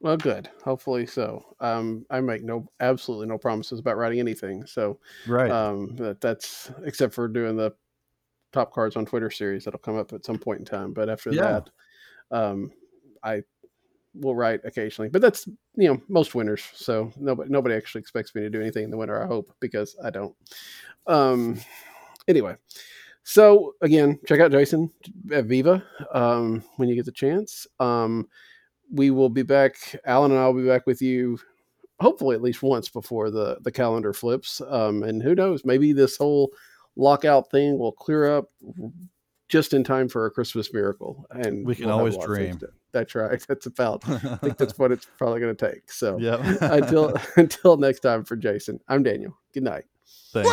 Well, 0.00 0.16
good. 0.16 0.50
Hopefully 0.64 1.06
so. 1.06 1.54
Um, 1.60 2.04
I 2.10 2.20
make 2.20 2.42
no 2.42 2.68
absolutely 2.80 3.26
no 3.26 3.38
promises 3.38 3.78
about 3.78 3.96
writing 3.96 4.18
anything. 4.18 4.66
So 4.66 4.98
Right. 5.26 5.50
um, 5.50 5.96
that, 5.96 6.20
that's 6.20 6.70
except 6.84 7.14
for 7.14 7.28
doing 7.28 7.56
the 7.56 7.72
top 8.54 8.72
cards 8.72 8.96
on 8.96 9.04
Twitter 9.04 9.30
series 9.30 9.64
that'll 9.64 9.80
come 9.80 9.98
up 9.98 10.12
at 10.12 10.24
some 10.24 10.38
point 10.38 10.60
in 10.60 10.64
time. 10.64 10.92
But 10.92 11.10
after 11.10 11.30
Yeah. 11.32 11.60
that, 11.60 11.70
um, 12.30 12.70
I 13.22 13.42
will 14.14 14.36
write 14.36 14.60
occasionally. 14.64 15.10
But 15.10 15.20
that's 15.20 15.46
you 15.74 15.88
know 15.88 16.00
most 16.08 16.34
winners. 16.34 16.62
So 16.74 17.12
nobody 17.18 17.50
nobody 17.50 17.74
actually 17.74 18.00
expects 18.00 18.34
me 18.34 18.42
to 18.42 18.50
do 18.50 18.60
anything 18.60 18.84
in 18.84 18.90
the 18.90 18.96
winter. 18.96 19.22
I 19.22 19.26
hope 19.26 19.52
because 19.60 19.96
I 20.02 20.10
don't. 20.10 20.34
Um, 21.06 21.60
anyway. 22.28 22.56
So 23.24 23.74
again, 23.80 24.20
check 24.26 24.40
out 24.40 24.52
Jason 24.52 24.90
at 25.32 25.46
Viva 25.46 25.82
um, 26.12 26.62
when 26.76 26.88
you 26.88 26.94
get 26.94 27.06
the 27.06 27.12
chance. 27.12 27.66
Um, 27.80 28.28
we 28.92 29.10
will 29.10 29.30
be 29.30 29.42
back. 29.42 29.76
Alan 30.04 30.30
and 30.30 30.38
I 30.38 30.46
will 30.46 30.62
be 30.62 30.68
back 30.68 30.86
with 30.86 31.00
you, 31.00 31.38
hopefully 32.00 32.36
at 32.36 32.42
least 32.42 32.62
once 32.62 32.88
before 32.90 33.30
the 33.30 33.58
the 33.62 33.72
calendar 33.72 34.12
flips. 34.12 34.60
Um, 34.68 35.02
and 35.02 35.22
who 35.22 35.34
knows, 35.34 35.64
maybe 35.64 35.92
this 35.92 36.18
whole 36.18 36.50
lockout 36.96 37.50
thing 37.50 37.78
will 37.78 37.92
clear 37.92 38.36
up 38.36 38.50
just 39.48 39.74
in 39.74 39.84
time 39.84 40.08
for 40.08 40.26
a 40.26 40.30
Christmas 40.30 40.72
miracle. 40.72 41.26
And 41.30 41.66
We 41.66 41.74
can 41.74 41.86
we'll 41.86 41.98
always 41.98 42.14
a 42.14 42.18
lot 42.18 42.30
of 42.30 42.36
things 42.36 42.56
dream. 42.56 42.72
That's 42.92 43.14
right. 43.14 43.44
That's 43.48 43.66
about. 43.66 44.08
I 44.08 44.18
think 44.36 44.56
that's 44.56 44.78
what 44.78 44.92
it's 44.92 45.06
probably 45.18 45.40
going 45.40 45.54
to 45.54 45.72
take. 45.72 45.90
So 45.90 46.16
yeah. 46.18 46.38
until 46.60 47.14
until 47.36 47.76
next 47.76 48.00
time, 48.00 48.24
for 48.24 48.36
Jason, 48.36 48.80
I'm 48.88 49.02
Daniel. 49.02 49.36
Good 49.52 49.64
night. 49.64 49.84
Thanks. 50.32 50.50